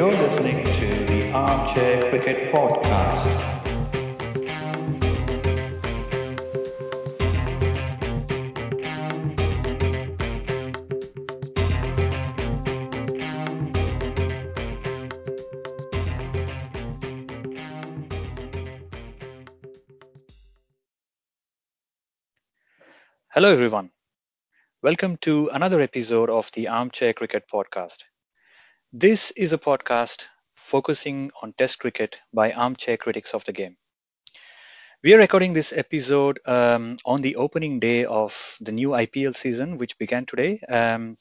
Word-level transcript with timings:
You're 0.00 0.10
listening 0.12 0.64
to 0.64 1.04
the 1.04 1.30
Armchair 1.30 2.08
Cricket 2.08 2.50
Podcast. 2.54 3.26
Hello, 23.28 23.52
everyone. 23.52 23.90
Welcome 24.82 25.18
to 25.18 25.48
another 25.48 25.82
episode 25.82 26.30
of 26.30 26.50
the 26.54 26.68
Armchair 26.68 27.12
Cricket 27.12 27.44
Podcast. 27.52 28.04
This 28.92 29.32
is 29.32 29.52
a 29.52 29.58
podcast 29.58 30.26
focusing 30.54 31.32
on 31.42 31.52
Test 31.54 31.80
cricket 31.80 32.20
by 32.32 32.52
armchair 32.52 32.96
critics 32.96 33.34
of 33.34 33.44
the 33.44 33.52
game. 33.52 33.76
We 35.02 35.14
are 35.14 35.18
recording 35.18 35.52
this 35.52 35.72
episode 35.72 36.40
um, 36.46 36.98
on 37.04 37.22
the 37.22 37.36
opening 37.36 37.80
day 37.80 38.04
of 38.04 38.56
the 38.60 38.72
new 38.72 38.94
IPL 38.94 39.32
season, 39.34 39.78
which 39.78 39.98
began 39.98 40.26
today. 40.26 40.60
Um, 40.68 41.16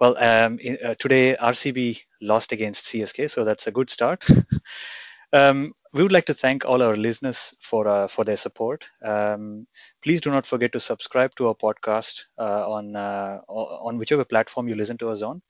well, 0.00 0.16
um, 0.18 0.58
uh, 0.84 0.94
today 0.98 1.36
RCB 1.36 2.02
lost 2.20 2.52
against 2.52 2.86
CSK, 2.86 3.28
so 3.28 3.44
that's 3.44 3.66
a 3.66 3.72
good 3.72 3.90
start. 3.90 4.24
Um, 5.34 5.72
we 5.94 6.02
would 6.02 6.12
like 6.12 6.26
to 6.26 6.34
thank 6.34 6.66
all 6.66 6.82
our 6.82 6.94
listeners 6.94 7.54
for 7.60 7.88
uh, 7.88 8.06
for 8.06 8.22
their 8.24 8.36
support. 8.36 8.86
Um, 9.02 9.66
please 10.02 10.20
do 10.20 10.30
not 10.30 10.46
forget 10.46 10.72
to 10.72 10.80
subscribe 10.80 11.34
to 11.36 11.48
our 11.48 11.54
podcast 11.54 12.24
uh, 12.38 12.70
on 12.70 12.94
uh, 12.96 13.38
on 13.48 13.96
whichever 13.98 14.26
platform 14.26 14.68
you 14.68 14.74
listen 14.74 14.98
to 14.98 15.08
us 15.08 15.22
on, 15.22 15.40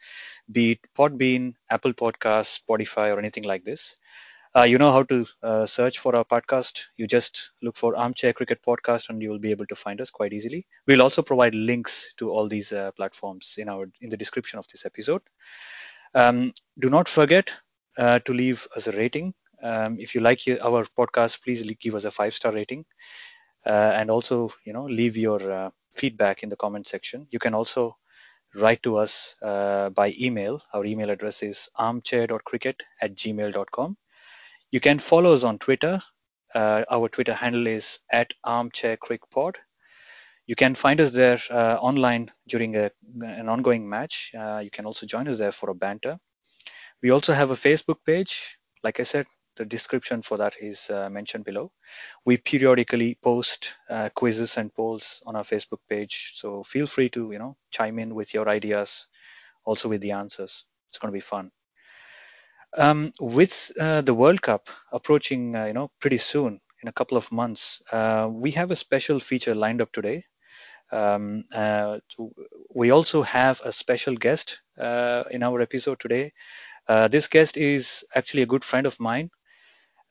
be 0.53 0.73
it 0.73 0.81
Podbean, 0.97 1.55
Apple 1.71 1.95
Podcasts, 1.95 2.61
Spotify, 2.61 3.15
or 3.15 3.19
anything 3.19 3.43
like 3.43 3.65
this. 3.65 3.97
Uh, 4.55 4.63
you 4.63 4.79
know 4.79 4.93
how 4.93 5.03
to 5.03 5.27
uh, 5.43 5.67
search 5.67 5.99
for 5.99 6.15
our 6.15 6.25
podcast. 6.25 6.83
You 6.97 7.07
just 7.09 7.53
look 7.63 7.77
for 7.77 7.97
Armchair 7.97 8.33
Cricket 8.35 8.61
Podcast, 8.65 9.09
and 9.09 9.21
you 9.21 9.31
will 9.31 9.39
be 9.41 9.51
able 9.51 9.67
to 9.67 9.75
find 9.75 10.01
us 10.01 10.11
quite 10.11 10.33
easily. 10.33 10.67
We'll 10.87 11.03
also 11.03 11.23
provide 11.23 11.55
links 11.57 12.15
to 12.19 12.31
all 12.31 12.47
these 12.47 12.73
uh, 12.73 12.93
platforms 12.93 13.57
in 13.59 13.69
our 13.69 13.89
in 14.01 14.11
the 14.11 14.17
description 14.17 14.61
of 14.61 14.67
this 14.69 14.87
episode. 14.87 15.23
Um, 16.15 16.53
do 16.79 16.89
not 16.89 17.09
forget 17.09 17.53
to 17.97 18.33
leave 18.33 18.67
us 18.77 18.87
a 18.87 18.93
rating 18.93 19.35
um, 19.63 19.99
if 20.01 20.15
you 20.15 20.21
like 20.21 20.41
our 20.63 20.85
podcast, 20.99 21.43
please 21.43 21.63
give 21.81 21.95
us 21.95 22.05
a 22.05 22.11
five 22.11 22.35
star 22.35 22.53
rating, 22.53 22.85
uh, 23.67 23.93
and 23.95 24.11
also 24.11 24.53
you 24.65 24.73
know 24.73 24.85
leave 24.85 25.17
your 25.17 25.41
uh, 25.53 25.71
feedback 25.95 26.43
in 26.43 26.49
the 26.49 26.57
comment 26.57 26.87
section. 26.87 27.27
You 27.31 27.39
can 27.39 27.55
also 27.55 27.97
write 28.55 28.83
to 28.83 28.97
us 28.97 29.37
uh, 29.43 29.91
by 29.91 30.15
email. 30.21 30.63
Our 30.75 30.85
email 30.85 31.11
address 31.11 31.43
is 31.43 31.69
armchair.cricket 31.77 32.83
at 33.01 33.15
gmail.com. 33.15 33.97
You 34.71 34.81
can 34.81 34.99
follow 34.99 35.33
us 35.33 35.45
on 35.45 35.59
Twitter. 35.59 36.03
Uh, 36.55 36.85
our 36.91 37.09
Twitter 37.09 37.35
handle 37.35 37.67
is 37.67 37.99
at 38.11 38.35
armchaircrickpod. 38.45 39.57
You 40.47 40.55
can 40.57 40.75
find 40.75 41.01
us 41.01 41.13
there 41.13 41.39
uh, 41.51 41.77
online 41.77 42.31
during 42.49 42.77
a, 42.77 42.91
an 43.23 43.49
ongoing 43.49 43.89
match. 43.89 44.33
Uh, 44.37 44.61
you 44.63 44.71
can 44.71 44.87
also 44.87 45.07
join 45.07 45.29
us 45.29 45.39
there 45.39 45.53
for 45.53 45.71
a 45.71 45.75
banter. 45.75 46.19
We 47.03 47.11
also 47.11 47.33
have 47.33 47.51
a 47.51 47.55
Facebook 47.55 47.99
page. 48.05 48.59
Like 48.83 49.01
I 49.01 49.05
said, 49.05 49.27
the 49.57 49.65
description 49.65 50.23
for 50.23 50.37
that 50.39 50.57
is 50.61 50.91
uh, 50.91 51.09
mentioned 51.11 51.45
below. 51.45 51.73
We 52.25 52.37
periodically 52.37 53.19
post 53.23 53.75
uh, 53.91 54.09
quizzes 54.15 54.57
and 54.57 54.73
polls 54.75 55.23
on 55.27 55.37
our 55.37 55.45
Facebook 55.45 55.81
page, 55.89 56.33
so 56.35 56.63
feel 56.63 56.87
free 56.87 57.09
to 57.11 57.31
you 57.33 57.39
know 57.39 57.57
chime 57.71 57.99
in 57.99 58.15
with 58.15 58.35
your 58.35 58.49
ideas, 58.49 59.09
also 59.65 59.89
with 59.89 60.01
the 60.01 60.13
answers. 60.13 60.65
It's 60.89 60.99
going 60.99 61.13
to 61.13 61.17
be 61.17 61.21
fun. 61.21 61.51
Um, 62.77 63.13
with 63.21 63.71
uh, 63.79 64.01
the 64.01 64.15
World 64.15 64.41
Cup 64.41 64.69
approaching, 64.93 65.55
uh, 65.55 65.67
you 65.67 65.75
know, 65.75 65.91
pretty 66.01 66.17
soon 66.19 66.61
in 66.83 66.89
a 66.89 66.93
couple 66.93 67.19
of 67.19 67.31
months, 67.31 67.83
uh, 67.93 68.29
we 68.31 68.51
have 68.53 68.71
a 68.71 68.77
special 68.77 69.21
feature 69.21 69.55
lined 69.55 69.83
up 69.83 69.93
today. 69.93 70.25
Um, 70.91 71.45
uh, 71.55 71.99
we 72.75 72.91
also 72.91 73.23
have 73.23 73.61
a 73.65 73.73
special 73.73 74.15
guest 74.17 74.61
in 74.79 75.43
our 75.43 75.61
episode 75.61 76.01
today. 76.01 76.33
this 76.89 77.29
guest 77.29 77.57
is 77.57 78.05
actually 78.15 78.43
a 78.43 78.47
good 78.47 78.65
friend 78.65 78.87
of 78.87 78.99
mine. 78.99 79.31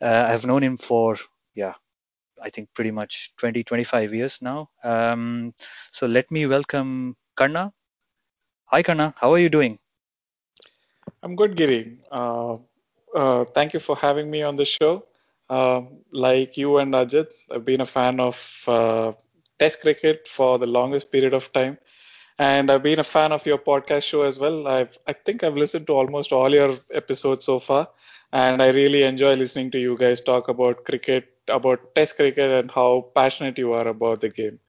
Uh, 0.01 0.25
I've 0.29 0.45
known 0.45 0.63
him 0.63 0.78
for, 0.78 1.17
yeah, 1.56 1.73
I 2.41 2.50
think 2.50 2.69
pretty 2.73 2.91
much 2.91 3.34
20, 3.38 3.63
25 3.63 4.13
years 4.13 4.39
now. 4.41 4.69
Um, 4.84 5.53
so 5.91 6.07
let 6.07 6.31
me 6.31 6.47
welcome 6.47 7.16
Karna. 7.35 7.72
Hi, 8.66 8.84
Karna. 8.84 9.13
How 9.17 9.34
are 9.34 9.40
you 9.40 9.50
doing? 9.50 9.79
I'm 11.23 11.35
good, 11.35 11.56
Giri. 11.56 11.97
Uh, 12.11 12.57
uh, 13.16 13.45
thank 13.45 13.73
you 13.73 13.79
for 13.79 13.95
having 13.95 14.29
me 14.29 14.44
on 14.44 14.56
the 14.56 14.66
show. 14.66 15.06
Uh, 15.50 15.81
like 16.11 16.57
you 16.57 16.78
and 16.78 16.94
Ajit, 16.94 17.34
I've 17.51 17.66
been 17.66 17.81
a 17.81 17.85
fan 17.85 18.19
of 18.19 18.63
uh, 18.67 19.11
Test 19.59 19.81
cricket 19.81 20.28
for 20.28 20.57
the 20.57 20.66
longest 20.66 21.11
period 21.11 21.34
of 21.35 21.51
time, 21.53 21.78
and 22.40 22.72
I've 22.72 22.81
been 22.84 23.00
a 23.00 23.03
fan 23.03 23.31
of 23.31 23.45
your 23.45 23.59
podcast 23.59 24.03
show 24.03 24.23
as 24.23 24.40
well. 24.40 24.67
I've, 24.67 24.97
I 25.06 25.13
think 25.13 25.44
I've 25.44 25.56
listened 25.56 25.88
to 25.88 25.94
almost 25.94 26.31
all 26.31 26.51
your 26.51 26.78
episodes 26.91 27.45
so 27.45 27.59
far, 27.59 27.90
and 28.31 28.61
I 28.61 28.69
really 28.71 29.03
enjoy 29.03 29.35
listening 29.35 29.71
to 29.71 29.79
you 29.79 29.97
guys 29.97 30.21
talk 30.21 30.47
about 30.49 30.85
cricket, 30.85 31.27
about 31.47 31.95
Test 31.95 32.15
cricket, 32.17 32.49
and 32.49 32.71
how 32.71 33.11
passionate 33.15 33.57
you 33.57 33.73
are 33.73 33.87
about 33.87 34.21
the 34.21 34.29
game. 34.29 34.59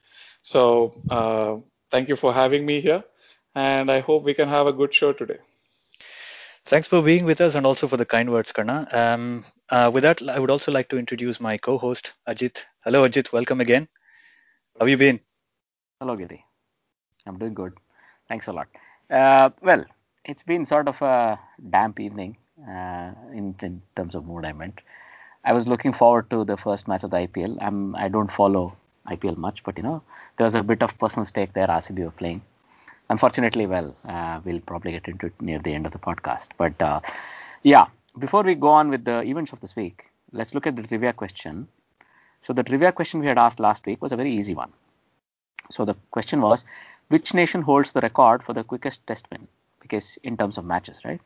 So 0.43 0.93
uh, 1.11 1.57
thank 1.91 2.09
you 2.09 2.17
for 2.17 2.33
having 2.33 2.67
me 2.67 2.81
here, 2.81 3.05
and 3.55 3.91
I 3.91 4.01
hope 4.01 4.25
we 4.25 4.35
can 4.35 4.49
have 4.49 4.67
a 4.67 4.73
good 4.73 4.93
show 4.95 5.13
today. 5.13 5.39
Thanks 6.65 6.87
for 6.89 7.03
being 7.03 7.25
with 7.25 7.41
us 7.41 7.55
and 7.55 7.67
also 7.67 7.87
for 7.89 7.97
the 7.97 8.05
kind 8.07 8.31
words, 8.31 8.53
Karna. 8.53 8.87
Um, 8.93 9.45
uh, 9.71 9.91
with 9.93 10.03
that, 10.05 10.23
I 10.29 10.39
would 10.39 10.51
also 10.51 10.71
like 10.73 10.89
to 10.91 10.99
introduce 10.99 11.41
my 11.41 11.57
co-host, 11.59 12.13
Ajit. 12.29 12.65
Hello, 12.85 13.09
Ajit. 13.09 13.33
Welcome 13.33 13.61
again. 13.61 13.89
How 14.79 14.85
have 14.87 14.89
you 14.91 14.97
been? 14.97 15.21
Hello, 16.01 16.17
Giri. 16.17 16.45
I'm 17.27 17.39
doing 17.39 17.55
good. 17.55 17.75
Thanks 18.29 18.49
a 18.49 18.53
lot. 18.53 18.69
Uh, 19.11 19.51
well, 19.63 19.85
it's 20.25 20.43
been 20.43 20.67
sort 20.67 20.89
of 20.89 21.01
a 21.03 21.39
damp 21.71 22.01
evening 22.01 22.37
uh, 22.69 23.13
in, 23.33 23.55
in 23.61 23.83
terms 23.97 24.15
of 24.15 24.27
mood 24.27 24.45
I 24.45 24.53
meant. 24.53 24.81
I 25.45 25.53
was 25.53 25.67
looking 25.67 25.93
forward 25.93 26.31
to 26.31 26.45
the 26.45 26.57
first 26.57 26.87
match 26.87 27.03
of 27.03 27.11
the 27.11 27.17
IPL. 27.17 27.59
I'm 27.61 27.97
I 27.97 28.09
don't 28.09 28.31
follow 28.31 28.77
IPL 29.09 29.37
much, 29.37 29.65
but 29.65 29.77
you 29.77 29.83
know 29.83 30.03
there 30.37 30.45
was 30.45 30.55
a 30.55 30.63
bit 30.63 30.83
of 30.83 30.99
personal 30.99 31.27
stake 31.27 31.53
there. 31.53 31.67
RCB 31.67 32.05
were 32.05 32.11
playing. 32.11 32.43
Unfortunately, 33.11 33.67
well, 33.67 33.95
uh, 34.07 34.41
we'll 34.45 34.61
probably 34.61 34.93
get 34.93 35.09
into 35.09 35.27
it 35.27 35.41
near 35.41 35.59
the 35.59 35.75
end 35.75 35.87
of 35.87 35.93
the 35.93 35.99
podcast. 35.99 36.49
But 36.57 36.81
uh, 36.81 37.01
yeah, 37.63 37.87
before 38.19 38.43
we 38.43 38.55
go 38.55 38.69
on 38.69 38.89
with 38.91 39.05
the 39.05 39.23
events 39.23 39.53
of 39.53 39.61
this 39.61 39.75
week, 39.77 40.11
let's 40.33 40.55
look 40.55 40.67
at 40.67 40.77
the 40.77 40.83
trivia 40.83 41.13
question. 41.13 41.69
So 42.43 42.53
the 42.53 42.63
trivia 42.63 42.93
question 42.93 43.21
we 43.21 43.27
had 43.27 43.39
asked 43.39 43.61
last 43.61 43.87
week 43.87 44.01
was 44.01 44.13
a 44.13 44.17
very 44.17 44.33
easy 44.33 44.55
one. 44.55 44.73
So 45.71 45.85
the 45.85 45.95
question 46.11 46.41
was, 46.41 46.65
which 47.09 47.35
nation 47.35 47.63
holds 47.63 47.93
the 47.93 48.01
record 48.01 48.43
for 48.43 48.53
the 48.53 48.65
quickest 48.65 49.07
test 49.07 49.27
win? 49.31 49.49
Because 49.81 50.19
in 50.23 50.37
terms 50.37 50.59
of 50.59 50.65
matches, 50.65 51.01
right? 51.05 51.21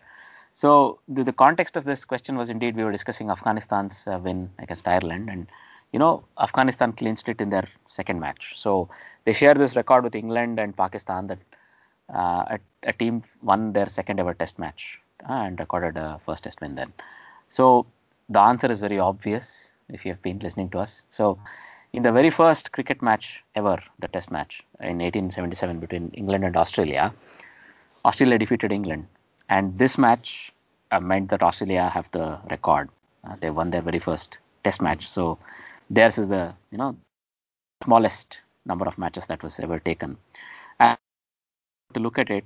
So 0.56 1.00
the, 1.06 1.22
the, 1.22 1.34
context 1.34 1.76
of 1.76 1.84
this 1.84 2.06
question 2.06 2.38
was 2.38 2.48
indeed 2.48 2.76
we 2.76 2.82
were 2.82 2.90
discussing 2.90 3.28
Afghanistan's 3.28 4.06
uh, 4.06 4.18
win 4.18 4.48
against 4.58 4.88
Ireland, 4.88 5.28
and 5.28 5.46
you 5.92 5.98
know 5.98 6.24
Afghanistan 6.40 6.94
clinched 6.94 7.28
it 7.28 7.42
in 7.42 7.50
their 7.50 7.68
second 7.90 8.20
match. 8.20 8.54
So 8.56 8.88
they 9.26 9.34
share 9.34 9.52
this 9.52 9.76
record 9.76 10.02
with 10.02 10.14
England 10.14 10.58
and 10.58 10.74
Pakistan 10.74 11.26
that 11.26 11.38
uh, 12.08 12.56
a, 12.56 12.58
a, 12.84 12.94
team 12.94 13.22
won 13.42 13.74
their 13.74 13.86
second 13.90 14.18
ever 14.18 14.32
Test 14.32 14.58
match 14.58 14.98
and 15.28 15.60
recorded 15.60 15.98
a 15.98 16.18
first 16.24 16.44
Test 16.44 16.62
win 16.62 16.74
then. 16.74 16.90
So 17.50 17.84
the 18.30 18.40
answer 18.40 18.72
is 18.72 18.80
very 18.80 18.98
obvious 18.98 19.68
if 19.90 20.06
you 20.06 20.12
have 20.12 20.22
been 20.22 20.38
listening 20.38 20.70
to 20.70 20.78
us. 20.78 21.02
So 21.12 21.38
in 21.92 22.02
the 22.02 22.12
very 22.12 22.30
first 22.30 22.72
cricket 22.72 23.02
match 23.02 23.44
ever, 23.54 23.78
the 23.98 24.08
Test 24.08 24.30
match 24.30 24.62
in 24.80 25.00
1877 25.00 25.80
between 25.80 26.08
England 26.14 26.44
and 26.44 26.56
Australia, 26.56 27.12
Australia 28.06 28.38
defeated 28.38 28.72
England 28.72 29.06
and 29.48 29.78
this 29.78 29.96
match 29.98 30.52
meant 30.90 31.18
that 31.20 31.30
Australia 31.32 31.76
have 31.78 31.96
the 32.00 32.26
record. 32.40 32.78
Uh, 33.12 33.24
they 33.30 33.40
won 33.50 33.70
their 33.70 33.80
very 33.82 33.98
first 33.98 34.38
Test 34.62 34.80
match, 34.80 35.08
so 35.08 35.38
theirs 35.88 36.18
is 36.18 36.28
the 36.28 36.54
you 36.70 36.78
know 36.78 36.96
smallest 37.84 38.38
number 38.64 38.86
of 38.86 38.98
matches 38.98 39.26
that 39.26 39.42
was 39.42 39.58
ever 39.60 39.78
taken. 39.78 40.16
And 40.78 40.98
to 41.04 41.10
look 41.10 41.28
at 41.30 42.30
it 42.30 42.44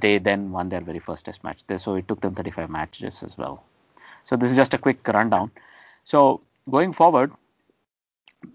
they 0.00 0.18
then 0.18 0.50
won 0.50 0.68
their 0.68 0.80
very 0.80 0.98
first 0.98 1.26
test 1.26 1.44
match. 1.44 1.62
So 1.78 1.94
it 1.94 2.08
took 2.08 2.20
them 2.20 2.34
35 2.34 2.70
matches 2.70 3.22
as 3.22 3.36
well. 3.36 3.64
So 4.24 4.36
this 4.36 4.50
is 4.50 4.56
just 4.56 4.74
a 4.74 4.78
quick 4.78 5.06
rundown. 5.06 5.50
So 6.04 6.40
going 6.70 6.92
forward, 6.92 7.32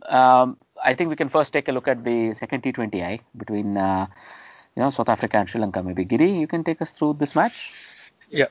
um, 0.07 0.57
I 0.83 0.93
think 0.93 1.09
we 1.09 1.15
can 1.15 1.29
first 1.29 1.53
take 1.53 1.67
a 1.67 1.71
look 1.71 1.87
at 1.87 2.03
the 2.03 2.33
second 2.33 2.63
T20I 2.63 3.21
between 3.35 3.77
uh, 3.77 4.07
you 4.75 4.83
know 4.83 4.89
South 4.89 5.09
Africa 5.09 5.37
and 5.37 5.49
Sri 5.49 5.59
Lanka. 5.59 5.81
Maybe 5.83 6.03
Giri, 6.03 6.31
you 6.31 6.47
can 6.47 6.63
take 6.63 6.81
us 6.81 6.91
through 6.91 7.17
this 7.19 7.35
match. 7.35 7.73
Yeah. 8.29 8.47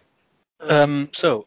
Um, 0.61 1.09
so 1.13 1.47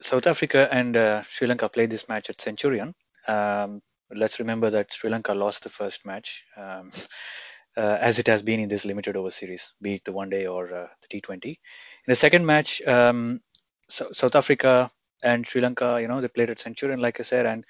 South 0.00 0.26
Africa 0.26 0.68
and 0.70 0.96
uh, 0.96 1.22
Sri 1.22 1.46
Lanka 1.46 1.68
played 1.68 1.90
this 1.90 2.08
match 2.08 2.30
at 2.30 2.40
Centurion. 2.40 2.94
Um, 3.26 3.80
let's 4.14 4.38
remember 4.38 4.70
that 4.70 4.92
Sri 4.92 5.10
Lanka 5.10 5.32
lost 5.34 5.62
the 5.62 5.70
first 5.70 6.04
match, 6.04 6.44
um, 6.56 6.90
uh, 7.76 7.98
as 8.00 8.18
it 8.18 8.26
has 8.26 8.42
been 8.42 8.60
in 8.60 8.68
this 8.68 8.84
limited 8.84 9.16
over 9.16 9.30
series, 9.30 9.72
be 9.80 9.94
it 9.94 10.04
the 10.04 10.12
one 10.12 10.30
day 10.30 10.46
or 10.46 10.72
uh, 10.72 10.86
the 11.02 11.20
T20. 11.20 11.46
In 11.46 11.56
the 12.06 12.16
second 12.16 12.44
match, 12.46 12.82
um, 12.82 13.40
so 13.88 14.08
South 14.12 14.36
Africa 14.36 14.90
and 15.22 15.46
Sri 15.46 15.60
Lanka, 15.60 15.98
you 16.00 16.08
know, 16.08 16.20
they 16.20 16.28
played 16.28 16.50
at 16.50 16.60
Centurion, 16.60 17.00
like 17.00 17.20
I 17.20 17.22
said, 17.22 17.46
and 17.46 17.64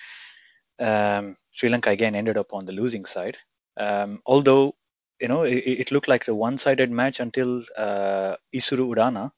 um, 0.79 1.37
Sri 1.53 1.69
Lanka 1.69 1.91
again 1.91 2.15
ended 2.15 2.37
up 2.37 2.53
on 2.53 2.67
the 2.67 2.73
losing 2.73 3.05
side. 3.05 3.39
Um, 3.77 4.21
although, 4.27 4.75
you 5.21 5.29
know, 5.29 5.43
it, 5.43 5.55
it, 5.55 5.93
looked 5.93 6.09
like 6.09 6.29
a 6.29 6.35
one-sided 6.35 6.91
match 6.91 7.21
until 7.21 7.63
uh, 7.77 8.37
Isuru 8.55 8.95
Udana 8.95 9.33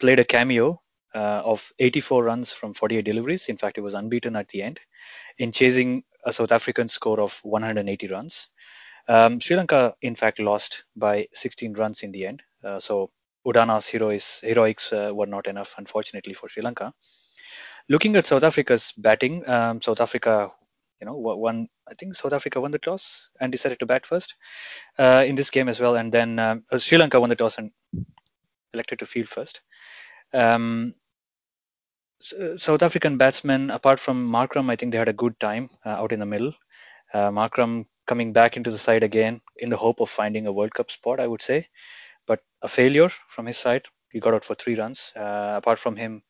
played 0.00 0.18
a 0.18 0.24
cameo 0.24 0.81
uh, 1.14 1.42
of 1.44 1.72
84 1.78 2.24
runs 2.24 2.52
from 2.52 2.74
48 2.74 3.04
deliveries. 3.04 3.48
In 3.48 3.56
fact, 3.56 3.78
it 3.78 3.82
was 3.82 3.94
unbeaten 3.94 4.36
at 4.36 4.48
the 4.48 4.62
end 4.62 4.80
in 5.38 5.52
chasing 5.52 6.04
a 6.24 6.32
South 6.32 6.52
African 6.52 6.88
score 6.88 7.20
of 7.20 7.38
180 7.42 8.06
runs. 8.08 8.48
Um, 9.08 9.40
Sri 9.40 9.56
Lanka, 9.56 9.94
in 10.02 10.14
fact, 10.14 10.38
lost 10.38 10.84
by 10.96 11.26
16 11.32 11.74
runs 11.74 12.02
in 12.02 12.12
the 12.12 12.26
end. 12.26 12.42
Uh, 12.64 12.78
so 12.78 13.10
Udana's 13.46 13.88
heroics, 13.88 14.40
heroics 14.40 14.92
uh, 14.92 15.10
were 15.12 15.26
not 15.26 15.46
enough, 15.46 15.74
unfortunately, 15.78 16.34
for 16.34 16.48
Sri 16.48 16.62
Lanka. 16.62 16.92
Looking 17.88 18.14
at 18.16 18.26
South 18.26 18.44
Africa's 18.44 18.92
batting, 18.96 19.48
um, 19.48 19.82
South 19.82 20.00
Africa, 20.00 20.50
you 21.00 21.06
know, 21.06 21.16
won. 21.16 21.68
I 21.88 21.94
think 21.94 22.14
South 22.14 22.32
Africa 22.32 22.60
won 22.60 22.70
the 22.70 22.78
toss 22.78 23.30
and 23.40 23.50
decided 23.50 23.80
to 23.80 23.86
bat 23.86 24.06
first 24.06 24.36
uh, 24.98 25.24
in 25.26 25.34
this 25.34 25.50
game 25.50 25.68
as 25.68 25.80
well, 25.80 25.96
and 25.96 26.12
then 26.12 26.38
um, 26.38 26.64
uh, 26.70 26.78
Sri 26.78 26.96
Lanka 26.96 27.20
won 27.20 27.28
the 27.28 27.36
toss 27.36 27.58
and 27.58 27.72
elected 28.72 29.00
to 29.00 29.06
field 29.06 29.28
first. 29.28 29.62
Um, 30.32 30.94
South 32.22 32.82
African 32.82 33.18
batsmen, 33.18 33.70
apart 33.70 33.98
from 33.98 34.30
Markram, 34.30 34.70
I 34.70 34.76
think 34.76 34.92
they 34.92 34.98
had 34.98 35.08
a 35.08 35.12
good 35.12 35.38
time 35.40 35.70
uh, 35.84 35.90
out 35.90 36.12
in 36.12 36.20
the 36.20 36.26
middle. 36.26 36.54
Uh, 37.12 37.30
Markram 37.30 37.86
coming 38.06 38.32
back 38.32 38.56
into 38.56 38.70
the 38.70 38.78
side 38.78 39.02
again 39.02 39.40
in 39.56 39.70
the 39.70 39.76
hope 39.76 40.00
of 40.00 40.08
finding 40.08 40.46
a 40.46 40.52
World 40.52 40.72
Cup 40.72 40.90
spot, 40.90 41.18
I 41.18 41.26
would 41.26 41.42
say, 41.42 41.68
but 42.26 42.40
a 42.62 42.68
failure 42.68 43.08
from 43.28 43.46
his 43.46 43.58
side. 43.58 43.86
He 44.10 44.20
got 44.20 44.34
out 44.34 44.44
for 44.44 44.54
three 44.54 44.76
runs. 44.76 45.12
Uh, 45.16 45.54
apart 45.56 45.78
from 45.78 45.96
him, 45.96 46.22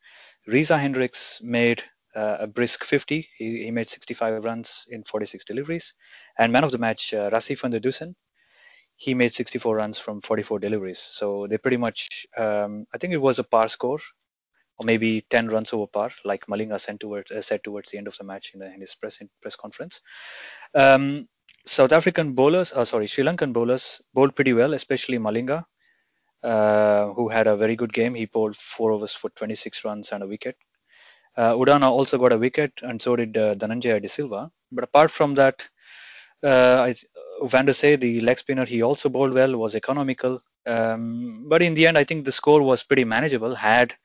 Reza 0.47 0.77
Hendricks 0.77 1.39
made 1.43 1.83
uh, 2.15 2.37
a 2.39 2.47
brisk 2.47 2.83
50. 2.83 3.27
He, 3.37 3.63
he, 3.65 3.71
made 3.71 3.87
65 3.87 4.43
runs 4.43 4.85
in 4.89 5.03
46 5.03 5.45
deliveries. 5.45 5.93
And 6.37 6.51
man 6.51 6.63
of 6.63 6.71
the 6.71 6.77
match, 6.77 7.13
uh, 7.13 7.29
van 7.29 7.71
der 7.71 7.79
Dussen, 7.79 8.15
he 8.95 9.13
made 9.13 9.33
64 9.33 9.75
runs 9.75 9.99
from 9.99 10.21
44 10.21 10.59
deliveries. 10.59 10.99
So 10.99 11.47
they 11.47 11.57
pretty 11.57 11.77
much, 11.77 12.25
um, 12.37 12.85
I 12.93 12.97
think 12.97 13.13
it 13.13 13.17
was 13.17 13.39
a 13.39 13.43
par 13.43 13.67
score 13.67 13.99
or 14.79 14.85
maybe 14.85 15.25
10 15.29 15.49
runs 15.49 15.73
over 15.73 15.87
par, 15.87 16.11
like 16.25 16.47
Malinga 16.47 16.99
towards, 16.99 17.31
uh, 17.31 17.41
said 17.41 17.63
towards 17.63 17.91
the 17.91 17.97
end 17.97 18.07
of 18.07 18.17
the 18.17 18.23
match 18.23 18.51
in, 18.53 18.59
the, 18.59 18.73
in 18.73 18.81
his 18.81 18.95
press 18.95 19.17
in 19.17 19.29
press 19.41 19.55
conference. 19.55 20.01
Um, 20.73 21.27
South 21.65 21.93
African 21.93 22.33
bowlers, 22.33 22.73
uh, 22.73 22.83
sorry, 22.85 23.07
Sri 23.07 23.23
Lankan 23.23 23.53
bowlers 23.53 24.01
bowled 24.13 24.35
pretty 24.35 24.53
well, 24.53 24.73
especially 24.73 25.17
Malinga, 25.17 25.63
uh, 26.43 27.07
who 27.13 27.29
had 27.29 27.47
a 27.47 27.55
very 27.55 27.75
good 27.75 27.93
game. 27.93 28.13
He 28.13 28.25
bowled 28.25 28.55
four 28.55 28.91
overs 28.91 29.13
for 29.13 29.29
26 29.29 29.85
runs 29.85 30.11
and 30.11 30.23
a 30.23 30.27
wicket. 30.27 30.57
Uh, 31.35 31.53
Udana 31.53 31.89
also 31.89 32.17
got 32.17 32.33
a 32.33 32.37
wicket, 32.37 32.73
and 32.81 33.01
so 33.01 33.15
did 33.15 33.35
uh, 33.37 33.55
De 33.55 34.07
Silva. 34.07 34.51
But 34.71 34.83
apart 34.83 35.09
from 35.09 35.35
that, 35.35 35.67
uh, 36.43 36.93
Vandersay, 37.43 37.99
the 37.99 38.21
leg 38.21 38.37
spinner, 38.37 38.65
he 38.65 38.81
also 38.81 39.09
bowled 39.09 39.33
well, 39.33 39.55
was 39.55 39.75
economical. 39.75 40.41
Um, 40.65 41.45
but 41.47 41.61
in 41.61 41.73
the 41.73 41.87
end, 41.87 41.97
I 41.97 42.03
think 42.03 42.25
the 42.25 42.31
score 42.31 42.61
was 42.61 42.83
pretty 42.83 43.03
manageable. 43.03 43.55
Had 43.55 43.95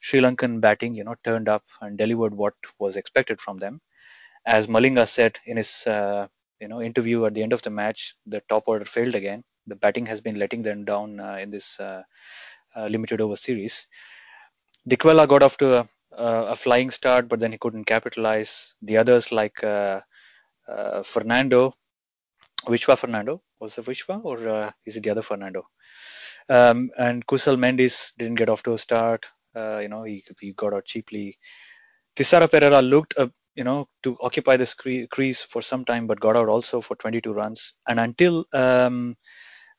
Sri 0.00 0.20
Lankan 0.20 0.60
batting, 0.60 0.94
you 0.94 1.04
know, 1.04 1.16
turned 1.24 1.48
up 1.48 1.64
and 1.80 1.98
delivered 1.98 2.34
what 2.34 2.54
was 2.78 2.96
expected 2.96 3.40
from 3.40 3.58
them. 3.58 3.80
As 4.46 4.66
Malinga 4.66 5.08
said 5.08 5.38
in 5.46 5.56
his, 5.56 5.86
uh, 5.86 6.28
you 6.60 6.68
know, 6.68 6.80
interview 6.80 7.24
at 7.26 7.34
the 7.34 7.42
end 7.42 7.52
of 7.52 7.62
the 7.62 7.70
match, 7.70 8.14
the 8.26 8.42
top 8.48 8.64
order 8.66 8.84
failed 8.84 9.14
again. 9.14 9.42
The 9.66 9.76
batting 9.76 10.06
has 10.06 10.20
been 10.20 10.38
letting 10.38 10.62
them 10.62 10.84
down 10.84 11.20
uh, 11.20 11.36
in 11.40 11.50
this 11.50 11.78
uh, 11.78 12.02
uh 12.76 12.86
limited 12.86 13.20
over 13.20 13.36
series. 13.36 13.86
Dickwella 14.88 15.28
got 15.28 15.42
off 15.42 15.56
to 15.58 15.80
a, 15.80 15.86
a, 16.12 16.56
flying 16.56 16.90
start, 16.90 17.28
but 17.28 17.40
then 17.40 17.52
he 17.52 17.58
couldn't 17.58 17.84
capitalize. 17.84 18.74
The 18.80 18.96
others 18.96 19.32
like 19.32 19.62
uh, 19.62 20.00
uh, 20.66 21.02
Fernando, 21.02 21.74
Vishwa 22.66 22.96
Fernando, 22.96 23.42
was 23.60 23.76
it 23.76 23.84
Vishwa 23.84 24.24
or 24.24 24.72
is 24.86 24.96
it 24.96 25.02
the 25.02 25.10
other 25.10 25.22
Fernando? 25.22 25.66
Um, 26.48 26.90
and 26.98 27.26
Kusal 27.26 27.58
Mendis 27.58 28.12
didn't 28.16 28.36
get 28.36 28.48
off 28.48 28.62
to 28.62 28.72
a 28.72 28.78
start. 28.78 29.28
Uh, 29.56 29.78
you 29.78 29.88
know, 29.88 30.04
he, 30.04 30.24
he 30.40 30.52
got 30.52 30.74
out 30.74 30.84
cheaply. 30.84 31.38
Thisara 32.16 32.48
Perera 32.48 32.86
looked, 32.88 33.14
uh, 33.18 33.28
you 33.54 33.64
know, 33.64 33.88
to 34.02 34.16
occupy 34.20 34.56
this 34.56 34.74
cre- 34.74 35.06
crease 35.10 35.42
for 35.42 35.62
some 35.62 35.84
time, 35.84 36.06
but 36.06 36.20
got 36.20 36.36
out 36.36 36.48
also 36.48 36.80
for 36.80 36.96
22 36.96 37.32
runs. 37.32 37.74
And 37.88 38.00
until 38.00 38.44
um, 38.52 39.16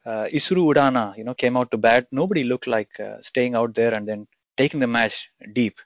uh, 0.06 0.26
Isuru 0.32 0.74
Udana, 0.74 1.18
you 1.18 1.24
know, 1.24 1.34
came 1.34 1.58
out 1.58 1.72
to 1.72 1.78
bat, 1.78 2.08
nobody 2.12 2.44
looked 2.44 2.68
like 2.68 3.00
uh, 3.00 3.22
staying 3.22 3.56
out 3.56 3.76
there 3.76 3.94
and 3.94 4.08
then 4.08 4.28
taking 4.58 4.80
the 4.80 4.88
match 4.88 5.32
deep. 5.54 5.80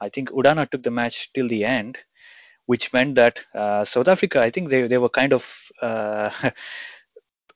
I 0.00 0.08
think 0.10 0.30
Udana 0.30 0.70
took 0.70 0.82
the 0.82 0.90
match 0.90 1.32
till 1.32 1.48
the 1.48 1.64
end, 1.64 1.98
which 2.66 2.92
meant 2.92 3.16
that 3.16 3.44
uh, 3.54 3.84
South 3.84 4.08
Africa, 4.08 4.40
I 4.42 4.50
think 4.50 4.70
they, 4.70 4.86
they 4.88 4.98
were 4.98 5.08
kind 5.08 5.32
of, 5.32 5.46
uh, 5.82 6.30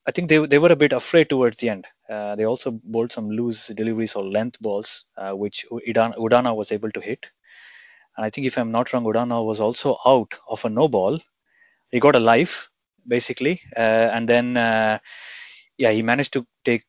I 0.06 0.10
think 0.12 0.28
they, 0.28 0.44
they 0.46 0.58
were 0.58 0.72
a 0.72 0.76
bit 0.76 0.92
afraid 0.92 1.28
towards 1.30 1.58
the 1.58 1.68
end. 1.70 1.86
Uh, 2.10 2.34
they 2.36 2.44
also 2.44 2.72
bowled 2.84 3.12
some 3.12 3.30
loose 3.30 3.68
deliveries 3.68 4.14
or 4.14 4.24
length 4.24 4.60
balls, 4.60 5.04
uh, 5.16 5.32
which 5.32 5.64
Udana 5.70 6.54
was 6.54 6.72
able 6.72 6.90
to 6.90 7.00
hit. 7.00 7.30
And 8.16 8.26
I 8.26 8.30
think 8.30 8.46
if 8.46 8.58
I'm 8.58 8.72
not 8.72 8.92
wrong, 8.92 9.04
Udana 9.04 9.44
was 9.44 9.60
also 9.60 9.98
out 10.04 10.34
of 10.48 10.64
a 10.64 10.68
no 10.70 10.88
ball. 10.88 11.20
He 11.90 12.00
got 12.00 12.16
a 12.16 12.20
life 12.20 12.68
basically, 13.06 13.60
uh, 13.76 14.10
and 14.14 14.28
then 14.28 14.56
uh, 14.56 14.98
yeah, 15.78 15.90
he 15.92 16.02
managed 16.02 16.32
to 16.34 16.46
take 16.64 16.84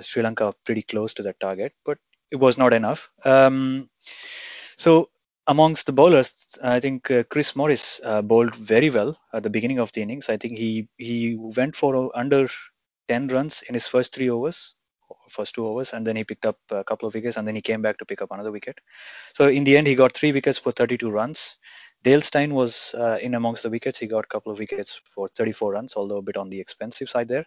Sri 0.00 0.22
Lanka 0.22 0.54
pretty 0.64 0.82
close 0.82 1.14
to 1.14 1.22
that 1.22 1.40
target, 1.40 1.72
but 1.84 1.98
it 2.30 2.36
was 2.36 2.58
not 2.58 2.72
enough. 2.72 3.10
Um, 3.24 3.88
so 4.76 5.10
amongst 5.46 5.86
the 5.86 5.92
bowlers, 5.92 6.34
I 6.62 6.80
think 6.80 7.10
uh, 7.10 7.24
Chris 7.24 7.54
Morris 7.54 8.00
uh, 8.04 8.22
bowled 8.22 8.54
very 8.54 8.90
well 8.90 9.18
at 9.32 9.42
the 9.42 9.50
beginning 9.50 9.78
of 9.78 9.92
the 9.92 10.02
innings. 10.02 10.28
I 10.28 10.36
think 10.36 10.58
he 10.58 10.88
he 10.96 11.36
went 11.36 11.76
for 11.76 12.10
under 12.16 12.48
10 13.12 13.28
runs 13.28 13.62
in 13.68 13.74
his 13.74 13.86
first 13.86 14.14
three 14.14 14.30
overs, 14.30 14.74
first 15.28 15.54
two 15.54 15.66
overs, 15.66 15.92
and 15.92 16.06
then 16.06 16.16
he 16.16 16.24
picked 16.24 16.46
up 16.46 16.58
a 16.70 16.84
couple 16.84 17.06
of 17.06 17.14
wickets, 17.14 17.36
and 17.36 17.46
then 17.46 17.54
he 17.54 17.60
came 17.60 17.82
back 17.82 17.98
to 17.98 18.06
pick 18.06 18.22
up 18.22 18.30
another 18.30 18.50
wicket. 18.50 18.78
So 19.34 19.48
in 19.48 19.64
the 19.64 19.76
end, 19.76 19.86
he 19.86 19.94
got 19.94 20.14
three 20.14 20.32
wickets 20.32 20.58
for 20.58 20.72
32 20.72 21.10
runs. 21.10 21.58
Dale 22.02 22.22
Steyn 22.22 22.54
was 22.54 22.94
uh, 22.94 23.18
in 23.20 23.34
amongst 23.34 23.64
the 23.64 23.70
wickets. 23.70 23.98
He 23.98 24.06
got 24.06 24.24
a 24.24 24.28
couple 24.28 24.50
of 24.50 24.58
wickets 24.58 25.00
for 25.14 25.28
34 25.28 25.72
runs, 25.72 25.94
although 25.94 26.16
a 26.16 26.22
bit 26.22 26.38
on 26.38 26.48
the 26.48 26.58
expensive 26.58 27.10
side 27.10 27.28
there. 27.28 27.44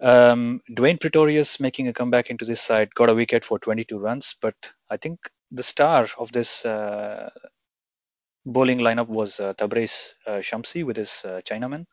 Um, 0.00 0.60
Dwayne 0.70 1.00
Pretorius 1.00 1.58
making 1.58 1.88
a 1.88 1.92
comeback 1.92 2.28
into 2.28 2.44
this 2.44 2.60
side 2.60 2.94
got 2.94 3.08
a 3.08 3.14
wicket 3.14 3.44
for 3.44 3.58
22 3.58 3.98
runs, 3.98 4.36
but 4.40 4.56
I 4.90 4.98
think 4.98 5.18
the 5.50 5.62
star 5.62 6.08
of 6.18 6.30
this 6.32 6.66
uh, 6.66 7.30
bowling 8.44 8.80
lineup 8.80 9.08
was 9.08 9.40
uh, 9.40 9.54
uh, 9.56 10.42
Shamsi 10.48 10.84
with 10.84 10.96
his 10.98 11.24
uh, 11.24 11.40
Chinaman, 11.48 11.86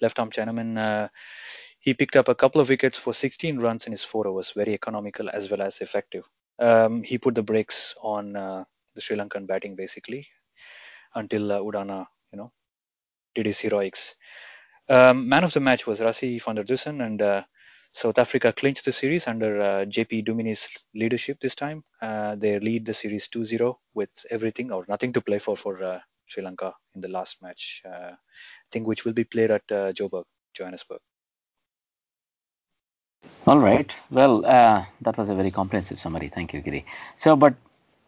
left 0.00 0.18
arm 0.18 0.30
Chinaman. 0.30 1.10
Uh, 1.82 1.88
he 1.90 1.94
picked 1.94 2.16
up 2.16 2.28
a 2.28 2.34
couple 2.34 2.60
of 2.60 2.68
wickets 2.68 2.98
for 2.98 3.12
16 3.12 3.58
runs 3.58 3.86
in 3.86 3.92
his 3.92 4.04
four 4.04 4.26
overs, 4.26 4.52
very 4.52 4.74
economical 4.74 5.28
as 5.30 5.50
well 5.50 5.62
as 5.62 5.80
effective. 5.80 6.24
Um, 6.58 7.02
he 7.02 7.18
put 7.18 7.34
the 7.34 7.42
brakes 7.42 7.94
on 8.02 8.36
uh, 8.36 8.64
the 8.94 9.00
Sri 9.00 9.16
Lankan 9.16 9.46
batting 9.46 9.74
basically 9.76 10.26
until 11.14 11.52
uh, 11.52 11.58
Udana, 11.58 12.06
you 12.32 12.38
know, 12.38 12.52
did 13.34 13.46
his 13.46 13.60
heroics. 13.60 14.14
Um, 14.88 15.28
man 15.28 15.44
of 15.44 15.52
the 15.52 15.60
match 15.60 15.86
was 15.86 16.00
Rassie 16.00 16.40
van 16.42 16.56
der 16.56 16.64
Dussen, 16.64 17.04
and 17.04 17.22
uh, 17.22 17.42
South 17.92 18.18
Africa 18.18 18.52
clinched 18.52 18.84
the 18.84 18.92
series 18.92 19.26
under 19.26 19.60
uh, 19.60 19.84
JP 19.84 20.24
Duminy's 20.24 20.68
leadership 20.94 21.38
this 21.40 21.54
time. 21.54 21.84
Uh, 22.00 22.34
they 22.36 22.58
lead 22.58 22.86
the 22.86 22.94
series 22.94 23.28
2-0 23.28 23.76
with 23.94 24.10
everything 24.30 24.72
or 24.72 24.84
nothing 24.88 25.12
to 25.12 25.20
play 25.20 25.38
for 25.38 25.56
for 25.56 25.82
uh, 25.82 26.00
Sri 26.26 26.42
Lanka 26.42 26.74
in 26.94 27.00
the 27.00 27.08
last 27.08 27.42
match, 27.42 27.82
I 27.84 28.14
think 28.70 28.86
which 28.86 29.04
will 29.04 29.12
be 29.12 29.24
played 29.24 29.50
at 29.50 29.66
Joburg, 29.68 30.24
Johannesburg. 30.54 31.00
All 33.46 33.58
right. 33.58 33.92
Well, 34.10 34.44
uh, 34.44 34.84
that 35.02 35.16
was 35.16 35.28
a 35.28 35.34
very 35.34 35.50
comprehensive 35.50 36.00
summary. 36.00 36.28
Thank 36.28 36.52
you, 36.52 36.60
Giri. 36.60 36.84
So, 37.16 37.36
but 37.36 37.54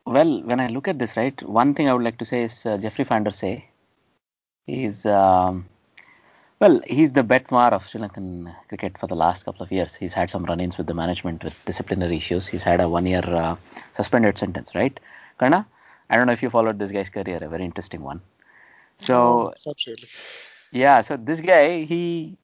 well, 0.07 0.43
when 0.43 0.61
I 0.61 0.69
look 0.69 0.89
at 0.89 0.99
this, 0.99 1.17
right, 1.17 1.41
one 1.43 1.75
thing 1.75 1.89
I 1.89 1.95
would 1.95 2.05
like 2.05 2.19
to 2.19 2.25
say 2.25 2.43
is 2.43 2.65
uh, 2.67 2.79
Jeffrey 2.79 3.05
Vandersay. 3.05 3.65
He's 4.67 5.05
um, 5.07 5.67
well, 6.61 6.81
he's 6.87 7.13
the 7.13 7.23
Betmar 7.25 7.73
of 7.73 7.87
Sri 7.87 8.01
Lankan 8.01 8.55
cricket 8.69 8.99
for 8.99 9.07
the 9.07 9.17
last 9.17 9.45
couple 9.45 9.63
of 9.63 9.73
years. 9.73 9.95
He's 9.95 10.13
had 10.15 10.31
some 10.31 10.45
run-ins 10.45 10.79
with 10.79 10.87
the 10.87 10.95
management 10.95 11.45
with 11.45 11.57
disciplinary 11.67 12.17
issues. 12.19 12.47
He's 12.47 12.65
had 12.65 12.81
a 12.81 12.89
one-year 12.89 13.23
uh, 13.27 13.57
suspended 13.95 14.39
sentence, 14.39 14.75
right? 14.75 14.99
Karna, 15.39 15.67
I 16.11 16.17
don't 16.17 16.27
know 16.27 16.33
if 16.33 16.43
you 16.43 16.51
followed 16.51 16.79
this 16.79 16.93
guy's 16.93 17.09
career, 17.11 17.39
a 17.43 17.49
very 17.49 17.65
interesting 17.65 18.03
one. 18.03 18.23
So 18.99 19.53
Oh, 19.53 19.55
yeah, 20.73 21.01
so 21.01 21.17
this 21.17 21.41
guy 21.41 21.85
he 21.85 22.37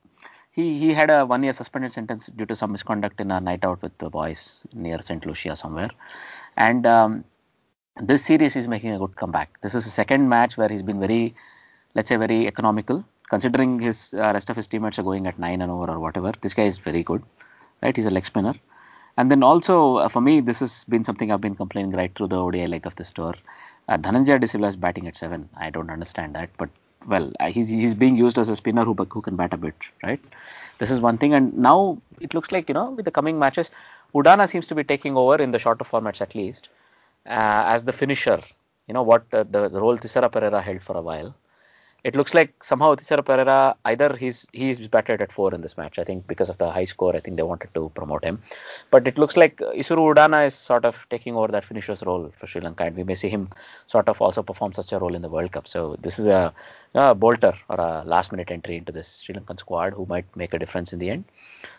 he 0.50 0.78
he 0.78 0.94
had 0.94 1.10
a 1.10 1.24
one 1.24 1.42
year 1.42 1.52
suspended 1.52 1.92
sentence 1.92 2.26
due 2.36 2.46
to 2.46 2.56
some 2.56 2.72
misconduct 2.72 3.20
in 3.20 3.30
a 3.30 3.40
night 3.40 3.64
out 3.64 3.82
with 3.82 3.96
the 3.98 4.10
boys 4.10 4.52
near 4.72 5.00
St. 5.00 5.24
Lucia 5.26 5.56
somewhere, 5.56 5.90
and 6.56 6.86
um, 6.86 7.24
this 8.00 8.24
series 8.24 8.56
is 8.56 8.66
making 8.66 8.92
a 8.92 8.98
good 8.98 9.16
comeback. 9.16 9.60
This 9.62 9.74
is 9.74 9.84
the 9.84 9.90
second 9.90 10.28
match 10.28 10.56
where 10.56 10.68
he's 10.68 10.82
been 10.82 11.00
very, 11.00 11.34
let's 11.94 12.08
say, 12.08 12.16
very 12.16 12.46
economical. 12.46 13.04
Considering 13.28 13.78
his 13.78 14.12
uh, 14.14 14.32
rest 14.34 14.50
of 14.50 14.56
his 14.56 14.66
teammates 14.66 14.98
are 14.98 15.04
going 15.04 15.26
at 15.26 15.38
nine 15.38 15.62
and 15.62 15.70
over 15.70 15.92
or 15.92 16.00
whatever, 16.00 16.32
this 16.40 16.54
guy 16.54 16.64
is 16.64 16.78
very 16.78 17.02
good, 17.02 17.22
right? 17.82 17.94
He's 17.94 18.06
a 18.06 18.10
leg 18.10 18.26
spinner. 18.26 18.54
And 19.16 19.30
then 19.30 19.42
also 19.42 19.96
uh, 19.96 20.08
for 20.08 20.20
me, 20.20 20.40
this 20.40 20.60
has 20.60 20.84
been 20.84 21.04
something 21.04 21.30
I've 21.30 21.40
been 21.40 21.54
complaining 21.54 21.92
right 21.92 22.12
through 22.14 22.28
the 22.28 22.42
ODI 22.42 22.66
leg 22.66 22.86
of 22.86 22.96
the 22.96 23.04
store. 23.04 23.34
Uh, 23.88 23.98
Dhananjaya 23.98 24.40
De 24.40 24.48
Silva 24.48 24.66
is 24.68 24.76
batting 24.76 25.06
at 25.06 25.16
seven. 25.16 25.48
I 25.56 25.70
don't 25.70 25.90
understand 25.90 26.34
that, 26.34 26.50
but 26.56 26.70
well, 27.06 27.32
uh, 27.40 27.50
he's 27.50 27.68
he's 27.68 27.94
being 27.94 28.16
used 28.16 28.38
as 28.38 28.48
a 28.48 28.56
spinner 28.56 28.84
who 28.84 28.94
who 28.94 29.22
can 29.22 29.36
bat 29.36 29.52
a 29.54 29.56
bit, 29.56 29.74
right? 30.02 30.20
This 30.78 30.90
is 30.90 31.00
one 31.00 31.18
thing. 31.18 31.34
And 31.34 31.56
now 31.56 31.98
it 32.20 32.34
looks 32.34 32.52
like 32.52 32.68
you 32.68 32.74
know 32.74 32.90
with 32.90 33.04
the 33.04 33.10
coming 33.10 33.38
matches, 33.38 33.70
Udana 34.14 34.48
seems 34.48 34.66
to 34.68 34.74
be 34.74 34.84
taking 34.84 35.16
over 35.16 35.36
in 35.36 35.50
the 35.52 35.58
shorter 35.58 35.84
formats 35.84 36.20
at 36.20 36.34
least 36.34 36.68
uh, 37.26 37.64
as 37.74 37.84
the 37.84 37.92
finisher. 37.92 38.40
You 38.88 38.94
know 38.94 39.02
what 39.02 39.24
uh, 39.32 39.44
the, 39.44 39.68
the 39.68 39.80
role 39.80 39.98
Thisara 39.98 40.30
Pereira 40.30 40.60
held 40.62 40.82
for 40.82 40.96
a 40.96 41.02
while. 41.02 41.34
It 42.02 42.16
looks 42.16 42.32
like 42.34 42.64
somehow 42.64 42.94
Thisara 42.94 43.24
Pereira 43.24 43.76
either 43.84 44.16
he's 44.16 44.46
he's 44.52 44.86
batted 44.88 45.20
at 45.20 45.32
four 45.32 45.52
in 45.54 45.60
this 45.60 45.76
match. 45.76 45.98
I 45.98 46.04
think 46.04 46.26
because 46.26 46.48
of 46.48 46.58
the 46.58 46.70
high 46.70 46.86
score, 46.86 47.14
I 47.14 47.20
think 47.20 47.36
they 47.36 47.42
wanted 47.42 47.72
to 47.74 47.90
promote 47.94 48.24
him. 48.24 48.40
But 48.90 49.06
it 49.06 49.18
looks 49.18 49.36
like 49.36 49.58
Isuru 49.58 50.14
Udana 50.14 50.46
is 50.46 50.54
sort 50.54 50.84
of 50.84 51.06
taking 51.10 51.36
over 51.36 51.48
that 51.48 51.64
finisher's 51.64 52.02
role 52.02 52.32
for 52.38 52.46
Sri 52.46 52.60
Lanka, 52.60 52.84
and 52.84 52.96
we 52.96 53.04
may 53.04 53.14
see 53.14 53.28
him 53.28 53.48
sort 53.86 54.08
of 54.08 54.20
also 54.22 54.42
perform 54.42 54.72
such 54.72 54.92
a 54.92 54.98
role 54.98 55.14
in 55.14 55.22
the 55.22 55.28
World 55.28 55.52
Cup. 55.52 55.68
So 55.68 55.96
this 56.00 56.18
is 56.18 56.26
a, 56.26 56.54
a 56.94 57.14
bolter 57.14 57.54
or 57.68 57.76
a 57.78 58.04
last 58.04 58.32
minute 58.32 58.50
entry 58.50 58.76
into 58.76 58.92
this 58.92 59.22
Sri 59.22 59.34
Lankan 59.34 59.58
squad 59.58 59.92
who 59.92 60.06
might 60.06 60.24
make 60.36 60.54
a 60.54 60.58
difference 60.58 60.92
in 60.92 60.98
the 60.98 61.10
end. 61.10 61.24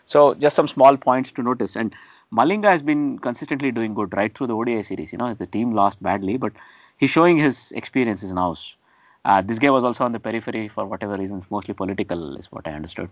So 0.04 0.34
just 0.34 0.56
some 0.56 0.68
small 0.68 0.96
points 0.96 1.32
to 1.32 1.42
notice. 1.42 1.76
And 1.76 1.94
Malinga 2.32 2.64
has 2.64 2.82
been 2.82 3.18
consistently 3.18 3.70
doing 3.72 3.94
good 3.94 4.14
right 4.14 4.36
through 4.36 4.46
the 4.46 4.56
ODI 4.56 4.82
series. 4.82 5.12
You 5.12 5.18
know, 5.18 5.34
the 5.34 5.46
team 5.46 5.72
lost 5.72 6.02
badly, 6.02 6.36
but 6.36 6.52
he's 6.96 7.10
showing 7.10 7.38
his 7.38 7.72
experiences 7.72 8.32
now. 8.32 8.54
Uh, 9.24 9.40
this 9.42 9.58
guy 9.58 9.70
was 9.70 9.84
also 9.84 10.04
on 10.04 10.12
the 10.12 10.20
periphery 10.20 10.68
for 10.68 10.84
whatever 10.86 11.16
reasons, 11.16 11.44
mostly 11.50 11.74
political, 11.74 12.36
is 12.36 12.50
what 12.50 12.66
I 12.66 12.72
understood. 12.72 13.10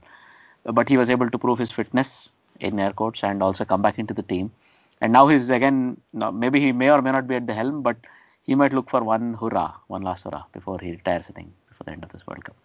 But 0.64 0.88
he 0.88 0.96
was 0.96 1.10
able 1.10 1.30
to 1.30 1.38
prove 1.38 1.58
his 1.58 1.70
fitness 1.70 2.30
in 2.60 2.78
air 2.78 2.92
quotes 2.92 3.22
and 3.24 3.42
also 3.42 3.64
come 3.64 3.82
back 3.82 3.98
into 3.98 4.14
the 4.14 4.22
team. 4.22 4.52
And 5.00 5.12
now 5.12 5.28
he's 5.28 5.50
again, 5.50 6.00
maybe 6.12 6.60
he 6.60 6.72
may 6.72 6.90
or 6.90 7.00
may 7.02 7.12
not 7.12 7.26
be 7.26 7.36
at 7.36 7.46
the 7.46 7.54
helm, 7.54 7.82
but 7.82 7.96
he 8.42 8.54
might 8.54 8.72
look 8.72 8.90
for 8.90 9.02
one 9.02 9.34
hurrah, 9.34 9.74
one 9.86 10.02
last 10.02 10.24
hurrah 10.24 10.44
before 10.52 10.78
he 10.80 10.90
retires, 10.92 11.26
I 11.28 11.32
think, 11.32 11.52
before 11.68 11.84
the 11.84 11.92
end 11.92 12.04
of 12.04 12.10
this 12.12 12.26
World 12.26 12.44
Cup. 12.44 12.56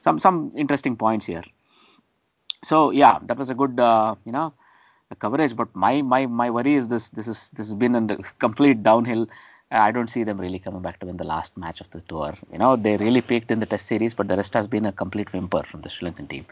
Some 0.00 0.18
some 0.18 0.52
interesting 0.56 0.96
points 0.96 1.26
here. 1.26 1.44
So 2.64 2.90
yeah, 2.90 3.18
that 3.22 3.36
was 3.36 3.50
a 3.50 3.54
good, 3.54 3.78
uh, 3.78 4.14
you 4.24 4.32
know, 4.32 4.54
coverage. 5.18 5.56
But 5.56 5.74
my 5.74 6.02
my 6.02 6.26
my 6.26 6.50
worry 6.50 6.74
is 6.74 6.88
this: 6.88 7.10
this 7.10 7.28
is 7.28 7.50
this 7.50 7.68
has 7.68 7.74
been 7.74 7.94
a 7.96 8.16
complete 8.38 8.82
downhill. 8.82 9.28
I 9.74 9.90
don't 9.90 10.08
see 10.08 10.24
them 10.24 10.40
really 10.40 10.58
coming 10.58 10.82
back 10.82 11.00
to 11.00 11.06
win 11.06 11.16
the 11.16 11.24
last 11.24 11.56
match 11.56 11.80
of 11.80 11.90
the 11.90 12.00
tour. 12.00 12.34
You 12.52 12.58
know, 12.58 12.76
they 12.76 12.96
really 12.96 13.20
peaked 13.20 13.50
in 13.50 13.60
the 13.60 13.66
Test 13.66 13.86
series, 13.86 14.14
but 14.14 14.28
the 14.28 14.36
rest 14.36 14.54
has 14.54 14.66
been 14.66 14.86
a 14.86 14.92
complete 14.92 15.32
whimper 15.32 15.62
from 15.64 15.82
the 15.82 15.88
Sri 15.90 16.08
Lankan 16.08 16.28
team. 16.28 16.46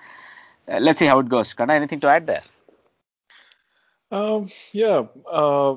Uh, 0.68 0.78
let's 0.80 0.98
see 0.98 1.06
how 1.06 1.18
it 1.20 1.28
goes. 1.28 1.52
Karna, 1.52 1.74
anything 1.74 2.00
to 2.00 2.08
add 2.08 2.26
there? 2.26 2.42
Um, 4.10 4.48
yeah, 4.72 5.04
uh, 5.30 5.76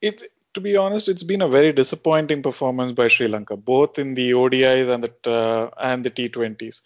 it 0.00 0.22
to 0.54 0.60
be 0.62 0.76
honest, 0.78 1.10
it's 1.10 1.22
been 1.22 1.42
a 1.42 1.48
very 1.48 1.72
disappointing 1.72 2.42
performance 2.42 2.92
by 2.92 3.08
Sri 3.08 3.28
Lanka, 3.28 3.56
both 3.56 3.98
in 3.98 4.14
the 4.14 4.30
ODIs 4.30 4.88
and 4.88 5.04
the 5.04 5.30
uh, 5.30 5.70
and 5.78 6.02
the 6.02 6.10
T20s. 6.10 6.80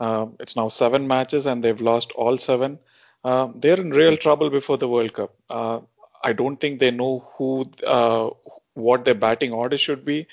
Uh, 0.00 0.26
it's 0.40 0.56
now 0.56 0.66
seven 0.68 1.06
matches 1.06 1.46
and 1.46 1.62
they've 1.62 1.80
lost 1.80 2.12
all 2.12 2.36
seven. 2.36 2.80
Uh, 3.22 3.48
they're 3.54 3.80
in 3.80 3.90
real 3.90 4.16
trouble 4.16 4.50
before 4.50 4.76
the 4.76 4.88
World 4.88 5.12
Cup. 5.12 5.34
Uh, 5.48 5.80
I 6.24 6.32
don't 6.32 6.56
think 6.56 6.80
they 6.80 6.90
know 6.90 7.20
who 7.36 7.70
uh, 7.86 8.30
what 8.74 9.04
their 9.04 9.14
batting 9.14 9.52
order 9.52 9.76
should 9.78 10.04
be. 10.04 10.26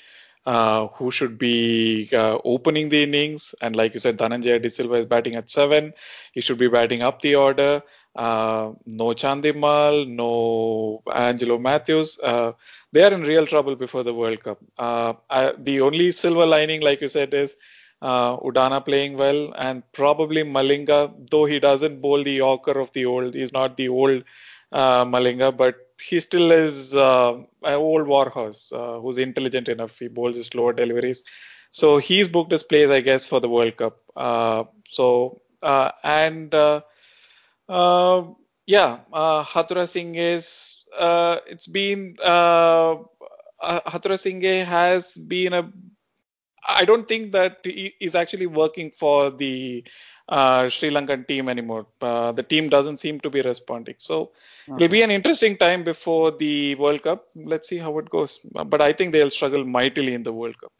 Uh, 0.46 0.86
who 0.94 1.10
should 1.10 1.38
be 1.38 2.08
uh, 2.14 2.38
opening 2.44 2.88
the 2.88 3.02
innings. 3.02 3.54
And 3.60 3.76
like 3.76 3.92
you 3.92 4.00
said, 4.00 4.16
Dhananjaya 4.16 4.60
De 4.60 4.70
Silva 4.70 4.94
is 4.94 5.04
batting 5.04 5.36
at 5.36 5.50
seven. 5.50 5.92
He 6.32 6.40
should 6.40 6.56
be 6.58 6.68
batting 6.68 7.02
up 7.02 7.20
the 7.20 7.34
order. 7.36 7.82
Uh, 8.16 8.72
no 8.86 9.08
Chandimal, 9.08 10.08
no 10.08 11.02
Angelo 11.14 11.58
Mathews. 11.58 12.18
Uh, 12.18 12.52
they 12.90 13.02
are 13.04 13.12
in 13.12 13.22
real 13.22 13.46
trouble 13.46 13.76
before 13.76 14.02
the 14.02 14.14
World 14.14 14.42
Cup. 14.42 14.58
Uh, 14.78 15.12
I, 15.28 15.52
the 15.58 15.82
only 15.82 16.10
silver 16.10 16.46
lining, 16.46 16.80
like 16.80 17.02
you 17.02 17.08
said, 17.08 17.34
is 17.34 17.56
uh, 18.00 18.38
Udana 18.38 18.82
playing 18.84 19.18
well 19.18 19.52
and 19.56 19.82
probably 19.92 20.42
Malinga, 20.42 21.12
though 21.30 21.44
he 21.44 21.58
doesn't 21.60 22.00
bowl 22.00 22.24
the 22.24 22.32
Yorker 22.32 22.80
of 22.80 22.90
the 22.94 23.04
old. 23.04 23.34
He's 23.34 23.52
not 23.52 23.76
the 23.76 23.90
old 23.90 24.24
Malinga, 24.72 25.56
but 25.56 25.74
he 26.00 26.20
still 26.20 26.50
is 26.50 26.94
uh, 26.94 27.34
an 27.62 27.74
old 27.74 28.06
warhorse 28.06 28.72
uh, 28.72 28.98
who's 29.00 29.18
intelligent 29.18 29.68
enough. 29.68 29.98
He 29.98 30.08
bowls 30.08 30.36
his 30.36 30.46
slower 30.46 30.72
deliveries. 30.72 31.22
So 31.70 31.98
he's 31.98 32.28
booked 32.28 32.52
his 32.52 32.62
place, 32.62 32.90
I 32.90 33.00
guess, 33.00 33.26
for 33.26 33.40
the 33.40 33.48
World 33.48 33.76
Cup. 33.76 33.98
Uh, 34.16 34.64
so 34.86 35.40
uh, 35.62 35.92
and 36.02 36.54
uh, 36.54 36.82
uh, 37.68 38.24
yeah, 38.66 39.00
Hathurusingha 39.12 40.34
is. 40.34 40.84
it's 40.98 41.66
been 41.66 42.16
Hathurusingha 43.62 44.64
has 44.64 45.14
been 45.16 45.52
a. 45.52 45.70
I 46.66 46.84
don't 46.84 47.08
think 47.08 47.32
that 47.32 47.58
he 47.64 47.94
is 48.00 48.14
actually 48.14 48.46
working 48.46 48.90
for 48.90 49.30
the 49.30 49.84
uh, 50.30 50.68
Sri 50.68 50.90
Lankan 50.90 51.26
team 51.26 51.48
anymore. 51.48 51.86
Uh, 52.00 52.32
the 52.32 52.42
team 52.42 52.68
doesn't 52.68 52.98
seem 52.98 53.20
to 53.20 53.30
be 53.30 53.42
responding. 53.42 53.96
So 53.98 54.30
okay. 54.68 54.84
it'll 54.84 54.92
be 54.92 55.02
an 55.02 55.10
interesting 55.10 55.56
time 55.56 55.82
before 55.84 56.30
the 56.30 56.76
World 56.76 57.02
Cup. 57.02 57.26
Let's 57.34 57.68
see 57.68 57.78
how 57.78 57.98
it 57.98 58.08
goes. 58.08 58.38
But 58.52 58.80
I 58.80 58.92
think 58.92 59.12
they'll 59.12 59.30
struggle 59.30 59.64
mightily 59.64 60.14
in 60.14 60.22
the 60.22 60.32
World 60.32 60.58
Cup. 60.60 60.72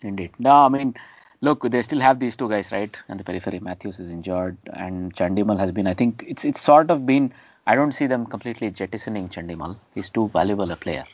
Indeed. 0.00 0.32
No, 0.38 0.52
I 0.52 0.68
mean, 0.68 0.94
look, 1.40 1.62
they 1.70 1.82
still 1.82 2.00
have 2.00 2.18
these 2.18 2.36
two 2.36 2.48
guys, 2.48 2.72
right? 2.72 2.94
And 3.08 3.20
the 3.20 3.24
periphery, 3.24 3.60
Mathews 3.60 3.98
is 3.98 4.10
injured, 4.10 4.56
and 4.72 5.14
Chandimal 5.14 5.58
has 5.58 5.70
been. 5.70 5.86
I 5.86 5.94
think 5.94 6.24
it's 6.26 6.44
it's 6.44 6.60
sort 6.60 6.90
of 6.90 7.06
been. 7.06 7.32
I 7.66 7.74
don't 7.74 7.92
see 7.92 8.06
them 8.06 8.26
completely 8.26 8.70
jettisoning 8.70 9.28
Chandimal. 9.28 9.76
He's 9.94 10.08
too 10.08 10.28
valuable 10.28 10.70
a 10.70 10.76
player. 10.76 11.04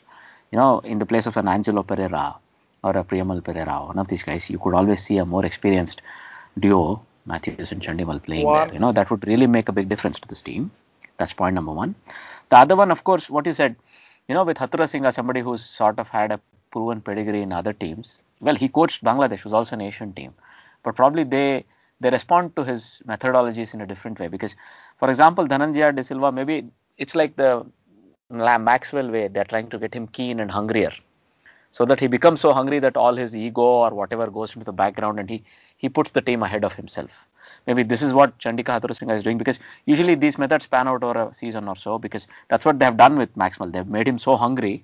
You 0.51 0.57
know, 0.57 0.79
in 0.79 0.99
the 0.99 1.05
place 1.05 1.25
of 1.25 1.35
an 1.37 1.47
Angelo 1.47 1.81
Pereira 1.81 2.35
or 2.83 2.91
a 2.91 3.03
Priyamal 3.03 3.43
Pereira, 3.43 3.85
one 3.85 3.97
of 3.97 4.07
these 4.07 4.21
guys, 4.21 4.49
you 4.49 4.59
could 4.59 4.75
always 4.75 5.01
see 5.01 5.17
a 5.17 5.25
more 5.25 5.45
experienced 5.45 6.01
duo, 6.59 7.05
Mathews 7.25 7.71
and 7.71 7.81
Chandimal 7.81 8.23
playing 8.23 8.45
one. 8.45 8.67
there. 8.67 8.73
You 8.73 8.79
know, 8.79 8.91
that 8.91 9.09
would 9.09 9.25
really 9.27 9.47
make 9.47 9.69
a 9.69 9.71
big 9.71 9.89
difference 9.89 10.19
to 10.19 10.27
this 10.27 10.41
team. 10.41 10.71
That's 11.17 11.33
point 11.33 11.55
number 11.55 11.71
one. 11.71 11.95
The 12.49 12.57
other 12.57 12.75
one, 12.75 12.91
of 12.91 13.03
course, 13.03 13.29
what 13.29 13.45
you 13.45 13.53
said, 13.53 13.75
you 14.27 14.35
know, 14.35 14.43
with 14.43 14.57
Hathurusingha 14.57 15.07
as 15.07 15.15
somebody 15.15 15.41
who's 15.41 15.63
sort 15.63 15.99
of 15.99 16.07
had 16.07 16.31
a 16.31 16.39
proven 16.71 17.01
pedigree 17.01 17.41
in 17.41 17.51
other 17.51 17.73
teams. 17.73 18.19
Well, 18.41 18.55
he 18.55 18.67
coached 18.67 19.03
Bangladesh, 19.03 19.39
who's 19.39 19.53
also 19.53 19.75
an 19.75 19.81
Asian 19.81 20.13
team, 20.13 20.33
but 20.83 20.95
probably 20.95 21.23
they 21.23 21.65
they 22.01 22.09
respond 22.09 22.55
to 22.57 22.63
his 22.63 23.01
methodologies 23.07 23.73
in 23.73 23.79
a 23.81 23.85
different 23.85 24.19
way. 24.19 24.27
Because, 24.27 24.55
for 24.97 25.09
example, 25.09 25.47
Dhananjaya 25.47 25.95
De 25.95 26.03
Silva, 26.03 26.31
maybe 26.31 26.65
it's 26.97 27.15
like 27.15 27.35
the 27.37 27.65
Maxwell 28.29 29.09
way. 29.09 29.27
They're 29.27 29.45
trying 29.45 29.69
to 29.69 29.77
get 29.79 29.93
him 29.93 30.07
keen 30.07 30.39
and 30.39 30.51
hungrier 30.51 30.91
so 31.71 31.85
that 31.85 31.99
he 31.99 32.07
becomes 32.07 32.39
so 32.39 32.53
hungry 32.53 32.79
that 32.79 32.95
all 32.95 33.15
his 33.15 33.35
ego 33.35 33.61
or 33.61 33.91
whatever 33.91 34.27
goes 34.29 34.53
into 34.53 34.63
the 34.63 34.71
background 34.71 35.19
and 35.19 35.29
he 35.29 35.43
he 35.83 35.89
puts 35.97 36.11
the 36.17 36.21
team 36.29 36.43
ahead 36.47 36.63
of 36.69 36.73
himself. 36.81 37.11
Maybe 37.67 37.83
this 37.83 38.01
is 38.07 38.13
what 38.19 38.37
Chandika 38.39 38.71
Hathurusingha 38.75 39.15
is 39.17 39.23
doing 39.27 39.37
because 39.37 39.59
usually 39.85 40.15
these 40.15 40.37
methods 40.43 40.65
pan 40.73 40.87
out 40.87 41.03
over 41.03 41.23
a 41.23 41.33
season 41.33 41.67
or 41.67 41.75
so 41.75 41.97
because 42.05 42.27
that's 42.49 42.65
what 42.65 42.79
they 42.79 42.85
have 42.85 42.97
done 42.97 43.17
with 43.17 43.35
Maxwell. 43.43 43.69
They've 43.69 43.93
made 43.97 44.07
him 44.07 44.17
so 44.17 44.35
hungry 44.35 44.75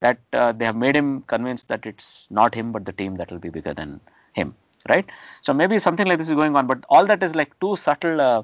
that 0.00 0.18
uh, 0.32 0.52
they 0.52 0.64
have 0.64 0.76
made 0.76 0.96
him 0.96 1.22
convinced 1.34 1.68
that 1.68 1.86
it's 1.86 2.26
not 2.30 2.54
him 2.54 2.72
but 2.72 2.84
the 2.84 2.92
team 2.92 3.16
that 3.16 3.30
will 3.30 3.38
be 3.46 3.50
bigger 3.50 3.74
than 3.74 4.00
him, 4.32 4.54
right? 4.88 5.06
So 5.42 5.52
maybe 5.52 5.78
something 5.78 6.06
like 6.06 6.18
this 6.18 6.28
is 6.28 6.36
going 6.36 6.56
on, 6.56 6.66
but 6.66 6.84
all 6.88 7.06
that 7.06 7.22
is 7.22 7.34
like 7.34 7.58
too 7.60 7.74
subtle 7.76 8.20
uh, 8.20 8.42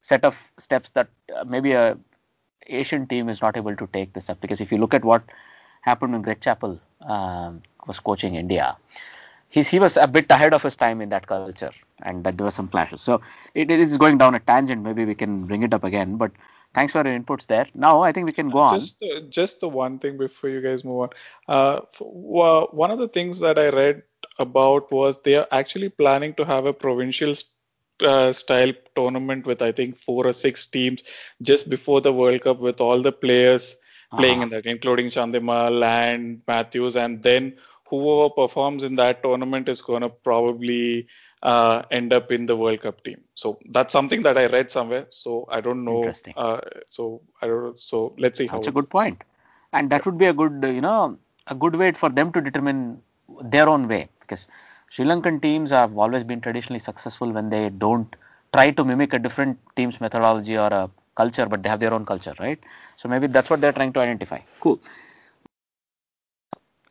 set 0.00 0.24
of 0.24 0.42
steps 0.58 0.90
that 0.90 1.08
uh, 1.36 1.44
maybe 1.44 1.72
a 1.72 1.98
Asian 2.66 3.06
team 3.06 3.28
is 3.28 3.40
not 3.40 3.56
able 3.56 3.76
to 3.76 3.88
take 3.92 4.12
this 4.14 4.28
up 4.30 4.40
because 4.40 4.60
if 4.60 4.72
you 4.72 4.78
look 4.78 4.94
at 4.94 5.04
what 5.04 5.22
happened 5.82 6.12
when 6.12 6.22
Greg 6.22 6.40
Chappell 6.40 6.80
um, 7.02 7.62
was 7.86 8.00
coaching 8.00 8.34
India, 8.34 8.76
he's, 9.56 9.68
he 9.68 9.78
was 9.78 9.96
a 9.96 10.06
bit 10.06 10.26
ahead 10.30 10.52
of 10.52 10.62
his 10.62 10.76
time 10.76 11.00
in 11.00 11.08
that 11.08 11.26
culture 11.26 11.72
and 12.02 12.22
that 12.24 12.36
there 12.36 12.44
were 12.44 12.50
some 12.50 12.68
clashes. 12.68 13.00
So 13.00 13.20
it, 13.54 13.70
it 13.70 13.80
is 13.80 13.96
going 13.96 14.18
down 14.18 14.34
a 14.34 14.40
tangent. 14.40 14.82
Maybe 14.82 15.06
we 15.06 15.14
can 15.14 15.46
bring 15.46 15.62
it 15.62 15.72
up 15.72 15.82
again, 15.82 16.16
but 16.16 16.30
thanks 16.74 16.92
for 16.92 17.02
your 17.06 17.18
inputs 17.18 17.46
there. 17.46 17.66
Now 17.74 18.02
I 18.02 18.12
think 18.12 18.26
we 18.26 18.32
can 18.32 18.50
go 18.50 18.68
just, 18.70 19.02
on. 19.02 19.16
Uh, 19.16 19.20
just 19.30 19.60
the 19.60 19.68
one 19.68 19.98
thing 19.98 20.18
before 20.18 20.50
you 20.50 20.60
guys 20.60 20.84
move 20.84 21.00
on. 21.00 21.10
Uh, 21.48 21.80
for, 21.94 22.68
one 22.70 22.90
of 22.90 22.98
the 22.98 23.08
things 23.08 23.40
that 23.40 23.58
I 23.58 23.70
read 23.70 24.02
about 24.38 24.92
was 24.92 25.22
they 25.22 25.36
are 25.36 25.48
actually 25.50 25.88
planning 25.88 26.34
to 26.34 26.44
have 26.44 26.66
a 26.66 26.74
provincial 26.74 27.32
uh, 28.02 28.30
style 28.32 28.72
tournament 28.94 29.46
with 29.46 29.62
I 29.62 29.72
think 29.72 29.96
four 29.96 30.26
or 30.26 30.34
six 30.34 30.66
teams 30.66 31.02
just 31.40 31.70
before 31.70 32.02
the 32.02 32.12
World 32.12 32.42
Cup 32.42 32.58
with 32.58 32.82
all 32.82 33.00
the 33.00 33.12
players 33.12 33.76
playing 34.10 34.34
uh-huh. 34.34 34.42
in 34.42 34.48
that, 34.50 34.66
including 34.66 35.06
Chandimal 35.06 35.82
and 35.82 36.42
Mathews, 36.46 36.94
and 36.96 37.22
then 37.22 37.56
whoever 37.88 38.30
performs 38.30 38.82
in 38.84 38.96
that 38.96 39.22
tournament 39.22 39.68
is 39.68 39.82
going 39.82 40.02
to 40.02 40.08
probably 40.08 41.06
uh, 41.42 41.82
end 41.90 42.12
up 42.12 42.32
in 42.32 42.46
the 42.46 42.56
World 42.56 42.80
Cup 42.80 43.02
team. 43.04 43.22
So 43.34 43.58
that's 43.70 43.92
something 43.92 44.22
that 44.22 44.36
I 44.38 44.46
read 44.46 44.70
somewhere. 44.70 45.06
So 45.10 45.46
I 45.50 45.60
don't 45.60 45.84
know. 45.84 45.98
Interesting. 45.98 46.34
Uh, 46.36 46.60
so 46.90 47.22
I 47.42 47.46
don't. 47.46 47.78
So 47.78 48.14
let's 48.18 48.38
see 48.38 48.46
how. 48.46 48.56
That's 48.56 48.68
a 48.68 48.72
good 48.72 48.90
point, 48.90 49.22
and 49.72 49.90
that 49.90 50.04
would 50.06 50.18
be 50.18 50.26
a 50.26 50.32
good, 50.32 50.62
you 50.64 50.80
know, 50.80 51.18
a 51.46 51.54
good 51.54 51.76
way 51.76 51.92
for 51.92 52.08
them 52.10 52.32
to 52.32 52.40
determine 52.40 53.00
their 53.42 53.68
own 53.68 53.88
way 53.88 54.08
because 54.20 54.46
Sri 54.90 55.04
Lankan 55.04 55.40
teams 55.42 55.70
have 55.70 55.96
always 55.96 56.24
been 56.24 56.40
traditionally 56.40 56.78
successful 56.80 57.30
when 57.32 57.50
they 57.50 57.68
don't 57.70 58.14
try 58.52 58.70
to 58.70 58.84
mimic 58.84 59.12
a 59.12 59.18
different 59.18 59.58
team's 59.76 60.00
methodology 60.00 60.56
or 60.56 60.68
a 60.68 60.90
culture, 61.16 61.46
but 61.46 61.62
they 61.62 61.68
have 61.68 61.80
their 61.80 61.92
own 61.92 62.04
culture, 62.06 62.34
right? 62.38 62.58
So 62.96 63.08
maybe 63.08 63.26
that's 63.26 63.50
what 63.50 63.60
they're 63.60 63.72
trying 63.72 63.92
to 63.94 64.00
identify. 64.00 64.38
Cool. 64.60 64.80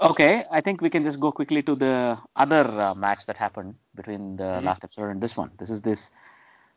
Okay, 0.02 0.44
I 0.52 0.60
think 0.60 0.82
we 0.82 0.90
can 0.90 1.04
just 1.04 1.22
go 1.22 1.32
quickly 1.32 1.62
to 1.64 1.74
the 1.74 2.18
other 2.36 2.64
uh, 2.82 2.94
match 2.96 3.26
that 3.28 3.38
happened 3.38 3.76
between 3.96 4.36
the 4.36 4.44
mm-hmm. 4.44 4.66
last 4.66 4.84
episode 4.84 5.06
and 5.06 5.22
this 5.22 5.38
one. 5.38 5.52
This 5.58 5.70
is 5.70 5.82
this 5.82 6.12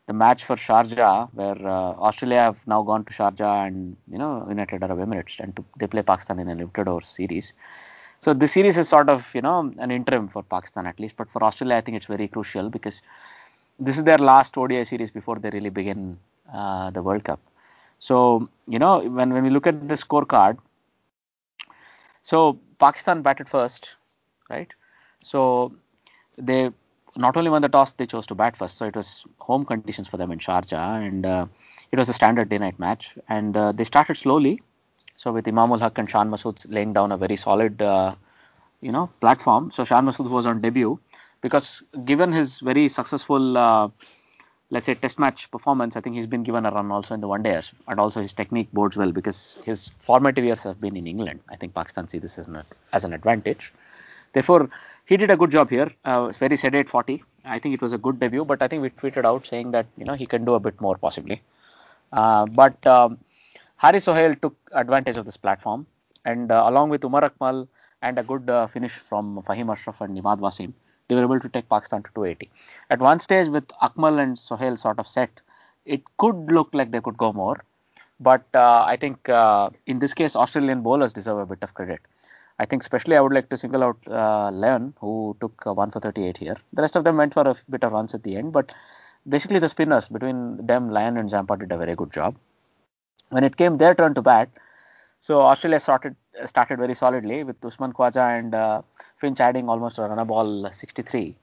the 0.07 0.13
match 0.13 0.45
for 0.45 0.55
Sharjah, 0.55 1.29
where 1.33 1.67
uh, 1.67 1.93
Australia 2.07 2.39
have 2.39 2.57
now 2.65 2.81
gone 2.81 3.03
to 3.05 3.13
Sharjah 3.13 3.67
and 3.67 3.97
you 4.09 4.17
know 4.17 4.45
United 4.47 4.81
Arab 4.83 4.99
Emirates, 4.99 5.39
and 5.39 5.53
to, 5.57 5.65
they 5.77 5.87
play 5.87 6.01
Pakistan 6.01 6.39
in 6.39 6.47
a 6.47 6.55
limited 6.55 6.87
over 6.87 7.01
series. 7.01 7.51
So 8.21 8.33
this 8.33 8.53
series 8.53 8.77
is 8.77 8.87
sort 8.87 9.09
of 9.09 9.29
you 9.35 9.41
know 9.41 9.73
an 9.79 9.91
interim 9.91 10.29
for 10.29 10.41
Pakistan 10.41 10.87
at 10.87 10.97
least, 10.97 11.17
but 11.17 11.29
for 11.29 11.43
Australia 11.43 11.75
I 11.75 11.81
think 11.81 11.97
it's 11.97 12.05
very 12.05 12.29
crucial 12.29 12.69
because 12.69 13.01
this 13.79 13.97
is 13.97 14.05
their 14.05 14.17
last 14.17 14.57
ODI 14.57 14.85
series 14.85 15.11
before 15.11 15.35
they 15.35 15.49
really 15.49 15.69
begin 15.69 16.17
uh, 16.53 16.89
the 16.91 17.03
World 17.03 17.25
Cup. 17.25 17.41
So 17.99 18.47
you 18.65 18.79
know 18.79 18.99
when 18.99 19.33
when 19.33 19.43
we 19.43 19.49
look 19.49 19.67
at 19.67 19.89
the 19.89 19.95
scorecard, 19.95 20.57
so 22.23 22.57
Pakistan 22.79 23.21
batted 23.21 23.49
first, 23.49 23.95
right? 24.49 24.73
So 25.23 25.73
they 26.37 26.71
not 27.17 27.37
only 27.37 27.49
won 27.49 27.61
the 27.61 27.69
toss, 27.69 27.91
they 27.93 28.05
chose 28.07 28.27
to 28.27 28.35
bat 28.35 28.57
first. 28.57 28.77
So 28.77 28.85
it 28.85 28.95
was 28.95 29.25
home 29.39 29.65
conditions 29.65 30.01
for 30.01 30.17
them 30.17 30.25
in 30.31 30.39
Sharjah, 30.39 31.05
and 31.07 31.25
uh, 31.25 31.45
it 31.91 31.97
was 31.97 32.09
a 32.09 32.13
standard 32.13 32.49
day-night 32.49 32.79
match. 32.79 33.15
And 33.27 33.55
uh, 33.55 33.71
they 33.71 33.83
started 33.83 34.17
slowly. 34.17 34.61
So 35.17 35.31
with 35.31 35.47
Imam-ul-Haq 35.47 35.97
and 35.97 36.09
Shan 36.09 36.29
Masood 36.29 36.65
laying 36.69 36.93
down 36.93 37.11
a 37.11 37.17
very 37.17 37.35
solid, 37.35 37.81
uh, 37.81 38.15
you 38.81 38.91
know, 38.91 39.09
platform. 39.19 39.71
So 39.71 39.83
Shan 39.85 40.05
Masood 40.05 40.29
was 40.29 40.45
on 40.45 40.61
debut 40.61 40.99
because 41.41 41.83
given 42.05 42.31
his 42.31 42.59
very 42.59 42.87
successful 42.89 43.57
uh, 43.57 43.89
let's 44.71 44.85
say 44.85 44.93
test 44.93 45.19
match 45.19 45.49
performance, 45.51 45.95
I 45.95 46.01
think 46.01 46.15
he's 46.15 46.27
been 46.27 46.43
given 46.43 46.65
a 46.65 46.71
run 46.71 46.91
also 46.91 47.13
in 47.13 47.21
the 47.21 47.27
one 47.27 47.43
days, 47.43 47.71
and 47.87 47.99
also 47.99 48.21
his 48.21 48.33
technique 48.33 48.71
bodes 48.71 48.95
well 48.97 49.11
because 49.11 49.57
his 49.65 49.89
formative 49.99 50.45
years 50.45 50.63
have 50.63 50.79
been 50.79 50.95
in 50.95 51.07
England. 51.07 51.39
I 51.49 51.55
think 51.55 51.73
Pakistan 51.73 52.07
see 52.07 52.19
this 52.19 52.37
as 52.37 52.47
an, 52.47 52.63
as 52.93 53.03
an 53.03 53.13
advantage. 53.13 53.73
Therefore, 54.33 54.69
he 55.05 55.17
did 55.17 55.31
a 55.31 55.37
good 55.37 55.51
job 55.51 55.69
here. 55.69 55.91
Uh, 56.05 56.29
very 56.29 56.55
sedate 56.55 56.89
40. 56.89 57.23
I 57.45 57.57
think 57.57 57.73
it 57.73 57.81
was 57.81 57.93
a 57.93 57.97
good 57.97 58.19
debut, 58.19 58.45
but 58.45 58.61
I 58.61 58.67
think 58.67 58.83
we 58.83 58.89
tweeted 58.91 59.25
out 59.25 59.47
saying 59.47 59.71
that 59.71 59.87
you 59.97 60.05
know 60.05 60.13
he 60.13 60.27
can 60.27 60.45
do 60.45 60.53
a 60.53 60.59
bit 60.59 60.79
more 60.79 60.97
possibly. 60.97 61.41
Uh, 62.11 62.45
but 62.45 62.85
um, 62.85 63.17
Haris 63.77 64.03
Sohail 64.03 64.35
took 64.35 64.55
advantage 64.73 65.17
of 65.17 65.25
this 65.25 65.37
platform, 65.37 65.87
and 66.25 66.51
uh, 66.51 66.63
along 66.67 66.89
with 66.89 67.03
Umar 67.03 67.27
Akmal 67.27 67.67
and 68.01 68.19
a 68.19 68.23
good 68.23 68.49
uh, 68.49 68.67
finish 68.67 68.91
from 68.91 69.41
Fahim 69.41 69.71
Ashraf 69.71 70.01
and 70.01 70.17
Imad 70.17 70.39
Wasim, 70.39 70.73
they 71.09 71.15
were 71.15 71.23
able 71.23 71.39
to 71.39 71.49
take 71.49 71.67
Pakistan 71.67 72.03
to 72.03 72.11
280. 72.13 72.49
At 72.89 72.99
one 72.99 73.19
stage, 73.19 73.49
with 73.49 73.67
Akmal 73.81 74.19
and 74.19 74.37
Sohail 74.37 74.77
sort 74.77 74.99
of 74.99 75.07
set, 75.07 75.41
it 75.85 76.03
could 76.17 76.51
look 76.51 76.69
like 76.73 76.91
they 76.91 77.01
could 77.01 77.17
go 77.17 77.33
more. 77.33 77.57
But 78.19 78.45
uh, 78.53 78.83
I 78.85 78.95
think 78.95 79.27
uh, 79.27 79.71
in 79.87 79.99
this 79.99 80.13
case, 80.13 80.35
Australian 80.35 80.81
bowlers 80.81 81.13
deserve 81.13 81.39
a 81.39 81.45
bit 81.45 81.63
of 81.63 81.73
credit. 81.73 81.99
I 82.59 82.65
think 82.65 82.83
especially 82.83 83.15
I 83.15 83.21
would 83.21 83.33
like 83.33 83.49
to 83.49 83.57
single 83.57 83.83
out 83.83 83.97
uh, 84.07 84.51
Lyon, 84.51 84.93
who 84.99 85.35
took 85.41 85.65
uh, 85.65 85.73
1 85.73 85.91
for 85.91 85.99
38 85.99 86.37
here. 86.37 86.57
The 86.73 86.81
rest 86.81 86.95
of 86.95 87.05
them 87.05 87.17
went 87.17 87.33
for 87.33 87.47
a 87.47 87.55
bit 87.69 87.83
of 87.83 87.93
runs 87.93 88.13
at 88.13 88.23
the 88.23 88.35
end, 88.35 88.51
but 88.51 88.71
basically 89.27 89.59
the 89.59 89.69
spinners 89.69 90.09
between 90.09 90.65
them, 90.65 90.89
Lyon 90.89 91.17
and 91.17 91.29
Zampa 91.29 91.57
did 91.57 91.71
a 91.71 91.77
very 91.77 91.95
good 91.95 92.11
job. 92.11 92.35
When 93.29 93.43
it 93.43 93.55
came 93.55 93.77
their 93.77 93.95
turn 93.95 94.13
to 94.15 94.21
bat, 94.21 94.49
so 95.19 95.41
Australia 95.41 95.79
started 95.79 96.15
started 96.45 96.79
very 96.79 96.93
solidly 96.93 97.43
with 97.43 97.63
Usman 97.63 97.93
Khawaja 97.93 98.39
and 98.39 98.55
uh, 98.55 98.81
Finch 99.19 99.39
adding 99.39 99.69
almost 99.69 99.99
a 99.99 100.25
ball 100.25 100.69
63. 100.71 101.35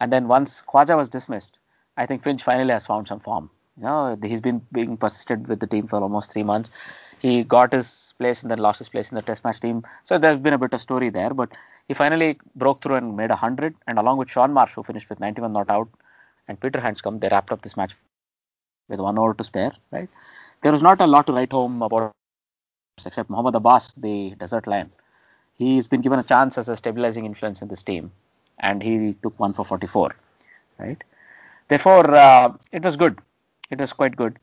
And 0.00 0.12
then 0.12 0.28
once 0.28 0.62
Khawaja 0.62 0.96
was 0.96 1.10
dismissed, 1.10 1.58
I 1.96 2.06
think 2.06 2.22
Finch 2.22 2.42
finally 2.42 2.72
has 2.72 2.86
found 2.86 3.08
some 3.08 3.20
form. 3.20 3.50
You 3.76 3.84
know, 3.84 4.18
he's 4.22 4.40
been 4.40 4.60
being 4.72 4.96
persisted 4.96 5.46
with 5.46 5.60
the 5.60 5.66
team 5.66 5.86
for 5.86 6.00
almost 6.00 6.32
three 6.32 6.42
months. 6.42 6.70
He 7.20 7.44
got 7.44 7.72
his 7.72 8.14
place 8.18 8.42
and 8.42 8.50
then 8.50 8.58
lost 8.58 8.78
his 8.78 8.88
place 8.88 9.10
in 9.10 9.16
the 9.16 9.22
Test 9.22 9.44
match 9.44 9.60
team. 9.60 9.84
So 10.04 10.18
there's 10.18 10.38
been 10.38 10.52
a 10.54 10.58
bit 10.58 10.72
of 10.72 10.80
story 10.80 11.10
there, 11.10 11.30
but 11.30 11.50
he 11.86 11.94
finally 11.94 12.38
broke 12.56 12.82
through 12.82 12.96
and 12.96 13.16
made 13.16 13.30
100. 13.30 13.74
And 13.86 13.98
along 13.98 14.18
with 14.18 14.30
Shaun 14.30 14.52
Marsh, 14.52 14.74
who 14.74 14.82
finished 14.82 15.08
with 15.08 15.20
91 15.20 15.52
not 15.52 15.70
out, 15.70 15.88
and 16.48 16.60
Peter 16.60 16.80
Handscomb, 16.80 17.20
they 17.20 17.28
wrapped 17.28 17.52
up 17.52 17.62
this 17.62 17.76
match 17.76 17.94
with 18.88 19.00
one 19.00 19.18
over 19.18 19.34
to 19.34 19.44
spare. 19.44 19.72
Right? 19.90 20.08
There 20.62 20.72
was 20.72 20.82
not 20.82 21.00
a 21.00 21.06
lot 21.06 21.26
to 21.26 21.32
write 21.32 21.52
home 21.52 21.82
about 21.82 22.12
except 23.06 23.30
Mohammad 23.30 23.54
Abbas, 23.54 23.92
the 23.96 24.34
desert 24.38 24.66
lion. 24.66 24.90
He's 25.58 25.88
been 25.88 26.00
given 26.00 26.20
a 26.20 26.22
chance 26.22 26.56
as 26.56 26.68
a 26.68 26.76
stabilizing 26.76 27.26
influence 27.26 27.62
in 27.62 27.68
this 27.68 27.82
team, 27.82 28.12
and 28.60 28.82
he 28.82 29.14
took 29.14 29.38
one 29.38 29.52
for 29.52 29.64
44. 29.64 30.14
Right. 30.78 31.02
Therefore, 31.66 32.14
uh, 32.14 32.52
it 32.70 32.82
was 32.82 32.96
good. 32.96 33.18
It 33.70 33.80
was 33.80 33.92
quite 33.92 34.14
good. 34.14 34.38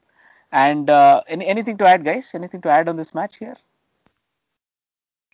And 0.51 0.89
uh, 0.89 1.21
any, 1.28 1.47
anything 1.47 1.78
to 1.78 1.88
add, 1.88 2.04
guys? 2.04 2.36
Anything 2.36 2.62
to 2.62 2.69
add 2.69 2.89
on 2.89 2.97
this 2.97 3.15
match 3.15 3.38
here? 3.38 3.56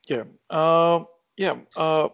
Yeah. 0.08 0.24
Uh, 0.50 1.04
yeah. 1.36 1.56
Uh, 1.76 2.10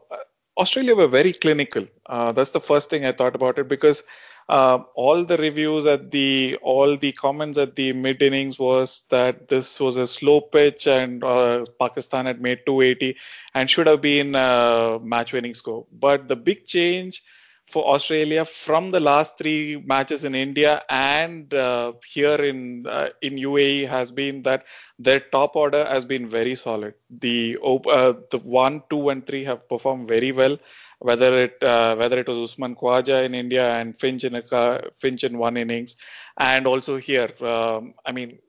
Australia 0.58 0.96
were 0.96 1.08
very 1.08 1.34
clinical. 1.34 1.86
Uh, 2.06 2.32
that's 2.32 2.52
the 2.52 2.60
first 2.60 2.90
thing 2.90 3.06
I 3.06 3.12
thought 3.12 3.36
about 3.36 3.60
it 3.60 3.68
because 3.68 4.04
uh, 4.50 4.80
all 4.96 5.26
the 5.26 5.38
reviews 5.38 5.86
at 5.86 6.10
the 6.12 6.58
all 6.62 6.96
the 6.96 7.12
comments 7.12 7.58
at 7.58 7.76
the 7.76 7.92
mid 7.94 8.22
innings 8.22 8.58
was 8.58 9.04
that 9.10 9.48
this 9.50 9.80
was 9.80 9.98
a 9.98 10.08
slow 10.08 10.40
pitch 10.40 10.88
and 10.88 11.24
uh, 11.24 11.66
Pakistan 11.80 12.26
had 12.26 12.42
made 12.42 12.66
280 12.66 13.18
and 13.54 13.70
should 13.70 13.88
have 13.88 14.02
been 14.02 14.36
a 14.36 15.00
match 15.02 15.34
winning 15.34 15.54
score. 15.54 15.86
But 15.92 16.28
the 16.28 16.36
big 16.36 16.66
change 16.66 17.24
for 17.68 17.86
Australia 17.86 18.46
from 18.46 18.92
the 18.92 19.00
last 19.02 19.38
three 19.38 19.84
matches 19.86 20.24
in 20.24 20.34
India 20.34 20.82
and 20.90 21.54
uh, 21.54 21.92
here 22.06 22.36
in 22.36 22.88
uh, 22.88 23.10
in 23.22 23.36
UAE 23.36 23.90
has 23.90 24.12
been 24.12 24.44
that 24.44 24.66
their 24.98 25.20
top 25.20 25.58
order 25.58 25.84
has 25.84 26.06
been 26.06 26.28
very 26.28 26.56
solid. 26.56 26.94
The 27.10 27.58
uh, 27.62 28.14
the 28.32 28.40
one, 28.40 28.84
two, 28.90 29.10
and 29.10 29.28
three 29.28 29.44
have 29.44 29.68
performed 29.68 30.08
very 30.08 30.32
well 30.32 30.58
whether 31.00 31.44
it 31.44 31.64
uh, 31.64 31.96
whether 31.96 32.20
it 32.20 32.28
was 32.28 32.52
Usman 32.52 32.76
Khawaja 32.76 33.24
in 33.24 33.36
India 33.36 33.70
and 33.70 33.96
Finch 33.96 34.24
in 34.24 34.36
a 34.36 34.82
Finch 34.94 35.24
in 35.24 35.38
one 35.38 35.58
innings, 35.58 35.96
and 36.38 36.66
also 36.66 36.98
here. 36.98 37.30
Um, 37.42 37.94
I 38.06 38.12
mean, 38.12 38.40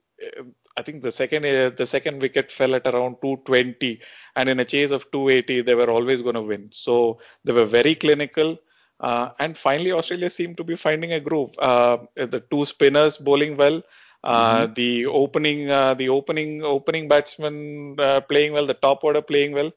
I 0.77 0.81
think 0.81 1.01
the 1.01 1.11
second 1.11 1.45
uh, 1.45 1.69
the 1.69 1.85
second 1.85 2.21
wicket 2.21 2.51
fell 2.51 2.75
at 2.75 2.87
around 2.87 3.17
220, 3.21 4.01
and 4.35 4.49
in 4.49 4.59
a 4.59 4.65
chase 4.65 4.91
of 4.91 5.11
280, 5.11 5.61
they 5.61 5.75
were 5.75 5.89
always 5.89 6.21
going 6.21 6.35
to 6.35 6.41
win. 6.41 6.69
So 6.71 7.19
they 7.43 7.53
were 7.53 7.65
very 7.65 7.95
clinical. 7.95 8.57
Uh, 8.99 9.29
and 9.39 9.57
finally, 9.57 9.93
Australia 9.93 10.29
seemed 10.29 10.57
to 10.57 10.63
be 10.63 10.75
finding 10.75 11.13
a 11.13 11.19
groove. 11.19 11.57
Uh, 11.57 11.99
the 12.15 12.43
two 12.51 12.65
spinners 12.65 13.15
bowling 13.15 13.55
well, 13.55 13.81
uh, 14.25 14.65
mm-hmm. 14.65 14.73
the 14.73 15.05
opening, 15.05 15.69
uh, 15.69 15.93
the 15.93 16.09
opening, 16.09 16.63
opening 16.63 17.07
batsman 17.07 17.97
uh, 17.97 18.19
playing 18.19 18.51
well, 18.51 18.65
the 18.65 18.73
top 18.73 19.05
order 19.05 19.21
playing 19.21 19.53
well 19.53 19.71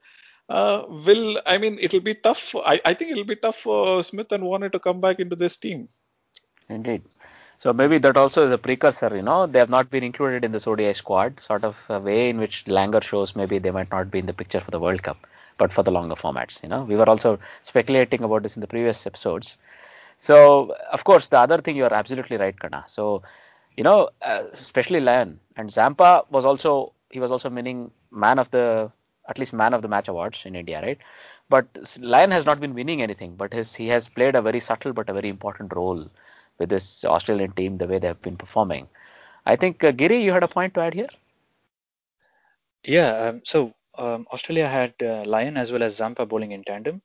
uh, 0.49 0.85
will 0.89 1.41
I 1.47 1.59
mean 1.59 1.79
it'll 1.81 2.01
be 2.01 2.15
tough. 2.15 2.55
I, 2.57 2.81
I 2.85 2.95
think 2.95 3.11
it'll 3.13 3.25
be 3.25 3.37
tough 3.37 3.57
for 3.57 4.03
Smith 4.03 4.33
and 4.33 4.45
Warner 4.45 4.69
to 4.71 4.79
come 4.79 5.01
back 5.01 5.21
into 5.21 5.37
this 5.37 5.57
team. 5.57 5.89
Indeed. 6.69 7.03
So 7.59 7.73
maybe 7.73 7.99
that 7.99 8.17
also 8.17 8.45
is 8.45 8.51
a 8.53 8.59
precursor. 8.59 9.15
You 9.15 9.23
know, 9.23 9.47
they 9.47 9.59
have 9.59 9.71
not 9.71 9.91
been 9.91 10.03
included 10.03 10.45
in 10.45 10.53
the 10.53 10.65
ODI 10.67 10.93
squad. 10.95 11.41
Sort 11.41 11.65
of 11.65 11.85
a 11.89 12.01
way 12.01 12.29
in 12.31 12.39
which 12.39 12.65
Langer 12.65 13.03
shows 13.03 13.37
maybe 13.37 13.59
they 13.59 13.71
might 13.71 13.91
not 13.91 14.11
be 14.11 14.19
in 14.19 14.27
the 14.27 14.33
picture 14.35 14.61
for 14.61 14.71
the 14.71 14.81
World 14.81 15.03
Cup, 15.03 15.27
but 15.59 15.73
for 15.73 15.83
the 15.83 15.91
longer 15.93 16.15
formats. 16.17 16.63
You 16.63 16.69
know, 16.69 16.83
we 16.83 16.97
were 16.97 17.09
also 17.09 17.39
speculating 17.63 18.23
about 18.25 18.43
this 18.43 18.57
in 18.57 18.61
the 18.61 18.67
previous 18.67 19.07
episodes. 19.07 19.57
So 20.19 20.75
of 20.93 21.05
course, 21.05 21.29
the 21.29 21.39
other 21.39 21.59
thing 21.61 21.77
you 21.77 21.85
are 21.85 21.93
absolutely 21.93 22.37
right, 22.37 22.59
Karna. 22.59 22.85
So 22.89 23.23
you 23.77 23.85
know, 23.85 24.11
uh, 24.23 24.45
especially 24.53 25.01
Lyon 25.01 25.41
and 25.57 25.71
Zampa 25.73 26.25
was 26.31 26.45
also 26.45 26.95
he 27.11 27.21
was 27.21 27.31
also 27.31 27.51
winning 27.51 27.91
man 28.11 28.39
of 28.39 28.51
the 28.51 28.91
at 29.29 29.39
least 29.39 29.53
man 29.53 29.75
of 29.75 29.83
the 29.83 29.89
match 29.89 30.09
awards 30.09 30.45
in 30.47 30.57
India, 30.57 30.81
right? 30.83 30.99
But 31.49 31.67
Lyon 31.99 32.31
has 32.31 32.47
not 32.47 32.61
been 32.61 32.75
winning 32.75 33.03
anything, 33.03 33.37
but 33.37 33.53
his 33.53 33.75
he 33.75 33.89
has 33.89 34.09
played 34.09 34.35
a 34.35 34.43
very 34.43 34.61
subtle 34.61 34.93
but 34.93 35.09
a 35.09 35.13
very 35.13 35.29
important 35.29 35.75
role 35.75 36.09
with 36.59 36.69
this 36.69 37.05
Australian 37.05 37.53
team 37.53 37.79
the 37.79 37.87
way 37.87 37.99
they 37.99 38.09
have 38.09 38.23
been 38.23 38.37
performing. 38.37 38.89
I 39.47 39.57
think 39.57 39.83
uh, 39.85 39.93
Giri, 39.93 40.23
you 40.23 40.33
had 40.33 40.45
a 40.45 40.49
point 40.49 40.75
to 40.75 40.81
add 40.81 40.95
here. 40.95 41.09
Yeah, 42.85 43.11
um, 43.29 43.43
so 43.45 43.73
um, 43.97 44.27
Australia 44.33 44.69
had 44.69 44.95
uh, 45.03 45.25
Lyon 45.27 45.57
as 45.57 45.73
well 45.73 45.83
as 45.83 45.97
Zampa 45.97 46.27
bowling 46.27 46.53
in 46.53 46.65
tandem. 46.65 47.03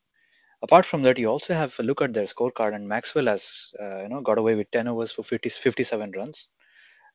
Apart 0.61 0.85
from 0.85 1.03
that, 1.03 1.19
you 1.19 1.27
also 1.27 1.53
have 1.53 1.77
a 1.79 1.83
look 1.83 2.01
at 2.01 2.13
their 2.13 2.23
scorecard, 2.23 2.73
and 2.73 2.87
Maxwell 2.87 3.27
has 3.27 3.71
uh, 3.79 4.01
you 4.03 4.09
know 4.09 4.21
got 4.21 4.39
away 4.39 4.55
with 4.55 4.71
10 4.71 4.87
overs 4.87 5.11
for 5.11 5.23
50, 5.23 5.49
57 5.49 6.11
runs. 6.11 6.49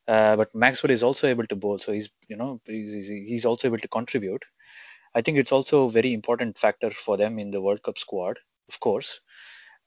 Uh, 0.07 0.35
but 0.35 0.53
Maxwell 0.53 0.91
is 0.91 1.03
also 1.03 1.27
able 1.27 1.45
to 1.47 1.55
bowl, 1.55 1.77
so 1.77 1.91
he's 1.91 2.09
you 2.27 2.35
know 2.35 2.61
he's, 2.65 3.07
he's 3.07 3.45
also 3.45 3.67
able 3.67 3.77
to 3.77 3.87
contribute. 3.87 4.43
I 5.15 5.21
think 5.21 5.37
it's 5.37 5.51
also 5.51 5.85
a 5.85 5.91
very 5.91 6.13
important 6.13 6.57
factor 6.57 6.89
for 6.89 7.17
them 7.17 7.39
in 7.39 7.51
the 7.51 7.61
World 7.61 7.83
Cup 7.83 7.97
squad, 7.97 8.39
of 8.69 8.79
course. 8.79 9.21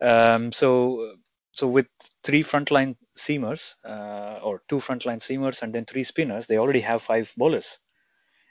Um, 0.00 0.52
so 0.52 1.16
so 1.52 1.66
with 1.66 1.86
three 2.22 2.42
frontline 2.42 2.96
seamers 3.16 3.74
uh, 3.84 4.38
or 4.42 4.62
two 4.68 4.76
frontline 4.76 5.20
seamers 5.20 5.62
and 5.62 5.74
then 5.74 5.86
three 5.86 6.04
spinners, 6.04 6.46
they 6.46 6.58
already 6.58 6.80
have 6.80 7.02
five 7.02 7.32
bowlers. 7.36 7.78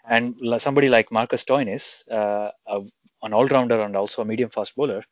And 0.07 0.35
somebody 0.57 0.89
like 0.89 1.11
Marcus 1.11 1.43
Stoinis, 1.43 2.01
uh, 2.11 2.51
an 3.21 3.33
all-rounder 3.33 3.79
and 3.81 3.95
also 3.95 4.21
a 4.21 4.25
medium-fast 4.25 4.75
bowler, 4.75 5.03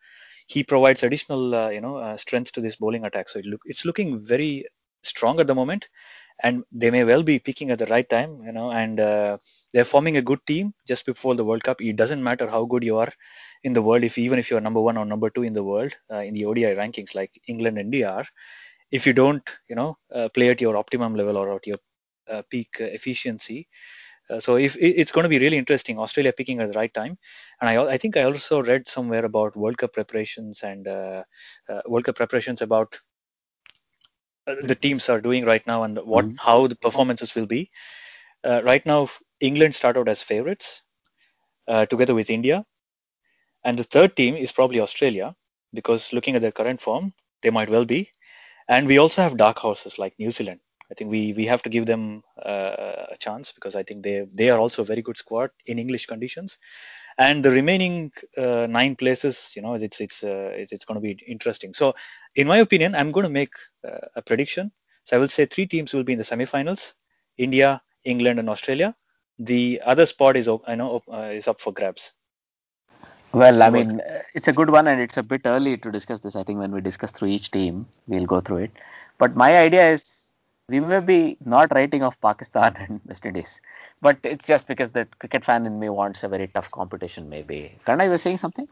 he 0.47 0.63
provides 0.63 1.03
additional, 1.03 1.55
uh, 1.55 1.69
you 1.69 1.81
know, 1.81 1.97
uh, 1.97 2.17
strength 2.17 2.51
to 2.53 2.61
this 2.61 2.75
bowling 2.75 3.05
attack. 3.05 3.29
So 3.29 3.39
it 3.39 3.45
look, 3.45 3.61
it's 3.65 3.85
looking 3.85 4.19
very 4.19 4.65
strong 5.03 5.39
at 5.39 5.47
the 5.47 5.55
moment, 5.55 5.87
and 6.43 6.63
they 6.71 6.91
may 6.91 7.03
well 7.05 7.23
be 7.23 7.39
peaking 7.39 7.71
at 7.71 7.79
the 7.79 7.85
right 7.87 8.07
time, 8.09 8.39
you 8.41 8.51
know. 8.51 8.71
And 8.71 8.99
uh, 8.99 9.37
they're 9.73 9.85
forming 9.85 10.17
a 10.17 10.21
good 10.21 10.45
team 10.45 10.73
just 10.87 11.05
before 11.05 11.35
the 11.35 11.45
World 11.45 11.63
Cup. 11.63 11.81
It 11.81 11.95
doesn't 11.95 12.23
matter 12.23 12.49
how 12.49 12.65
good 12.65 12.83
you 12.83 12.97
are 12.97 13.11
in 13.63 13.73
the 13.73 13.81
world, 13.81 14.03
if 14.03 14.17
even 14.17 14.39
if 14.39 14.51
you're 14.51 14.61
number 14.61 14.81
one 14.81 14.97
or 14.97 15.05
number 15.05 15.29
two 15.29 15.43
in 15.43 15.53
the 15.53 15.63
world 15.63 15.95
uh, 16.11 16.17
in 16.17 16.33
the 16.33 16.45
ODI 16.45 16.75
rankings, 16.75 17.15
like 17.15 17.31
England 17.47 17.77
and 17.77 17.93
India 17.93 18.25
if 18.91 19.07
you 19.07 19.13
don't, 19.13 19.49
you 19.69 19.75
know, 19.75 19.97
uh, 20.13 20.29
play 20.29 20.49
at 20.49 20.61
your 20.61 20.77
optimum 20.77 21.15
level 21.15 21.37
or 21.37 21.55
at 21.55 21.67
your 21.67 21.77
uh, 22.29 22.41
peak 22.49 22.69
efficiency, 22.79 23.67
uh, 24.29 24.39
so 24.39 24.55
if 24.55 24.77
it's 24.79 25.11
going 25.11 25.23
to 25.23 25.29
be 25.29 25.39
really 25.39 25.57
interesting, 25.57 25.99
Australia 25.99 26.31
picking 26.31 26.61
at 26.61 26.67
the 26.69 26.73
right 26.73 26.93
time, 26.93 27.17
and 27.59 27.69
I, 27.69 27.83
I 27.93 27.97
think 27.97 28.15
I 28.15 28.23
also 28.23 28.63
read 28.63 28.87
somewhere 28.87 29.25
about 29.25 29.55
World 29.57 29.77
Cup 29.77 29.93
preparations 29.93 30.63
and 30.63 30.87
uh, 30.87 31.23
World 31.87 32.05
Cup 32.05 32.15
preparations 32.15 32.61
about 32.61 32.97
the 34.45 34.75
teams 34.75 35.09
are 35.09 35.21
doing 35.21 35.45
right 35.45 35.65
now 35.65 35.83
and 35.83 35.97
what 35.99 36.25
mm-hmm. 36.25 36.35
how 36.35 36.67
the 36.67 36.75
performances 36.75 37.35
will 37.35 37.45
be. 37.45 37.71
Uh, 38.43 38.61
right 38.63 38.85
now, 38.85 39.09
England 39.39 39.73
start 39.73 39.97
out 39.97 40.09
as 40.09 40.21
favorites 40.21 40.83
uh, 41.67 41.85
together 41.85 42.13
with 42.13 42.29
India, 42.29 42.65
and 43.63 43.79
the 43.79 43.83
third 43.83 44.15
team 44.15 44.35
is 44.35 44.51
probably 44.51 44.79
Australia 44.79 45.35
because 45.73 46.13
looking 46.13 46.35
at 46.35 46.41
their 46.41 46.51
current 46.51 46.81
form, 46.81 47.13
they 47.41 47.49
might 47.49 47.69
well 47.69 47.85
be. 47.85 48.09
And 48.67 48.87
we 48.87 48.97
also 48.97 49.21
have 49.21 49.37
dark 49.37 49.57
horses 49.59 49.99
like 49.99 50.17
New 50.19 50.31
Zealand. 50.31 50.59
I 50.91 50.93
think 50.95 51.09
we 51.09 51.33
we 51.33 51.45
have 51.45 51.63
to 51.63 51.69
give 51.69 51.85
them 51.85 52.23
uh, 52.45 53.07
a 53.11 53.17
chance 53.19 53.51
because 53.51 53.75
I 53.75 53.83
think 53.83 54.03
they 54.03 54.27
they 54.33 54.49
are 54.49 54.59
also 54.59 54.81
a 54.81 54.85
very 54.85 55.01
good 55.01 55.17
squad 55.17 55.49
in 55.65 55.79
English 55.79 56.05
conditions, 56.05 56.59
and 57.17 57.43
the 57.43 57.51
remaining 57.51 58.11
uh, 58.37 58.67
nine 58.67 58.95
places, 58.95 59.53
you 59.55 59.61
know, 59.61 59.75
it's 59.75 60.01
it's 60.01 60.23
uh, 60.23 60.51
it's, 60.53 60.71
it's 60.71 60.85
going 60.85 60.95
to 60.95 61.01
be 61.01 61.17
interesting. 61.27 61.73
So, 61.73 61.93
in 62.35 62.47
my 62.47 62.57
opinion, 62.57 62.95
I'm 62.95 63.11
going 63.11 63.25
to 63.25 63.29
make 63.29 63.53
uh, 63.87 64.07
a 64.15 64.21
prediction. 64.21 64.71
So 65.03 65.17
I 65.17 65.19
will 65.19 65.27
say 65.27 65.45
three 65.45 65.65
teams 65.65 65.93
will 65.93 66.03
be 66.03 66.13
in 66.13 66.17
the 66.17 66.23
semifinals: 66.23 66.93
India, 67.37 67.81
England, 68.03 68.39
and 68.39 68.49
Australia. 68.49 68.95
The 69.39 69.81
other 69.85 70.05
spot 70.05 70.37
is 70.37 70.49
I 70.67 70.75
know 70.75 71.01
uh, 71.11 71.31
is 71.33 71.47
up 71.47 71.61
for 71.61 71.73
grabs. 71.73 72.13
Well, 73.33 73.63
I 73.63 73.69
mean, 73.71 73.99
it's 74.35 74.47
a 74.47 74.53
good 74.53 74.69
one, 74.69 74.87
and 74.87 75.01
it's 75.01 75.17
a 75.17 75.23
bit 75.23 75.41
early 75.45 75.77
to 75.77 75.91
discuss 75.91 76.19
this. 76.19 76.35
I 76.35 76.43
think 76.43 76.59
when 76.59 76.71
we 76.71 76.81
discuss 76.81 77.11
through 77.11 77.29
each 77.29 77.49
team, 77.49 77.87
we'll 78.07 78.25
go 78.25 78.41
through 78.41 78.57
it. 78.57 78.71
But 79.17 79.35
my 79.35 79.57
idea 79.57 79.89
is 79.91 80.22
we 80.69 80.79
may 80.79 80.99
be 80.99 81.37
not 81.45 81.73
writing 81.73 82.03
off 82.03 82.19
Pakistan 82.21 82.75
and 82.79 83.01
West 83.05 83.25
Indies, 83.25 83.61
but 84.01 84.17
it's 84.23 84.45
just 84.47 84.67
because 84.67 84.91
the 84.91 85.05
cricket 85.19 85.45
fan 85.45 85.65
in 85.65 85.79
me 85.79 85.89
wants 85.89 86.23
a 86.23 86.29
very 86.29 86.47
tough 86.47 86.71
competition. 86.71 87.29
Maybe. 87.29 87.77
Karna, 87.85 88.05
you 88.05 88.09
were 88.11 88.17
saying 88.17 88.37
something? 88.37 88.67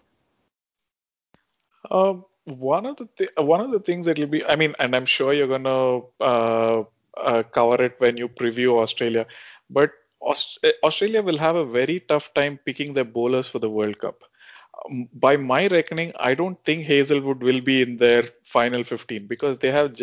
Um, 1.90 2.26
one 2.46 2.86
of 2.86 2.98
the 2.98 3.08
th- 3.18 3.32
one 3.38 3.62
of 3.62 3.72
the 3.72 3.80
things 3.80 4.06
that 4.06 4.20
will 4.20 4.28
be, 4.28 4.44
I 4.46 4.56
mean, 4.56 4.76
and 4.80 4.96
I'm 4.96 5.06
sure 5.06 5.34
you're 5.34 5.48
gonna 5.48 6.02
uh, 6.20 6.84
uh, 7.18 7.44
cover 7.44 7.84
it 7.84 7.96
when 8.00 8.18
you 8.18 8.28
preview 8.30 8.80
Australia, 8.80 9.26
but 9.70 9.92
Aust- 10.20 10.66
Australia 10.84 11.22
will 11.22 11.38
have 11.38 11.56
a 11.56 11.66
very 11.66 12.00
tough 12.00 12.34
time 12.34 12.58
picking 12.66 12.94
their 12.94 13.04
bowlers 13.06 13.50
for 13.50 13.60
the 13.60 13.70
World 13.70 14.00
Cup. 14.00 14.24
Um, 14.90 15.10
by 15.14 15.38
my 15.38 15.68
reckoning, 15.68 16.12
I 16.20 16.34
don't 16.34 16.64
think 16.64 16.86
Hazlewood 16.86 17.44
will 17.44 17.62
be 17.62 17.82
in 17.82 17.98
their 17.98 18.24
final 18.44 18.84
15 18.84 19.28
because 19.28 19.58
they 19.58 19.72
have 19.72 19.96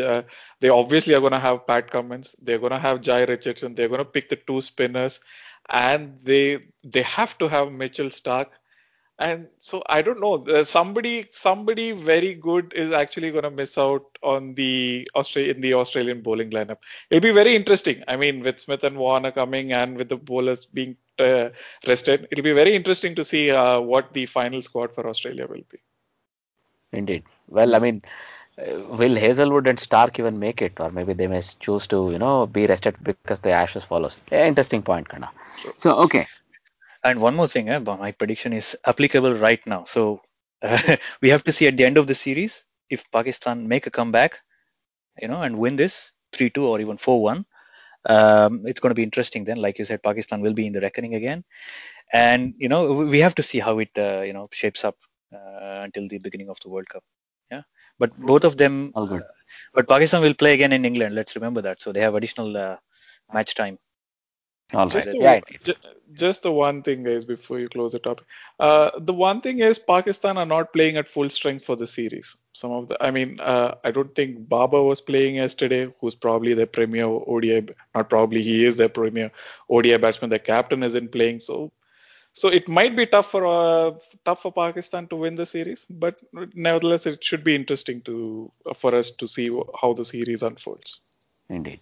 they 0.60 0.68
obviously 0.68 1.14
are 1.14 1.20
going 1.20 1.32
to 1.32 1.38
have 1.38 1.66
Pat 1.66 1.90
Cummins, 1.90 2.36
they're 2.40 2.58
going 2.58 2.72
to 2.72 2.78
have 2.78 3.00
Jhye 3.00 3.28
Richardson, 3.28 3.74
they're 3.74 3.88
going 3.88 3.98
to 3.98 4.04
pick 4.04 4.28
the 4.28 4.36
two 4.36 4.60
spinners, 4.60 5.20
and 5.68 6.18
they 6.22 6.58
they 6.84 7.02
have 7.02 7.36
to 7.38 7.48
have 7.48 7.72
Mitchell 7.72 8.06
Starc 8.06 8.46
and 9.18 9.48
so 9.58 9.82
I 9.86 10.02
don't 10.02 10.20
know. 10.20 10.62
somebody 10.62 11.26
somebody 11.28 11.92
very 11.92 12.34
good 12.34 12.72
is 12.74 12.92
actually 12.92 13.30
going 13.30 13.42
to 13.42 13.50
miss 13.50 13.76
out 13.76 14.04
on 14.22 14.54
the 14.54 15.08
Australia 15.14 15.52
in 15.52 15.60
the 15.60 15.74
Australian 15.74 16.22
bowling 16.22 16.50
lineup. 16.50 16.78
It'll 17.10 17.22
be 17.22 17.32
very 17.32 17.56
interesting. 17.56 18.02
I 18.06 18.16
mean, 18.16 18.40
with 18.40 18.60
Smith 18.60 18.84
and 18.84 18.96
Warner 18.96 19.32
coming 19.32 19.72
and 19.72 19.96
with 19.96 20.08
the 20.08 20.16
bowlers 20.16 20.66
being 20.66 20.96
uh, 21.18 21.48
rested, 21.86 22.28
it'll 22.30 22.44
be 22.44 22.52
very 22.52 22.76
interesting 22.76 23.14
to 23.16 23.24
see 23.24 23.50
uh, 23.50 23.80
what 23.80 24.12
the 24.14 24.26
final 24.26 24.62
squad 24.62 24.94
for 24.94 25.08
Australia 25.08 25.46
will 25.48 25.64
be. 25.68 25.78
Indeed. 26.92 27.24
Well, 27.48 27.74
I 27.74 27.78
mean. 27.78 28.02
Uh, 28.58 28.80
will 28.96 29.14
Hazlewood 29.14 29.68
and 29.68 29.78
Starc 29.78 30.18
even 30.18 30.40
make 30.40 30.60
it, 30.60 30.72
or 30.80 30.90
maybe 30.90 31.12
they 31.12 31.28
may 31.28 31.40
choose 31.60 31.86
to, 31.86 32.10
you 32.10 32.18
know, 32.18 32.44
be 32.44 32.66
rested 32.66 32.96
because 33.04 33.38
the 33.38 33.50
Ashes 33.50 33.84
follows? 33.84 34.16
Interesting 34.32 34.82
point, 34.82 35.08
Karna. 35.08 35.30
So, 35.76 35.94
okay, 35.98 36.26
and 37.04 37.20
one 37.20 37.34
more 37.34 37.48
thing, 37.48 37.68
eh, 37.68 37.78
my 37.78 38.12
prediction 38.12 38.52
is 38.52 38.76
applicable 38.86 39.34
right 39.34 39.64
now. 39.66 39.84
So 39.84 40.20
uh, 40.62 40.96
we 41.22 41.30
have 41.30 41.44
to 41.44 41.52
see 41.52 41.66
at 41.66 41.76
the 41.76 41.84
end 41.84 41.98
of 41.98 42.06
the 42.06 42.14
series 42.14 42.64
if 42.90 43.10
Pakistan 43.10 43.68
make 43.68 43.86
a 43.86 43.90
comeback, 43.90 44.38
you 45.20 45.28
know, 45.28 45.42
and 45.42 45.58
win 45.58 45.76
this 45.76 46.12
3-2 46.32 46.58
or 46.62 46.80
even 46.80 46.96
4-1. 46.96 47.44
Um, 48.08 48.62
it's 48.66 48.80
going 48.80 48.90
to 48.90 48.94
be 48.94 49.02
interesting 49.02 49.44
then. 49.44 49.58
Like 49.58 49.78
you 49.78 49.84
said, 49.84 50.02
Pakistan 50.02 50.40
will 50.40 50.54
be 50.54 50.66
in 50.66 50.72
the 50.72 50.80
reckoning 50.80 51.14
again, 51.14 51.44
and 52.12 52.54
you 52.56 52.68
know 52.68 52.92
we 52.92 53.18
have 53.18 53.34
to 53.34 53.42
see 53.42 53.58
how 53.58 53.80
it 53.80 53.90
uh, 53.98 54.22
you 54.22 54.32
know 54.32 54.48
shapes 54.52 54.84
up 54.84 54.96
uh, 55.34 55.80
until 55.82 56.08
the 56.08 56.18
beginning 56.18 56.48
of 56.48 56.58
the 56.60 56.70
World 56.70 56.88
Cup. 56.88 57.02
Yeah, 57.50 57.62
but 57.98 58.16
both 58.16 58.44
of 58.44 58.56
them. 58.56 58.92
All 58.94 59.06
good. 59.06 59.24
but 59.74 59.88
Pakistan 59.88 60.22
will 60.22 60.32
play 60.32 60.54
again 60.54 60.72
in 60.72 60.84
England. 60.84 61.14
Let's 61.16 61.34
remember 61.34 61.60
that. 61.62 61.80
So 61.80 61.92
they 61.92 62.00
have 62.00 62.14
additional 62.14 62.56
uh, 62.56 62.76
match 63.34 63.54
time. 63.54 63.78
All 64.74 64.86
just, 64.86 65.06
right. 65.06 65.16
the, 65.16 65.22
yeah. 65.22 65.40
just, 65.62 65.86
just 66.12 66.42
the 66.42 66.52
one 66.52 66.82
thing, 66.82 67.02
guys, 67.02 67.24
before 67.24 67.58
you 67.58 67.68
close 67.68 67.92
the 67.92 67.98
topic. 67.98 68.26
Uh, 68.60 68.90
the 68.98 69.14
one 69.14 69.40
thing 69.40 69.60
is 69.60 69.78
Pakistan 69.78 70.36
are 70.36 70.44
not 70.44 70.74
playing 70.74 70.98
at 70.98 71.08
full 71.08 71.30
strength 71.30 71.64
for 71.64 71.74
the 71.74 71.86
series. 71.86 72.36
Some 72.52 72.72
of 72.72 72.88
the, 72.88 73.02
I 73.02 73.10
mean, 73.10 73.38
uh, 73.40 73.76
I 73.82 73.90
don't 73.90 74.14
think 74.14 74.46
Babar 74.46 74.82
was 74.82 75.00
playing 75.00 75.36
yesterday, 75.36 75.90
who's 76.00 76.14
probably 76.14 76.52
their 76.52 76.66
premier 76.66 77.06
ODI, 77.06 77.68
not 77.94 78.10
probably, 78.10 78.42
he 78.42 78.66
is 78.66 78.76
their 78.76 78.90
premier 78.90 79.30
ODI 79.70 79.96
batsman. 79.96 80.28
The 80.28 80.38
captain 80.38 80.82
isn't 80.82 81.12
playing, 81.12 81.40
so 81.40 81.72
so 82.34 82.48
it 82.48 82.68
might 82.68 82.94
be 82.94 83.06
tough 83.06 83.30
for 83.30 83.46
uh, 83.46 83.92
tough 84.24 84.42
for 84.42 84.52
Pakistan 84.52 85.06
to 85.08 85.16
win 85.16 85.34
the 85.34 85.46
series, 85.46 85.86
but 85.86 86.22
nevertheless, 86.54 87.06
it 87.06 87.24
should 87.24 87.42
be 87.42 87.54
interesting 87.54 88.02
to 88.02 88.52
for 88.74 88.94
us 88.94 89.10
to 89.12 89.26
see 89.26 89.50
how 89.80 89.94
the 89.94 90.04
series 90.04 90.42
unfolds. 90.42 91.00
Indeed 91.48 91.80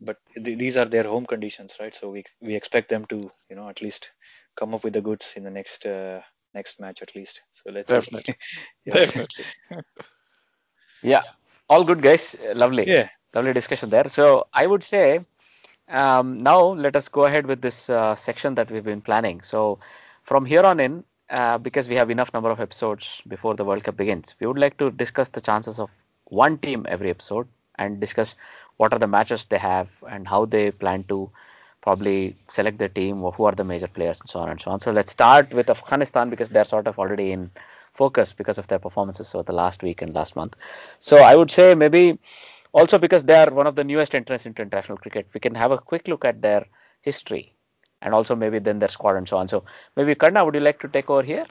but 0.00 0.18
th- 0.42 0.58
these 0.58 0.76
are 0.76 0.86
their 0.86 1.04
home 1.04 1.26
conditions, 1.26 1.76
right? 1.80 1.94
So 1.94 2.10
we 2.10 2.24
we 2.40 2.54
expect 2.56 2.88
them 2.88 3.04
to 3.06 3.30
you 3.50 3.56
know 3.56 3.68
at 3.68 3.82
least 3.82 4.12
come 4.56 4.74
up 4.74 4.84
with 4.84 4.94
the 4.94 5.02
goods 5.02 5.34
in 5.36 5.44
the 5.44 5.50
next 5.50 5.86
uh, 5.86 6.20
next 6.54 6.80
match 6.80 7.02
at 7.02 7.14
least. 7.14 7.42
So 7.52 7.70
let's 7.70 7.96
definitely, 7.96 8.34
yeah. 8.86 8.98
definitely. 9.06 9.44
yeah, 11.02 11.22
all 11.68 11.84
good 11.84 12.02
guys. 12.02 12.36
Lovely. 12.54 12.90
Yeah, 12.90 13.08
lovely 13.34 13.52
discussion 13.52 13.90
there. 13.90 14.08
So 14.08 14.46
I 14.52 14.66
would 14.66 14.82
say 14.82 15.20
um, 15.88 16.42
now 16.42 16.60
let 16.62 16.96
us 16.96 17.08
go 17.08 17.24
ahead 17.26 17.46
with 17.46 17.60
this 17.62 17.88
uh, 17.90 18.14
section 18.14 18.54
that 18.54 18.70
we've 18.70 18.84
been 18.84 19.00
planning. 19.00 19.40
So 19.42 19.78
from 20.22 20.44
here 20.44 20.62
on 20.62 20.80
in, 20.80 21.04
uh, 21.30 21.58
because 21.58 21.88
we 21.88 21.94
have 21.96 22.10
enough 22.10 22.32
number 22.32 22.50
of 22.50 22.60
episodes 22.60 23.22
before 23.28 23.54
the 23.54 23.64
World 23.64 23.84
Cup 23.84 23.96
begins, 23.96 24.34
we 24.40 24.46
would 24.46 24.58
like 24.58 24.76
to 24.78 24.90
discuss 24.90 25.28
the 25.28 25.40
chances 25.40 25.78
of 25.78 25.90
one 26.26 26.58
team 26.58 26.86
every 26.88 27.10
episode 27.10 27.48
and 27.78 28.00
discuss 28.00 28.34
what 28.76 28.92
are 28.92 28.98
the 28.98 29.06
matches 29.06 29.46
they 29.46 29.58
have 29.58 29.88
and 30.08 30.26
how 30.28 30.44
they 30.46 30.70
plan 30.70 31.04
to 31.04 31.30
probably 31.82 32.36
select 32.48 32.78
the 32.78 32.88
team 32.88 33.22
or 33.22 33.32
who 33.32 33.44
are 33.44 33.52
the 33.52 33.64
major 33.64 33.86
players 33.88 34.20
and 34.20 34.28
so 34.28 34.40
on 34.40 34.48
and 34.50 34.60
so 34.60 34.70
on. 34.70 34.80
So 34.80 34.90
let's 34.90 35.12
start 35.12 35.52
with 35.52 35.70
Afghanistan 35.70 36.30
because 36.30 36.48
they're 36.50 36.64
sort 36.64 36.86
of 36.86 36.98
already 36.98 37.32
in 37.32 37.50
focus 37.92 38.32
because 38.32 38.58
of 38.58 38.66
their 38.68 38.78
performances 38.78 39.34
over 39.34 39.44
the 39.44 39.52
last 39.52 39.82
week 39.82 40.02
and 40.02 40.14
last 40.14 40.34
month. 40.36 40.56
So 41.00 41.18
I 41.18 41.34
would 41.36 41.50
say 41.50 41.74
maybe 41.74 42.18
also 42.72 42.98
because 42.98 43.24
they 43.24 43.34
are 43.34 43.50
one 43.50 43.66
of 43.66 43.76
the 43.76 43.84
newest 43.84 44.14
entrants 44.14 44.46
into 44.46 44.62
international 44.62 44.98
cricket, 44.98 45.28
we 45.34 45.40
can 45.40 45.54
have 45.54 45.70
a 45.72 45.78
quick 45.78 46.08
look 46.08 46.24
at 46.24 46.40
their 46.42 46.66
history 47.02 47.54
and 48.02 48.14
also 48.14 48.34
maybe 48.34 48.58
then 48.58 48.78
their 48.78 48.88
squad 48.88 49.16
and 49.16 49.28
so 49.28 49.36
on. 49.38 49.48
So 49.48 49.64
maybe 49.96 50.14
Karna, 50.14 50.44
would 50.44 50.54
you 50.54 50.60
like 50.60 50.80
to 50.80 50.88
take 50.88 51.10
over 51.10 51.22
here? 51.22 51.46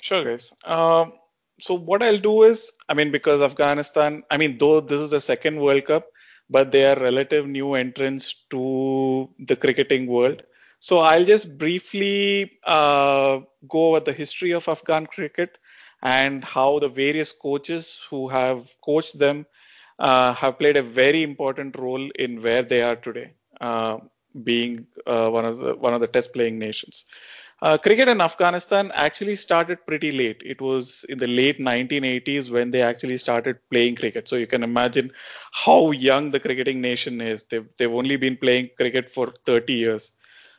Sure, 0.00 0.24
guys. 0.24 0.52
Um, 0.64 1.12
so 1.60 1.74
what 1.74 2.02
I'll 2.02 2.18
do 2.18 2.42
is, 2.42 2.72
I 2.88 2.94
mean, 2.94 3.10
because 3.10 3.40
Afghanistan, 3.42 4.22
I 4.30 4.36
mean, 4.36 4.58
though 4.58 4.80
this 4.80 5.00
is 5.00 5.10
the 5.10 5.20
second 5.20 5.60
World 5.60 5.84
Cup, 5.86 6.06
but 6.50 6.72
they 6.72 6.84
are 6.86 6.96
relative 6.98 7.46
new 7.46 7.74
entrants 7.74 8.44
to 8.50 9.30
the 9.38 9.56
cricketing 9.56 10.06
world. 10.06 10.42
So 10.80 10.98
I'll 10.98 11.24
just 11.24 11.56
briefly 11.56 12.52
uh, 12.64 13.40
go 13.68 13.88
over 13.88 14.00
the 14.00 14.12
history 14.12 14.52
of 14.52 14.68
Afghan 14.68 15.06
cricket 15.06 15.58
and 16.02 16.44
how 16.44 16.78
the 16.80 16.88
various 16.88 17.32
coaches 17.32 18.02
who 18.10 18.28
have 18.28 18.68
coached 18.84 19.18
them 19.18 19.46
uh, 19.98 20.34
have 20.34 20.58
played 20.58 20.76
a 20.76 20.82
very 20.82 21.22
important 21.22 21.76
role 21.78 22.10
in 22.16 22.42
where 22.42 22.62
they 22.62 22.82
are 22.82 22.96
today. 22.96 23.32
Uh, 23.60 23.98
being 24.42 24.86
uh, 25.06 25.28
one 25.30 25.44
of 25.44 25.58
the 25.58 25.74
one 25.76 25.94
of 25.94 26.00
the 26.00 26.08
test 26.08 26.32
playing 26.32 26.58
nations. 26.58 27.04
Uh, 27.62 27.78
cricket 27.78 28.08
in 28.08 28.20
Afghanistan 28.20 28.90
actually 28.94 29.34
started 29.34 29.84
pretty 29.86 30.12
late. 30.12 30.42
It 30.44 30.60
was 30.60 31.04
in 31.08 31.18
the 31.18 31.26
late 31.26 31.58
1980s 31.58 32.50
when 32.50 32.70
they 32.70 32.82
actually 32.82 33.16
started 33.16 33.58
playing 33.70 33.96
cricket. 33.96 34.28
So 34.28 34.36
you 34.36 34.46
can 34.46 34.62
imagine 34.62 35.12
how 35.52 35.90
young 35.92 36.30
the 36.30 36.40
cricketing 36.40 36.80
nation 36.80 37.20
is. 37.20 37.44
They've, 37.44 37.66
they've 37.78 37.90
only 37.92 38.16
been 38.16 38.36
playing 38.36 38.70
cricket 38.76 39.08
for 39.08 39.32
30 39.46 39.72
years. 39.74 40.12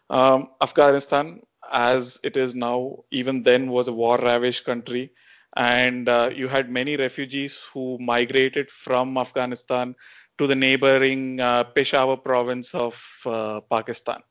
Um, 0.09 0.49
Afghanistan, 0.61 1.41
as 1.71 2.19
it 2.23 2.37
is 2.37 2.55
now, 2.55 3.03
even 3.11 3.43
then 3.43 3.69
was 3.69 3.87
a 3.87 3.93
war 3.93 4.17
ravaged 4.17 4.65
country. 4.65 5.11
And 5.55 6.09
uh, 6.09 6.31
you 6.35 6.47
had 6.47 6.71
many 6.71 6.97
refugees 6.97 7.63
who 7.73 7.97
migrated 7.99 8.71
from 8.71 9.17
Afghanistan 9.17 9.95
to 10.37 10.47
the 10.47 10.55
neighboring 10.55 11.39
uh, 11.39 11.63
Peshawar 11.65 12.17
province 12.17 12.73
of 12.75 13.01
uh, 13.25 13.61
Pakistan. 13.71 14.21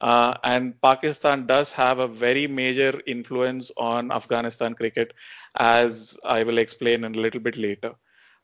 Uh, 0.00 0.34
and 0.44 0.80
Pakistan 0.80 1.46
does 1.46 1.72
have 1.72 1.98
a 1.98 2.06
very 2.06 2.46
major 2.46 3.00
influence 3.06 3.72
on 3.76 4.12
Afghanistan 4.12 4.74
cricket, 4.74 5.12
as 5.56 6.18
I 6.24 6.44
will 6.44 6.58
explain 6.58 7.04
in 7.04 7.14
a 7.14 7.20
little 7.20 7.40
bit 7.40 7.56
later. 7.56 7.94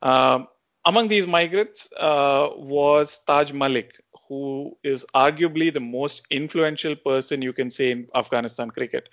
Um, 0.03 0.49
among 0.85 1.09
these 1.09 1.27
migrants 1.27 1.89
uh, 1.97 2.51
was 2.57 3.21
Taj 3.27 3.53
Malik, 3.53 4.01
who 4.29 4.77
is 4.83 5.07
arguably 5.15 5.73
the 5.73 5.81
most 5.81 6.23
influential 6.31 6.97
person 6.97 7.41
you 7.41 7.53
can 7.53 7.71
say 7.71 7.91
in 7.91 8.09
Afghanistan 8.15 8.71
cricket. 8.71 9.09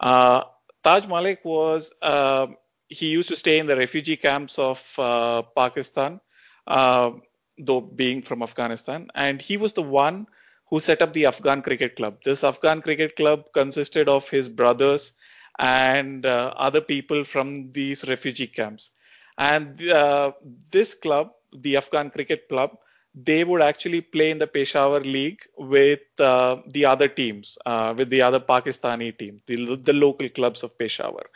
Uh, 0.00 0.42
Taj 0.82 1.06
Malik 1.06 1.44
was 1.44 1.92
uh, 2.02 2.46
he 2.88 3.08
used 3.08 3.28
to 3.28 3.36
stay 3.36 3.58
in 3.58 3.66
the 3.66 3.76
refugee 3.76 4.16
camps 4.16 4.58
of 4.58 4.82
uh, 4.98 5.42
Pakistan, 5.56 6.20
uh, 6.66 7.10
though 7.58 7.80
being 7.80 8.22
from 8.22 8.42
Afghanistan, 8.42 9.08
and 9.14 9.40
he 9.40 9.56
was 9.56 9.72
the 9.72 9.82
one 9.82 10.26
who 10.66 10.80
set 10.80 11.02
up 11.02 11.12
the 11.12 11.26
Afghan 11.26 11.62
Cricket 11.62 11.96
Club. 11.96 12.18
This 12.24 12.44
Afghan 12.44 12.82
Cricket 12.82 13.16
Club 13.16 13.46
consisted 13.52 14.08
of 14.08 14.28
his 14.28 14.48
brothers 14.48 15.12
and 15.58 16.26
uh, 16.26 16.52
other 16.56 16.80
people 16.80 17.24
from 17.24 17.70
these 17.72 18.08
refugee 18.08 18.46
camps. 18.46 18.90
And 19.38 19.80
uh, 19.88 20.32
this 20.70 20.94
club, 20.94 21.32
the 21.52 21.76
Afghan 21.76 22.10
Cricket 22.10 22.48
Club, 22.48 22.78
they 23.14 23.44
would 23.44 23.62
actually 23.62 24.00
play 24.00 24.30
in 24.30 24.38
the 24.38 24.46
Peshawar 24.46 25.00
League 25.00 25.42
with 25.56 26.00
uh, 26.18 26.56
the 26.66 26.86
other 26.86 27.06
teams, 27.08 27.58
uh, 27.64 27.94
with 27.96 28.08
the 28.08 28.22
other 28.22 28.40
Pakistani 28.40 29.16
team, 29.16 29.40
the, 29.46 29.76
the 29.76 29.92
local 29.92 30.28
clubs 30.28 30.64
of 30.64 30.76
Peshawar. 30.78 31.26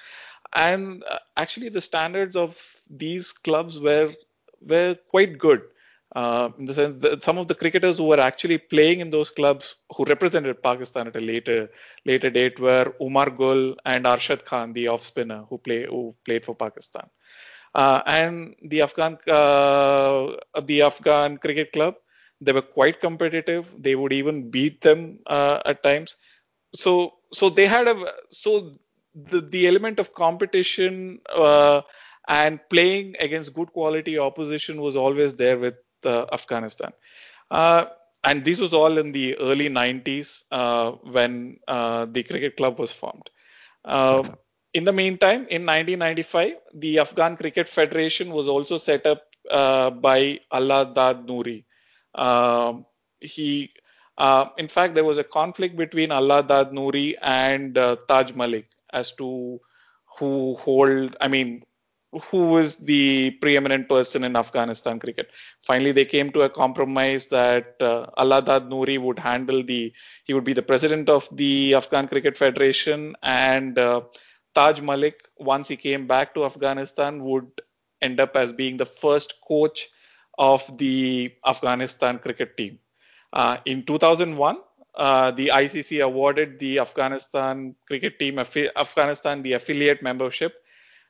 And 0.52 1.04
uh, 1.04 1.18
actually, 1.36 1.68
the 1.68 1.80
standards 1.80 2.36
of 2.36 2.60
these 2.90 3.32
clubs 3.32 3.78
were 3.78 4.12
were 4.60 4.96
quite 5.08 5.38
good. 5.38 5.62
Uh, 6.16 6.48
in 6.58 6.64
the 6.64 6.72
sense 6.72 6.96
that 6.98 7.22
some 7.22 7.36
of 7.36 7.48
the 7.48 7.54
cricketers 7.54 7.98
who 7.98 8.04
were 8.04 8.18
actually 8.20 8.56
playing 8.56 9.00
in 9.00 9.10
those 9.10 9.30
clubs 9.30 9.76
who 9.94 10.04
represented 10.04 10.62
Pakistan 10.62 11.06
at 11.06 11.16
a 11.16 11.20
later 11.20 11.70
later 12.06 12.30
date 12.30 12.58
were 12.58 12.94
Umar 13.00 13.28
Gul 13.30 13.76
and 13.84 14.06
Arshad 14.06 14.44
Khan, 14.46 14.72
the 14.72 14.88
off 14.88 15.02
spinner 15.02 15.44
who 15.50 15.58
play 15.58 15.84
who 15.86 16.14
played 16.24 16.46
for 16.46 16.54
Pakistan. 16.54 17.08
Uh, 17.74 18.02
and 18.06 18.56
the 18.62 18.80
Afghan 18.82 19.18
uh, 19.28 20.36
the 20.64 20.82
Afghan 20.82 21.36
cricket 21.36 21.72
club, 21.72 21.96
they 22.40 22.52
were 22.52 22.62
quite 22.62 23.00
competitive. 23.00 23.74
They 23.78 23.94
would 23.94 24.12
even 24.12 24.50
beat 24.50 24.80
them 24.80 25.20
uh, 25.26 25.60
at 25.66 25.82
times. 25.82 26.16
So 26.74 27.14
so 27.32 27.50
they 27.50 27.66
had 27.66 27.88
a 27.88 27.96
so 28.30 28.72
the 29.14 29.40
the 29.40 29.66
element 29.66 29.98
of 29.98 30.14
competition 30.14 31.20
uh, 31.34 31.82
and 32.28 32.60
playing 32.70 33.16
against 33.20 33.54
good 33.54 33.72
quality 33.72 34.18
opposition 34.18 34.80
was 34.80 34.96
always 34.96 35.36
there 35.36 35.58
with 35.58 35.74
Afghanistan. 36.06 36.92
Uh, 37.50 37.86
and 38.24 38.44
this 38.44 38.58
was 38.58 38.72
all 38.72 38.98
in 38.98 39.12
the 39.12 39.36
early 39.38 39.68
90s 39.68 40.44
uh, 40.50 40.92
when 41.02 41.58
uh, 41.68 42.06
the 42.10 42.22
cricket 42.22 42.56
club 42.56 42.78
was 42.78 42.90
formed. 42.90 43.30
Uh, 43.84 44.22
in 44.74 44.84
the 44.84 44.92
meantime, 44.92 45.46
in 45.48 45.64
1995, 45.64 46.54
the 46.74 46.98
Afghan 46.98 47.36
Cricket 47.36 47.68
Federation 47.68 48.30
was 48.30 48.48
also 48.48 48.76
set 48.76 49.06
up 49.06 49.22
uh, 49.50 49.90
by 49.90 50.40
Allah 50.50 50.92
Dad 50.94 51.26
Noori. 51.26 51.64
Um, 52.14 52.84
he, 53.20 53.70
in 54.58 54.68
fact, 54.68 54.94
there 54.94 55.04
was 55.04 55.18
a 55.18 55.24
conflict 55.24 55.76
between 55.76 56.10
Allah 56.10 56.42
Dad 56.42 56.70
Noori 56.70 57.14
and 57.22 57.74
Taj 58.08 58.32
Malik 58.32 58.68
as 58.92 59.12
to 59.12 59.60
who 60.18 60.56
hold, 60.56 61.16
I 61.20 61.28
mean, 61.28 61.62
who 62.30 62.48
was 62.48 62.78
the 62.78 63.30
preeminent 63.32 63.88
person 63.88 64.24
in 64.24 64.34
Afghanistan 64.34 64.98
cricket. 64.98 65.28
Finally, 65.66 65.92
they 65.92 66.04
came 66.06 66.30
to 66.32 66.42
a 66.42 66.48
compromise 66.48 67.26
that 67.26 67.76
uh, 67.80 68.06
Alladad 68.16 68.68
Noori 68.70 68.98
would 68.98 69.18
handle 69.18 69.62
the, 69.62 69.92
he 70.24 70.32
would 70.32 70.44
be 70.44 70.54
the 70.54 70.62
president 70.62 71.10
of 71.10 71.28
the 71.32 71.74
Afghan 71.74 72.08
Cricket 72.08 72.38
Federation, 72.38 73.14
and 73.22 73.78
uh, 73.78 74.00
Taj 74.54 74.80
Malik, 74.80 75.28
once 75.36 75.68
he 75.68 75.76
came 75.76 76.06
back 76.06 76.34
to 76.34 76.46
Afghanistan, 76.46 77.22
would 77.24 77.48
end 78.00 78.20
up 78.20 78.36
as 78.36 78.52
being 78.52 78.76
the 78.78 78.86
first 78.86 79.34
coach 79.46 79.88
of 80.38 80.78
the 80.78 81.32
Afghanistan 81.44 82.18
cricket 82.18 82.56
team. 82.56 82.78
Uh, 83.32 83.58
in 83.66 83.82
2001, 83.82 84.56
uh, 84.94 85.30
the 85.32 85.48
ICC 85.48 86.02
awarded 86.02 86.58
the 86.58 86.78
Afghanistan 86.78 87.74
cricket 87.86 88.18
team, 88.18 88.38
Afghanistan, 88.38 89.42
the 89.42 89.52
affiliate 89.52 90.02
membership 90.02 90.54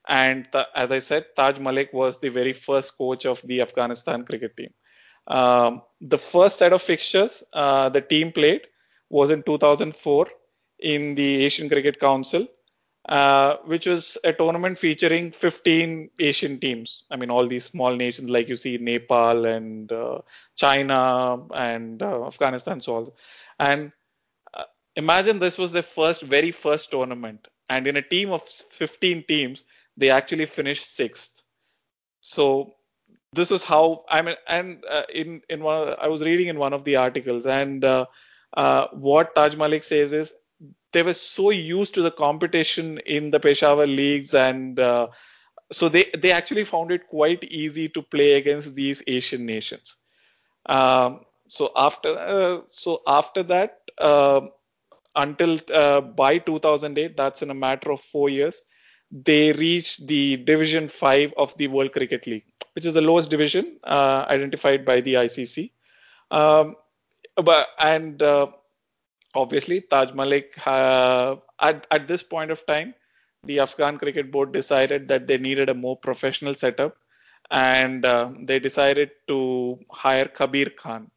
and 0.09 0.49
as 0.75 0.91
I 0.91 1.01
said, 1.01 1.27
Taj 1.37 1.59
Malik 1.61 1.93
was 1.93 2.19
the 2.19 2.31
very 2.31 2.53
first 2.53 2.97
coach 2.97 3.27
of 3.27 3.43
the 3.43 3.61
Afghanistan 3.61 4.25
cricket 4.25 4.57
team. 4.57 4.73
Um, 5.27 5.83
the 6.01 6.17
first 6.17 6.57
set 6.57 6.73
of 6.73 6.81
fixtures 6.81 7.45
uh, 7.53 7.91
the 7.91 8.01
team 8.01 8.33
played 8.33 8.63
was 9.11 9.31
in 9.31 9.43
2004 9.43 10.27
in 10.81 11.15
the 11.15 11.45
Asian 11.45 11.69
Cricket 11.69 12.01
Council, 12.01 12.47
uh, 13.07 13.57
which 13.67 13.87
was 13.87 14.17
a 14.25 14.33
tournament 14.33 14.79
featuring 14.79 15.31
15 15.31 16.11
Asian 16.19 16.59
teams. 16.59 17.05
I 17.11 17.17
mean, 17.17 17.31
all 17.31 17.47
these 17.47 17.65
small 17.65 17.95
nations 17.95 18.31
like 18.31 18.49
you 18.49 18.57
see 18.57 18.79
Nepal 18.79 19.45
and 19.45 19.93
uh, 19.93 20.21
China 20.57 21.43
and 21.55 22.03
uh, 22.03 22.27
Afghanistan, 22.27 22.81
so 22.81 22.97
on. 22.97 23.13
And 23.59 23.93
uh, 24.55 24.65
imagine 24.97 25.39
this 25.39 25.59
was 25.59 25.73
the 25.73 25.83
first, 25.83 26.23
very 26.23 26.51
first 26.51 26.91
tournament. 26.91 27.47
And 27.69 27.87
in 27.87 27.99
a 27.99 28.03
team 28.03 28.31
of 28.31 28.43
15 28.43 29.25
teams, 29.29 29.65
they 29.99 30.11
actually 30.11 30.47
finished 30.47 30.95
sixth. 30.95 31.43
So 32.21 32.75
this 33.33 33.51
was 33.51 33.65
how 33.65 34.05
I 34.09 34.23
mean, 34.23 34.37
and 34.47 34.85
uh, 34.89 35.03
in 35.13 35.43
in 35.49 35.63
one 35.63 35.95
I 36.01 36.09
was 36.09 36.23
reading 36.23 36.49
in 36.49 36.59
one 36.59 36.73
of 36.73 36.85
the 36.85 36.97
articles, 36.97 37.47
and 37.47 37.85
uh, 37.85 38.07
uh, 38.57 38.87
what 38.93 39.35
Taj 39.35 39.57
Malik 39.57 39.83
says 39.83 40.13
is 40.13 40.35
they 40.93 41.03
were 41.03 41.13
so 41.13 41.51
used 41.51 41.95
to 41.95 42.03
the 42.03 42.11
competition 42.11 42.99
in 42.99 43.31
the 43.31 43.41
Peshawar 43.41 43.87
leagues, 43.87 44.35
and 44.35 44.81
uh, 44.81 45.09
so 45.71 45.89
they 45.89 46.07
they 46.17 46.33
actually 46.33 46.65
found 46.65 46.93
it 46.93 47.09
quite 47.09 47.45
easy 47.45 47.89
to 47.91 48.03
play 48.03 48.35
against 48.35 48.75
these 48.75 49.03
Asian 49.07 49.45
nations. 49.45 49.97
Um, 50.67 51.21
so 51.49 51.73
after 51.77 52.17
uh, 52.19 52.61
so 52.69 53.03
after 53.07 53.43
that, 53.43 53.81
um, 53.99 54.51
until 55.15 55.59
uh, 55.73 56.01
by 56.01 56.39
2008, 56.39 57.17
that's 57.17 57.43
in 57.43 57.51
a 57.51 57.55
matter 57.55 57.93
of 57.93 58.01
four 58.01 58.29
years 58.29 58.63
they 59.11 59.53
reached 59.53 60.07
the 60.07 60.37
Division 60.37 60.89
5 60.89 61.35
of 61.37 61.57
the 61.57 61.69
World 61.69 61.93
Cricket 61.93 62.27
League, 62.27 62.45
which 62.75 62.85
is 62.85 62.95
the 62.95 63.01
lowest 63.01 63.31
division 63.31 63.79
uh, 63.85 64.27
identified 64.29 64.85
by 64.85 65.01
the 65.01 65.15
ICC. 65.15 65.71
Um, 66.31 66.77
but 67.37 67.69
and 67.79 68.23
uh, 68.23 68.49
obviously 69.35 69.81
Taj 69.81 70.13
Malik 70.13 70.55
uh, 70.67 71.37
at 71.61 71.87
at 71.91 72.09
this 72.09 72.23
point 72.23 72.51
of 72.51 72.65
time, 72.67 72.95
the 73.45 73.61
Afghan 73.61 73.99
Cricket 73.99 74.31
Board 74.31 74.53
decided 74.53 75.09
that 75.09 75.27
they 75.27 75.39
needed 75.39 75.71
a 75.71 75.75
more 75.75 75.97
professional 75.97 76.55
setup, 76.55 76.97
and 77.51 78.05
uh, 78.05 78.33
they 78.41 78.59
decided 78.59 79.11
to 79.29 79.79
hire 79.91 80.27
Kabir 80.27 80.71
Khan 80.71 81.11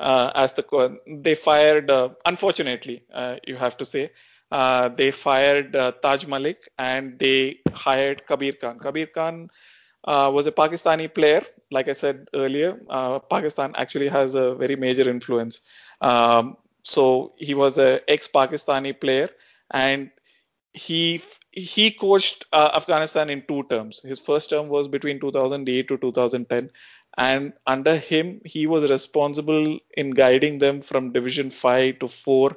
uh, 0.00 0.30
as 0.34 0.52
the 0.54 0.98
they 1.06 1.34
fired. 1.34 1.90
Uh, 1.90 2.10
unfortunately, 2.26 3.04
you 3.46 3.56
have 3.56 3.76
to 3.78 3.86
say 3.86 4.10
uh, 4.50 4.88
they 4.88 5.10
fired 5.10 5.76
uh, 5.76 5.92
Taj 6.02 6.26
Malik 6.26 6.68
and 6.78 7.18
they 7.18 7.60
hired 7.72 8.26
Kabir 8.26 8.52
Khan. 8.52 8.78
Kabir 8.78 9.06
Khan 9.06 9.50
uh, 10.04 10.30
was 10.32 10.46
a 10.46 10.52
Pakistani 10.52 11.12
player. 11.12 11.42
Like 11.70 11.88
I 11.88 11.92
said 11.92 12.28
earlier, 12.34 12.80
uh, 12.88 13.18
Pakistan 13.18 13.74
actually 13.76 14.08
has 14.08 14.34
a 14.34 14.54
very 14.54 14.76
major 14.76 15.08
influence. 15.08 15.60
Um, 16.00 16.56
so 16.82 17.34
he 17.36 17.54
was 17.54 17.76
an 17.78 18.00
ex-Pakistani 18.08 18.98
player, 18.98 19.28
and 19.70 20.10
he 20.72 21.20
he 21.52 21.90
coached 21.90 22.44
uh, 22.52 22.70
Afghanistan 22.74 23.28
in 23.30 23.42
two 23.42 23.64
terms. 23.64 24.00
His 24.00 24.20
first 24.20 24.50
term 24.50 24.68
was 24.68 24.88
between 24.88 25.20
2008 25.20 25.88
to 25.88 25.98
2010, 25.98 26.70
and 27.18 27.52
under 27.66 27.96
him 27.96 28.40
he 28.44 28.66
was 28.66 28.90
responsible 28.90 29.78
in 29.96 30.10
guiding 30.10 30.58
them 30.58 30.80
from 30.80 31.12
Division 31.12 31.50
5 31.50 31.98
to 31.98 32.08
4 32.08 32.56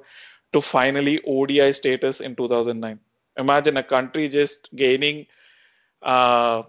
to 0.53 0.61
finally 0.61 1.19
ODI 1.25 1.71
status 1.73 2.21
in 2.21 2.35
2009. 2.35 2.99
Imagine 3.37 3.77
a 3.77 3.83
country 3.83 4.29
just 4.29 4.69
gaining 4.75 5.27
uh, 6.01 6.63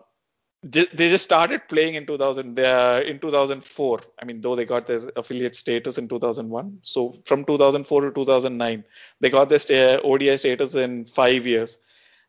they 0.63 1.09
just 1.09 1.25
started 1.25 1.63
playing 1.69 1.97
in 1.97 2.07
2000 2.07 2.61
uh, 2.61 3.01
in 3.05 3.19
2004 3.19 4.01
i 4.21 4.25
mean 4.25 4.41
though 4.41 4.55
they 4.55 4.65
got 4.65 4.87
their 4.87 5.01
affiliate 5.17 5.57
status 5.57 5.99
in 5.99 6.07
2001 6.07 6.79
so 6.83 7.13
from 7.25 7.45
2004 7.45 8.03
to 8.03 8.13
2009 8.13 8.85
they 9.21 9.31
got 9.31 9.49
their 9.49 10.01
odi 10.05 10.37
status 10.37 10.75
in 10.75 11.05
five 11.05 11.47
years. 11.47 11.79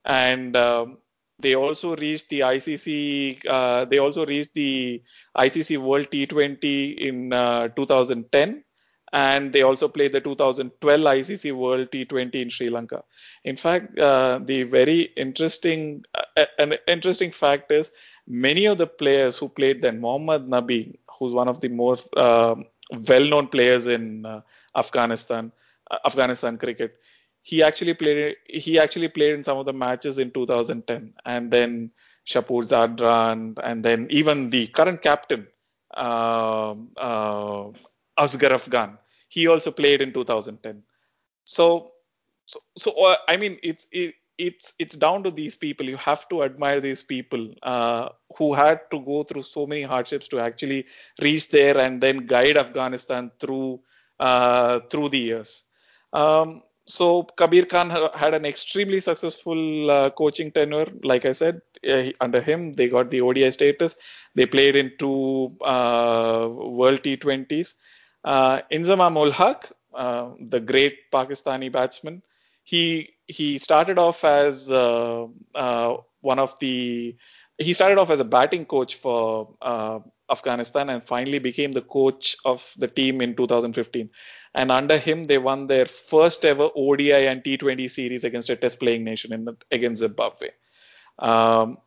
And 0.06 0.58
um, 0.58 0.98
they 1.40 1.56
also 1.56 1.96
reached 1.96 2.30
the 2.30 2.42
icc 2.42 3.46
uh, 3.48 3.86
they 3.86 4.00
also 4.00 4.26
reached 4.26 4.54
the 4.54 5.02
icc 5.38 5.78
world 5.78 6.10
t20 6.10 6.98
in 6.98 7.32
uh, 7.32 7.68
2010 7.70 8.64
and 9.14 9.54
they 9.54 9.62
also 9.62 9.88
played 9.88 10.12
the 10.12 10.20
2012 10.22 11.02
ICC 11.02 11.54
World 11.56 11.92
T20 11.92 12.36
in 12.36 12.50
Sri 12.50 12.70
Lanka. 12.70 13.04
In 13.44 13.56
fact, 13.56 13.98
uh, 14.00 14.40
the 14.44 14.64
very 14.64 15.02
interesting 15.16 16.04
uh, 16.36 16.46
an 16.58 16.76
interesting 16.88 17.32
fact 17.32 17.72
is 17.72 17.92
many 18.28 18.66
of 18.66 18.78
the 18.80 18.88
players 18.88 19.38
who 19.38 19.50
played 19.50 19.82
then, 19.84 20.02
Mohammad 20.02 20.48
Nabi, 20.48 20.98
who's 21.20 21.34
one 21.34 21.48
of 21.48 21.62
the 21.62 21.70
most 21.70 22.10
uh, 22.18 22.56
well-known 23.08 23.48
players 23.48 23.88
in 23.88 24.26
uh, 24.26 24.42
Afghanistan, 24.76 25.52
uh, 25.92 26.00
Afghanistan 26.06 26.58
cricket, 26.58 26.98
he 27.44 27.62
actually 27.62 27.94
played. 27.94 28.38
He 28.48 28.80
actually 28.80 29.10
played 29.10 29.36
in 29.36 29.44
some 29.44 29.58
of 29.58 29.66
the 29.66 29.74
matches 29.74 30.18
in 30.18 30.32
2010, 30.32 31.14
and 31.26 31.52
then 31.52 31.92
Shapur 32.26 32.64
Zadran, 32.64 33.60
and 33.64 33.84
then 33.84 34.08
even 34.10 34.50
the 34.50 34.68
current 34.68 35.02
captain 35.02 35.48
um, 35.94 36.90
uh, 36.98 37.66
Asghar 38.18 38.52
Afghan, 38.52 38.98
he 39.34 39.48
also 39.48 39.72
played 39.72 40.02
in 40.02 40.14
2010. 40.14 40.84
So, 41.44 41.92
so, 42.46 42.60
so 42.78 42.92
uh, 43.06 43.18
I 43.28 43.38
mean, 43.38 43.58
it's 43.64 43.88
it, 43.92 44.16
it's 44.38 44.74
it's 44.80 44.96
down 44.96 45.24
to 45.24 45.32
these 45.32 45.56
people. 45.56 45.88
You 45.90 45.98
have 45.98 46.28
to 46.30 46.44
admire 46.44 46.80
these 46.80 47.02
people 47.04 47.54
uh, 47.64 48.10
who 48.38 48.54
had 48.54 48.82
to 48.92 49.00
go 49.00 49.24
through 49.24 49.44
so 49.44 49.66
many 49.66 49.84
hardships 49.84 50.28
to 50.30 50.40
actually 50.40 50.86
reach 51.22 51.50
there 51.50 51.78
and 51.78 52.02
then 52.02 52.26
guide 52.28 52.58
Afghanistan 52.58 53.32
through 53.40 53.82
uh, 54.20 54.80
through 54.92 55.10
the 55.10 55.20
years. 55.20 55.64
Um, 56.14 56.64
so 56.86 57.24
Kabir 57.24 57.66
Khan 57.66 57.90
had 58.14 58.34
an 58.34 58.46
extremely 58.46 59.00
successful 59.00 59.90
uh, 59.90 60.10
coaching 60.12 60.52
tenure. 60.52 60.88
Like 61.04 61.26
I 61.26 61.32
said, 61.32 61.62
uh, 61.90 62.04
under 62.20 62.42
him 62.42 62.74
they 62.74 62.88
got 62.90 63.10
the 63.10 63.22
ODI 63.22 63.52
status. 63.52 63.96
They 64.36 64.46
played 64.46 64.76
in 64.76 64.92
two 65.00 65.50
uh, 65.62 66.48
World 66.52 67.04
T20s. 67.04 67.76
Uh, 68.24 68.62
Inzamam 68.72 69.18
ul 69.18 69.32
Haq, 69.32 69.72
uh, 69.94 70.32
the 70.40 70.60
great 70.60 71.12
Pakistani 71.12 71.72
batsman, 71.72 72.22
he 72.64 73.10
he 73.28 73.58
started 73.58 73.98
off 73.98 74.24
as 74.24 74.72
uh, 74.72 75.28
uh, 75.56 75.98
one 76.22 76.40
of 76.40 76.58
the 76.60 77.16
he 77.58 77.74
started 77.74 77.98
off 77.98 78.10
as 78.10 78.20
a 78.20 78.26
batting 78.26 78.66
coach 78.66 78.96
for 78.96 79.56
uh, 79.62 80.00
Afghanistan 80.30 80.90
and 80.90 81.04
finally 81.04 81.40
became 81.40 81.72
the 81.72 81.82
coach 81.82 82.36
of 82.46 82.74
the 82.78 82.88
team 82.88 83.22
in 83.22 83.36
2015. 83.36 84.10
And 84.56 84.72
under 84.72 84.98
him, 84.98 85.26
they 85.26 85.38
won 85.38 85.68
their 85.68 85.86
first 85.86 86.46
ever 86.46 86.70
ODI 86.76 87.28
and 87.28 87.44
T20 87.44 87.90
series 87.90 88.24
against 88.24 88.50
a 88.50 88.56
test 88.56 88.80
playing 88.80 89.04
nation 89.04 89.34
in, 89.34 89.48
against 89.72 90.00
Zimbabwe. 90.00 90.50
Um, 91.20 91.78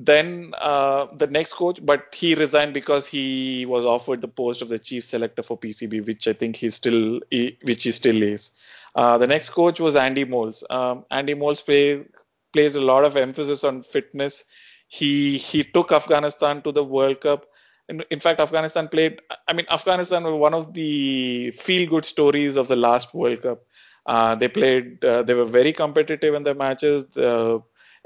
then 0.00 0.54
uh, 0.56 1.06
the 1.16 1.26
next 1.26 1.54
coach, 1.54 1.80
but 1.84 2.14
he 2.14 2.36
resigned 2.36 2.72
because 2.72 3.04
he 3.04 3.66
was 3.66 3.84
offered 3.84 4.20
the 4.20 4.28
post 4.28 4.62
of 4.62 4.68
the 4.68 4.78
chief 4.78 5.02
selector 5.02 5.42
for 5.42 5.58
PCB, 5.58 6.06
which 6.06 6.28
I 6.28 6.34
think 6.34 6.54
he 6.54 6.70
still, 6.70 7.20
which 7.62 7.82
he 7.82 7.90
still 7.90 8.22
is. 8.22 8.52
Uh, 8.94 9.18
the 9.18 9.26
next 9.26 9.50
coach 9.50 9.80
was 9.80 9.96
Andy 9.96 10.24
Moles. 10.24 10.62
Um, 10.70 11.04
Andy 11.10 11.34
Moles 11.34 11.60
play, 11.60 12.04
plays 12.52 12.76
a 12.76 12.80
lot 12.80 13.04
of 13.04 13.16
emphasis 13.16 13.64
on 13.64 13.82
fitness. 13.82 14.44
He 14.86 15.36
he 15.36 15.64
took 15.64 15.90
Afghanistan 15.90 16.62
to 16.62 16.70
the 16.70 16.84
World 16.84 17.20
Cup. 17.20 17.46
In, 17.88 18.04
in 18.12 18.20
fact, 18.20 18.38
Afghanistan 18.38 18.86
played. 18.86 19.20
I 19.48 19.52
mean, 19.52 19.66
Afghanistan 19.68 20.22
was 20.22 20.34
one 20.34 20.54
of 20.54 20.74
the 20.74 21.50
feel-good 21.50 22.04
stories 22.04 22.56
of 22.56 22.68
the 22.68 22.76
last 22.76 23.14
World 23.14 23.42
Cup. 23.42 23.64
Uh, 24.06 24.36
they 24.36 24.46
played. 24.46 25.04
Uh, 25.04 25.24
they 25.24 25.34
were 25.34 25.44
very 25.44 25.72
competitive 25.72 26.34
in 26.34 26.44
their 26.44 26.54
matches. 26.54 27.18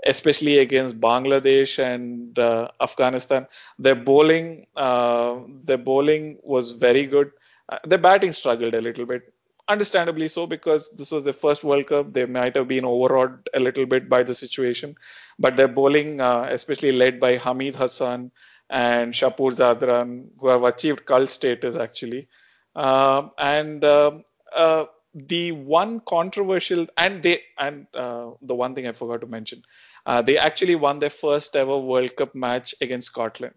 Especially 0.07 0.59
against 0.59 1.01
Bangladesh 1.01 1.79
and 1.79 2.39
uh, 2.39 2.69
Afghanistan. 2.81 3.47
Their 3.79 3.95
bowling, 3.95 4.67
uh, 4.77 5.41
their 5.65 5.79
bowling 5.79 6.39
was 6.43 6.73
very 6.73 7.07
good. 7.07 7.31
Uh, 7.69 7.79
their 7.85 7.99
batting 7.99 8.33
struggled 8.33 8.75
a 8.75 8.81
little 8.81 9.07
bit, 9.07 9.33
understandably 9.69 10.29
so, 10.29 10.47
because 10.47 10.91
this 10.93 11.11
was 11.11 11.25
their 11.25 11.33
first 11.33 11.65
World 11.65 11.87
Cup. 11.87 12.13
They 12.13 12.27
might 12.27 12.57
have 12.57 12.69
been 12.69 12.85
overawed 12.85 13.49
a 13.55 13.61
little 13.61 13.87
bit 13.87 14.09
by 14.09 14.23
the 14.23 14.35
situation, 14.35 14.97
but 15.39 15.57
their 15.57 15.69
bowling, 15.69 16.21
uh, 16.21 16.47
especially 16.51 16.93
led 16.93 17.21
by 17.21 17.37
Hamid 17.37 17.75
Hassan 17.77 18.31
and 18.71 19.13
Shapur 19.13 19.51
Zadran, 19.53 20.29
who 20.41 20.49
have 20.49 20.65
achieved 20.65 21.05
cult 21.07 21.29
status 21.29 21.77
actually, 21.77 22.29
um, 22.75 23.31
and 23.39 23.85
um, 23.85 24.25
uh, 24.55 24.85
the 25.15 25.53
one 25.53 26.01
controversial 26.01 26.87
and 26.97 27.23
they 27.23 27.43
and 27.59 27.87
uh, 27.95 28.31
the 28.41 28.55
one 28.55 28.75
thing 28.75 28.87
I 28.87 28.93
forgot 28.93 29.21
to 29.21 29.27
mention, 29.27 29.63
uh, 30.07 30.23
they 30.23 30.39
actually 30.39 30.75
won 30.75 30.99
their 30.99 31.11
first 31.11 31.55
ever 31.57 31.79
World 31.79 32.17
Cup 32.17 32.35
match 32.35 32.75
against 32.81 33.09
Scotland. 33.09 33.55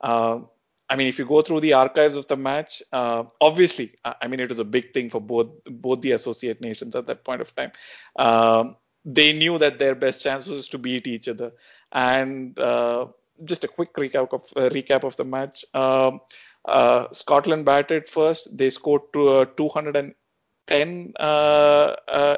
Uh, 0.00 0.40
I 0.88 0.96
mean, 0.96 1.06
if 1.06 1.18
you 1.18 1.24
go 1.24 1.40
through 1.40 1.60
the 1.60 1.74
archives 1.74 2.16
of 2.16 2.26
the 2.26 2.36
match, 2.36 2.82
uh, 2.92 3.24
obviously, 3.40 3.94
I 4.04 4.26
mean, 4.26 4.40
it 4.40 4.48
was 4.48 4.58
a 4.58 4.64
big 4.64 4.92
thing 4.92 5.08
for 5.08 5.20
both 5.20 5.48
both 5.64 6.00
the 6.00 6.12
associate 6.12 6.60
nations 6.60 6.96
at 6.96 7.06
that 7.06 7.24
point 7.24 7.40
of 7.40 7.54
time. 7.54 7.70
Um, 8.18 8.76
they 9.04 9.32
knew 9.32 9.56
that 9.58 9.78
their 9.78 9.94
best 9.94 10.22
chance 10.22 10.46
was 10.46 10.68
to 10.68 10.78
beat 10.78 11.06
each 11.06 11.28
other. 11.28 11.52
And 11.92 12.58
uh, 12.58 13.06
just 13.44 13.64
a 13.64 13.68
quick 13.68 13.94
recap 13.94 14.32
of 14.32 14.42
uh, 14.56 14.68
recap 14.70 15.04
of 15.04 15.16
the 15.16 15.24
match. 15.24 15.64
Um, 15.74 16.20
uh, 16.64 17.06
Scotland 17.12 17.64
batted 17.64 18.08
first. 18.08 18.56
They 18.58 18.68
scored 18.70 19.02
to, 19.12 19.46
210 19.56 21.14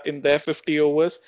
in 0.04 0.20
their 0.20 0.38
50 0.38 0.80
overs 0.80 1.18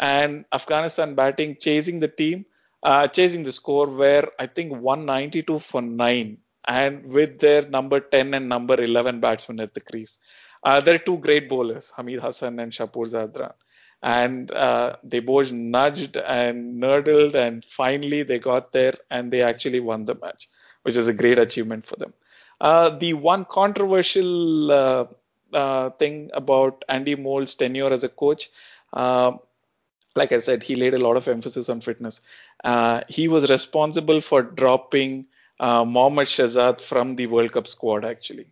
and 0.00 0.46
Afghanistan 0.50 1.14
batting 1.14 1.56
chasing 1.60 2.00
the 2.00 2.08
team, 2.08 2.46
uh, 2.82 3.06
chasing 3.06 3.44
the 3.44 3.52
score 3.52 3.86
where 3.86 4.28
I 4.38 4.46
think 4.46 4.72
192 4.72 5.58
for 5.58 5.82
nine, 5.82 6.38
and 6.66 7.04
with 7.04 7.38
their 7.38 7.68
number 7.68 8.00
10 8.00 8.32
and 8.34 8.48
number 8.48 8.82
11 8.82 9.20
batsmen 9.20 9.60
at 9.60 9.74
the 9.74 9.80
crease. 9.80 10.18
Uh, 10.64 10.80
there 10.80 10.94
are 10.94 10.98
two 11.10 11.18
great 11.18 11.48
bowlers, 11.48 11.92
Hamid 11.96 12.20
Hassan 12.20 12.58
and 12.58 12.72
Shapur 12.72 13.06
Zadran. 13.06 13.52
And 14.02 14.50
uh, 14.50 14.96
they 15.04 15.20
both 15.20 15.52
nudged 15.52 16.16
and 16.16 16.82
nurdled, 16.82 17.34
and 17.34 17.62
finally 17.62 18.22
they 18.22 18.38
got 18.38 18.72
there 18.72 18.94
and 19.10 19.30
they 19.30 19.42
actually 19.42 19.80
won 19.80 20.06
the 20.06 20.14
match, 20.14 20.48
which 20.82 20.96
is 20.96 21.08
a 21.08 21.12
great 21.12 21.38
achievement 21.38 21.84
for 21.84 21.96
them. 21.96 22.14
Uh, 22.58 22.90
the 22.90 23.12
one 23.12 23.44
controversial 23.44 24.72
uh, 24.72 25.04
uh, 25.52 25.90
thing 25.90 26.30
about 26.32 26.84
Andy 26.88 27.14
Moles's 27.14 27.56
tenure 27.56 27.92
as 27.92 28.04
a 28.04 28.08
coach, 28.08 28.48
uh, 28.94 29.32
like 30.16 30.32
I 30.32 30.38
said, 30.38 30.62
he 30.62 30.74
laid 30.74 30.94
a 30.94 30.98
lot 30.98 31.16
of 31.16 31.28
emphasis 31.28 31.68
on 31.68 31.80
fitness. 31.80 32.20
Uh, 32.64 33.02
he 33.08 33.28
was 33.28 33.50
responsible 33.50 34.20
for 34.20 34.42
dropping 34.42 35.26
uh, 35.60 35.84
Mohammad 35.84 36.26
Shahzad 36.26 36.80
from 36.80 37.16
the 37.16 37.26
World 37.26 37.52
Cup 37.52 37.66
squad, 37.66 38.04
actually, 38.04 38.46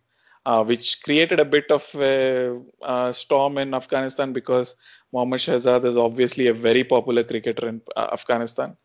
uh, 0.45 0.63
which 0.63 1.01
created 1.03 1.39
a 1.39 1.45
bit 1.45 1.71
of 1.71 1.89
a, 1.95 2.59
a, 2.81 3.13
storm 3.13 3.57
in 3.57 3.73
Afghanistan 3.73 4.31
because 4.31 4.75
Mohammad 5.11 5.39
Shahzad 5.39 5.85
is 5.85 5.97
obviously 5.97 6.47
a 6.47 6.53
very 6.53 6.83
popular 6.83 7.23
cricketer 7.23 7.67
in 7.67 7.81
uh, 7.95 8.09
Afghanistan. 8.13 8.77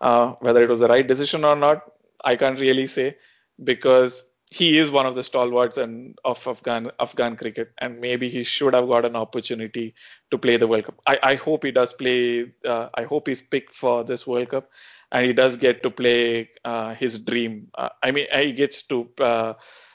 Uh, 0.00 0.34
whether 0.40 0.62
it 0.62 0.68
was 0.70 0.80
the 0.80 0.88
right 0.88 1.06
decision 1.06 1.44
or 1.44 1.56
not, 1.56 1.82
I 2.24 2.36
can't 2.36 2.58
really 2.58 2.86
say 2.86 3.16
because 3.62 4.24
he 4.50 4.78
is 4.78 4.90
one 4.90 5.06
of 5.06 5.14
the 5.14 5.24
stalwarts 5.24 5.78
and 5.78 6.16
of 6.24 6.46
Afghan 6.46 6.90
Afghan 7.00 7.36
cricket, 7.36 7.72
and 7.78 8.00
maybe 8.00 8.28
he 8.28 8.44
should 8.44 8.74
have 8.74 8.86
got 8.86 9.04
an 9.04 9.16
opportunity 9.16 9.94
to 10.30 10.38
play 10.38 10.56
the 10.56 10.66
World 10.66 10.84
Cup. 10.84 11.00
I, 11.06 11.18
I 11.22 11.34
hope 11.34 11.64
he 11.64 11.72
does 11.72 11.92
play. 11.92 12.52
Uh, 12.64 12.88
I 12.94 13.04
hope 13.04 13.26
he's 13.28 13.42
picked 13.42 13.72
for 13.74 14.04
this 14.04 14.26
World 14.26 14.50
Cup, 14.50 14.70
and 15.10 15.26
he 15.26 15.32
does 15.32 15.56
get 15.56 15.82
to 15.82 15.90
play 15.90 16.50
uh, 16.64 16.94
his 16.94 17.18
dream. 17.18 17.68
Uh, 17.74 17.88
I 18.02 18.12
mean, 18.12 18.26
he 18.32 18.52
gets 18.52 18.82
to 18.84 19.08
uh, 19.18 19.54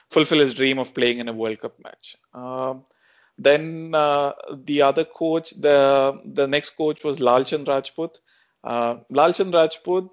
fulfill 0.10 0.40
his 0.40 0.54
dream 0.54 0.80
of 0.80 0.94
playing 0.94 1.20
in 1.20 1.30
a 1.30 1.34
World 1.34 1.62
Cup 1.62 1.76
match. 1.84 2.16
Um, 2.34 2.84
then 3.38 3.96
uh, 3.96 4.34
the 4.54 4.82
other 4.82 5.06
coach, 5.06 5.52
the 5.52 6.20
the 6.26 6.48
next 6.48 6.72
coach 6.72 7.04
was 7.04 7.20
Lalchand 7.20 7.68
Rajput. 7.68 8.20
Uh, 8.64 8.98
Lalchand 9.10 9.54
Rajput 9.54 10.10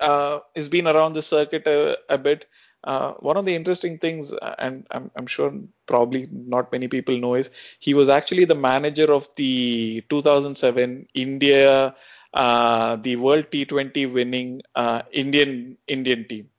has 0.00 0.68
been 0.68 0.88
around 0.88 1.12
the 1.12 1.22
circuit 1.22 1.66
a, 1.66 1.98
a 2.08 2.18
bit. 2.18 2.46
Uh, 2.84 3.12
one 3.14 3.36
of 3.36 3.46
the 3.46 3.54
interesting 3.54 3.96
things, 3.96 4.32
uh, 4.32 4.54
and 4.58 4.86
I'm, 4.90 5.10
I'm, 5.16 5.26
sure 5.26 5.52
probably 5.86 6.28
not 6.30 6.70
many 6.70 6.86
people 6.86 7.16
know, 7.18 7.34
is 7.34 7.50
he 7.78 7.94
was 7.94 8.10
actually 8.10 8.44
the 8.44 8.54
manager 8.54 9.10
of 9.10 9.28
the 9.36 10.02
2007 10.10 11.08
India, 11.14 11.94
uh, 12.34 12.96
the 12.96 13.16
World 13.16 13.50
T20 13.50 14.12
winning 14.12 14.60
uh, 14.74 15.00
Indian 15.12 15.78
Indian 15.88 16.28
team. 16.28 16.50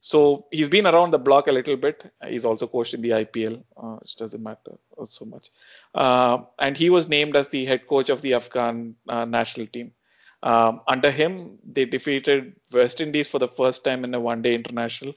So 0.00 0.46
he's 0.50 0.68
been 0.68 0.86
around 0.86 1.12
the 1.12 1.18
block 1.18 1.48
a 1.48 1.52
little 1.52 1.76
bit. 1.76 2.10
He's 2.26 2.44
also 2.46 2.66
coached 2.66 2.94
in 2.94 3.02
the 3.02 3.10
IPL, 3.10 3.62
uh, 3.76 3.96
which 3.96 4.16
doesn't 4.16 4.42
matter 4.42 4.78
so 5.04 5.24
much. 5.26 5.50
Uh, 5.94 6.44
and 6.58 6.76
he 6.76 6.88
was 6.90 7.08
named 7.08 7.36
as 7.36 7.48
the 7.48 7.64
head 7.66 7.86
coach 7.86 8.08
of 8.08 8.22
the 8.22 8.34
Afghan 8.34 8.96
national 9.06 9.66
team. 9.66 9.92
Um, 10.44 10.82
under 10.86 11.10
him, 11.10 11.58
they 11.64 11.86
defeated 11.86 12.56
West 12.70 13.00
Indies 13.00 13.28
for 13.28 13.38
the 13.38 13.48
first 13.48 13.82
time 13.82 14.04
in 14.04 14.14
a 14.14 14.20
one-day 14.20 14.54
international, 14.54 15.14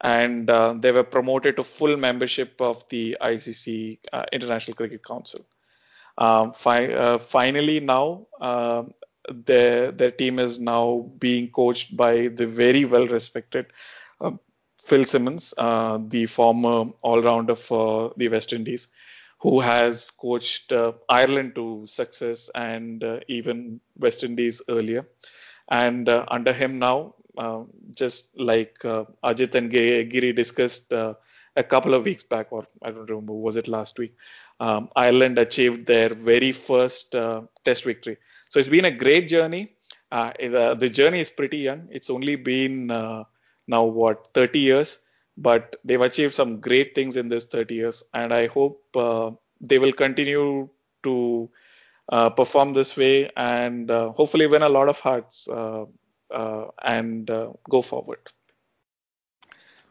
and 0.00 0.48
uh, 0.50 0.74
they 0.78 0.92
were 0.92 1.04
promoted 1.04 1.56
to 1.56 1.64
full 1.64 1.96
membership 1.96 2.60
of 2.60 2.88
the 2.88 3.16
ICC 3.20 3.98
uh, 4.12 4.24
International 4.32 4.74
Cricket 4.74 5.04
Council. 5.04 5.44
Um, 6.16 6.52
fi- 6.52 6.92
uh, 6.92 7.18
finally, 7.18 7.80
now 7.80 8.26
um, 8.40 8.94
their 9.30 9.92
their 9.92 10.10
team 10.10 10.38
is 10.38 10.58
now 10.58 11.10
being 11.18 11.50
coached 11.50 11.96
by 11.96 12.28
the 12.28 12.46
very 12.46 12.84
well 12.84 13.06
respected 13.06 13.66
um, 14.20 14.40
Phil 14.80 15.04
Simmons, 15.04 15.54
uh, 15.58 15.98
the 16.00 16.26
former 16.26 16.90
all 17.02 17.22
rounder 17.22 17.54
for 17.54 18.12
the 18.16 18.28
West 18.28 18.52
Indies, 18.52 18.88
who 19.40 19.60
has 19.60 20.10
coached 20.10 20.72
uh, 20.72 20.92
Ireland 21.08 21.54
to 21.56 21.86
success 21.86 22.50
and 22.54 23.02
uh, 23.04 23.20
even 23.28 23.80
West 23.96 24.24
Indies 24.24 24.62
earlier. 24.68 25.06
And 25.68 26.08
under 26.08 26.52
him 26.52 26.78
now, 26.78 27.14
uh, 27.38 27.62
just 27.94 28.38
like 28.38 28.84
uh, 28.84 29.04
Ajit 29.24 29.54
and 29.54 29.70
Giri 29.70 30.32
discussed 30.32 30.92
a 30.92 31.16
couple 31.68 31.94
of 31.94 32.04
weeks 32.04 32.22
back, 32.22 32.48
or 32.52 32.66
I 32.82 32.90
don't 32.90 33.08
remember, 33.10 33.32
was 33.32 33.56
it 33.56 33.68
last 33.68 33.98
week? 33.98 34.14
Um, 34.60 34.90
Ireland 34.96 35.38
achieved 35.38 35.86
their 35.86 36.10
very 36.10 36.52
first 36.52 37.12
Test 37.64 37.84
victory. 37.84 38.18
So 38.50 38.60
it's 38.60 38.68
been 38.68 38.84
a 38.84 38.90
great 38.90 39.28
journey. 39.28 39.72
the 40.10 40.90
journey 40.92 41.20
is 41.20 41.30
pretty 41.30 41.58
young. 41.58 41.88
It's 41.90 42.10
only 42.10 42.36
been 42.36 42.88
now 42.88 43.84
what 43.84 44.28
30 44.34 44.58
years 44.58 44.98
but 45.38 45.76
they've 45.84 46.00
achieved 46.00 46.34
some 46.34 46.60
great 46.60 46.94
things 46.94 47.16
in 47.16 47.28
this 47.28 47.44
30 47.44 47.74
years 47.74 48.02
and 48.12 48.32
i 48.32 48.46
hope 48.46 48.82
uh, 48.96 49.30
they 49.60 49.78
will 49.78 49.92
continue 49.92 50.68
to 51.02 51.48
uh, 52.10 52.30
perform 52.30 52.72
this 52.74 52.96
way 52.96 53.30
and 53.36 53.90
uh, 53.90 54.10
hopefully 54.12 54.46
win 54.46 54.62
a 54.62 54.68
lot 54.68 54.88
of 54.88 54.98
hearts 55.00 55.48
uh, 55.48 55.82
uh, 55.82 55.84
and 56.30 57.30
uh, 57.30 57.52
go 57.68 57.82
forward. 57.82 58.20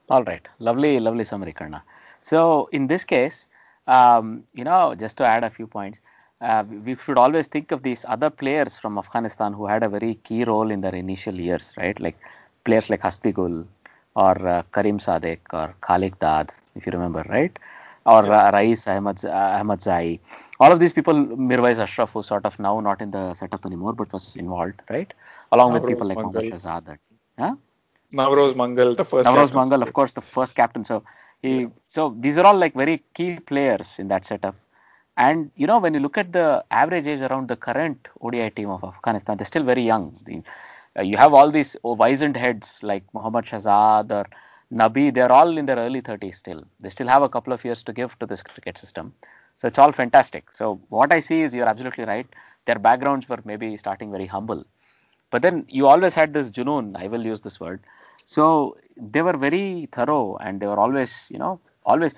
All 0.10 0.24
right. 0.24 0.48
Lovely 0.60 1.00
lovely 1.00 1.24
summary 1.26 1.54
karna. 1.54 1.84
So 2.22 2.70
in 2.72 2.88
this 2.88 3.04
case 3.04 3.48
um, 3.88 4.44
you 4.54 4.64
know 4.64 4.96
just 4.96 5.18
to 5.18 5.26
add 5.26 5.44
a 5.44 5.50
few 5.50 5.68
points 5.68 6.02
we 6.86 6.96
should 6.96 7.18
always 7.18 7.48
think 7.48 7.72
of 7.72 7.84
these 7.84 8.06
other 8.08 8.30
players 8.30 8.76
from 8.78 8.98
afghanistan 8.98 9.54
who 9.54 9.66
had 9.68 9.84
a 9.84 9.90
very 9.90 10.16
key 10.24 10.44
role 10.44 10.70
in 10.72 10.82
their 10.82 10.96
initial 10.96 11.34
years 11.36 11.74
right? 11.78 12.00
Like 12.00 12.18
players 12.66 12.90
like 12.90 13.02
Hasti 13.02 13.32
Gul 13.32 13.66
or 14.16 14.48
uh, 14.48 14.64
Karim 14.74 15.00
Sadiq 15.00 15.40
or 15.54 15.74
Khaliq 15.82 16.20
Dad, 16.20 16.52
if 16.76 16.86
you 16.86 16.92
remember, 16.92 17.24
right? 17.30 17.58
Or 18.08 18.24
uh, 18.34 18.52
Rais 18.52 18.88
Ahmad, 18.88 19.24
Ahmad 19.26 19.82
Zai. 19.82 20.20
All 20.60 20.72
of 20.72 20.80
these 20.80 20.94
people, 20.94 21.14
Mirwais 21.14 21.78
Ashraf, 21.78 22.12
who 22.12 22.24
sort 22.24 22.46
of 22.46 22.58
now 22.58 22.80
not 22.80 23.02
in 23.02 23.12
the 23.12 23.34
setup 23.36 23.66
anymore, 23.66 23.94
but 23.94 24.12
was 24.14 24.36
involved, 24.36 24.82
right? 24.90 25.14
Along 25.52 25.74
with 25.74 25.86
people 25.86 26.08
like 26.08 26.18
Mohammad 26.18 26.52
Shahzad. 26.54 26.98
Huh? 27.38 27.56
Navroz 28.14 28.56
Mangal, 28.56 28.96
the 28.96 29.04
first. 29.04 29.30
Navroz 29.30 29.54
Mangal, 29.54 29.84
of 29.84 29.94
course, 29.94 30.14
the 30.14 30.22
first 30.22 30.56
captain. 30.56 30.84
So 30.84 31.04
he, 31.42 31.62
yeah. 31.62 31.68
so 31.88 32.16
these 32.18 32.38
are 32.38 32.46
all 32.46 32.58
like 32.58 32.74
very 32.74 33.04
key 33.14 33.40
players 33.40 34.00
in 34.00 34.08
that 34.08 34.26
setup. 34.26 34.56
And 35.18 35.52
you 35.56 35.68
know, 35.68 35.80
when 35.80 35.94
you 35.94 36.00
look 36.00 36.18
at 36.18 36.32
the 36.32 36.64
average 36.72 37.08
age 37.08 37.22
around 37.22 37.50
the 37.50 37.56
current 37.56 38.08
ODI 38.22 38.52
team 38.52 38.70
of 38.70 38.84
Afghanistan, 38.84 39.38
they're 39.38 39.46
still 39.46 39.64
very 39.64 39.84
young. 39.84 40.18
The, 40.26 40.44
uh, 40.98 41.04
you 41.04 41.18
have 41.18 41.34
all 41.34 41.52
these 41.52 41.76
wizened 41.84 42.38
heads 42.38 42.80
like 42.82 43.04
Muhammad 43.14 43.46
Shahzad 43.46 44.12
or 44.12 44.26
Nabi, 44.72 45.14
they're 45.14 45.32
all 45.32 45.58
in 45.58 45.66
their 45.66 45.78
early 45.78 46.02
30s 46.02 46.36
still. 46.36 46.64
They 46.80 46.90
still 46.90 47.08
have 47.08 47.22
a 47.24 47.30
couple 47.30 47.54
of 47.54 47.64
years 47.64 47.84
to 47.84 47.94
give 47.94 48.18
to 48.20 48.26
this 48.26 48.42
cricket 48.42 48.78
system. 48.78 49.14
So 49.58 49.68
it's 49.68 49.80
all 49.80 49.92
fantastic. 49.92 50.52
So 50.54 50.80
what 50.90 51.12
I 51.12 51.20
see 51.20 51.42
is 51.42 51.54
you're 51.54 51.68
absolutely 51.68 52.04
right. 52.06 52.28
Their 52.66 52.78
backgrounds 52.78 53.30
were 53.30 53.40
maybe 53.46 53.76
starting 53.78 54.12
very 54.12 54.26
humble. 54.26 54.66
But 55.32 55.42
then 55.42 55.66
you 55.70 55.88
always 55.88 56.16
had 56.16 56.34
this 56.34 56.52
junoon, 56.52 56.96
I 56.96 57.08
will 57.08 57.26
use 57.26 57.42
this 57.42 57.60
word. 57.60 57.82
So 58.26 58.76
they 58.98 59.22
were 59.22 59.38
very 59.38 59.88
thorough 59.92 60.38
and 60.38 60.60
they 60.60 60.68
were 60.68 60.80
always, 60.80 61.26
you 61.30 61.40
know, 61.40 61.60
always 61.86 62.14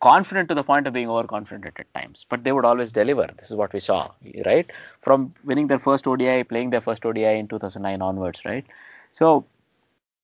confident 0.00 0.48
to 0.48 0.54
the 0.54 0.64
point 0.64 0.86
of 0.86 0.92
being 0.92 1.08
overconfident 1.08 1.78
at 1.78 1.94
times, 1.94 2.26
but 2.28 2.44
they 2.44 2.52
would 2.52 2.64
always 2.64 2.92
deliver. 2.92 3.28
This 3.36 3.50
is 3.50 3.56
what 3.56 3.72
we 3.72 3.80
saw, 3.80 4.10
right? 4.44 4.70
From 5.02 5.34
winning 5.44 5.66
their 5.66 5.78
first 5.78 6.06
ODI, 6.06 6.42
playing 6.44 6.70
their 6.70 6.80
first 6.80 7.04
ODI 7.04 7.32
in 7.32 7.48
2009 7.48 8.02
onwards, 8.02 8.44
right? 8.44 8.64
So 9.10 9.46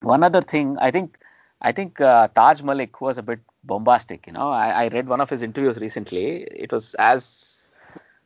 one 0.01 0.23
other 0.23 0.43
thing, 0.43 0.77
I 0.81 0.91
think, 0.91 1.19
I 1.63 1.73
think 1.73 2.01
uh, 2.01 2.29
Taj 2.29 2.63
Malik 2.63 3.01
was 3.01 3.19
a 3.19 3.23
bit 3.23 3.41
bombastic. 3.65 4.27
You 4.27 4.33
know, 4.33 4.51
I, 4.51 4.85
I, 4.85 4.89
read 4.89 5.09
one 5.09 5.21
of 5.21 5.31
his 5.31 5.43
interviews 5.43 5.79
recently. 5.79 6.43
It 6.43 6.73
was 6.73 6.95
as, 6.95 7.71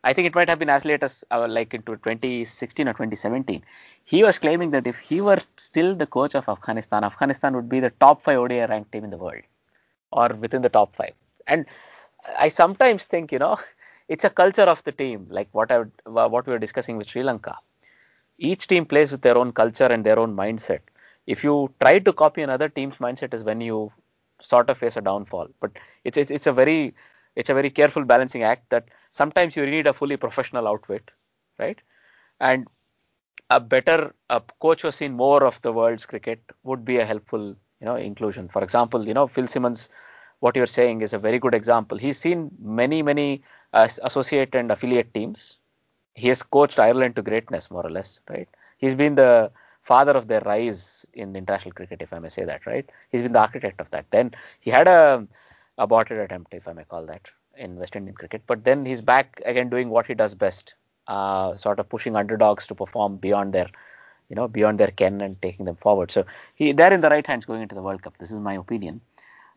I 0.03 0.15
think 0.15 0.27
it 0.27 0.35
might 0.35 0.49
have 0.49 0.59
been 0.59 0.71
as 0.71 0.87
late 0.87 1.03
as 1.03 1.23
uh, 1.31 1.47
like 1.47 1.75
into 1.75 1.97
2016 1.97 2.89
or 2.89 2.93
2017. 2.93 3.63
He 4.05 4.23
was 4.23 4.39
claiming 4.39 4.71
that 4.71 4.87
if 4.87 4.99
he 4.99 5.21
were 5.21 5.41
still 5.59 5.95
the 5.95 6.07
coach 6.07 6.35
of 6.35 6.49
Afghanistan, 6.49 7.05
Afghanistan 7.05 7.55
would 7.55 7.69
be 7.69 7.81
the 7.81 7.91
top 7.91 8.23
five 8.23 8.39
ODI 8.39 8.61
ranked 8.61 8.93
team 8.93 9.05
in 9.05 9.11
the 9.11 9.19
world 9.19 9.43
or 10.13 10.29
within 10.29 10.63
the 10.63 10.71
top 10.71 10.97
five. 10.97 11.13
And 11.47 11.67
I 12.39 12.49
sometimes 12.49 13.05
think, 13.05 13.33
you 13.33 13.39
know, 13.39 13.59
it's 14.09 14.25
a 14.25 14.31
culture 14.31 14.63
of 14.63 14.83
the 14.85 14.93
team, 14.93 15.27
like 15.29 15.49
what 15.53 15.71
I 15.71 15.85
what 16.05 16.47
we 16.47 16.53
were 16.53 16.59
discussing 16.59 16.97
with 16.97 17.09
Sri 17.09 17.23
Lanka. 17.23 17.59
Each 18.39 18.67
team 18.67 18.87
plays 18.87 19.11
with 19.11 19.23
their 19.23 19.37
own 19.37 19.53
culture 19.53 19.87
and 19.87 20.05
their 20.05 20.19
own 20.19 20.37
mindset. 20.37 20.81
If 21.27 21.45
you 21.45 21.73
try 21.81 21.99
to 22.01 22.13
copy 22.13 22.43
another 22.43 22.69
team's 22.69 22.99
mindset, 22.99 23.35
is 23.35 23.43
when 23.45 23.61
you 23.61 23.93
sort 24.41 24.71
of 24.71 24.79
face 24.79 24.97
a 24.97 25.01
downfall. 25.01 25.49
But 25.61 25.73
it's 26.05 26.17
it's, 26.19 26.31
it's 26.31 26.47
a 26.47 26.53
very 26.53 26.95
it's 27.37 27.51
a 27.51 27.55
very 27.55 27.71
careful 27.71 28.05
balancing 28.05 28.43
act 28.43 28.71
that 28.71 28.89
sometimes 29.13 29.57
you 29.57 29.67
need 29.67 29.87
a 29.87 29.93
fully 29.95 30.17
professional 30.17 30.69
outfit, 30.69 31.11
right? 31.59 31.81
And 32.41 32.67
a 33.51 33.61
better 33.61 34.15
a 34.31 34.41
coach 34.61 34.83
who's 34.83 34.97
seen 34.97 35.13
more 35.15 35.45
of 35.45 35.61
the 35.63 35.73
world's 35.73 36.07
cricket 36.07 36.41
would 36.65 36.85
be 36.85 36.99
a 36.99 37.05
helpful 37.07 37.49
you 37.81 37.87
know 37.87 37.97
inclusion. 37.97 38.49
For 38.49 38.63
example, 38.63 39.07
you 39.07 39.15
know 39.15 39.27
Phil 39.27 39.47
Simmons 39.49 39.89
what 40.41 40.57
you're 40.57 40.67
saying 40.67 41.03
is 41.03 41.13
a 41.15 41.19
very 41.19 41.39
good 41.39 41.55
example. 41.55 41.99
He's 41.99 42.19
seen 42.19 42.51
many, 42.61 43.03
many 43.03 43.43
uh, 43.73 43.89
associate 44.05 44.55
and 44.55 44.71
affiliate 44.71 45.13
teams. 45.15 45.59
He 46.15 46.29
has 46.29 46.43
coached 46.43 46.79
Ireland 46.79 47.17
to 47.17 47.23
greatness, 47.23 47.71
more 47.71 47.87
or 47.87 47.91
less, 47.91 48.21
right? 48.29 48.49
He's 48.79 48.95
been 48.95 49.17
the 49.17 49.51
father 49.87 50.13
of 50.13 50.29
their 50.29 50.41
rise 50.43 51.07
in 51.15 51.37
international 51.37 51.73
cricket, 51.73 52.03
if 52.03 52.13
I 52.13 52.19
may 52.19 52.29
say 52.29 52.45
that, 52.45 52.67
right? 52.67 52.89
He's 53.11 53.23
been 53.23 53.33
the 53.33 53.41
architect 53.41 53.81
of 53.81 53.91
that. 53.93 54.07
Then 54.11 54.33
he 54.61 54.71
had 54.71 54.89
a 54.89 55.27
aborted 55.79 56.19
attempt, 56.19 56.55
if 56.55 56.69
I 56.69 56.73
may 56.73 56.85
call 56.85 57.07
that, 57.07 57.29
in 57.57 57.77
West 57.77 57.97
Indian 57.97 58.15
cricket. 58.15 58.43
But 58.47 58.65
then 58.65 58.85
he's 58.87 59.01
back 59.01 59.41
again 59.45 59.71
doing 59.71 59.91
what 59.91 60.07
he 60.07 60.15
does 60.15 60.35
best, 60.35 60.75
uh, 61.09 61.57
sort 61.57 61.79
of 61.81 61.89
pushing 61.89 62.17
underdogs 62.17 62.67
to 62.69 62.75
perform 62.75 63.17
beyond 63.17 63.53
their, 63.55 63.69
you 64.29 64.37
know, 64.37 64.49
beyond 64.49 64.79
their 64.81 64.91
ken 65.03 65.21
and 65.21 65.41
taking 65.43 65.67
them 65.67 65.77
forward. 65.77 66.11
So 66.11 66.25
he 66.55 66.73
they're 66.73 66.93
in 66.93 67.01
the 67.01 67.11
right 67.11 67.27
hands 67.27 67.47
going 67.47 67.63
into 67.63 67.75
the 67.75 67.83
World 67.83 68.03
Cup. 68.03 68.19
This 68.19 68.33
is 68.33 68.39
my 68.39 68.55
opinion. 68.55 69.01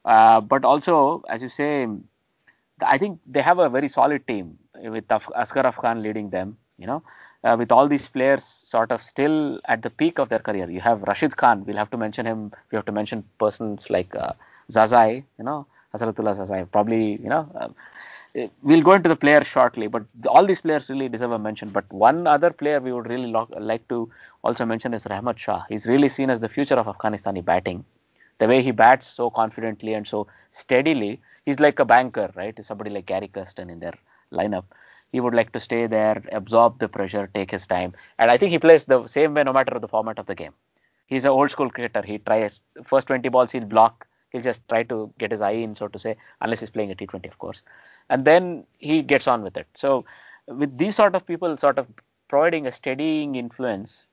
Uh, 0.05 0.41
but 0.41 0.65
also, 0.65 1.23
as 1.30 1.43
you 1.43 1.49
say, 1.49 1.88
I 2.86 2.97
think 2.97 3.19
they 3.25 3.41
have 3.41 3.59
a 3.59 3.69
very 3.69 3.89
solid 3.89 4.27
team 4.27 4.57
with 4.75 5.07
Asghar 5.07 5.65
Afghan 5.65 6.01
leading 6.01 6.30
them. 6.30 6.57
You 6.77 6.88
know, 6.88 7.03
uh, 7.43 7.55
with 7.59 7.71
all 7.71 7.88
these 7.88 8.07
players 8.07 8.43
sort 8.74 8.91
of 8.91 9.01
still 9.03 9.59
at 9.65 9.82
the 9.82 9.89
peak 10.01 10.20
of 10.20 10.30
their 10.30 10.39
career. 10.47 10.70
You 10.70 10.82
have 10.82 11.01
Rashid 11.03 11.36
Khan. 11.38 11.63
We'll 11.65 11.78
have 11.84 11.91
to 11.91 11.97
mention 11.97 12.26
him. 12.26 12.51
We 12.72 12.76
have 12.78 12.86
to 12.86 12.91
mention 12.99 13.24
persons 13.39 13.89
like 13.89 14.15
uh, 14.15 14.34
Zazai. 14.72 15.24
You 15.39 15.45
know, 15.49 15.59
Hasratullah 15.93 16.36
Zazai. 16.41 16.61
Probably, 16.72 17.03
you 17.26 17.30
know. 17.36 17.43
Uh, 17.55 17.70
we'll 18.63 18.82
go 18.82 18.93
into 18.93 19.09
the 19.09 19.15
players 19.15 19.47
shortly, 19.47 19.88
but 19.88 20.03
all 20.28 20.45
these 20.45 20.61
players 20.61 20.89
really 20.89 21.09
deserve 21.09 21.32
a 21.32 21.39
mention. 21.39 21.70
But 21.70 21.91
one 21.91 22.28
other 22.28 22.51
player 22.51 22.80
we 22.80 22.91
would 22.93 23.07
really 23.09 23.28
lo- 23.28 23.49
like 23.59 23.88
to 23.89 24.09
also 24.43 24.65
mention 24.65 24.93
is 24.93 25.03
Rahmat 25.05 25.38
Shah. 25.38 25.63
He's 25.70 25.88
really 25.88 26.09
seen 26.09 26.30
as 26.30 26.39
the 26.39 26.49
future 26.49 26.76
of 26.76 26.86
Afghanistani 26.88 27.43
batting 27.43 27.84
the 28.39 28.47
way 28.47 28.61
he 28.61 28.72
bats 28.72 29.05
so 29.05 29.30
confidently 29.30 29.93
and 29.93 30.07
so 30.07 30.28
steadily, 30.51 31.20
he's 31.45 31.59
like 31.59 31.80
a 31.80 31.86
banker, 31.86 32.32
right? 32.36 32.57
Somebody 32.65 32.89
like 32.89 33.05
Gary 33.05 33.28
Kirsten 33.28 33.70
in 33.70 33.80
their 33.80 33.93
lineup. 34.32 34.65
He 35.12 35.20
would 35.20 35.34
like 35.34 35.51
to 35.53 35.60
stay 35.60 35.88
there, 35.88 36.22
absorb 36.32 36.80
the 36.80 36.88
pressure, 36.88 37.30
take 37.34 37.51
his 37.51 37.66
time. 37.68 37.93
And 38.18 38.30
I 38.32 38.38
think 38.38 38.51
he 38.51 38.60
plays 38.60 38.86
the 38.86 39.07
same 39.07 39.34
way 39.34 39.43
no 39.43 39.53
matter 39.53 39.80
the 39.80 39.88
format 39.88 40.20
of 40.20 40.26
the 40.28 40.36
game. 40.36 40.53
He's 41.07 41.26
an 41.26 41.32
old 41.32 41.49
school 41.51 41.70
cricketer. 41.70 42.03
He 42.03 42.20
tries 42.20 42.60
first 42.86 43.07
20 43.07 43.28
balls, 43.30 43.51
he'll 43.51 43.66
block. 43.66 44.07
He'll 44.32 44.43
just 44.43 44.68
try 44.70 44.84
to 44.84 45.12
get 45.18 45.32
his 45.32 45.41
eye 45.41 45.51
in, 45.66 45.74
so 45.74 45.88
to 45.88 45.97
say, 45.97 46.16
unless 46.41 46.60
he's 46.60 46.70
playing 46.70 46.91
a 46.91 46.95
T20, 46.95 47.28
of 47.28 47.39
course. 47.39 47.62
And 48.10 48.26
then 48.26 48.66
he 48.78 49.01
gets 49.01 49.28
on 49.28 49.41
with 49.41 49.57
it. 49.57 49.68
So 49.74 50.05
with 50.47 50.78
these 50.78 50.95
sort 50.95 51.16
of 51.16 51.26
people 51.26 51.57
sort 51.57 51.80
of 51.80 51.88
providing 52.28 52.68
a 52.68 52.72
steadying 52.72 53.36
influence, 53.36 54.05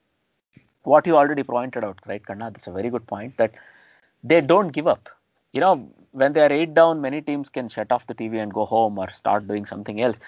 what 0.84 1.06
you 1.06 1.16
already 1.16 1.42
pointed 1.42 1.84
out, 1.84 1.98
right, 2.06 2.24
Karna? 2.24 2.50
That's 2.50 2.66
a 2.66 2.72
very 2.72 2.88
good 2.88 3.06
point 3.06 3.36
that 3.36 3.52
they 4.24 4.40
don't 4.40 4.68
give 4.68 4.86
up. 4.86 5.08
You 5.52 5.60
know, 5.60 5.90
when 6.12 6.32
they 6.32 6.40
are 6.40 6.52
eight 6.52 6.74
down, 6.74 7.00
many 7.00 7.20
teams 7.20 7.48
can 7.48 7.68
shut 7.68 7.92
off 7.92 8.06
the 8.06 8.14
TV 8.14 8.42
and 8.42 8.52
go 8.52 8.64
home 8.64 8.98
or 8.98 9.10
start 9.10 9.46
doing 9.46 9.66
something 9.66 10.00
else. 10.00 10.18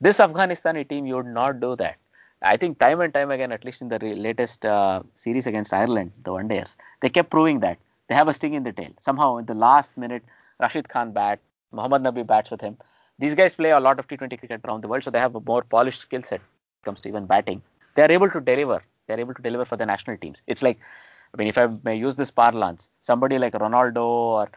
This 0.00 0.18
Afghanistani 0.18 0.88
team, 0.88 1.06
you 1.06 1.16
would 1.16 1.26
not 1.26 1.60
do 1.60 1.76
that. 1.76 1.96
I 2.42 2.56
think 2.56 2.78
time 2.78 3.00
and 3.00 3.12
time 3.12 3.30
again, 3.30 3.52
at 3.52 3.64
least 3.64 3.80
in 3.82 3.88
the 3.88 3.98
latest 3.98 4.64
uh, 4.64 5.02
series 5.16 5.46
against 5.46 5.72
Ireland, 5.72 6.12
the 6.24 6.32
one 6.32 6.48
days, 6.48 6.76
they 7.00 7.08
kept 7.08 7.30
proving 7.30 7.60
that 7.60 7.78
they 8.08 8.14
have 8.14 8.28
a 8.28 8.34
sting 8.34 8.54
in 8.54 8.62
the 8.62 8.72
tail. 8.72 8.90
Somehow, 9.00 9.36
in 9.38 9.46
the 9.46 9.54
last 9.54 9.96
minute, 9.96 10.22
Rashid 10.60 10.88
Khan 10.88 11.12
bat, 11.12 11.40
Muhammad 11.72 12.02
Nabi 12.02 12.26
bats 12.26 12.50
with 12.50 12.60
him. 12.60 12.76
These 13.18 13.34
guys 13.34 13.54
play 13.54 13.70
a 13.70 13.80
lot 13.80 13.98
of 13.98 14.06
T20 14.06 14.36
cricket 14.36 14.60
around 14.64 14.82
the 14.82 14.88
world, 14.88 15.02
so 15.04 15.10
they 15.10 15.18
have 15.18 15.34
a 15.34 15.40
more 15.40 15.62
polished 15.62 16.00
skill 16.00 16.22
set 16.22 16.40
when 16.40 16.80
it 16.82 16.84
comes 16.84 17.00
to 17.02 17.08
even 17.08 17.26
batting. 17.26 17.62
They 17.94 18.02
are 18.02 18.12
able 18.12 18.30
to 18.30 18.40
deliver 18.40 18.82
They're 19.06 19.20
able 19.20 19.34
to 19.34 19.42
deliver 19.42 19.64
for 19.64 19.76
the 19.76 19.86
national 19.86 20.18
teams. 20.18 20.42
It's 20.46 20.62
like, 20.62 20.78
I 21.34 21.36
mean, 21.38 21.48
if 21.48 21.56
I 21.58 21.66
may 21.84 21.96
use 21.96 22.16
this 22.16 22.30
parlance, 22.30 22.88
somebody 23.02 23.38
like 23.38 23.54
Ronaldo 23.54 24.04
or 24.04 24.50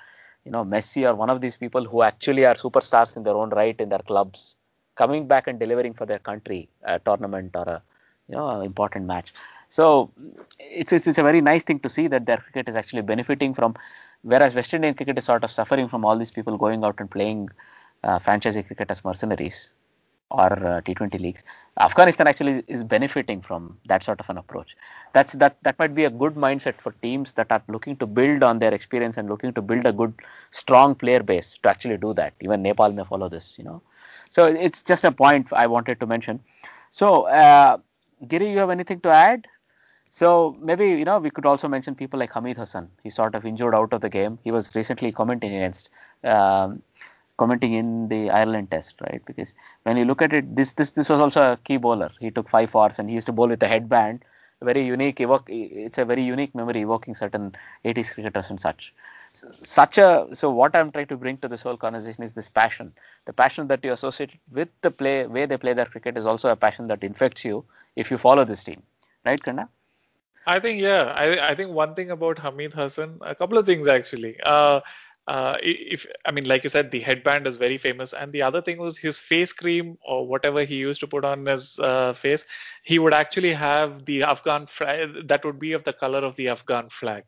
you 0.46 0.52
know 0.52 0.66
Messi 0.66 1.10
or 1.10 1.16
one 1.16 1.30
of 1.30 1.42
these 1.42 1.56
people 1.58 1.86
who 1.86 2.02
actually 2.04 2.46
are 2.46 2.56
superstars 2.56 3.16
in 3.18 3.24
their 3.24 3.36
own 3.36 3.50
right 3.50 3.80
in 3.80 3.90
their 3.90 4.00
clubs, 4.12 4.56
coming 5.02 5.28
back 5.34 5.48
and 5.48 5.60
delivering 5.60 5.94
for 5.94 6.06
their 6.06 6.20
country, 6.30 6.62
a 6.84 7.00
tournament 7.00 7.52
or 7.56 7.66
a 7.76 7.82
you 8.30 8.36
know 8.36 8.62
important 8.62 9.06
match. 9.14 9.34
So 9.70 10.12
it's, 10.60 10.94
it's 10.94 11.08
it's 11.08 11.18
a 11.20 11.24
very 11.32 11.42
nice 11.42 11.64
thing 11.64 11.80
to 11.86 11.90
see 11.98 12.08
that 12.16 12.26
their 12.26 12.38
cricket 12.46 12.70
is 12.70 12.76
actually 12.76 13.04
benefiting 13.14 13.54
from, 13.54 13.76
whereas 14.24 14.56
West 14.56 14.74
Indian 14.74 14.96
cricket 14.96 15.18
is 15.18 15.26
sort 15.26 15.44
of 15.44 15.52
suffering 15.52 15.90
from 15.90 16.06
all 16.06 16.18
these 16.18 16.32
people 16.40 16.58
going 16.66 16.84
out 16.84 17.00
and 17.00 17.10
playing 17.18 17.50
uh, 18.04 18.20
franchise 18.20 18.56
cricket 18.68 18.92
as 18.92 19.04
mercenaries 19.06 19.70
or 20.32 20.52
uh, 20.68 20.82
T20 20.82 21.18
leagues. 21.18 21.44
Afghanistan 21.80 22.28
actually 22.28 22.64
is 22.68 22.84
benefiting 22.84 23.42
from 23.42 23.78
that 23.88 24.04
sort 24.04 24.20
of 24.20 24.30
an 24.30 24.38
approach. 24.38 24.76
That's 25.14 25.34
that 25.34 25.58
that 25.64 25.80
might 25.80 25.96
be 25.96 26.06
a 26.06 26.10
good 26.10 26.36
mindset 26.36 26.80
for 26.82 26.92
teams 27.02 27.34
that 27.34 27.52
are 27.52 27.64
looking 27.68 27.96
to 27.98 28.06
build 28.06 28.44
on 28.44 28.60
their 28.60 28.74
experience 28.74 29.18
and 29.18 29.30
looking 29.30 29.54
to 29.54 29.62
build 29.62 29.86
a 29.86 29.94
good, 29.94 30.14
strong 30.52 30.96
player 30.96 31.24
base 31.24 31.58
to 31.64 31.70
actually 31.70 31.98
do 31.98 32.14
that. 32.16 32.34
Even 32.42 32.62
Nepal 32.62 32.92
may 32.92 33.04
follow 33.06 33.30
this, 33.30 33.56
you 33.58 33.64
know. 33.64 33.82
So 34.30 34.46
it's 34.48 34.84
just 34.84 35.04
a 35.06 35.12
point 35.12 35.52
I 35.54 35.68
wanted 35.68 36.00
to 36.02 36.06
mention. 36.08 36.42
So, 36.92 37.24
uh, 37.28 37.78
Giri, 38.28 38.52
you 38.52 38.60
have 38.60 38.70
anything 38.70 39.02
to 39.02 39.10
add? 39.10 39.48
So 40.10 40.58
maybe 40.62 40.88
you 40.90 41.06
know 41.06 41.20
we 41.20 41.30
could 41.32 41.46
also 41.46 41.68
mention 41.68 41.96
people 41.96 42.20
like 42.20 42.32
Hamid 42.34 42.58
Hassan. 42.58 42.90
He's 43.04 43.16
sort 43.16 43.36
of 43.36 43.46
injured 43.46 43.76
out 43.76 43.94
of 43.94 44.02
the 44.02 44.10
game. 44.10 44.40
He 44.44 44.52
was 44.52 44.76
recently 44.76 45.12
commenting 45.12 45.56
against 45.56 45.90
um, 46.24 46.82
commenting 47.38 47.74
in 47.74 48.08
the 48.10 48.30
Ireland 48.30 48.72
test, 48.72 48.96
right? 49.02 49.22
Because 49.26 49.56
when 49.84 49.98
you 49.98 50.06
look 50.06 50.22
at 50.22 50.34
it, 50.34 50.56
this 50.56 50.74
this 50.74 50.92
this 50.92 51.10
was 51.10 51.20
also 51.20 51.42
a 51.54 51.58
key 51.58 51.78
bowler. 51.78 52.12
He 52.20 52.32
took 52.32 52.50
five 52.50 52.70
fours 52.72 53.00
and 53.00 53.10
he 53.10 53.16
used 53.16 53.28
to 53.28 53.34
bowl 53.34 53.48
with 53.50 53.64
a 53.64 53.68
headband. 53.68 54.26
Very 54.62 54.84
unique. 54.86 55.22
Evoke, 55.22 55.46
it's 55.50 55.98
a 55.98 56.06
very 56.06 56.24
unique 56.24 56.54
memory 56.56 56.82
evoking 56.82 57.16
certain 57.16 57.56
80s 57.86 58.12
cricketers 58.14 58.50
and 58.50 58.60
such. 58.60 58.94
Such 59.64 59.98
a 59.98 60.28
so 60.34 60.50
what 60.50 60.76
I'm 60.76 60.92
trying 60.92 61.08
to 61.08 61.18
bring 61.18 61.38
to 61.38 61.48
this 61.48 61.62
whole 61.62 61.78
conversation 61.78 62.24
is 62.24 62.34
this 62.34 62.50
passion. 62.50 62.94
The 63.26 63.34
passion 63.34 63.68
that 63.68 63.84
you 63.84 63.92
associate 63.94 64.32
with 64.52 64.70
the 64.82 64.92
play 64.92 65.26
way 65.28 65.46
they 65.46 65.58
play 65.58 65.74
their 65.74 65.86
cricket 65.86 66.18
is 66.18 66.26
also 66.26 66.50
a 66.50 66.56
passion 66.56 66.88
that 66.88 67.04
infects 67.04 67.46
you 67.46 67.66
if 67.96 68.12
you 68.12 68.18
follow 68.18 68.46
this 68.46 68.64
team, 68.64 68.84
right, 69.26 69.42
Kanda? 69.42 69.70
I 70.46 70.60
think 70.60 70.82
yeah. 70.82 71.04
I 71.16 71.50
I 71.50 71.56
think 71.56 71.72
one 71.72 71.94
thing 71.94 72.12
about 72.12 72.40
Hamid 72.40 72.74
Hassan, 72.74 73.20
a 73.22 73.36
couple 73.36 73.58
of 73.58 73.66
things 73.66 73.88
actually. 73.88 74.40
Uh, 74.42 74.82
uh, 75.28 75.58
if 75.62 76.08
I 76.26 76.32
mean, 76.32 76.46
like 76.46 76.64
you 76.64 76.72
said, 76.72 76.90
the 76.90 77.00
headband 77.00 77.46
is 77.46 77.58
very 77.58 77.78
famous, 77.78 78.14
and 78.14 78.34
the 78.34 78.42
other 78.42 78.62
thing 78.62 78.80
was 78.80 78.98
his 78.98 79.20
face 79.20 79.54
cream 79.54 79.98
or 80.04 80.26
whatever 80.26 80.64
he 80.64 80.78
used 80.78 81.02
to 81.02 81.08
put 81.08 81.24
on 81.24 81.46
his 81.46 81.80
uh, 81.80 82.14
face. 82.14 82.46
He 82.82 82.98
would 82.98 83.14
actually 83.14 83.54
have 83.54 84.06
the 84.06 84.24
Afghan 84.24 84.66
flag 84.66 85.28
that 85.28 85.46
would 85.46 85.60
be 85.60 85.74
of 85.74 85.84
the 85.84 85.94
color 85.94 86.20
of 86.20 86.36
the 86.36 86.50
Afghan 86.50 86.90
flag 86.90 87.26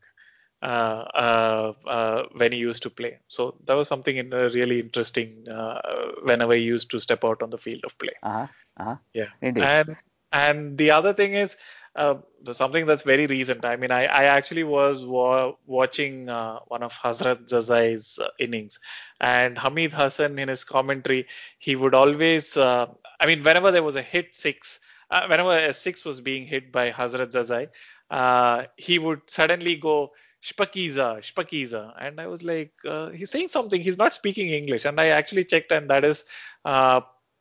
when 0.62 2.52
he 2.52 2.58
used 2.58 2.84
to 2.84 2.90
play. 2.90 3.20
So 3.28 3.56
that 3.66 3.74
was 3.74 3.88
something 3.88 4.16
in, 4.16 4.30
really 4.30 4.80
interesting 4.80 5.48
uh, 5.50 5.80
whenever 6.24 6.54
he 6.54 6.64
used 6.64 6.92
to 6.92 7.00
step 7.00 7.24
out 7.24 7.42
on 7.42 7.50
the 7.50 7.58
field 7.58 7.84
of 7.86 7.98
play. 7.98 8.14
Uh-huh. 8.24 8.48
Uh-huh. 8.78 8.96
Yeah, 9.14 9.28
Indeed. 9.42 9.64
and 9.64 9.96
and 10.32 10.78
the 10.78 10.92
other 10.92 11.14
thing 11.14 11.34
is 11.34 11.58
uh, 11.96 12.16
something 12.46 12.86
that's 12.86 13.04
very 13.04 13.28
recent. 13.28 13.66
I 13.66 13.76
mean, 13.76 13.92
I, 13.92 14.06
I 14.06 14.24
actually 14.26 14.64
was 14.64 15.04
wa- 15.04 15.54
watching 15.66 16.30
uh, 16.30 16.60
one 16.68 16.84
of 16.84 16.94
Hazrat 16.94 17.50
Zazai's 17.50 18.18
uh, 18.18 18.30
innings, 18.40 18.80
and 19.20 19.58
Hamid 19.58 19.92
Hassan 19.92 20.40
in 20.40 20.48
his 20.48 20.64
commentary, 20.64 21.28
he 21.60 21.76
would 21.76 21.94
always, 21.94 22.56
uh, 22.56 22.88
I 23.20 23.26
mean, 23.26 23.44
whenever 23.44 23.72
there 23.72 23.84
was 23.84 23.98
a 23.98 24.02
hit 24.02 24.36
six, 24.36 24.80
uh, 25.10 25.28
whenever 25.28 25.58
a 25.58 25.74
six 25.74 26.06
was 26.06 26.22
being 26.22 26.46
hit 26.48 26.72
by 26.72 26.92
Hazrat 26.92 27.34
Zazai, 27.34 27.68
uh, 28.10 28.68
he 28.78 29.00
would 29.00 29.22
suddenly 29.28 29.76
go, 29.76 30.14
Shpageeza, 30.42 31.20
Shpageeza. 31.20 31.94
And 32.00 32.20
I 32.20 32.28
was 32.28 32.44
like, 32.44 32.74
he's 33.14 33.30
saying 33.30 33.50
something. 33.50 33.80
He's 33.80 33.98
not 33.98 34.14
speaking 34.14 34.50
English. 34.50 34.86
And 34.86 35.00
I 35.00 35.08
actually 35.08 35.46
checked, 35.46 35.72
and 35.72 35.90
that 35.90 36.04
is 36.04 36.26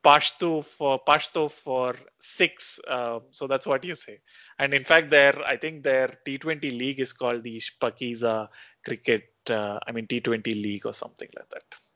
Pashto 0.03 0.65
for 0.65 0.99
Pashto 1.07 1.51
for 1.51 1.95
six. 2.19 2.81
Uh, 2.89 3.21
so 3.31 3.47
that's 3.47 3.67
what 3.67 3.85
you 3.85 3.95
say. 3.95 4.21
And 4.59 4.73
in 4.73 4.85
fact, 4.85 5.11
their 5.11 5.35
I 5.47 5.57
think 5.57 5.83
their 5.83 6.09
T20 6.27 6.77
league 6.79 7.01
is 7.01 7.13
called 7.13 7.43
the 7.43 7.61
Pakiza 7.81 8.49
Cricket. 8.85 9.25
Uh, 9.49 9.79
I 9.87 9.93
mean 9.93 10.07
T20 10.07 10.47
league 10.63 10.87
or 10.87 10.93
something 10.93 11.29
like 11.37 11.49
that. 11.51 11.90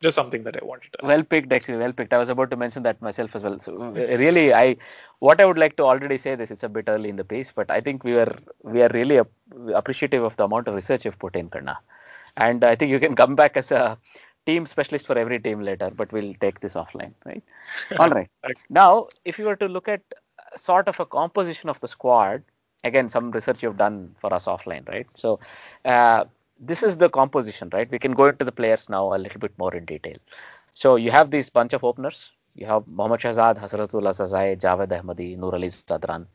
Just 0.00 0.14
something 0.14 0.42
that 0.44 0.60
I 0.60 0.64
wanted 0.64 0.92
to. 0.92 1.06
Well 1.06 1.22
picked, 1.22 1.52
actually. 1.52 1.78
Well 1.78 1.92
picked. 1.92 2.12
I 2.12 2.18
was 2.18 2.28
about 2.28 2.50
to 2.50 2.56
mention 2.56 2.82
that 2.82 3.00
myself 3.00 3.34
as 3.34 3.42
well. 3.42 3.58
So 3.60 3.74
really, 3.74 4.52
I 4.52 4.76
what 5.20 5.40
I 5.40 5.46
would 5.46 5.58
like 5.58 5.76
to 5.76 5.84
already 5.84 6.18
say 6.18 6.34
this. 6.34 6.50
It's 6.50 6.62
a 6.62 6.68
bit 6.68 6.84
early 6.88 7.08
in 7.08 7.16
the 7.16 7.24
piece, 7.24 7.50
but 7.50 7.70
I 7.70 7.80
think 7.80 8.04
we 8.04 8.16
are 8.18 8.36
we 8.62 8.82
are 8.82 8.90
really 8.92 9.20
appreciative 9.74 10.22
of 10.22 10.36
the 10.36 10.44
amount 10.44 10.68
of 10.68 10.74
research 10.74 11.06
you've 11.06 11.18
put 11.18 11.34
in, 11.34 11.48
Karna. 11.48 11.78
And 12.36 12.62
I 12.62 12.76
think 12.76 12.90
you 12.90 13.00
can 13.00 13.16
come 13.16 13.34
back 13.36 13.56
as 13.56 13.72
a 13.72 13.98
team 14.44 14.66
specialist 14.66 15.06
for 15.06 15.18
every 15.18 15.40
team 15.40 15.60
later, 15.60 15.90
but 15.90 16.12
we'll 16.12 16.34
take 16.40 16.60
this 16.60 16.74
offline, 16.74 17.12
right? 17.24 17.42
All 17.98 18.10
right. 18.10 18.28
now, 18.70 19.08
if 19.24 19.38
you 19.38 19.46
were 19.46 19.56
to 19.56 19.66
look 19.66 19.88
at 19.88 20.02
sort 20.56 20.88
of 20.88 21.00
a 21.00 21.06
composition 21.06 21.68
of 21.68 21.80
the 21.80 21.88
squad, 21.88 22.42
again, 22.84 23.08
some 23.08 23.30
research 23.30 23.62
you've 23.62 23.76
done 23.76 24.14
for 24.20 24.32
us 24.32 24.46
offline, 24.46 24.88
right? 24.88 25.06
So, 25.14 25.40
uh, 25.84 26.24
this 26.60 26.82
is 26.82 26.98
the 26.98 27.08
composition, 27.08 27.70
right? 27.72 27.90
We 27.90 27.98
can 27.98 28.12
go 28.12 28.26
into 28.26 28.44
the 28.44 28.52
players 28.52 28.88
now 28.88 29.14
a 29.14 29.18
little 29.18 29.40
bit 29.40 29.52
more 29.58 29.74
in 29.74 29.84
detail. 29.84 30.16
So, 30.74 30.96
you 30.96 31.10
have 31.10 31.30
these 31.30 31.50
bunch 31.50 31.72
of 31.72 31.84
openers. 31.84 32.32
You 32.54 32.66
have 32.66 32.86
Mohammad 32.86 33.20
Shahzad, 33.20 33.58
Hasratullah 33.58 34.10
Zazai, 34.10 34.58
Javed 34.58 34.88
Ahmadi, 34.88 35.36
Nur 35.38 35.54
Ali 35.54 35.68
Zadran, 35.68 36.26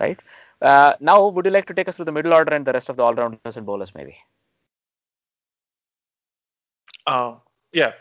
right? 0.00 0.18
Uh, 0.60 0.94
now, 1.00 1.28
would 1.28 1.44
you 1.44 1.50
like 1.52 1.66
to 1.66 1.74
take 1.74 1.88
us 1.88 1.96
through 1.96 2.06
the 2.06 2.12
middle 2.12 2.34
order 2.34 2.54
and 2.54 2.66
the 2.66 2.72
rest 2.72 2.88
of 2.88 2.96
the 2.96 3.02
all-rounders 3.02 3.56
and 3.56 3.66
bowlers, 3.66 3.94
maybe? 3.94 4.16
Uh, 7.06 7.36
yeah. 7.72 7.92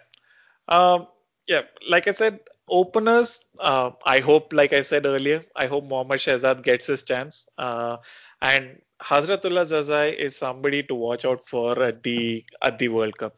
Um, 0.68 1.08
yeah, 1.48 1.62
like 1.88 2.08
I 2.08 2.12
said, 2.12 2.40
openers, 2.68 3.46
uh, 3.60 3.92
I 4.06 4.20
hope, 4.20 4.54
like 4.54 4.74
I 4.74 4.82
said 4.82 5.06
earlier, 5.06 5.44
I 5.56 5.68
hope 5.68 5.84
Mohammad 5.86 6.20
Shahzad 6.20 6.64
gets 6.64 6.88
his 6.88 7.04
chance. 7.04 7.48
Uh, 7.58 7.98
and 8.42 8.82
Hazratullah 9.06 9.66
Zazai 9.66 10.16
is 10.16 10.36
somebody 10.36 10.82
to 10.84 10.96
watch 10.96 11.26
out 11.26 11.44
for 11.44 11.82
at 11.82 12.02
the 12.04 12.44
at 12.62 12.80
the 12.80 12.88
World 12.88 13.18
Cup. 13.18 13.38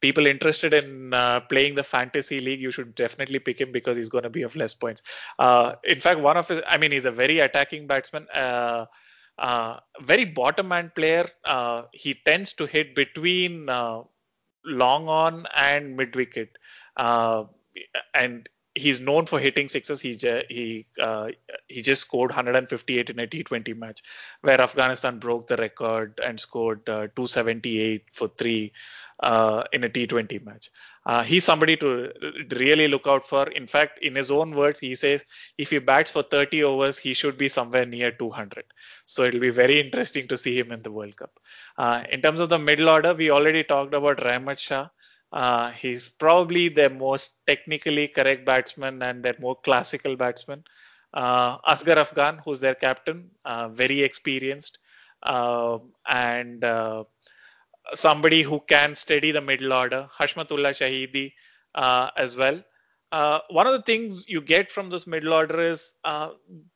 People 0.00 0.26
interested 0.26 0.72
in 0.74 1.12
uh, 1.14 1.40
playing 1.40 1.74
the 1.74 1.82
fantasy 1.82 2.40
league, 2.40 2.60
you 2.60 2.70
should 2.72 2.94
definitely 2.94 3.38
pick 3.38 3.60
him 3.60 3.70
because 3.70 3.96
he's 3.96 4.08
going 4.08 4.24
to 4.24 4.30
be 4.30 4.42
of 4.42 4.56
less 4.56 4.74
points. 4.74 5.02
Uh, 5.38 5.74
in 5.84 6.00
fact, 6.00 6.18
one 6.20 6.36
of 6.36 6.48
his, 6.48 6.60
I 6.66 6.78
mean, 6.78 6.90
he's 6.90 7.04
a 7.04 7.12
very 7.12 7.38
attacking 7.38 7.86
batsman. 7.86 8.26
Uh, 8.34 8.86
uh, 9.38 9.76
very 10.00 10.24
bottom 10.24 10.68
man 10.68 10.90
player. 10.96 11.24
Uh, 11.44 11.82
he 11.92 12.14
tends 12.14 12.52
to 12.54 12.66
hit 12.66 12.94
between 12.96 13.68
uh, 13.68 14.02
long 14.64 15.08
on 15.08 15.46
and 15.54 15.96
mid 15.96 16.16
wicket. 16.16 16.56
Uh, 16.96 17.44
and 18.14 18.48
he's 18.74 19.00
known 19.00 19.26
for 19.26 19.38
hitting 19.38 19.68
sixes. 19.68 20.00
He 20.00 20.14
he 20.48 20.86
uh, 21.00 21.28
he 21.68 21.82
just 21.82 22.02
scored 22.02 22.30
158 22.30 23.10
in 23.10 23.18
a 23.18 23.26
T20 23.26 23.76
match, 23.76 24.02
where 24.40 24.60
Afghanistan 24.60 25.18
broke 25.18 25.46
the 25.48 25.56
record 25.56 26.20
and 26.24 26.38
scored 26.38 26.88
uh, 26.88 27.08
278 27.14 28.04
for 28.12 28.28
three 28.28 28.72
uh, 29.20 29.64
in 29.72 29.84
a 29.84 29.88
T20 29.88 30.44
match. 30.44 30.70
Uh, 31.04 31.22
he's 31.22 31.44
somebody 31.44 31.76
to 31.76 32.12
really 32.50 32.86
look 32.88 33.06
out 33.06 33.26
for. 33.26 33.48
In 33.48 33.66
fact, 33.66 33.98
in 33.98 34.14
his 34.14 34.30
own 34.30 34.54
words, 34.54 34.78
he 34.78 34.94
says 34.94 35.24
if 35.58 35.70
he 35.70 35.78
bats 35.78 36.12
for 36.12 36.22
30 36.22 36.62
overs, 36.64 36.96
he 36.98 37.12
should 37.12 37.36
be 37.36 37.48
somewhere 37.48 37.86
near 37.86 38.12
200. 38.12 38.64
So 39.06 39.24
it'll 39.24 39.40
be 39.40 39.50
very 39.50 39.80
interesting 39.80 40.28
to 40.28 40.36
see 40.36 40.56
him 40.58 40.70
in 40.70 40.82
the 40.82 40.92
World 40.92 41.16
Cup. 41.16 41.32
Uh, 41.76 42.04
in 42.10 42.22
terms 42.22 42.40
of 42.40 42.48
the 42.48 42.58
middle 42.58 42.88
order, 42.88 43.14
we 43.14 43.30
already 43.30 43.64
talked 43.64 43.94
about 43.94 44.18
Rahmat 44.18 44.58
Shah. 44.58 44.88
Uh, 45.32 45.70
he's 45.70 46.08
probably 46.10 46.68
their 46.68 46.90
most 46.90 47.38
technically 47.46 48.08
correct 48.08 48.44
batsman 48.44 49.02
and 49.02 49.22
their 49.24 49.36
more 49.40 49.56
classical 49.56 50.16
batsman. 50.16 50.62
Uh, 51.14 51.58
Asghar 51.60 51.96
Afghan, 51.96 52.38
who's 52.44 52.60
their 52.60 52.74
captain, 52.74 53.30
uh, 53.44 53.68
very 53.68 54.02
experienced, 54.02 54.78
uh, 55.22 55.78
and 56.06 56.64
uh, 56.64 57.04
somebody 57.94 58.42
who 58.42 58.60
can 58.60 58.94
steady 58.94 59.30
the 59.32 59.40
middle 59.40 59.72
order. 59.72 60.08
Hashmatullah 60.18 60.72
Shahidi 60.80 61.32
uh, 61.74 62.10
as 62.16 62.36
well. 62.36 62.62
one 63.50 63.66
of 63.66 63.72
the 63.74 63.82
things 63.82 64.28
you 64.28 64.40
get 64.40 64.70
from 64.72 64.90
this 64.90 65.06
middle 65.06 65.32
order 65.32 65.60
is 65.62 65.94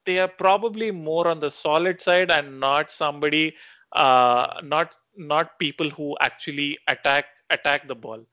they 0.07 0.19
are 0.19 0.29
probably 0.29 0.91
more 0.91 1.27
on 1.29 1.41
the 1.41 1.51
solid 1.51 2.01
side 2.01 2.31
and 2.31 2.61
not 2.61 2.91
somebody, 2.91 3.55
not 3.95 4.97
not 5.17 5.59
people 5.59 5.89
who 5.91 6.17
actually 6.21 6.79
attack 6.89 7.27
attack 7.51 7.89
the 7.89 7.95
ball 7.95 8.25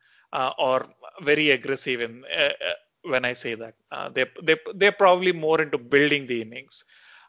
or 0.57 0.85
very 1.21 1.51
aggressive 1.51 2.01
in 2.01 2.23
uh, 2.35 2.49
uh, 2.69 2.73
when 3.03 3.25
I 3.25 3.33
say 3.33 3.55
that. 3.55 3.75
Uh, 3.91 4.09
they 4.09 4.25
they 4.41 4.57
they're 4.75 4.91
probably 4.91 5.31
more 5.31 5.61
into 5.61 5.77
building 5.77 6.27
the 6.27 6.41
innings. 6.41 6.85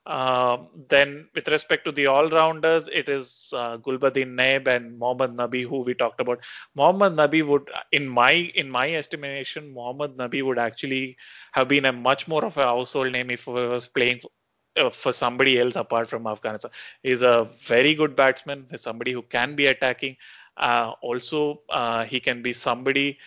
Um, 0.06 0.68
then, 0.88 1.28
with 1.34 1.48
respect 1.48 1.86
to 1.86 1.92
the 1.92 2.06
all-rounders, 2.08 2.88
it 2.88 3.08
is 3.08 3.48
uh, 3.54 3.78
Gulbadin 3.78 4.34
Naib 4.34 4.68
and 4.68 4.98
Mohammad 4.98 5.32
Nabi, 5.34 5.64
who 5.66 5.80
we 5.80 5.94
talked 5.94 6.20
about. 6.20 6.44
Mohammad 6.74 7.14
Nabi 7.14 7.46
would, 7.46 7.70
in 7.90 8.06
my 8.06 8.32
in 8.32 8.70
my 8.70 8.92
estimation, 8.94 9.72
Mohammad 9.72 10.16
Nabi 10.18 10.42
would 10.42 10.58
actually 10.58 11.16
have 11.52 11.68
been 11.68 11.86
a 11.86 11.92
much 11.92 12.28
more 12.28 12.44
of 12.44 12.58
a 12.58 12.64
household 12.64 13.12
name 13.12 13.30
if 13.30 13.46
he 13.46 13.52
was 13.52 13.88
playing 13.88 14.20
uh, 14.76 14.90
for 14.90 15.12
somebody 15.12 15.58
else 15.58 15.76
apart 15.76 16.08
from 16.08 16.26
Afghanistan. 16.26 16.70
He's 17.02 17.22
a 17.22 17.44
very 17.44 17.94
good 17.94 18.14
batsman. 18.16 18.66
Somebody 18.76 19.12
who 19.12 19.22
can 19.22 19.54
be 19.56 19.66
attacking. 19.66 20.16
Uh, 20.56 20.92
also, 21.02 21.60
uh, 21.70 22.04
he 22.04 22.20
can 22.20 22.42
be 22.42 22.52
somebody 22.52 23.18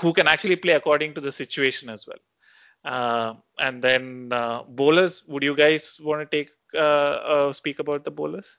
who 0.00 0.12
can 0.12 0.26
actually 0.28 0.56
play 0.56 0.72
according 0.72 1.14
to 1.14 1.20
the 1.20 1.32
situation 1.32 1.88
as 1.88 2.06
well. 2.06 2.18
Uh, 2.84 3.34
and 3.58 3.82
then 3.82 4.32
uh, 4.32 4.62
bowlers, 4.62 5.24
would 5.26 5.42
you 5.42 5.54
guys 5.54 6.00
want 6.02 6.20
to 6.20 6.36
take 6.36 6.50
uh, 6.78 7.52
speak 7.52 7.78
about 7.78 8.04
the 8.04 8.10
bowlers? 8.10 8.58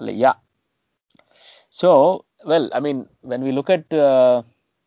Yeah. 0.00 0.34
So, 1.68 2.24
well, 2.44 2.70
I 2.72 2.80
mean, 2.80 3.08
when 3.20 3.42
we 3.42 3.52
look 3.52 3.70
at 3.70 3.92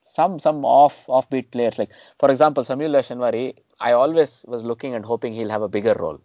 some 0.06 0.40
some 0.40 0.66
off 0.66 1.06
offbeat 1.08 1.52
players, 1.52 1.78
like 1.78 1.92
for 2.20 2.30
example, 2.30 2.64
Samiullah 2.64 3.04
Shinwari, 3.08 3.58
I 3.80 3.94
always 3.94 4.44
was 4.48 4.64
looking 4.64 4.96
and 4.96 5.06
hoping 5.06 5.34
he'll 5.34 5.50
have 5.50 5.62
a 5.62 5.70
bigger 5.70 5.94
role. 5.94 6.20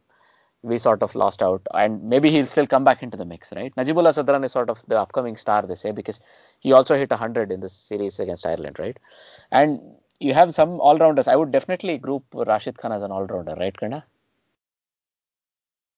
We 0.62 0.78
sort 0.78 1.04
of 1.04 1.14
lost 1.14 1.40
out, 1.40 1.62
and 1.72 2.02
maybe 2.02 2.30
he'll 2.30 2.46
still 2.46 2.66
come 2.66 2.82
back 2.82 3.02
into 3.02 3.16
the 3.16 3.24
mix, 3.24 3.52
right? 3.52 3.72
Najibullah 3.76 4.12
Zadran 4.12 4.44
is 4.44 4.50
sort 4.50 4.70
of 4.70 4.82
the 4.88 4.98
upcoming 4.98 5.36
star, 5.36 5.62
they 5.62 5.76
say, 5.76 5.92
because 5.92 6.18
he 6.58 6.72
also 6.72 6.96
hit 6.96 7.10
100 7.10 7.52
in 7.52 7.60
this 7.60 7.72
series 7.72 8.18
against 8.18 8.44
Ireland, 8.44 8.78
right? 8.80 8.98
And 9.52 9.80
you 10.20 10.34
have 10.34 10.52
some 10.52 10.80
all 10.80 10.98
rounders. 10.98 11.28
I 11.28 11.36
would 11.36 11.52
definitely 11.52 11.98
group 11.98 12.24
Rashid 12.34 12.76
Khan 12.76 12.92
as 12.92 13.02
an 13.02 13.12
all 13.12 13.24
rounder, 13.24 13.54
right, 13.54 13.76
Karna? 13.76 14.04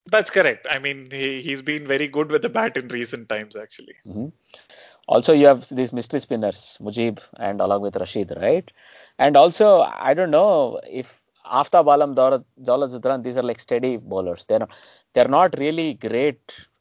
That's 0.06 0.30
correct. 0.30 0.66
I 0.70 0.78
mean, 0.78 1.08
he, 1.11 1.40
he's 1.40 1.62
been 1.62 1.86
very 1.86 2.08
good 2.08 2.30
with 2.30 2.42
the 2.42 2.48
bat 2.48 2.76
in 2.76 2.88
recent 2.88 3.28
times, 3.28 3.56
actually. 3.56 3.94
Mm-hmm. 4.06 4.26
Also, 5.06 5.32
you 5.32 5.46
have 5.46 5.68
these 5.68 5.92
mystery 5.92 6.20
spinners, 6.20 6.78
Mujib 6.80 7.20
and 7.38 7.61
along 7.61 7.82
with 7.82 7.96
Rashid, 7.96 8.32
right? 8.36 8.70
And 9.18 9.36
also, 9.36 9.80
I 9.80 10.14
don't 10.14 10.30
know 10.30 10.80
if 10.88 11.20
Aftab 11.45 11.86
Alam, 11.93 12.14
Zadran, 12.14 13.22
these 13.22 13.36
are 13.36 13.43
like 13.43 13.61
steady 13.61 13.97
bowlers. 13.97 14.45
They're 14.49 14.61
not, 14.61 14.70
they're 15.14 15.28
not 15.28 15.59
really 15.59 15.95
great. 15.95 16.41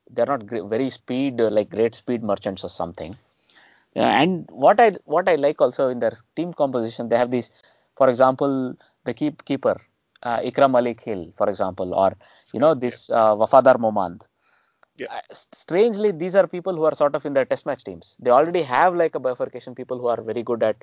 They're 0.10 0.26
not 0.26 0.46
great, 0.46 0.66
very 0.66 0.90
speed, 0.90 1.40
like 1.40 1.70
great 1.70 1.96
speed 1.96 2.24
merchants 2.24 2.64
or 2.64 2.70
something. 2.70 3.16
And 3.96 4.48
what 4.52 4.80
I 4.80 4.92
what 5.06 5.28
I 5.28 5.36
like 5.36 5.62
also 5.62 5.90
in 5.90 6.00
their 6.00 6.14
team 6.36 6.54
composition, 6.54 7.10
they 7.10 7.18
have 7.18 7.32
these, 7.32 7.50
for 7.98 8.10
example, 8.10 8.76
the 9.06 9.14
keep 9.14 9.44
keeper, 9.46 9.82
uh, 10.24 10.40
Ikram 10.40 10.76
Ali 10.76 10.94
Khil, 10.94 11.34
for 11.38 11.50
example, 11.50 11.94
or 11.94 12.16
you 12.54 12.60
know 12.60 12.74
this 12.76 13.10
uh, 13.10 13.36
Wafadar 13.36 13.78
Momand. 13.78 14.22
Yeah. 14.98 15.08
Uh, 15.12 15.22
strangely, 15.32 16.12
these 16.12 16.36
are 16.36 16.48
people 16.48 16.76
who 16.76 16.84
are 16.84 16.94
sort 16.94 17.16
of 17.16 17.26
in 17.26 17.34
their 17.34 17.46
test 17.46 17.66
match 17.66 17.84
teams. 17.84 18.16
They 18.20 18.32
already 18.32 18.62
have 18.64 18.96
like 18.96 19.16
a 19.16 19.20
bifurcation, 19.20 19.74
people 19.76 19.98
who 19.98 20.08
are 20.08 20.22
very 20.22 20.44
good 20.44 20.62
at 20.62 20.76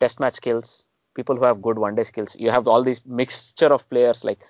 test 0.00 0.20
match 0.20 0.34
skills, 0.34 0.86
people 1.14 1.36
who 1.36 1.44
have 1.44 1.62
good 1.62 1.78
one 1.78 1.94
day 1.94 2.04
skills. 2.04 2.36
You 2.38 2.50
have 2.50 2.66
all 2.68 2.82
these 2.82 3.04
mixture 3.06 3.72
of 3.72 3.88
players 3.90 4.24
like 4.24 4.40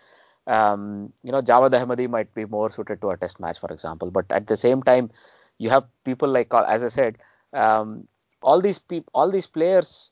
um, 0.46 1.12
you 1.22 1.32
know, 1.32 1.42
Javed 1.42 1.70
Ahmadi 1.72 2.08
might 2.08 2.32
be 2.34 2.44
more 2.44 2.70
suited 2.70 3.00
to 3.00 3.10
a 3.10 3.16
test 3.16 3.40
match, 3.40 3.58
for 3.58 3.70
example. 3.72 4.10
But 4.10 4.26
at 4.30 4.46
the 4.46 4.56
same 4.56 4.82
time, 4.82 5.10
you 5.58 5.70
have 5.70 5.84
people 6.04 6.28
like, 6.28 6.52
as 6.52 6.84
I 6.84 6.88
said, 6.88 7.18
um, 7.52 8.06
all 8.42 8.60
these 8.60 8.78
people, 8.78 9.10
all 9.14 9.30
these 9.30 9.46
players 9.46 10.10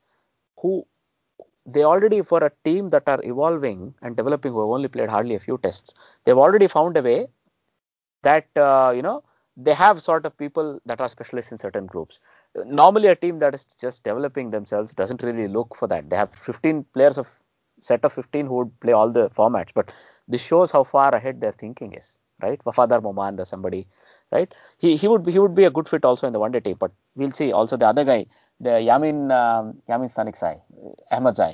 who 0.58 0.86
they 1.66 1.84
already 1.84 2.22
for 2.22 2.44
a 2.44 2.52
team 2.64 2.90
that 2.90 3.04
are 3.08 3.20
evolving 3.24 3.94
and 4.02 4.16
developing 4.16 4.52
who 4.52 4.60
have 4.60 4.70
only 4.70 4.88
played 4.88 5.10
hardly 5.10 5.34
a 5.36 5.40
few 5.40 5.58
tests, 5.58 5.94
they've 6.24 6.38
already 6.38 6.68
found 6.68 6.96
a 6.96 7.02
way 7.02 7.28
that 8.22 8.46
uh, 8.56 8.92
you 8.94 9.02
know 9.02 9.22
they 9.56 9.74
have 9.74 10.00
sort 10.02 10.26
of 10.26 10.36
people 10.36 10.80
that 10.86 11.00
are 11.00 11.08
specialists 11.08 11.52
in 11.52 11.58
certain 11.58 11.86
groups. 11.86 12.18
Normally, 12.64 13.08
a 13.08 13.16
team 13.16 13.38
that 13.40 13.54
is 13.54 13.64
just 13.64 14.02
developing 14.02 14.50
themselves 14.50 14.94
doesn't 14.94 15.22
really 15.22 15.48
look 15.48 15.76
for 15.76 15.86
that. 15.88 16.08
They 16.10 16.16
have 16.16 16.34
15 16.34 16.84
players 16.94 17.18
of 17.18 17.28
set 17.80 18.04
of 18.04 18.12
15 18.12 18.46
who 18.46 18.54
would 18.54 18.80
play 18.80 18.92
all 18.92 19.10
the 19.10 19.28
formats, 19.30 19.72
but 19.74 19.92
this 20.28 20.42
shows 20.42 20.70
how 20.70 20.84
far 20.84 21.14
ahead 21.14 21.40
their 21.40 21.52
thinking 21.52 21.94
is 21.94 22.18
right? 22.42 22.62
Wafadar 22.64 23.00
Momand 23.00 23.38
or 23.38 23.44
somebody, 23.44 23.86
right? 24.32 24.52
He 24.78 24.96
he 24.96 25.08
would 25.08 25.22
be, 25.24 25.32
he 25.32 25.38
would 25.38 25.54
be 25.54 25.64
a 25.64 25.70
good 25.70 25.88
fit 25.88 26.04
also 26.04 26.26
in 26.26 26.32
the 26.32 26.40
one 26.40 26.52
day 26.52 26.60
team, 26.60 26.76
but 26.78 26.90
we'll 27.14 27.30
see. 27.32 27.52
Also 27.52 27.76
the 27.76 27.86
other 27.86 28.04
guy, 28.04 28.26
the 28.62 28.70
Yamin 28.88 29.30
um, 29.32 29.82
Yamin 29.88 30.08
Zai, 30.08 30.62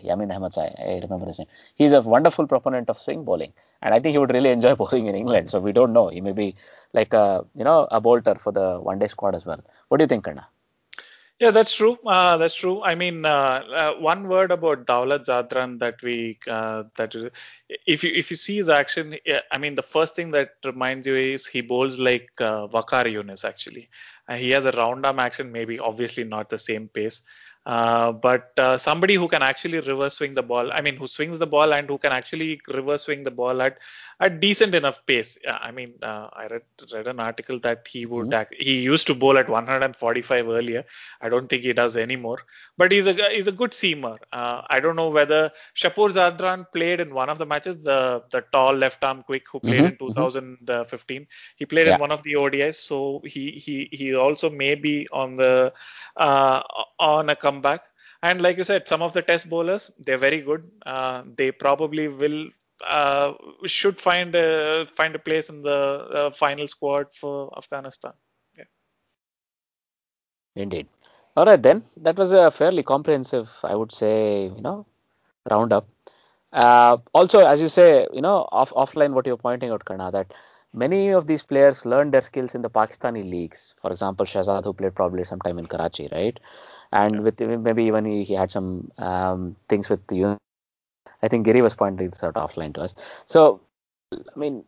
Yamin 0.05 0.35
Ahmad 0.35 0.59
I 0.59 1.01
remember 1.03 1.27
his 1.27 1.39
name. 1.39 1.49
He's 1.75 1.93
a 1.93 2.03
wonderful 2.03 2.47
proponent 2.47 2.91
of 2.91 2.99
swing 2.99 3.25
bowling, 3.25 3.53
and 3.83 3.95
I 3.95 4.01
think 4.01 4.13
he 4.13 4.19
would 4.19 4.33
really 4.33 4.51
enjoy 4.51 4.75
bowling 4.83 5.07
in 5.07 5.15
England. 5.15 5.51
So 5.51 5.59
we 5.59 5.73
don't 5.73 5.93
know. 5.93 6.09
He 6.09 6.21
may 6.21 6.33
be 6.33 6.55
like 6.93 7.15
a 7.15 7.45
you 7.55 7.65
know 7.65 7.89
a 7.91 8.01
bolter 8.01 8.35
for 8.35 8.53
the 8.53 8.79
one 8.79 8.99
day 8.99 9.07
squad 9.07 9.35
as 9.35 9.47
well. 9.47 9.65
What 9.89 9.99
do 9.99 10.05
you 10.05 10.09
think, 10.09 10.25
Karna? 10.25 10.47
Yeah, 11.41 11.53
that's 11.53 11.77
true. 11.77 11.97
Uh, 12.05 12.37
that's 12.37 12.57
true. 12.57 12.83
I 12.83 12.97
mean, 12.97 13.25
uh, 13.25 13.29
uh, 13.31 13.95
one 13.95 14.29
word 14.29 14.51
about 14.51 14.87
Dawlat 14.87 15.27
Zadran 15.27 15.79
that 15.79 16.03
we 16.03 16.37
uh, 16.49 16.85
that 16.97 17.15
if 17.87 18.03
you 18.03 18.11
if 18.13 18.31
you 18.31 18.37
see 18.37 18.57
his 18.57 18.69
action, 18.69 19.15
I 19.53 19.59
mean, 19.59 19.77
the 19.77 19.85
first 19.85 20.17
thing 20.17 20.33
that 20.33 20.51
reminds 20.65 21.07
you 21.07 21.15
is 21.15 21.47
he 21.47 21.61
bowls 21.61 21.97
like 22.01 22.29
uh, 22.41 22.67
Waqar 22.67 23.05
Younis 23.05 23.45
actually. 23.45 23.89
Uh, 24.29 24.37
he 24.37 24.51
has 24.51 24.67
a 24.67 24.73
round 24.73 25.07
arm 25.07 25.19
action, 25.19 25.53
maybe 25.53 25.79
obviously 25.79 26.25
not 26.25 26.49
the 26.49 26.59
same 26.59 26.89
pace, 26.89 27.23
uh, 27.69 28.13
but 28.13 28.59
uh, 28.59 28.79
somebody 28.79 29.15
who 29.15 29.29
can 29.29 29.43
actually 29.43 29.79
reverse 29.81 30.15
swing 30.15 30.33
the 30.33 30.43
ball. 30.43 30.73
I 30.73 30.81
mean, 30.81 30.97
who 30.97 31.07
swings 31.07 31.39
the 31.39 31.47
ball 31.47 31.75
and 31.75 31.87
who 31.87 31.99
can 31.99 32.13
actually 32.13 32.63
reverse 32.67 33.03
swing 33.03 33.25
the 33.25 33.31
ball 33.31 33.61
at 33.61 33.77
a 34.21 34.31
decent 34.31 34.75
enough 34.75 35.05
pace. 35.05 35.37
I 35.47 35.71
mean, 35.71 35.93
uh, 36.03 36.29
I 36.33 36.47
read 36.47 36.63
read 36.95 37.07
an 37.07 37.21
article 37.21 37.61
that 37.61 37.87
he 37.87 38.07
would 38.07 38.31
mm-hmm. 38.31 38.55
he 38.59 38.81
used 38.81 39.07
to 39.09 39.15
bowl 39.15 39.37
at 39.37 39.51
145 39.51 40.49
earlier. 40.49 40.87
I 41.21 41.29
don't 41.29 41.47
think 41.47 41.63
he 41.63 41.75
does 41.75 41.99
anymore. 41.99 42.39
But 42.79 42.91
he's 42.91 43.07
a 43.07 43.13
he's 43.35 43.49
a 43.49 43.53
good 43.53 43.73
seamer. 43.73 44.17
Uh, 44.33 44.63
I 44.71 44.81
don't 44.81 44.97
know 44.97 45.11
whether 45.11 45.53
Shapur 45.77 46.09
Zadran 46.09 46.65
played 46.73 47.01
in 47.01 47.13
one 47.13 47.29
of 47.29 47.37
the 47.37 47.45
matches, 47.45 47.79
the 47.83 48.23
the 48.31 48.45
tall 48.51 48.73
left 48.73 49.05
arm 49.05 49.23
quick 49.25 49.45
who 49.53 49.61
played 49.61 49.83
mm-hmm. 49.83 50.05
in 50.05 50.15
2015. 50.15 51.27
He 51.57 51.67
played 51.67 51.87
yeah. 51.87 51.97
in 51.97 52.01
one 52.01 52.13
of 52.13 52.23
the 52.23 52.33
ODIs, 52.33 52.77
so 52.77 53.21
he 53.27 53.51
he 53.51 53.91
he 53.93 54.15
also 54.15 54.49
may 54.49 54.75
be 54.75 55.07
on 55.13 55.37
the 55.37 55.75
uh, 56.17 56.63
on 56.99 57.29
a 57.29 57.37
comeback. 57.59 57.83
And 58.23 58.43
like 58.43 58.57
you 58.59 58.65
said, 58.65 58.89
some 58.89 59.03
of 59.03 59.13
the 59.13 59.23
test 59.23 59.49
bowlers, 59.49 59.91
they're 59.99 60.19
very 60.19 60.41
good. 60.41 60.71
Uh, 60.85 61.23
they 61.37 61.51
probably 61.53 62.09
will 62.09 62.49
uh, 62.87 63.33
should 63.67 63.99
find 63.99 64.35
a 64.35 64.87
find 64.87 65.15
a 65.15 65.19
place 65.19 65.49
in 65.49 65.63
the 65.63 65.79
uh, 66.21 66.31
final 66.31 66.67
squad 66.67 67.15
for 67.15 67.53
Afghanistan. 67.57 68.13
Yeah. 68.57 68.65
Indeed. 70.57 70.89
All 71.37 71.47
right 71.47 71.63
then. 71.63 71.85
That 71.97 72.17
was 72.17 72.33
a 72.33 72.51
fairly 72.51 72.83
comprehensive, 72.83 73.51
I 73.63 73.75
would 73.77 73.93
say, 73.93 74.45
you 74.45 74.63
know, 74.63 74.87
roundup. 75.51 75.87
Uh, 76.53 76.97
also, 77.13 77.47
as 77.47 77.61
you 77.61 77.69
say, 77.69 78.07
you 78.13 78.23
know, 78.23 78.49
off 78.51 78.71
offline, 78.73 79.13
what 79.13 79.27
you're 79.27 79.37
pointing 79.37 79.71
out, 79.71 79.85
Karna, 79.85 80.11
that 80.11 80.33
many 80.73 81.11
of 81.11 81.27
these 81.27 81.43
players 81.43 81.85
learned 81.87 82.13
their 82.15 82.23
skills 82.23 82.55
in 82.55 82.63
the 82.63 82.71
Pakistani 82.71 83.29
leagues. 83.29 83.75
For 83.81 83.91
example, 83.93 84.27
Shahzad, 84.27 84.65
who 84.65 84.73
played 84.73 84.95
probably 84.95 85.25
sometime 85.25 85.59
in 85.59 85.67
Karachi, 85.67 86.09
right? 86.13 86.39
And 86.93 87.23
with 87.25 87.41
maybe 87.41 87.85
even 87.85 88.05
he, 88.05 88.25
he 88.25 88.35
had 88.35 88.51
some 88.51 88.91
um, 88.99 89.57
things 89.69 89.89
with 89.89 90.03
you. 90.11 90.39
I 91.23 91.29
think 91.29 91.45
Giri 91.47 91.63
was 91.63 91.75
pointing 91.75 92.11
this 92.11 92.23
out 92.25 92.35
offline 92.35 92.75
to 92.75 92.83
us. 92.83 92.95
So, 93.27 93.61
I 94.15 94.39
mean, 94.39 94.65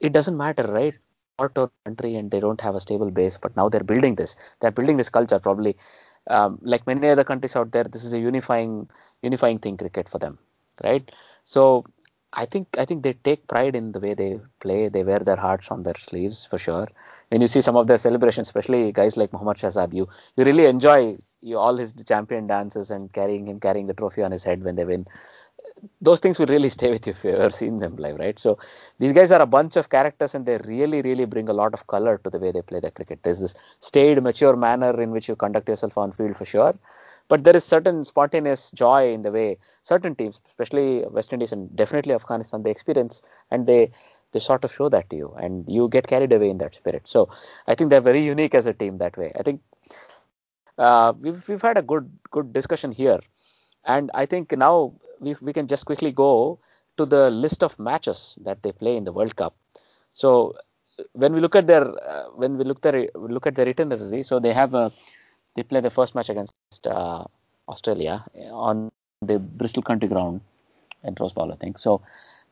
it 0.00 0.12
doesn't 0.12 0.36
matter, 0.36 0.64
right? 0.64 0.94
Or 1.38 1.48
to 1.50 1.70
country 1.84 2.16
and 2.16 2.30
they 2.30 2.40
don't 2.40 2.60
have 2.60 2.74
a 2.74 2.80
stable 2.80 3.10
base, 3.10 3.38
but 3.38 3.56
now 3.56 3.68
they're 3.68 3.82
building 3.84 4.14
this. 4.16 4.36
They're 4.60 4.70
building 4.70 4.96
this 4.96 5.10
culture. 5.10 5.38
Probably, 5.38 5.76
um, 6.28 6.58
like 6.62 6.86
many 6.86 7.08
other 7.08 7.24
countries 7.24 7.56
out 7.56 7.72
there, 7.72 7.84
this 7.84 8.04
is 8.04 8.12
a 8.12 8.20
unifying, 8.20 8.88
unifying 9.22 9.58
thing 9.58 9.76
cricket 9.76 10.08
for 10.08 10.18
them, 10.18 10.38
right? 10.84 11.10
So 11.44 11.84
I 12.32 12.46
think 12.46 12.68
I 12.78 12.84
think 12.84 13.02
they 13.02 13.14
take 13.14 13.46
pride 13.48 13.74
in 13.74 13.92
the 13.92 14.00
way 14.00 14.14
they 14.14 14.40
play. 14.60 14.88
They 14.88 15.02
wear 15.02 15.18
their 15.18 15.36
hearts 15.36 15.70
on 15.70 15.82
their 15.82 15.96
sleeves 15.96 16.44
for 16.44 16.58
sure. 16.58 16.86
When 17.28 17.40
you 17.40 17.48
see 17.48 17.60
some 17.60 17.76
of 17.76 17.86
their 17.88 17.98
celebrations, 17.98 18.48
especially 18.48 18.92
guys 18.92 19.16
like 19.16 19.32
Mohammad 19.32 19.56
Shahzad, 19.56 19.92
you 19.92 20.08
you 20.36 20.44
really 20.44 20.66
enjoy 20.66 21.18
you, 21.40 21.58
all 21.58 21.76
his 21.76 21.92
champion 21.94 22.46
dances 22.46 22.90
and 22.90 23.12
carrying 23.12 23.48
him 23.48 23.58
carrying 23.58 23.86
the 23.88 23.94
trophy 23.94 24.22
on 24.22 24.30
his 24.30 24.44
head 24.44 24.62
when 24.62 24.76
they 24.76 24.84
win. 24.84 25.06
Those 26.00 26.20
things 26.20 26.38
will 26.38 26.46
really 26.46 26.68
stay 26.70 26.90
with 26.90 27.06
you 27.06 27.12
if 27.12 27.24
you've 27.24 27.34
ever 27.34 27.50
seen 27.50 27.78
them 27.80 27.96
live, 27.96 28.18
right? 28.18 28.38
So 28.38 28.58
these 28.98 29.12
guys 29.12 29.32
are 29.32 29.40
a 29.42 29.46
bunch 29.46 29.76
of 29.76 29.88
characters 29.88 30.34
and 30.34 30.44
they 30.46 30.58
really, 30.58 31.02
really 31.02 31.24
bring 31.24 31.48
a 31.48 31.52
lot 31.52 31.74
of 31.74 31.86
color 31.86 32.18
to 32.24 32.30
the 32.30 32.38
way 32.38 32.52
they 32.52 32.62
play 32.62 32.80
their 32.80 32.90
cricket. 32.90 33.20
There's 33.22 33.40
this 33.40 33.54
staid, 33.80 34.22
mature 34.22 34.56
manner 34.56 35.00
in 35.00 35.10
which 35.10 35.28
you 35.28 35.36
conduct 35.36 35.68
yourself 35.68 35.96
on 35.98 36.12
field 36.12 36.36
for 36.36 36.44
sure 36.44 36.74
but 37.30 37.44
there 37.44 37.56
is 37.56 37.64
certain 37.64 38.04
spontaneous 38.04 38.70
joy 38.72 39.12
in 39.14 39.22
the 39.22 39.32
way 39.32 39.58
certain 39.82 40.14
teams, 40.16 40.40
especially 40.48 41.04
West 41.18 41.32
Indies 41.32 41.52
and 41.52 41.74
definitely 41.76 42.14
Afghanistan, 42.14 42.62
they 42.64 42.72
experience 42.72 43.22
and 43.50 43.66
they 43.66 43.92
they 44.32 44.40
sort 44.40 44.64
of 44.64 44.72
show 44.72 44.88
that 44.90 45.10
to 45.10 45.16
you, 45.16 45.34
and 45.44 45.64
you 45.68 45.88
get 45.88 46.06
carried 46.06 46.32
away 46.32 46.50
in 46.50 46.58
that 46.58 46.74
spirit. 46.74 47.08
So 47.14 47.30
I 47.66 47.74
think 47.74 47.90
they're 47.90 48.08
very 48.12 48.22
unique 48.22 48.54
as 48.54 48.66
a 48.66 48.74
team 48.74 48.98
that 48.98 49.16
way. 49.16 49.32
I 49.38 49.42
think 49.42 49.62
uh, 50.78 51.12
we've 51.20 51.46
we've 51.48 51.62
had 51.62 51.78
a 51.78 51.82
good 51.82 52.10
good 52.30 52.52
discussion 52.52 52.92
here, 52.92 53.20
and 53.84 54.10
I 54.14 54.26
think 54.26 54.56
now 54.56 54.94
we 55.20 55.36
we 55.40 55.52
can 55.52 55.66
just 55.66 55.86
quickly 55.86 56.12
go 56.12 56.58
to 56.96 57.06
the 57.06 57.30
list 57.30 57.62
of 57.62 57.78
matches 57.78 58.38
that 58.42 58.62
they 58.62 58.72
play 58.72 58.96
in 58.96 59.04
the 59.04 59.12
World 59.12 59.36
Cup. 59.36 59.54
So 60.12 60.54
when 61.12 61.32
we 61.34 61.40
look 61.40 61.56
at 61.56 61.66
their 61.66 61.84
uh, 62.12 62.26
when 62.42 62.58
we 62.58 62.64
look 62.64 62.82
their 62.82 63.08
look 63.14 63.46
at 63.46 63.54
their 63.54 63.68
itinerary, 63.68 64.22
so 64.22 64.40
they 64.40 64.52
have 64.52 64.74
a 64.74 64.92
they 65.54 65.62
play 65.62 65.80
the 65.80 65.90
first 65.90 66.14
match 66.14 66.28
against 66.30 66.86
uh, 66.86 67.24
Australia 67.68 68.24
on 68.50 68.90
the 69.22 69.38
Bristol 69.38 69.82
County 69.82 70.06
Ground 70.08 70.40
in 71.04 71.14
Rose 71.18 71.32
Bowl, 71.32 71.52
I 71.52 71.56
think. 71.56 71.78
So 71.78 72.02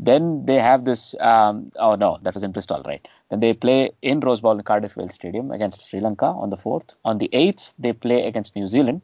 Then 0.00 0.46
they 0.46 0.58
have 0.58 0.84
this. 0.84 1.14
Um, 1.30 1.72
oh 1.76 1.94
no, 1.96 2.18
that 2.22 2.34
was 2.34 2.44
in 2.46 2.52
Bristol, 2.52 2.82
right? 2.90 3.06
Then 3.30 3.40
they 3.40 3.52
play 3.54 3.90
in 4.02 4.20
Rose 4.20 4.40
Bowl 4.40 4.58
in 4.58 4.62
Cardiff 4.62 4.96
Wales 4.96 5.14
Stadium 5.14 5.50
against 5.56 5.88
Sri 5.88 6.00
Lanka 6.00 6.26
on 6.26 6.50
the 6.50 6.56
fourth. 6.56 6.94
On 7.04 7.18
the 7.18 7.28
eighth, 7.32 7.74
they 7.78 7.92
play 7.92 8.20
against 8.30 8.54
New 8.56 8.68
Zealand, 8.68 9.02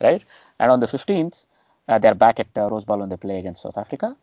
right? 0.00 0.22
And 0.60 0.70
on 0.70 0.80
the 0.80 0.88
fifteenth, 0.88 1.44
uh, 1.88 1.98
they're 1.98 2.14
back 2.14 2.38
at 2.44 2.48
uh, 2.56 2.68
Rose 2.70 2.84
Bowl 2.84 2.98
when 3.00 3.08
they 3.10 3.16
play 3.16 3.38
against 3.38 3.62
South 3.62 3.78
Africa, 3.84 4.16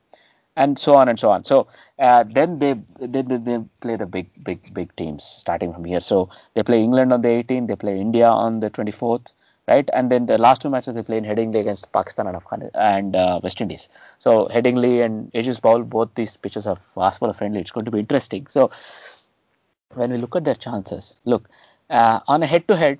and 0.56 0.80
so 0.80 0.96
on 0.96 1.10
and 1.10 1.20
so 1.20 1.30
on. 1.32 1.44
So 1.44 1.68
uh, 2.00 2.24
then 2.24 2.60
they, 2.60 2.74
they 3.00 3.22
they 3.22 3.60
play 3.82 3.96
the 3.96 4.06
big 4.06 4.30
big 4.44 4.74
big 4.74 4.96
teams 4.96 5.24
starting 5.24 5.74
from 5.74 5.84
here. 5.86 6.00
So 6.00 6.30
they 6.54 6.64
play 6.64 6.82
England 6.84 7.14
on 7.14 7.22
the 7.22 7.30
18th, 7.30 7.68
they 7.68 7.76
play 7.76 8.00
India 8.00 8.28
on 8.28 8.60
the 8.60 8.70
24th, 8.70 9.34
right? 9.68 9.90
And 9.94 10.12
then 10.12 10.26
the 10.26 10.38
last 10.38 10.62
two 10.62 10.70
matches 10.70 10.94
they 10.96 11.04
play 11.04 11.18
in 11.18 11.26
Headingley 11.26 11.60
against 11.60 11.92
Pakistan 11.92 12.28
and 12.28 12.36
Afghanistan 12.36 12.82
and 12.82 13.16
uh, 13.16 13.40
West 13.44 13.62
Indies. 13.62 13.90
So 14.20 14.48
Headingley 14.48 15.04
and 15.04 15.32
Ageas 15.34 15.62
Bowl, 15.62 15.84
both 15.84 16.10
these 16.16 16.38
pitches 16.38 16.68
are 16.68 16.78
fast 16.78 17.20
bowler 17.20 17.34
friendly. 17.34 17.60
It's 17.62 17.72
going 17.72 17.86
to 17.86 17.92
be 17.92 18.00
interesting. 18.00 18.48
So 18.48 18.72
when 19.94 20.12
we 20.12 20.18
look 20.18 20.36
at 20.36 20.44
their 20.44 20.56
chances, 20.56 21.16
look 21.26 21.50
uh, 21.90 22.20
on 22.28 22.44
a 22.44 22.46
head-to-head, 22.46 23.00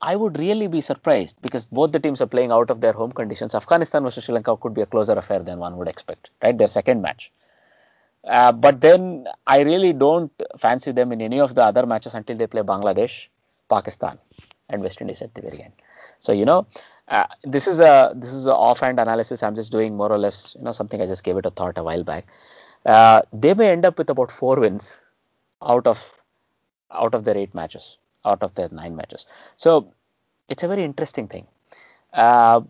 I 0.00 0.14
would 0.14 0.38
really 0.38 0.68
be 0.68 0.80
surprised 0.80 1.40
because 1.42 1.66
both 1.66 1.92
the 1.92 1.98
teams 1.98 2.20
are 2.20 2.26
playing 2.26 2.52
out 2.52 2.70
of 2.70 2.80
their 2.80 2.92
home 2.92 3.12
conditions. 3.12 3.54
Afghanistan 3.54 4.04
versus 4.04 4.24
Sri 4.24 4.34
Lanka 4.34 4.56
could 4.56 4.74
be 4.74 4.82
a 4.82 4.86
closer 4.86 5.14
affair 5.14 5.40
than 5.40 5.58
one 5.58 5.76
would 5.76 5.88
expect, 5.88 6.30
right? 6.42 6.56
Their 6.56 6.68
second 6.68 7.02
match. 7.02 7.32
Uh, 8.24 8.52
but 8.52 8.80
then 8.80 9.26
I 9.46 9.62
really 9.62 9.92
don't 9.92 10.30
fancy 10.58 10.92
them 10.92 11.12
in 11.12 11.20
any 11.20 11.40
of 11.40 11.54
the 11.54 11.62
other 11.62 11.86
matches 11.86 12.14
until 12.14 12.36
they 12.36 12.46
play 12.46 12.62
Bangladesh, 12.62 13.28
Pakistan, 13.68 14.18
and 14.68 14.82
West 14.82 15.00
Indies 15.00 15.22
at 15.22 15.34
the 15.34 15.42
very 15.42 15.62
end. 15.62 15.72
So 16.20 16.32
you 16.32 16.44
know, 16.44 16.66
uh, 17.08 17.26
this 17.44 17.66
is 17.66 17.80
a 17.80 18.12
this 18.14 18.32
is 18.32 18.46
an 18.46 18.52
offhand 18.52 18.98
analysis. 19.00 19.42
I'm 19.42 19.54
just 19.54 19.72
doing 19.72 19.96
more 19.96 20.10
or 20.10 20.18
less, 20.18 20.56
you 20.58 20.64
know, 20.64 20.72
something 20.72 21.00
I 21.00 21.06
just 21.06 21.24
gave 21.24 21.36
it 21.36 21.46
a 21.46 21.50
thought 21.50 21.78
a 21.78 21.82
while 21.82 22.04
back. 22.04 22.26
Uh, 22.84 23.22
they 23.32 23.54
may 23.54 23.70
end 23.70 23.84
up 23.84 23.98
with 23.98 24.10
about 24.10 24.30
four 24.30 24.58
wins 24.60 25.00
out 25.62 25.86
of 25.86 26.12
out 26.90 27.14
of 27.14 27.24
their 27.24 27.36
eight 27.36 27.54
matches, 27.54 27.98
out 28.28 28.42
of 28.42 28.54
their 28.54 28.68
nine 28.80 28.94
matches. 29.00 29.26
So 29.56 29.92
it's 30.48 30.62
a 30.62 30.68
very 30.68 30.84
interesting 30.90 31.28
thing. 31.28 31.46
Uh, 32.12 32.60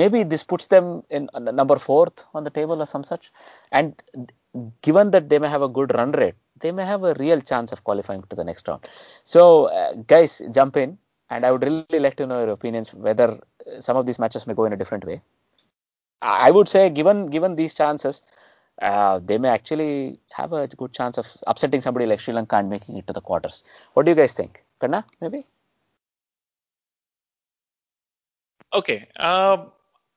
maybe 0.00 0.22
this 0.32 0.42
puts 0.52 0.66
them 0.74 0.86
in 1.10 1.28
uh, 1.34 1.40
number 1.40 1.78
fourth 1.78 2.24
on 2.34 2.44
the 2.44 2.50
table 2.50 2.80
or 2.82 2.86
some 2.86 3.04
such. 3.04 3.32
And 3.70 4.00
given 4.82 5.10
that 5.14 5.28
they 5.30 5.38
may 5.38 5.48
have 5.48 5.62
a 5.62 5.68
good 5.68 5.94
run 5.94 6.12
rate, 6.12 6.34
they 6.60 6.72
may 6.72 6.84
have 6.84 7.02
a 7.02 7.14
real 7.14 7.40
chance 7.40 7.72
of 7.72 7.82
qualifying 7.84 8.22
to 8.30 8.36
the 8.36 8.44
next 8.44 8.68
round. 8.68 8.86
So, 9.24 9.66
uh, 9.66 9.94
guys, 10.06 10.40
jump 10.52 10.76
in, 10.76 10.98
and 11.30 11.44
I 11.46 11.50
would 11.50 11.64
really 11.64 11.98
like 12.06 12.16
to 12.16 12.26
know 12.26 12.40
your 12.44 12.50
opinions 12.50 12.94
whether 12.94 13.40
some 13.80 13.96
of 13.96 14.06
these 14.06 14.18
matches 14.18 14.46
may 14.46 14.54
go 14.54 14.64
in 14.64 14.72
a 14.72 14.76
different 14.76 15.04
way. 15.04 15.22
I 16.20 16.50
would 16.52 16.68
say, 16.68 16.88
given 16.88 17.26
given 17.26 17.56
these 17.56 17.74
chances, 17.74 18.22
uh, 18.82 19.20
they 19.24 19.38
may 19.38 19.48
actually 19.48 20.18
have 20.32 20.52
a 20.52 20.66
good 20.66 20.92
chance 20.92 21.18
of 21.18 21.26
upsetting 21.46 21.80
somebody 21.80 22.06
like 22.06 22.20
Sri 22.20 22.34
Lanka 22.34 22.56
and 22.56 22.68
making 22.68 22.96
it 22.96 23.06
to 23.06 23.12
the 23.12 23.20
quarters. 23.20 23.62
What 23.94 24.06
do 24.06 24.12
you 24.12 24.16
guys 24.16 24.34
think? 24.34 24.62
Kanna, 24.80 25.04
maybe? 25.20 25.46
Okay. 28.74 29.06
Um, 29.18 29.70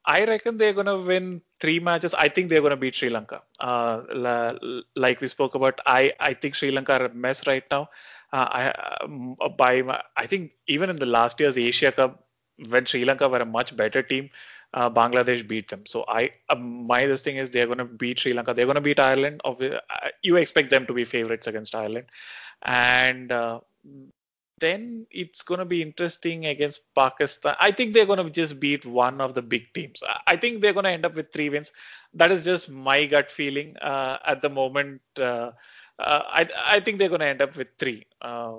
I 0.05 0.26
reckon 0.26 0.57
they're 0.57 0.74
going 0.74 0.86
to 0.86 0.97
win 0.97 1.41
three 1.59 1.80
matches. 1.80 2.13
I 2.13 2.30
think 2.30 2.49
they're 2.49 2.61
going 2.61 2.72
to 2.72 2.78
beat 2.78 2.95
Sri 2.95 3.09
Lanka. 3.09 3.41
Uh, 3.59 4.01
like 4.95 5.22
we 5.22 5.28
spoke 5.28 5.55
about, 5.55 5.80
I, 5.86 6.13
I 6.20 6.34
think 6.34 6.55
Sri 6.55 6.72
Lanka 6.72 6.93
are 6.93 7.05
a 7.05 7.13
mess 7.13 7.47
right 7.47 7.63
now. 7.72 7.89
Uh, 8.32 8.47
I 8.49 8.74
um, 9.01 9.36
by 9.57 9.82
my, 9.82 10.01
I 10.18 10.26
think 10.26 10.53
even 10.68 10.89
in 10.89 10.97
the 10.99 11.05
last 11.05 11.39
year's 11.39 11.57
Asia 11.57 11.91
Cup, 11.91 12.26
when 12.70 12.86
Sri 12.86 13.05
Lanka 13.05 13.28
were 13.28 13.39
a 13.39 13.45
much 13.45 13.76
better 13.76 14.01
team, 14.01 14.30
uh, 14.76 14.90
Bangladesh 14.90 15.48
beat 15.48 15.70
them. 15.70 15.86
So 15.86 16.04
I 16.08 16.32
um, 16.50 16.86
my 16.86 17.06
this 17.08 17.22
thing 17.22 17.38
is 17.38 17.50
they're 17.50 17.66
going 17.66 17.80
to 17.80 17.86
beat 17.86 18.20
Sri 18.20 18.34
Lanka. 18.34 18.54
They're 18.54 18.66
going 18.66 18.76
to 18.76 18.82
beat 18.82 19.00
Ireland. 19.00 19.42
Uh, 19.44 19.80
you 20.22 20.36
expect 20.36 20.70
them 20.70 20.86
to 20.86 20.94
be 20.94 21.06
favorites 21.06 21.48
against 21.48 21.74
Ireland, 21.74 22.08
and 22.62 23.32
uh, 23.32 23.62
then 24.60 25.08
it's 25.12 25.44
going 25.44 25.60
to 25.60 25.66
be 25.66 25.82
interesting 25.82 26.46
against 26.46 26.82
Pakistan. 26.94 27.56
I 27.60 27.72
think 27.72 27.94
they're 27.94 28.06
going 28.06 28.24
to 28.24 28.30
just 28.30 28.60
beat 28.60 28.86
one 28.86 29.22
of 29.22 29.34
the 29.34 29.42
big 29.42 29.74
teams. 29.74 30.04
I 30.28 30.36
think 30.36 30.62
they're 30.62 30.74
going 30.74 30.86
to 30.86 30.92
end 30.92 31.06
up 31.06 31.16
with 31.16 31.32
three 31.32 31.50
wins. 31.50 31.72
That 32.14 32.32
is 32.32 32.44
just 32.44 32.70
my 32.70 33.06
gut 33.06 33.32
feeling 33.32 33.78
uh, 33.78 34.18
at 34.26 34.42
the 34.42 34.50
moment. 34.50 35.02
Uh, 35.18 35.52
uh, 35.98 36.22
I, 36.28 36.50
I 36.66 36.80
think 36.82 37.00
they're 37.00 37.10
going 37.10 37.22
to 37.22 37.28
end 37.28 37.42
up 37.42 37.56
with 37.56 37.70
three. 37.80 38.06
Uh, 38.22 38.56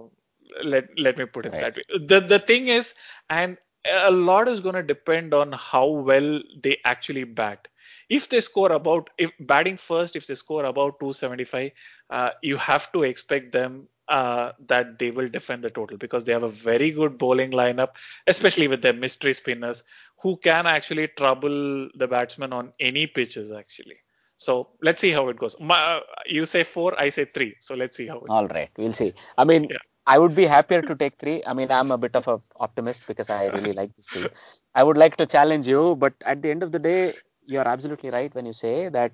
let 0.62 0.98
let 0.98 1.18
me 1.18 1.26
put 1.26 1.44
it 1.44 1.52
right. 1.52 1.60
that 1.60 1.76
way. 1.76 1.82
The 2.06 2.20
the 2.20 2.38
thing 2.38 2.68
is, 2.68 2.94
and 3.28 3.58
a 3.90 4.10
lot 4.10 4.48
is 4.48 4.60
going 4.60 4.74
to 4.74 4.82
depend 4.82 5.34
on 5.34 5.52
how 5.52 5.86
well 5.86 6.42
they 6.62 6.78
actually 6.84 7.24
bat. 7.24 7.68
If 8.08 8.28
they 8.28 8.40
score 8.40 8.72
about, 8.72 9.10
if 9.18 9.30
batting 9.40 9.76
first, 9.76 10.16
if 10.16 10.26
they 10.26 10.34
score 10.34 10.64
about 10.64 11.00
275, 11.00 11.70
uh, 12.10 12.30
you 12.42 12.56
have 12.56 12.90
to 12.92 13.02
expect 13.02 13.52
them 13.52 13.88
uh, 14.08 14.52
that 14.66 14.98
they 14.98 15.10
will 15.10 15.28
defend 15.28 15.64
the 15.64 15.70
total 15.70 15.96
because 15.96 16.24
they 16.24 16.32
have 16.32 16.44
a 16.44 16.48
very 16.48 16.92
good 16.92 17.18
bowling 17.18 17.50
lineup, 17.50 17.96
especially 18.26 18.68
with 18.68 18.82
their 18.82 18.92
mystery 18.92 19.34
spinners 19.34 19.82
who 20.18 20.36
can 20.36 20.66
actually 20.66 21.08
trouble 21.08 21.88
the 21.94 22.06
batsman 22.06 22.52
on 22.52 22.72
any 22.78 23.06
pitches 23.06 23.50
actually. 23.50 23.96
So 24.36 24.68
let's 24.82 25.00
see 25.00 25.10
how 25.10 25.28
it 25.28 25.38
goes. 25.38 25.58
My, 25.58 26.00
you 26.26 26.44
say 26.46 26.62
four, 26.62 26.98
I 27.00 27.08
say 27.08 27.24
three. 27.24 27.56
So 27.58 27.74
let's 27.74 27.96
see 27.96 28.06
how 28.06 28.18
it 28.18 28.28
All 28.28 28.46
goes. 28.46 28.54
right, 28.54 28.70
we'll 28.76 28.92
see. 28.92 29.14
I 29.36 29.44
mean, 29.44 29.66
yeah. 29.70 29.78
I 30.06 30.18
would 30.18 30.34
be 30.34 30.46
happier 30.46 30.82
to 30.82 30.94
take 30.94 31.18
three. 31.18 31.42
I 31.46 31.52
mean, 31.54 31.70
I'm 31.70 31.90
a 31.90 31.98
bit 31.98 32.14
of 32.16 32.28
an 32.28 32.40
optimist 32.56 33.06
because 33.06 33.30
I 33.30 33.46
really 33.48 33.72
like 33.72 33.94
this 33.96 34.08
team. 34.08 34.28
I 34.74 34.84
would 34.84 34.96
like 34.96 35.16
to 35.16 35.26
challenge 35.26 35.66
you, 35.68 35.96
but 35.96 36.14
at 36.24 36.42
the 36.42 36.50
end 36.50 36.62
of 36.62 36.72
the 36.72 36.78
day, 36.78 37.14
you're 37.46 37.66
absolutely 37.66 38.10
right 38.10 38.34
when 38.34 38.46
you 38.46 38.52
say 38.52 38.88
that 38.90 39.12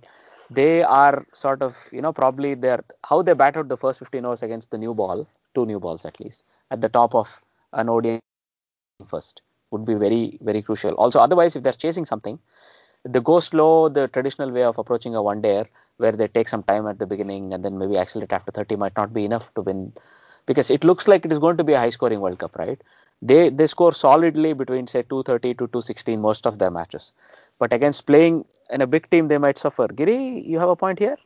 they 0.51 0.82
are 0.82 1.26
sort 1.32 1.62
of, 1.62 1.88
you 1.93 2.03
know, 2.03 2.12
probably 2.12 2.55
they're 2.55 2.84
how 3.07 3.22
they 3.22 3.34
batted 3.34 3.68
the 3.68 3.76
first 3.76 3.99
15 4.01 4.24
overs 4.26 4.43
against 4.43 4.70
the 4.70 4.78
new 4.78 4.95
ball, 4.95 5.28
two 5.55 5.66
new 5.66 5.80
balls 5.80 6.05
at 6.05 6.18
least, 6.20 6.45
at 6.70 6.80
the 6.80 6.88
top 6.88 7.14
of 7.14 7.43
an 7.72 7.88
ODI 7.88 8.20
first 9.09 9.43
would 9.70 9.84
be 9.84 9.95
very, 9.95 10.38
very 10.43 10.62
crucial. 10.62 10.95
Also, 10.95 11.20
otherwise, 11.20 11.57
if 11.57 11.62
they're 11.62 11.72
chasing 11.72 12.05
something, 12.05 12.38
the 13.05 13.20
go 13.20 13.40
slow, 13.40 13.88
the 13.88 14.09
traditional 14.09 14.51
way 14.51 14.62
of 14.64 14.78
approaching 14.78 15.14
a 15.14 15.22
one 15.22 15.40
day 15.40 15.64
where 15.97 16.12
they 16.12 16.28
take 16.28 16.49
some 16.49 16.62
time 16.62 16.86
at 16.86 16.99
the 16.99 17.07
beginning 17.07 17.53
and 17.55 17.64
then 17.64 17.78
maybe 17.78 17.97
accelerate 17.99 18.32
after 18.32 18.53
30 18.53 18.76
might 18.76 18.97
not 18.97 19.12
be 19.12 19.24
enough 19.24 19.53
to 19.55 19.62
win 19.62 19.93
because 20.47 20.70
it 20.70 20.84
looks 20.84 21.09
like 21.09 21.24
it 21.24 21.32
is 21.32 21.38
going 21.38 21.57
to 21.57 21.64
be 21.64 21.72
a 21.74 21.78
high 21.78 21.90
scoring 21.90 22.20
World 22.20 22.38
Cup, 22.38 22.57
right? 22.57 22.80
They 23.20 23.51
they 23.51 23.66
score 23.66 23.95
solidly 23.95 24.53
between 24.53 24.86
say 24.86 25.03
230 25.03 25.55
to 25.55 25.66
216 25.68 26.20
most 26.20 26.47
of 26.47 26.59
their 26.59 26.70
matches. 26.70 27.12
But 27.59 27.72
against 27.72 28.07
playing 28.07 28.45
in 28.70 28.80
a 28.80 28.86
big 28.86 29.09
team, 29.11 29.28
they 29.28 29.38
might 29.38 29.59
suffer. 29.59 29.88
Giri, 29.88 30.40
you 30.47 30.59
have 30.59 30.68
a 30.68 30.76
point 30.76 30.99
here? 30.99 31.16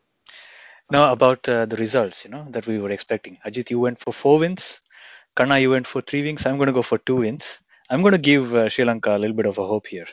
Now 0.90 1.12
about 1.12 1.48
uh, 1.48 1.66
the 1.66 1.76
results, 1.76 2.24
you 2.24 2.30
know, 2.30 2.46
that 2.50 2.66
we 2.66 2.78
were 2.78 2.90
expecting. 2.90 3.38
Ajit, 3.46 3.70
you 3.70 3.80
went 3.80 3.98
for 3.98 4.12
four 4.12 4.38
wins. 4.38 4.80
Karna, 5.34 5.58
you 5.58 5.70
went 5.70 5.86
for 5.86 6.00
three 6.00 6.22
wins. 6.22 6.46
I'm 6.46 6.56
going 6.56 6.68
to 6.68 6.72
go 6.72 6.82
for 6.82 6.98
two 6.98 7.16
wins. 7.16 7.58
I'm 7.90 8.02
going 8.02 8.12
to 8.12 8.18
give 8.18 8.54
uh, 8.54 8.68
Sri 8.68 8.84
Lanka 8.84 9.16
a 9.16 9.18
little 9.18 9.36
bit 9.36 9.46
of 9.46 9.58
a 9.58 9.66
hope 9.66 9.86
here. 9.86 10.06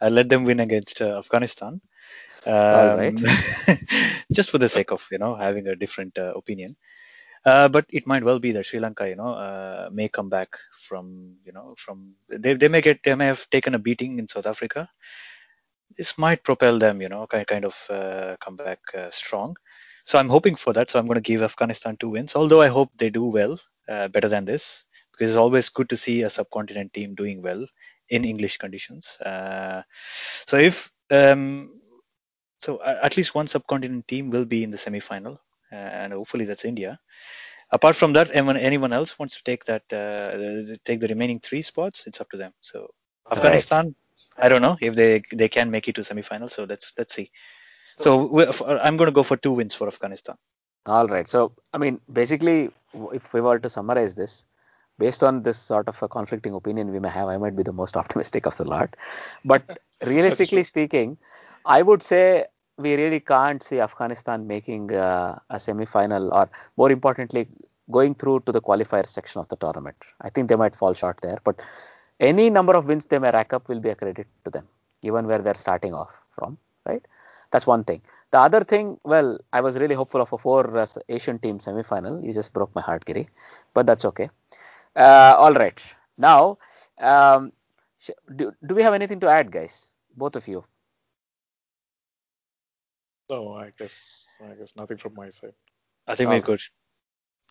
I'll 0.00 0.10
let 0.10 0.28
them 0.28 0.44
win 0.44 0.60
against 0.60 1.00
uh, 1.02 1.18
Afghanistan. 1.18 1.80
Um, 2.46 2.52
All 2.54 2.96
right. 2.96 3.14
just 4.32 4.50
for 4.50 4.58
the 4.58 4.68
sake 4.68 4.90
of, 4.92 5.06
you 5.10 5.18
know, 5.18 5.34
having 5.34 5.66
a 5.68 5.76
different 5.76 6.18
uh, 6.18 6.32
opinion. 6.34 6.76
Uh, 7.46 7.68
but 7.68 7.86
it 7.90 8.06
might 8.06 8.24
well 8.24 8.40
be 8.40 8.50
that 8.50 8.66
Sri 8.66 8.80
Lanka, 8.80 9.08
you 9.08 9.14
know, 9.14 9.28
uh, 9.28 9.88
may 9.92 10.08
come 10.08 10.28
back 10.28 10.48
from, 10.88 11.36
you 11.44 11.52
know, 11.52 11.74
from 11.78 12.14
they, 12.28 12.54
they 12.54 12.66
may 12.66 12.80
get 12.80 13.02
they 13.04 13.14
may 13.14 13.26
have 13.26 13.48
taken 13.50 13.74
a 13.74 13.78
beating 13.78 14.18
in 14.18 14.26
South 14.26 14.46
Africa. 14.46 14.88
This 15.96 16.18
might 16.18 16.42
propel 16.42 16.78
them, 16.78 17.00
you 17.00 17.08
know, 17.08 17.26
kind 17.28 17.46
kind 17.46 17.64
of 17.64 17.76
uh, 17.88 18.36
come 18.40 18.56
back 18.56 18.80
uh, 18.94 19.10
strong. 19.10 19.56
So 20.04 20.18
I'm 20.18 20.28
hoping 20.28 20.56
for 20.56 20.72
that. 20.72 20.90
So 20.90 20.98
I'm 20.98 21.06
going 21.06 21.22
to 21.22 21.32
give 21.32 21.42
Afghanistan 21.42 21.96
two 21.96 22.10
wins, 22.10 22.34
although 22.34 22.62
I 22.62 22.68
hope 22.68 22.90
they 22.96 23.10
do 23.10 23.24
well, 23.24 23.58
uh, 23.88 24.08
better 24.08 24.28
than 24.28 24.44
this, 24.44 24.84
because 25.12 25.30
it's 25.30 25.38
always 25.38 25.68
good 25.68 25.88
to 25.90 25.96
see 25.96 26.22
a 26.22 26.30
subcontinent 26.30 26.92
team 26.92 27.14
doing 27.14 27.42
well 27.42 27.64
in 28.08 28.24
English 28.24 28.58
conditions. 28.58 29.18
Uh, 29.20 29.82
so 30.46 30.56
if 30.56 30.90
um, 31.10 31.70
so, 32.60 32.82
at 32.82 33.16
least 33.16 33.34
one 33.34 33.46
subcontinent 33.46 34.08
team 34.08 34.30
will 34.30 34.44
be 34.44 34.64
in 34.64 34.70
the 34.70 34.78
semi-final, 34.78 35.38
and 35.70 36.12
hopefully 36.12 36.44
that's 36.44 36.64
India. 36.64 36.98
Apart 37.70 37.96
from 37.96 38.12
that 38.12 38.30
anyone, 38.32 38.56
anyone 38.56 38.92
else 38.92 39.18
wants 39.18 39.36
to 39.36 39.42
take 39.42 39.64
that 39.64 39.82
uh, 39.92 40.76
take 40.84 41.00
the 41.00 41.08
remaining 41.08 41.40
three 41.40 41.62
spots? 41.62 42.06
It's 42.06 42.20
up 42.20 42.30
to 42.30 42.36
them. 42.36 42.52
So 42.60 42.90
afghanistan 43.32 43.86
right. 43.86 44.46
i 44.46 44.48
don't 44.48 44.62
know 44.62 44.76
if 44.80 44.94
they 44.94 45.20
they 45.32 45.48
can 45.48 45.70
make 45.70 45.88
it 45.88 45.94
to 45.96 46.04
semi-final. 46.04 46.48
So 46.48 46.64
let's 46.64 46.94
let's 46.98 47.14
see. 47.14 47.30
So 47.98 48.38
i'm 48.86 48.96
going 48.96 49.08
to 49.08 49.18
go 49.20 49.22
for 49.22 49.36
two 49.36 49.52
wins 49.52 49.74
for 49.74 49.88
afghanistan. 49.88 50.36
All 50.86 51.08
right. 51.08 51.28
So 51.28 51.52
i 51.74 51.78
mean 51.78 52.00
basically 52.12 52.70
if 53.12 53.34
we 53.34 53.40
were 53.40 53.58
to 53.58 53.68
summarize 53.68 54.14
this 54.14 54.44
based 54.98 55.22
on 55.22 55.42
this 55.42 55.58
sort 55.58 55.88
of 55.88 56.02
a 56.02 56.08
conflicting 56.08 56.54
opinion 56.54 56.92
we 56.92 57.00
may 57.00 57.10
have 57.10 57.28
i 57.28 57.36
might 57.36 57.56
be 57.56 57.62
the 57.62 57.72
most 57.72 57.96
optimistic 58.02 58.46
of 58.46 58.56
the 58.56 58.64
lot. 58.64 58.94
But 59.44 59.78
realistically 60.04 60.62
speaking 60.62 61.18
i 61.64 61.82
would 61.82 62.02
say 62.02 62.44
we 62.78 62.94
really 62.94 63.20
can't 63.20 63.62
see 63.62 63.80
Afghanistan 63.80 64.46
making 64.46 64.94
uh, 64.94 65.38
a 65.50 65.58
semi-final 65.58 66.32
or 66.34 66.48
more 66.76 66.90
importantly 66.90 67.48
going 67.90 68.14
through 68.14 68.40
to 68.40 68.52
the 68.52 68.60
qualifier 68.60 69.06
section 69.06 69.40
of 69.40 69.48
the 69.48 69.56
tournament. 69.56 69.96
I 70.20 70.30
think 70.30 70.48
they 70.48 70.56
might 70.56 70.74
fall 70.74 70.94
short 70.94 71.20
there, 71.22 71.38
but 71.44 71.60
any 72.20 72.50
number 72.50 72.74
of 72.74 72.86
wins 72.86 73.06
they 73.06 73.18
may 73.18 73.30
rack 73.30 73.52
up 73.52 73.68
will 73.68 73.80
be 73.80 73.90
a 73.90 73.94
credit 73.94 74.26
to 74.44 74.50
them, 74.50 74.66
given 75.02 75.26
where 75.26 75.38
they're 75.38 75.54
starting 75.54 75.94
off 75.94 76.10
from, 76.34 76.58
right? 76.84 77.04
That's 77.52 77.66
one 77.66 77.84
thing. 77.84 78.02
The 78.32 78.40
other 78.40 78.64
thing, 78.64 78.98
well, 79.04 79.38
I 79.52 79.60
was 79.60 79.78
really 79.78 79.94
hopeful 79.94 80.20
of 80.20 80.32
a 80.32 80.38
four 80.38 80.76
uh, 80.76 80.86
Asian 81.08 81.38
team 81.38 81.60
semi-final. 81.60 82.24
You 82.24 82.34
just 82.34 82.52
broke 82.52 82.74
my 82.74 82.82
heart, 82.82 83.04
Giri, 83.04 83.28
but 83.72 83.86
that's 83.86 84.04
okay. 84.04 84.30
Uh, 84.96 85.34
all 85.38 85.54
right. 85.54 85.80
Now, 86.18 86.58
um, 86.98 87.52
do, 88.34 88.52
do 88.66 88.74
we 88.74 88.82
have 88.82 88.94
anything 88.94 89.20
to 89.20 89.28
add, 89.28 89.52
guys? 89.52 89.88
Both 90.16 90.36
of 90.36 90.48
you. 90.48 90.64
No, 93.30 93.54
I 93.54 93.72
guess 93.78 94.38
I 94.42 94.54
guess 94.54 94.76
nothing 94.76 94.98
from 94.98 95.14
my 95.14 95.30
side. 95.30 95.54
I 96.06 96.14
think 96.14 96.30
we're 96.30 96.40
good. 96.40 96.60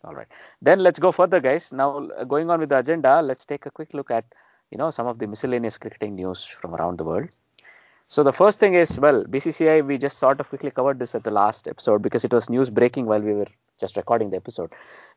All 0.04 0.14
right. 0.14 0.28
Then 0.62 0.80
let's 0.80 0.98
go 0.98 1.12
further, 1.12 1.40
guys. 1.40 1.72
Now, 1.72 2.08
uh, 2.08 2.24
going 2.24 2.50
on 2.50 2.60
with 2.60 2.70
the 2.70 2.78
agenda, 2.78 3.20
let's 3.22 3.44
take 3.44 3.66
a 3.66 3.70
quick 3.70 3.92
look 3.94 4.10
at 4.10 4.24
you 4.70 4.78
know 4.78 4.90
some 4.90 5.06
of 5.06 5.18
the 5.18 5.26
miscellaneous 5.26 5.78
cricketing 5.78 6.14
news 6.14 6.44
from 6.44 6.74
around 6.74 6.98
the 6.98 7.04
world. 7.04 7.28
So 8.08 8.22
the 8.22 8.32
first 8.32 8.60
thing 8.60 8.74
is, 8.74 9.00
well, 9.00 9.24
BCCI, 9.24 9.84
we 9.84 9.98
just 9.98 10.18
sort 10.18 10.40
of 10.40 10.48
quickly 10.48 10.70
covered 10.70 10.98
this 11.00 11.14
at 11.14 11.24
the 11.24 11.30
last 11.30 11.66
episode 11.66 12.02
because 12.02 12.24
it 12.24 12.32
was 12.32 12.48
news 12.48 12.70
breaking 12.70 13.06
while 13.06 13.20
we 13.20 13.32
were 13.32 13.48
just 13.80 13.96
recording 13.96 14.30
the 14.30 14.36
episode. 14.36 14.72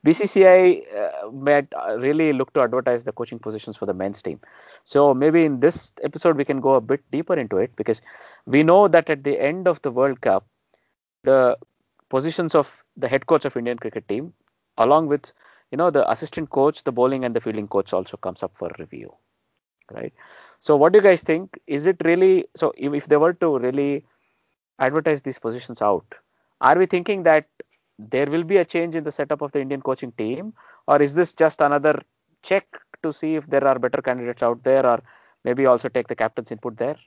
BCCI 0.06 0.84
uh, 0.96 1.32
might 1.32 1.68
uh, 1.74 1.98
really 1.98 2.34
look 2.34 2.52
to 2.54 2.62
advertise 2.62 3.04
the 3.04 3.12
coaching 3.12 3.40
positions 3.40 3.78
for 3.78 3.86
the 3.86 3.94
men's 3.94 4.22
team. 4.22 4.40
So 4.86 5.14
maybe 5.14 5.46
in 5.46 5.60
this 5.60 5.94
episode 6.02 6.36
we 6.36 6.46
can 6.46 6.62
go 6.62 6.76
a 6.76 6.82
bit 6.82 7.02
deeper 7.12 7.36
into 7.36 7.58
it 7.58 7.76
because 7.76 8.02
we 8.46 8.64
know 8.64 8.88
that 8.88 9.10
at 9.10 9.24
the 9.24 9.40
end 9.40 9.68
of 9.68 9.82
the 9.84 9.92
World 9.92 10.22
Cup, 10.22 10.48
the 11.24 11.58
positions 12.10 12.56
of 12.56 12.84
the 12.98 13.08
head 13.08 13.28
coach 13.28 13.46
of 13.46 13.56
Indian 13.56 13.78
cricket 13.78 14.08
team, 14.08 14.34
along 14.78 15.08
with 15.08 15.32
you 15.72 15.78
know 15.78 15.92
the 15.92 16.10
assistant 16.10 16.50
coach, 16.50 16.84
the 16.84 16.92
bowling 16.92 17.24
and 17.24 17.36
the 17.36 17.42
fielding 17.42 17.68
coach 17.68 17.94
also 17.94 18.18
comes 18.18 18.44
up 18.44 18.56
for 18.56 18.72
review, 18.80 19.14
right? 19.92 20.14
So 20.60 20.76
what 20.76 20.94
do 20.94 21.00
you 21.00 21.04
guys 21.04 21.24
think? 21.24 21.60
Is 21.68 21.86
it 21.86 21.98
really 22.04 22.46
so? 22.56 22.74
If 22.78 23.08
they 23.08 23.18
were 23.18 23.34
to 23.34 23.60
really 23.60 24.06
advertise 24.80 25.22
these 25.22 25.40
positions 25.40 25.82
out, 25.82 26.16
are 26.62 26.78
we 26.78 26.86
thinking 26.86 27.24
that 27.24 27.48
there 27.98 28.28
will 28.28 28.44
be 28.44 28.58
a 28.58 28.66
change 28.66 28.96
in 28.96 29.04
the 29.04 29.12
setup 29.12 29.42
of 29.42 29.52
the 29.52 29.62
Indian 29.62 29.82
coaching 29.82 30.12
team, 30.14 30.54
or 30.88 31.02
is 31.02 31.14
this 31.16 31.34
just 31.34 31.62
another 31.62 32.02
check 32.44 32.66
to 33.04 33.12
see 33.12 33.36
if 33.36 33.48
there 33.48 33.66
are 33.66 33.78
better 33.78 34.02
candidates 34.02 34.44
out 34.44 34.64
there, 34.64 34.86
or 34.86 35.02
maybe 35.44 35.66
also 35.66 35.90
take 35.90 36.08
the 36.08 36.16
captain's 36.16 36.52
input 36.52 36.78
there? 36.78 36.98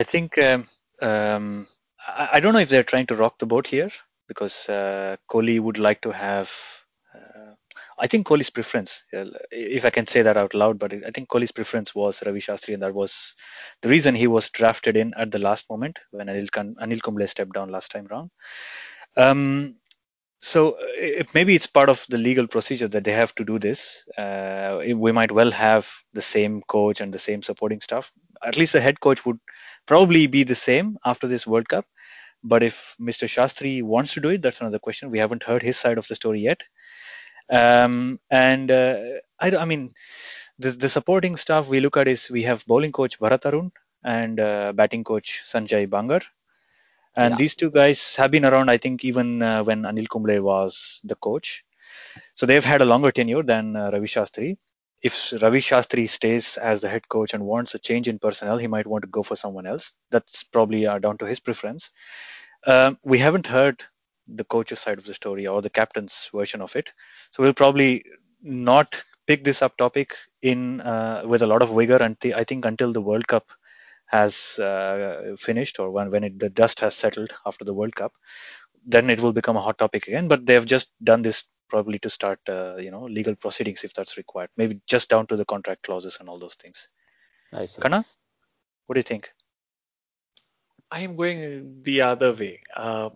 I 0.00 0.04
think 0.04 0.36
um, 0.38 0.66
um, 1.00 1.66
I, 2.06 2.30
I, 2.32 2.40
don't 2.40 2.54
know 2.54 2.58
if 2.58 2.68
they're 2.68 2.82
trying 2.82 3.06
to 3.06 3.14
rock 3.14 3.38
the 3.38 3.46
boat 3.46 3.68
here 3.68 3.90
because 4.26 4.68
uh, 4.68 5.16
Kohli 5.30 5.60
would 5.60 5.78
like 5.78 6.00
to 6.00 6.10
have. 6.10 6.50
Uh, 8.02 8.04
I 8.04 8.08
think 8.08 8.26
Kohli's 8.26 8.50
preference, 8.50 9.04
if 9.50 9.84
I 9.84 9.90
can 9.90 10.06
say 10.06 10.22
that 10.22 10.36
out 10.36 10.54
loud, 10.54 10.78
but 10.78 10.92
I 10.94 11.10
think 11.14 11.28
Kohli's 11.28 11.52
preference 11.52 11.94
was 11.94 12.22
Ravi 12.24 12.40
Shastri, 12.40 12.74
and 12.74 12.82
that 12.82 12.94
was 12.94 13.34
the 13.82 13.88
reason 13.88 14.14
he 14.14 14.26
was 14.26 14.50
drafted 14.50 14.96
in 14.96 15.14
at 15.14 15.30
the 15.30 15.38
last 15.38 15.70
moment 15.70 16.00
when 16.10 16.26
Anil, 16.26 16.48
Anil 16.50 17.02
Kumble 17.02 17.26
stepped 17.26 17.54
down 17.54 17.70
last 17.70 17.90
time 17.90 18.06
round. 18.10 18.30
Um, 19.16 19.76
so 20.40 20.76
it, 20.96 21.32
maybe 21.34 21.54
it's 21.54 21.68
part 21.68 21.88
of 21.88 22.04
the 22.08 22.18
legal 22.18 22.48
procedure 22.48 22.88
that 22.88 23.04
they 23.04 23.12
have 23.12 23.34
to 23.36 23.44
do 23.44 23.60
this. 23.60 24.04
Uh, 24.18 24.80
we 24.96 25.12
might 25.12 25.30
well 25.30 25.52
have 25.52 25.88
the 26.14 26.22
same 26.22 26.62
coach 26.68 27.00
and 27.00 27.14
the 27.14 27.18
same 27.18 27.42
supporting 27.42 27.80
staff. 27.80 28.12
At 28.44 28.56
least 28.56 28.72
the 28.72 28.80
head 28.80 29.00
coach 29.00 29.24
would 29.24 29.38
probably 29.86 30.26
be 30.26 30.42
the 30.42 30.56
same 30.56 30.98
after 31.04 31.28
this 31.28 31.46
World 31.46 31.68
Cup. 31.68 31.86
But 32.42 32.64
if 32.64 32.96
Mr. 33.00 33.28
Shastri 33.28 33.84
wants 33.84 34.14
to 34.14 34.20
do 34.20 34.30
it, 34.30 34.42
that's 34.42 34.60
another 34.60 34.80
question. 34.80 35.12
We 35.12 35.20
haven't 35.20 35.44
heard 35.44 35.62
his 35.62 35.78
side 35.78 35.98
of 35.98 36.08
the 36.08 36.16
story 36.16 36.40
yet. 36.40 36.64
Um, 37.50 38.20
and 38.30 38.70
uh, 38.70 38.96
I, 39.40 39.56
I, 39.56 39.64
mean, 39.64 39.90
the, 40.58 40.70
the 40.70 40.88
supporting 40.88 41.36
staff 41.36 41.68
we 41.68 41.80
look 41.80 41.96
at 41.96 42.08
is 42.08 42.30
we 42.30 42.42
have 42.44 42.66
bowling 42.66 42.92
coach 42.92 43.18
Bharat 43.18 43.46
Arun 43.46 43.72
and 44.04 44.40
uh, 44.40 44.72
batting 44.72 45.04
coach 45.04 45.42
Sanjay 45.44 45.86
Bangar. 45.86 46.22
And 47.14 47.32
yeah. 47.32 47.36
these 47.36 47.54
two 47.54 47.70
guys 47.70 48.16
have 48.16 48.30
been 48.30 48.46
around, 48.46 48.70
I 48.70 48.78
think, 48.78 49.04
even 49.04 49.42
uh, 49.42 49.62
when 49.64 49.82
Anil 49.82 50.08
Kumble 50.08 50.40
was 50.40 51.00
the 51.04 51.14
coach. 51.14 51.64
So 52.34 52.46
they've 52.46 52.64
had 52.64 52.80
a 52.80 52.86
longer 52.86 53.12
tenure 53.12 53.42
than 53.42 53.76
uh, 53.76 53.90
Ravi 53.92 54.06
Shastri 54.06 54.56
if 55.02 55.32
Ravi 55.42 55.60
Shastri 55.60 56.08
stays 56.08 56.56
as 56.56 56.80
the 56.80 56.88
head 56.88 57.08
coach 57.08 57.34
and 57.34 57.44
wants 57.44 57.74
a 57.74 57.78
change 57.78 58.08
in 58.08 58.20
personnel, 58.20 58.56
he 58.56 58.68
might 58.68 58.86
want 58.86 59.02
to 59.02 59.08
go 59.08 59.22
for 59.22 59.34
someone 59.34 59.66
else. 59.66 59.92
That's 60.10 60.44
probably 60.44 60.86
uh, 60.86 61.00
down 61.00 61.18
to 61.18 61.26
his 61.26 61.40
preference. 61.40 61.90
Um, 62.64 62.98
we 63.02 63.18
haven't 63.18 63.48
heard 63.48 63.82
the 64.26 64.44
coach's 64.44 64.80
side 64.80 64.98
of 64.98 65.04
the 65.04 65.14
story 65.14 65.46
or 65.46 65.62
the 65.62 65.70
captain's 65.70 66.30
version 66.34 66.60
of 66.60 66.74
it, 66.76 66.92
so 67.30 67.42
we'll 67.42 67.54
probably 67.54 68.04
not 68.42 69.02
pick 69.26 69.44
this 69.44 69.62
up 69.62 69.76
topic 69.76 70.16
in 70.42 70.80
uh, 70.80 71.22
with 71.24 71.42
a 71.42 71.46
lot 71.46 71.62
of 71.62 71.70
vigor 71.70 71.96
until 71.96 72.36
I 72.36 72.44
think 72.44 72.64
until 72.64 72.92
the 72.92 73.00
World 73.00 73.26
Cup 73.26 73.50
has 74.06 74.58
uh, 74.58 75.36
finished 75.38 75.78
or 75.78 75.90
when 75.90 76.10
when 76.10 76.24
it, 76.24 76.38
the 76.38 76.50
dust 76.50 76.80
has 76.80 76.94
settled 76.94 77.30
after 77.46 77.64
the 77.64 77.74
World 77.74 77.94
Cup. 77.94 78.12
Then 78.84 79.10
it 79.10 79.20
will 79.20 79.32
become 79.32 79.56
a 79.56 79.60
hot 79.60 79.78
topic 79.78 80.08
again. 80.08 80.26
But 80.26 80.44
they 80.44 80.54
have 80.54 80.66
just 80.66 80.90
done 81.02 81.22
this 81.22 81.44
probably 81.68 81.98
to 82.00 82.10
start 82.10 82.38
uh, 82.48 82.76
you 82.76 82.90
know 82.90 83.04
legal 83.04 83.34
proceedings 83.34 83.82
if 83.82 83.94
that's 83.94 84.18
required 84.18 84.50
maybe 84.58 84.80
just 84.86 85.08
down 85.08 85.26
to 85.26 85.36
the 85.36 85.46
contract 85.52 85.82
clauses 85.82 86.18
and 86.20 86.28
all 86.28 86.38
those 86.38 86.54
things 86.54 86.88
I 87.52 87.64
see. 87.64 87.80
Kana, 87.80 88.04
what 88.86 88.94
do 88.94 88.98
you 88.98 89.10
think 89.12 89.32
I 90.90 91.00
am 91.00 91.16
going 91.16 91.82
the 91.82 92.02
other 92.02 92.34
way. 92.34 92.60
Uh, 92.76 93.08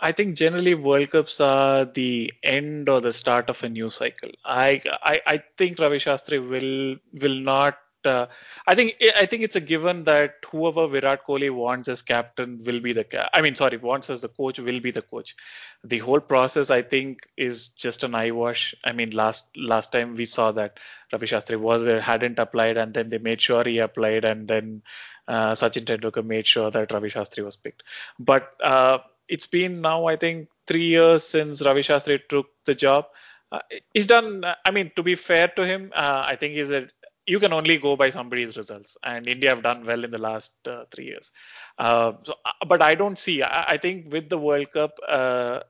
I 0.00 0.12
think 0.12 0.36
generally 0.36 0.74
World 0.74 1.10
Cups 1.10 1.40
are 1.40 1.84
the 1.84 2.32
end 2.42 2.88
or 2.88 3.00
the 3.00 3.12
start 3.12 3.50
of 3.50 3.62
a 3.62 3.68
new 3.68 3.90
cycle. 3.90 4.30
I 4.44 4.80
I, 5.02 5.20
I 5.26 5.42
think 5.56 5.78
Ravi 5.78 5.98
Shastri 5.98 6.38
will 6.38 6.96
will 7.20 7.40
not 7.40 7.78
uh, 8.04 8.26
I 8.66 8.74
think 8.74 8.96
I 9.16 9.26
think 9.26 9.42
it's 9.42 9.56
a 9.56 9.60
given 9.60 10.04
that 10.04 10.36
whoever 10.50 10.86
Virat 10.86 11.26
Kohli 11.26 11.50
wants 11.50 11.88
as 11.88 12.02
captain 12.02 12.62
will 12.64 12.80
be 12.80 12.92
the 12.92 13.36
I 13.36 13.42
mean 13.42 13.56
sorry 13.56 13.76
wants 13.76 14.08
as 14.10 14.20
the 14.20 14.28
coach 14.28 14.58
will 14.58 14.80
be 14.80 14.92
the 14.92 15.02
coach. 15.02 15.34
The 15.82 15.98
whole 15.98 16.20
process 16.20 16.70
I 16.70 16.82
think 16.82 17.22
is 17.36 17.68
just 17.68 18.04
an 18.04 18.14
eyewash. 18.14 18.74
I 18.84 18.92
mean 18.92 19.10
last 19.10 19.56
last 19.56 19.92
time 19.92 20.14
we 20.14 20.26
saw 20.26 20.52
that 20.52 20.78
Ravi 21.12 21.26
Shastri 21.26 21.58
was 21.58 21.86
uh, 21.86 22.00
hadn't 22.00 22.38
applied 22.38 22.76
and 22.78 22.94
then 22.94 23.10
they 23.10 23.18
made 23.18 23.40
sure 23.40 23.64
he 23.64 23.78
applied 23.78 24.24
and 24.24 24.46
then 24.46 24.82
uh, 25.26 25.52
Sachin 25.52 25.84
Tendulkar 25.84 26.24
made 26.24 26.46
sure 26.46 26.70
that 26.70 26.92
Ravi 26.92 27.08
Shastri 27.08 27.44
was 27.44 27.56
picked. 27.56 27.82
But 28.18 28.54
uh, 28.62 28.98
it's 29.28 29.46
been 29.46 29.80
now 29.80 30.06
I 30.06 30.16
think 30.16 30.48
three 30.66 30.86
years 30.86 31.24
since 31.24 31.64
Ravi 31.64 31.82
Shastri 31.82 32.20
took 32.28 32.46
the 32.64 32.74
job. 32.74 33.06
Uh, 33.50 33.60
he's 33.94 34.06
done. 34.06 34.44
I 34.64 34.70
mean, 34.70 34.92
to 34.96 35.02
be 35.02 35.14
fair 35.14 35.48
to 35.48 35.64
him, 35.64 35.92
uh, 35.94 36.24
I 36.26 36.36
think 36.36 36.54
he's 36.54 36.70
a 36.70 36.88
you 37.26 37.38
can 37.38 37.52
only 37.52 37.76
go 37.76 37.94
by 37.94 38.08
somebody's 38.10 38.56
results, 38.56 38.96
and 39.04 39.28
India 39.28 39.50
have 39.50 39.62
done 39.62 39.84
well 39.84 40.02
in 40.02 40.10
the 40.10 40.18
last 40.18 40.52
uh, 40.66 40.84
three 40.90 41.04
years. 41.04 41.30
Uh, 41.78 42.14
so, 42.22 42.34
uh, 42.44 42.52
but 42.66 42.80
I 42.80 42.94
don't 42.94 43.18
see. 43.18 43.42
I, 43.42 43.74
I, 43.74 43.76
think 43.76 44.10
with 44.10 44.30
the 44.30 44.38
World 44.38 44.72
Cup, 44.72 44.98
uh, 45.06 45.60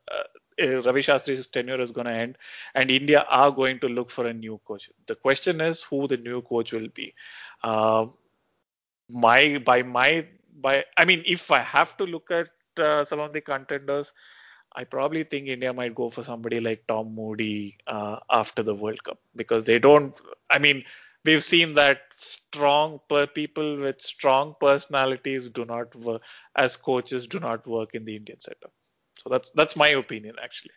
Ravi 0.61 1.00
Shastri's 1.00 1.48
tenure 1.48 1.80
is 1.80 1.90
going 1.90 2.06
to 2.06 2.12
end, 2.12 2.38
and 2.76 2.92
India 2.92 3.26
are 3.28 3.50
going 3.50 3.80
to 3.80 3.88
look 3.88 4.09
for 4.09 4.26
a 4.26 4.32
new 4.32 4.61
coach. 4.64 4.88
The 5.06 5.16
question 5.16 5.61
is 5.61 5.82
who 5.82 6.06
the 6.06 6.16
new 6.16 6.42
coach 6.42 6.72
will 6.72 6.88
be. 6.94 7.14
My 9.11 9.59
by 9.59 9.82
my 9.82 10.28
by 10.61 10.84
I 10.96 11.04
mean, 11.04 11.22
if 11.26 11.50
I 11.50 11.61
have 11.61 11.96
to 11.96 12.04
look 12.04 12.30
at 12.30 12.50
some 12.79 13.20
of 13.20 13.33
the 13.33 13.41
contenders. 13.41 14.12
I 14.74 14.85
probably 14.85 15.24
think 15.24 15.49
India 15.49 15.72
might 15.72 15.95
go 15.95 16.09
for 16.09 16.22
somebody 16.22 16.61
like 16.61 16.87
Tom 16.87 17.14
Moody 17.14 17.79
uh, 17.87 18.18
after 18.31 18.62
the 18.62 18.74
World 18.74 19.03
Cup 19.03 19.18
because 19.35 19.64
they 19.64 19.79
don't. 19.79 20.14
I 20.51 20.59
mean, 20.59 20.85
we've 21.24 21.43
seen 21.43 21.74
that 21.74 22.03
strong 22.11 23.01
per 23.09 23.26
people 23.26 23.79
with 23.79 24.01
strong 24.01 24.55
personalities 24.61 25.51
do 25.51 25.64
not 25.64 25.95
work 25.97 26.22
as 26.55 26.76
coaches 26.76 27.26
do 27.26 27.41
not 27.41 27.66
work 27.66 27.95
in 27.95 28.05
the 28.05 28.16
Indian 28.16 28.41
setup. 28.41 28.72
So 29.18 29.31
that's 29.31 29.51
that's 29.51 29.76
my 29.76 29.89
opinion 29.89 30.37
actually. 30.43 30.72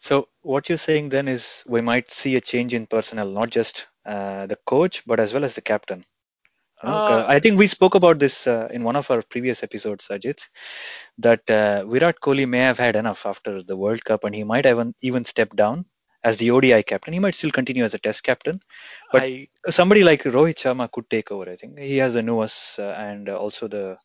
So 0.00 0.28
what 0.42 0.68
you're 0.68 0.78
saying 0.78 1.08
then 1.10 1.28
is 1.28 1.64
we 1.66 1.80
might 1.80 2.10
see 2.10 2.36
a 2.36 2.40
change 2.40 2.74
in 2.74 2.86
personnel, 2.86 3.28
not 3.28 3.50
just 3.50 3.86
uh, 4.06 4.46
the 4.46 4.56
coach, 4.56 5.02
but 5.06 5.20
as 5.20 5.32
well 5.32 5.44
as 5.44 5.54
the 5.54 5.60
captain. 5.60 6.04
Uh, 6.82 7.24
I 7.28 7.38
think 7.38 7.58
we 7.58 7.66
spoke 7.66 7.94
about 7.94 8.18
this 8.18 8.46
uh, 8.46 8.68
in 8.72 8.82
one 8.82 8.96
of 8.96 9.10
our 9.10 9.22
previous 9.22 9.62
episodes, 9.62 10.08
Ajit, 10.08 10.40
that 11.18 11.48
uh, 11.50 11.84
Virat 11.84 12.20
Kohli 12.20 12.48
may 12.48 12.58
have 12.58 12.78
had 12.78 12.96
enough 12.96 13.24
after 13.24 13.62
the 13.62 13.76
World 13.76 14.04
Cup, 14.04 14.24
and 14.24 14.34
he 14.34 14.44
might 14.44 14.64
have 14.64 14.92
even 15.00 15.24
step 15.24 15.54
down 15.54 15.84
as 16.24 16.38
the 16.38 16.50
ODI 16.50 16.82
captain. 16.82 17.12
He 17.12 17.20
might 17.20 17.34
still 17.34 17.50
continue 17.50 17.84
as 17.84 17.94
a 17.94 17.98
Test 17.98 18.24
captain, 18.24 18.60
but 19.12 19.22
I, 19.22 19.48
somebody 19.70 20.02
like 20.02 20.22
Rohit 20.22 20.56
Sharma 20.56 20.90
could 20.90 21.08
take 21.08 21.30
over. 21.30 21.50
I 21.50 21.56
think 21.56 21.78
he 21.78 21.98
has 21.98 22.14
the 22.14 22.22
newest 22.22 22.78
uh, 22.78 22.94
and 22.96 23.28
also 23.28 23.68
the. 23.68 23.98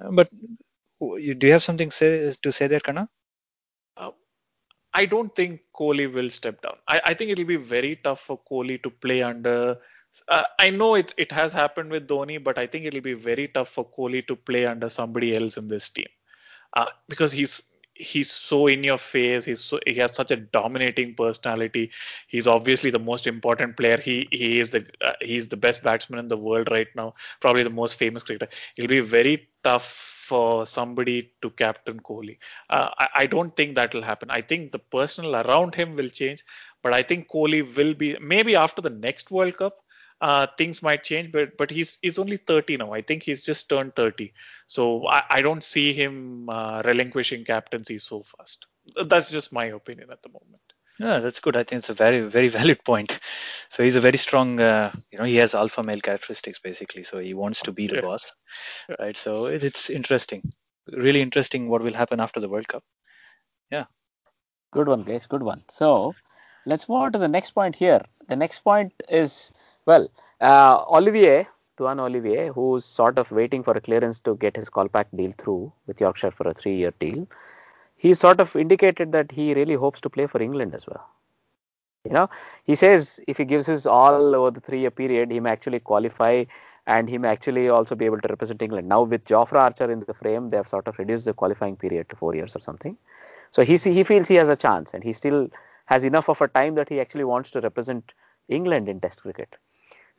Uh, 0.00 0.10
but 0.10 0.28
do 1.00 1.18
you 1.46 1.52
have 1.52 1.62
something 1.62 1.90
say, 1.90 2.32
to 2.42 2.52
say 2.52 2.66
there, 2.66 2.80
Kana? 2.80 3.08
Uh, 3.96 4.10
I 4.92 5.06
don't 5.06 5.34
think 5.34 5.60
Kohli 5.74 6.12
will 6.12 6.30
step 6.30 6.62
down. 6.62 6.76
I, 6.88 7.00
I 7.06 7.14
think 7.14 7.30
it'll 7.30 7.44
be 7.44 7.56
very 7.56 7.96
tough 7.96 8.20
for 8.20 8.40
Kohli 8.50 8.82
to 8.82 8.90
play 8.90 9.22
under. 9.22 9.78
Uh, 10.28 10.44
I 10.58 10.70
know 10.70 10.94
it, 10.94 11.14
it 11.16 11.32
has 11.32 11.52
happened 11.52 11.90
with 11.90 12.08
Dhoni, 12.08 12.42
but 12.42 12.58
I 12.58 12.66
think 12.66 12.84
it'll 12.84 13.00
be 13.00 13.14
very 13.14 13.48
tough 13.48 13.68
for 13.68 13.84
Kohli 13.88 14.26
to 14.28 14.36
play 14.36 14.66
under 14.66 14.88
somebody 14.88 15.36
else 15.36 15.56
in 15.56 15.68
this 15.68 15.88
team 15.88 16.06
uh, 16.74 16.86
because 17.08 17.32
he's 17.32 17.62
he's 17.94 18.30
so 18.30 18.66
in 18.66 18.84
your 18.84 18.98
face. 18.98 19.44
He's 19.44 19.64
so 19.64 19.80
he 19.86 19.94
has 19.94 20.14
such 20.14 20.30
a 20.30 20.36
dominating 20.36 21.14
personality. 21.14 21.90
He's 22.28 22.46
obviously 22.46 22.90
the 22.90 22.98
most 22.98 23.26
important 23.26 23.76
player. 23.76 23.98
He 23.98 24.28
he 24.30 24.60
is 24.60 24.70
the 24.70 24.86
uh, 25.04 25.12
he's 25.20 25.48
the 25.48 25.56
best 25.56 25.82
batsman 25.82 26.20
in 26.20 26.28
the 26.28 26.36
world 26.36 26.70
right 26.70 26.88
now. 26.94 27.14
Probably 27.40 27.62
the 27.62 27.70
most 27.70 27.98
famous 27.98 28.22
cricketer. 28.22 28.48
It'll 28.76 28.88
be 28.88 29.00
very 29.00 29.48
tough 29.64 29.86
for 29.86 30.66
somebody 30.66 31.32
to 31.40 31.50
captain 31.50 32.00
Kohli. 32.00 32.38
Uh, 32.68 32.90
I, 32.98 33.08
I 33.14 33.26
don't 33.26 33.56
think 33.56 33.76
that 33.76 33.94
will 33.94 34.02
happen. 34.02 34.30
I 34.30 34.40
think 34.40 34.72
the 34.72 34.78
personnel 34.78 35.36
around 35.36 35.74
him 35.74 35.94
will 35.96 36.08
change, 36.08 36.44
but 36.82 36.92
I 36.92 37.02
think 37.02 37.28
Kohli 37.28 37.62
will 37.76 37.94
be 37.94 38.16
maybe 38.20 38.56
after 38.56 38.82
the 38.82 38.90
next 38.90 39.30
World 39.30 39.56
Cup 39.56 39.76
uh, 40.20 40.46
things 40.58 40.82
might 40.82 41.04
change, 41.04 41.32
but 41.32 41.56
but 41.56 41.70
he's 41.70 41.98
he's 42.02 42.18
only 42.18 42.36
30 42.38 42.76
now. 42.78 42.92
I 42.92 43.02
think 43.02 43.22
he's 43.22 43.44
just 43.44 43.68
turned 43.68 43.94
30, 43.96 44.32
so 44.66 45.06
I, 45.06 45.22
I 45.30 45.42
don't 45.42 45.62
see 45.62 45.92
him 45.92 46.48
uh, 46.48 46.82
relinquishing 46.84 47.44
captaincy 47.44 47.98
so 47.98 48.22
fast. 48.22 48.66
That's 49.06 49.30
just 49.30 49.52
my 49.52 49.66
opinion 49.66 50.10
at 50.10 50.22
the 50.22 50.28
moment. 50.30 50.62
Yeah, 50.98 51.18
that's 51.18 51.40
good. 51.40 51.56
I 51.56 51.62
think 51.64 51.80
it's 51.80 51.90
a 51.90 51.94
very 51.94 52.20
very 52.22 52.48
valid 52.58 52.82
point. 52.84 53.18
So 53.68 53.82
he's 53.82 53.96
a 53.96 54.00
very 54.00 54.16
strong. 54.18 54.60
Uh, 54.60 54.92
you 55.12 55.18
know, 55.18 55.24
he 55.24 55.36
has 55.36 55.54
alpha 55.54 55.82
male 55.82 56.00
characteristics 56.00 56.58
basically. 56.58 57.02
So 57.04 57.18
he 57.18 57.34
wants 57.34 57.62
to 57.62 57.72
be 57.72 57.86
the 57.86 57.96
Yeah. 57.96 58.00
boss, 58.00 58.34
right? 58.98 59.16
So 59.16 59.46
it, 59.46 59.62
it's 59.64 59.90
interesting, 59.90 60.42
really 60.90 61.20
interesting 61.22 61.68
what 61.68 61.82
will 61.82 61.92
happen 61.92 62.20
after 62.20 62.40
the 62.40 62.48
World 62.48 62.68
Cup. 62.68 62.84
Yeah. 63.70 63.84
Good 64.72 64.88
one, 64.88 65.02
guys. 65.02 65.26
Good 65.26 65.42
one. 65.42 65.64
So 65.68 66.14
let's 66.64 66.88
move 66.88 67.00
on 67.02 67.12
to 67.12 67.18
the 67.18 67.28
next 67.28 67.50
point 67.52 67.76
here. 67.76 68.02
The 68.28 68.36
next 68.36 68.60
point 68.60 68.92
is 69.08 69.52
well, 69.86 70.10
uh, 70.40 70.84
Olivier, 70.90 71.46
Duanne 71.78 72.00
Olivier, 72.00 72.48
who's 72.48 72.84
sort 72.84 73.18
of 73.18 73.30
waiting 73.30 73.62
for 73.62 73.72
a 73.76 73.80
clearance 73.80 74.20
to 74.20 74.36
get 74.36 74.56
his 74.56 74.68
Kolpak 74.70 75.06
deal 75.14 75.32
through 75.38 75.72
with 75.86 76.00
Yorkshire 76.00 76.30
for 76.32 76.48
a 76.48 76.54
three-year 76.54 76.92
deal. 76.98 77.26
He 77.96 78.14
sort 78.14 78.40
of 78.40 78.54
indicated 78.56 79.12
that 79.12 79.32
he 79.32 79.54
really 79.54 79.74
hopes 79.74 80.00
to 80.02 80.10
play 80.10 80.26
for 80.26 80.42
England 80.42 80.74
as 80.74 80.86
well. 80.86 81.06
You 82.04 82.12
know, 82.12 82.30
he 82.64 82.76
says 82.76 83.20
if 83.26 83.38
he 83.38 83.44
gives 83.44 83.66
his 83.66 83.86
all 83.86 84.34
over 84.34 84.52
the 84.52 84.60
three-year 84.60 84.92
period, 84.92 85.32
he 85.32 85.40
may 85.40 85.50
actually 85.50 85.80
qualify 85.80 86.44
and 86.86 87.08
he 87.08 87.18
may 87.18 87.28
actually 87.28 87.68
also 87.68 87.96
be 87.96 88.04
able 88.04 88.20
to 88.20 88.28
represent 88.28 88.62
England. 88.62 88.88
Now 88.88 89.02
with 89.02 89.24
Jofra 89.24 89.58
Archer 89.58 89.90
in 89.90 90.00
the 90.00 90.14
frame, 90.14 90.50
they 90.50 90.56
have 90.56 90.68
sort 90.68 90.86
of 90.86 90.98
reduced 91.00 91.24
the 91.24 91.34
qualifying 91.34 91.76
period 91.76 92.08
to 92.10 92.16
four 92.16 92.34
years 92.36 92.54
or 92.54 92.60
something. 92.60 92.96
So 93.50 93.62
he 93.62 93.76
he 93.76 94.04
feels 94.04 94.28
he 94.28 94.36
has 94.36 94.48
a 94.48 94.56
chance, 94.56 94.94
and 94.94 95.02
he 95.02 95.12
still 95.12 95.50
has 95.86 96.04
enough 96.04 96.28
of 96.28 96.40
a 96.40 96.48
time 96.48 96.76
that 96.76 96.88
he 96.88 97.00
actually 97.00 97.24
wants 97.24 97.50
to 97.52 97.60
represent 97.60 98.12
England 98.48 98.88
in 98.88 99.00
Test 99.00 99.22
cricket. 99.22 99.56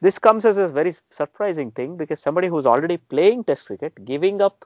This 0.02 0.20
comes 0.20 0.46
as 0.46 0.58
a 0.58 0.68
very 0.68 0.94
surprising 1.10 1.72
thing 1.72 1.98
because 1.98 2.20
somebody 2.20 2.48
who's 2.48 2.66
already 2.66 2.98
playing 2.98 3.44
Test 3.44 3.68
cricket, 3.68 4.04
giving 4.06 4.42
up 4.42 4.66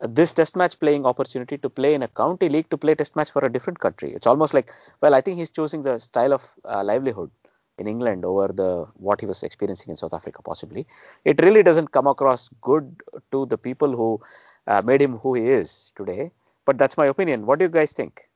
this 0.00 0.32
Test 0.32 0.56
match 0.56 0.78
playing 0.78 1.06
opportunity 1.06 1.56
to 1.58 1.68
play 1.68 1.94
in 1.94 2.02
a 2.02 2.08
county 2.08 2.48
league 2.48 2.68
to 2.70 2.76
play 2.78 2.94
Test 2.94 3.16
match 3.16 3.30
for 3.30 3.44
a 3.44 3.52
different 3.52 3.78
country. 3.80 4.12
It's 4.12 4.26
almost 4.26 4.54
like, 4.54 4.70
well, 5.00 5.14
I 5.14 5.20
think 5.20 5.38
he's 5.38 5.50
choosing 5.50 5.82
the 5.82 5.98
style 5.98 6.32
of 6.34 6.48
uh, 6.64 6.82
livelihood 6.84 7.30
in 7.78 7.86
England 7.86 8.24
over 8.24 8.48
the 8.48 8.86
what 8.94 9.20
he 9.20 9.26
was 9.26 9.42
experiencing 9.42 9.90
in 9.90 9.96
South 9.96 10.12
Africa, 10.14 10.42
possibly. 10.42 10.86
It 11.24 11.40
really 11.42 11.62
doesn't 11.62 11.92
come 11.92 12.06
across 12.06 12.48
good 12.60 13.02
to 13.32 13.46
the 13.46 13.58
people 13.58 13.94
who 13.96 14.20
uh, 14.66 14.82
made 14.82 15.00
him 15.02 15.18
who 15.18 15.34
he 15.34 15.48
is 15.48 15.92
today. 15.96 16.30
But 16.66 16.78
that's 16.78 16.96
my 16.96 17.06
opinion. 17.06 17.46
What 17.46 17.58
do 17.58 17.64
you 17.64 17.70
guys 17.70 17.92
think? 17.92 18.28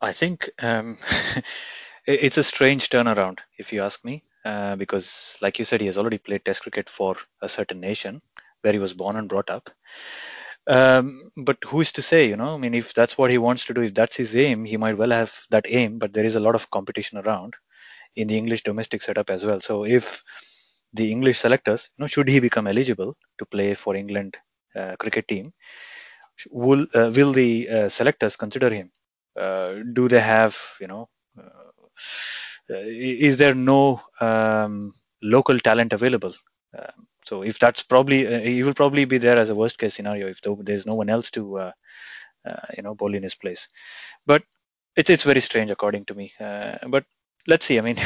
I 0.00 0.12
think 0.12 0.50
um, 0.62 0.96
it's 2.12 2.38
a 2.38 2.44
strange 2.44 2.88
turnaround, 2.90 3.38
if 3.58 3.72
you 3.72 3.82
ask 3.82 4.04
me, 4.04 4.22
uh, 4.44 4.76
because, 4.76 5.36
like 5.40 5.58
you 5.58 5.64
said, 5.64 5.80
he 5.80 5.86
has 5.86 5.98
already 5.98 6.18
played 6.18 6.44
Test 6.44 6.62
cricket 6.62 6.88
for 6.88 7.16
a 7.42 7.48
certain 7.48 7.80
nation 7.80 8.22
where 8.62 8.72
he 8.72 8.78
was 8.78 8.94
born 8.94 9.16
and 9.16 9.28
brought 9.28 9.50
up. 9.50 9.70
Um, 10.66 11.30
but 11.36 11.58
who's 11.66 11.92
to 11.92 12.02
say, 12.02 12.28
you 12.28 12.36
know? 12.36 12.54
I 12.54 12.58
mean, 12.58 12.74
if 12.74 12.94
that's 12.94 13.18
what 13.18 13.30
he 13.30 13.38
wants 13.38 13.64
to 13.66 13.74
do, 13.74 13.82
if 13.82 13.94
that's 13.94 14.16
his 14.16 14.36
aim, 14.36 14.64
he 14.64 14.76
might 14.76 14.98
well 14.98 15.10
have 15.10 15.34
that 15.50 15.66
aim. 15.68 15.98
But 15.98 16.12
there 16.12 16.24
is 16.24 16.36
a 16.36 16.40
lot 16.40 16.54
of 16.54 16.70
competition 16.70 17.18
around 17.18 17.54
in 18.16 18.28
the 18.28 18.38
English 18.38 18.62
domestic 18.64 19.02
setup 19.02 19.30
as 19.30 19.44
well. 19.46 19.60
So 19.60 19.84
if 19.84 20.22
the 20.92 21.10
English 21.10 21.38
selectors, 21.38 21.90
you 21.96 22.02
know, 22.02 22.06
should 22.06 22.28
he 22.28 22.40
become 22.40 22.66
eligible 22.66 23.16
to 23.38 23.46
play 23.46 23.74
for 23.74 23.96
England 23.96 24.36
uh, 24.76 24.96
cricket 24.98 25.28
team, 25.28 25.52
will 26.50 26.86
uh, 26.94 27.10
will 27.14 27.32
the 27.32 27.68
uh, 27.68 27.88
selectors 27.88 28.36
consider 28.36 28.70
him? 28.70 28.90
Uh, 29.38 29.74
do 29.94 30.08
they 30.08 30.20
have, 30.20 30.58
you 30.80 30.86
know, 30.86 31.08
uh, 31.38 31.69
is 32.68 33.38
there 33.38 33.54
no 33.54 34.00
um, 34.20 34.92
local 35.22 35.58
talent 35.58 35.92
available? 35.92 36.34
Um, 36.76 37.06
so 37.24 37.42
if 37.42 37.58
that's 37.58 37.82
probably, 37.82 38.26
uh, 38.26 38.40
he 38.40 38.62
will 38.62 38.74
probably 38.74 39.04
be 39.04 39.18
there 39.18 39.38
as 39.38 39.50
a 39.50 39.54
worst 39.54 39.78
case 39.78 39.94
scenario 39.94 40.28
if 40.28 40.40
there's 40.42 40.86
no 40.86 40.94
one 40.94 41.10
else 41.10 41.30
to, 41.32 41.58
uh, 41.58 41.72
uh, 42.48 42.66
you 42.76 42.82
know, 42.82 42.94
bowl 42.94 43.14
in 43.14 43.22
his 43.22 43.34
place. 43.34 43.68
But 44.26 44.42
it's 44.96 45.10
it's 45.10 45.22
very 45.22 45.40
strange 45.40 45.70
according 45.70 46.06
to 46.06 46.14
me. 46.14 46.32
Uh, 46.40 46.76
but 46.88 47.04
let's 47.46 47.66
see. 47.66 47.78
I 47.78 47.82
mean, 47.82 47.96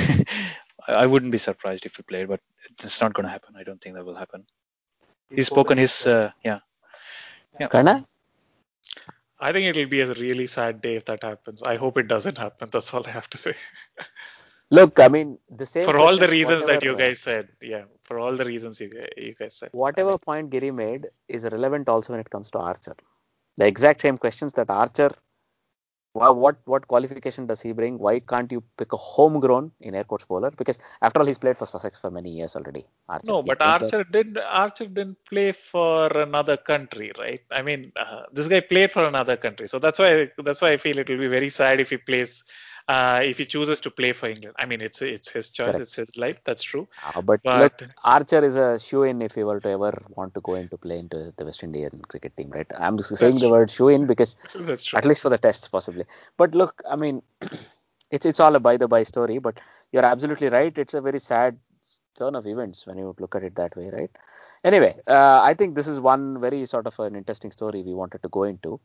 I 0.88 1.06
wouldn't 1.06 1.32
be 1.32 1.38
surprised 1.38 1.86
if 1.86 1.96
he 1.96 2.02
played, 2.02 2.28
but 2.28 2.40
it's 2.70 3.00
not 3.00 3.14
going 3.14 3.24
to 3.24 3.30
happen. 3.30 3.54
I 3.56 3.62
don't 3.62 3.80
think 3.80 3.94
that 3.94 4.04
will 4.04 4.16
happen. 4.16 4.44
He's 5.30 5.46
spoken 5.46 5.78
his, 5.78 6.06
uh, 6.06 6.30
yeah. 6.44 6.60
Yeah. 7.58 7.68
Karna? 7.68 8.06
I 9.46 9.52
think 9.52 9.66
it'll 9.66 9.90
be 9.90 10.00
a 10.00 10.12
really 10.14 10.46
sad 10.46 10.80
day 10.80 10.94
if 10.96 11.04
that 11.06 11.22
happens. 11.22 11.62
I 11.62 11.76
hope 11.76 11.98
it 11.98 12.08
doesn't 12.08 12.38
happen. 12.38 12.70
That's 12.72 12.94
all 12.94 13.06
I 13.06 13.10
have 13.10 13.28
to 13.30 13.38
say. 13.38 13.52
Look, 14.70 14.98
I 14.98 15.08
mean, 15.08 15.38
the 15.50 15.66
same. 15.66 15.84
for 15.84 15.98
all 15.98 16.16
the 16.16 16.28
reasons 16.28 16.64
that 16.64 16.82
you 16.82 16.96
guys 16.96 17.20
said, 17.20 17.48
yeah, 17.62 17.84
for 18.04 18.18
all 18.18 18.34
the 18.40 18.46
reasons 18.46 18.80
you 18.80 18.88
you 19.16 19.34
guys 19.40 19.54
said. 19.56 19.68
Whatever 19.72 20.16
point 20.16 20.48
Giri 20.54 20.70
made 20.70 21.08
is 21.28 21.44
relevant 21.56 21.90
also 21.94 22.14
when 22.14 22.20
it 22.20 22.30
comes 22.30 22.50
to 22.52 22.58
Archer. 22.70 22.96
The 23.58 23.66
exact 23.66 24.00
same 24.00 24.16
questions 24.16 24.54
that 24.54 24.70
Archer. 24.70 25.10
Wha- 26.14 26.32
What 26.32 26.56
what 26.64 26.88
qualification 26.88 27.46
does 27.46 27.60
he 27.60 27.72
bring? 27.72 27.98
Why 27.98 28.20
can't 28.20 28.50
you 28.52 28.62
pick 28.78 28.92
a 28.92 28.96
homegrown 28.96 29.72
in 29.80 29.94
air 29.94 30.04
quotes 30.04 30.24
bowler? 30.24 30.50
Because 30.50 30.78
after 31.02 31.20
all, 31.20 31.26
he's 31.26 31.38
played 31.38 31.58
for 31.58 31.66
Sussex 31.66 31.98
for 31.98 32.10
many 32.10 32.30
years 32.30 32.56
already. 32.56 32.84
Archer. 33.08 33.26
No, 33.26 33.42
but 33.42 33.58
there. 33.58 33.66
Archer 33.68 34.04
didn't. 34.04 34.38
Archer 34.38 34.86
didn't 34.86 35.18
play 35.28 35.52
for 35.52 36.06
another 36.26 36.56
country, 36.56 37.12
right? 37.18 37.40
I 37.50 37.62
mean, 37.62 37.92
uh, 37.96 38.22
this 38.32 38.48
guy 38.48 38.60
played 38.60 38.92
for 38.92 39.04
another 39.04 39.36
country, 39.36 39.66
so 39.68 39.78
that's 39.78 39.98
why 39.98 40.30
that's 40.38 40.62
why 40.62 40.72
I 40.72 40.76
feel 40.76 40.98
it 40.98 41.08
will 41.08 41.18
be 41.18 41.28
very 41.28 41.48
sad 41.48 41.80
if 41.80 41.90
he 41.90 41.96
plays 41.98 42.44
uh, 42.88 43.22
if 43.24 43.38
he 43.38 43.46
chooses 43.46 43.80
to 43.80 43.90
play 43.90 44.12
for 44.12 44.28
England. 44.28 44.54
I 44.58 44.66
mean, 44.66 44.80
it's 44.80 45.00
it's 45.02 45.30
his 45.30 45.48
choice, 45.48 45.66
Correct. 45.66 45.80
it's 45.80 45.94
his 45.94 46.16
life. 46.16 46.42
That's 46.44 46.62
true. 46.62 46.86
Uh, 47.02 47.22
but, 47.22 47.40
But- 47.42 47.60
look, 47.60 47.90
Archer 48.02 48.44
is 48.44 48.56
a 48.56 48.78
shoe 48.78 49.04
in 49.04 49.22
if 49.22 49.34
he 49.34 49.44
were 49.44 49.60
to 49.60 49.68
ever 49.68 50.02
want 50.10 50.34
to 50.34 50.40
go 50.40 50.54
into 50.54 50.76
play 50.76 50.98
into 50.98 51.32
the 51.36 51.44
West 51.44 51.62
Indian 51.62 52.02
cricket 52.08 52.36
team, 52.36 52.50
right? 52.50 52.66
I'm 52.78 52.96
just 52.98 53.16
saying 53.16 53.38
the 53.38 53.50
word 53.50 53.70
shoe 53.70 53.88
in 53.88 54.06
because 54.06 54.36
at 54.94 55.04
least 55.04 55.22
for 55.22 55.30
the 55.30 55.38
tests 55.38 55.68
possibly. 55.68 56.04
But 56.36 56.54
look, 56.54 56.82
I 56.88 56.96
mean, 56.96 57.22
it's 58.10 58.26
it's 58.26 58.40
all 58.40 58.54
a 58.54 58.60
by 58.60 58.76
the 58.76 58.88
by 58.88 59.02
story. 59.02 59.38
But 59.38 59.58
you're 59.92 60.04
absolutely 60.04 60.48
right. 60.48 60.76
It's 60.76 60.94
a 60.94 61.00
very 61.00 61.18
sad 61.20 61.58
turn 62.18 62.34
of 62.36 62.46
events 62.46 62.86
when 62.86 62.96
you 62.98 63.14
look 63.18 63.34
at 63.34 63.42
it 63.42 63.56
that 63.56 63.76
way, 63.76 63.90
right? 63.90 64.10
Anyway, 64.62 64.94
uh, 65.06 65.40
I 65.42 65.54
think 65.54 65.74
this 65.74 65.88
is 65.88 65.98
one 66.00 66.40
very 66.40 66.64
sort 66.66 66.86
of 66.86 66.98
an 67.00 67.16
interesting 67.16 67.50
story 67.50 67.82
we 67.82 67.94
wanted 67.94 68.22
to 68.22 68.28
go 68.28 68.44
into. 68.44 68.80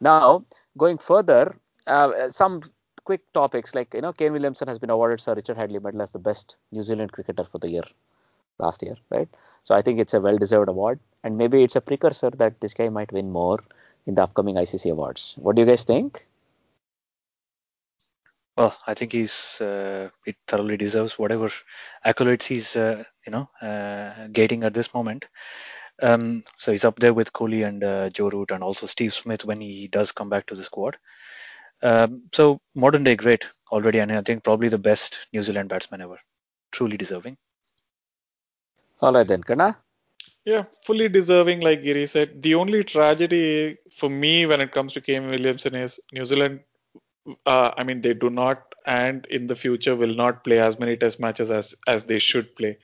Now, 0.00 0.44
going 0.76 0.98
further, 0.98 1.56
uh, 1.86 2.28
some 2.30 2.62
quick 3.04 3.20
topics 3.32 3.74
like 3.74 3.94
you 3.94 4.00
know, 4.00 4.12
Kane 4.12 4.32
Williamson 4.32 4.68
has 4.68 4.78
been 4.78 4.90
awarded 4.90 5.20
Sir 5.20 5.34
Richard 5.34 5.56
Hadlee 5.56 5.82
Medal 5.82 6.02
as 6.02 6.12
the 6.12 6.18
best 6.18 6.56
New 6.70 6.82
Zealand 6.82 7.12
cricketer 7.12 7.44
for 7.44 7.58
the 7.58 7.70
year 7.70 7.84
last 8.58 8.82
year, 8.82 8.96
right? 9.10 9.28
So 9.62 9.74
I 9.74 9.82
think 9.82 9.98
it's 9.98 10.14
a 10.14 10.20
well-deserved 10.20 10.68
award, 10.68 11.00
and 11.24 11.36
maybe 11.36 11.62
it's 11.62 11.76
a 11.76 11.80
precursor 11.80 12.30
that 12.30 12.60
this 12.60 12.74
guy 12.74 12.88
might 12.88 13.12
win 13.12 13.30
more 13.30 13.62
in 14.06 14.14
the 14.14 14.22
upcoming 14.22 14.56
ICC 14.56 14.90
awards. 14.92 15.34
What 15.36 15.56
do 15.56 15.62
you 15.62 15.66
guys 15.66 15.84
think? 15.84 16.26
Well, 18.56 18.76
I 18.86 18.94
think 18.94 19.12
he's 19.12 19.60
uh, 19.60 20.10
it 20.26 20.36
thoroughly 20.46 20.76
deserves 20.76 21.18
whatever 21.18 21.48
accolades 22.04 22.44
he's 22.44 22.76
uh, 22.76 23.02
you 23.26 23.32
know 23.32 23.48
uh, 23.62 24.28
getting 24.30 24.62
at 24.64 24.74
this 24.74 24.92
moment. 24.92 25.26
Um, 26.02 26.44
so 26.58 26.72
he's 26.72 26.84
up 26.84 26.98
there 26.98 27.14
with 27.14 27.32
Kohli 27.32 27.66
and 27.66 27.82
uh, 27.84 28.10
Joe 28.10 28.28
Root 28.28 28.50
and 28.50 28.62
also 28.62 28.86
Steve 28.86 29.14
Smith 29.14 29.44
when 29.44 29.60
he 29.60 29.88
does 29.88 30.12
come 30.12 30.28
back 30.28 30.46
to 30.46 30.54
the 30.54 30.64
squad. 30.64 30.98
Um, 31.82 32.22
so 32.32 32.60
modern 32.74 33.04
day 33.04 33.16
great 33.16 33.46
already, 33.70 33.98
and 33.98 34.12
I 34.12 34.22
think 34.22 34.44
probably 34.44 34.68
the 34.68 34.78
best 34.78 35.26
New 35.32 35.42
Zealand 35.42 35.68
batsman 35.68 36.00
ever. 36.00 36.18
Truly 36.70 36.96
deserving. 36.96 37.36
All 39.00 39.12
right 39.12 39.26
then, 39.26 39.42
Karna. 39.42 39.76
Yeah, 40.44 40.64
fully 40.84 41.08
deserving, 41.08 41.60
like 41.60 41.82
Giri 41.82 42.06
said. 42.06 42.42
The 42.42 42.54
only 42.54 42.82
tragedy 42.84 43.78
for 43.90 44.10
me 44.10 44.46
when 44.46 44.60
it 44.60 44.72
comes 44.72 44.92
to 44.94 45.00
Kane 45.00 45.28
Williamson 45.28 45.74
is 45.74 46.00
New 46.12 46.24
Zealand. 46.24 46.60
Uh, 47.46 47.70
I 47.76 47.84
mean, 47.84 48.00
they 48.00 48.14
do 48.14 48.30
not, 48.30 48.74
and 48.84 49.24
in 49.26 49.46
the 49.46 49.54
future 49.54 49.94
will 49.94 50.14
not 50.14 50.42
play 50.42 50.58
as 50.58 50.78
many 50.80 50.96
Test 50.96 51.20
matches 51.20 51.50
as 51.50 51.74
as 51.86 52.04
they 52.04 52.18
should 52.18 52.56
play. 52.56 52.78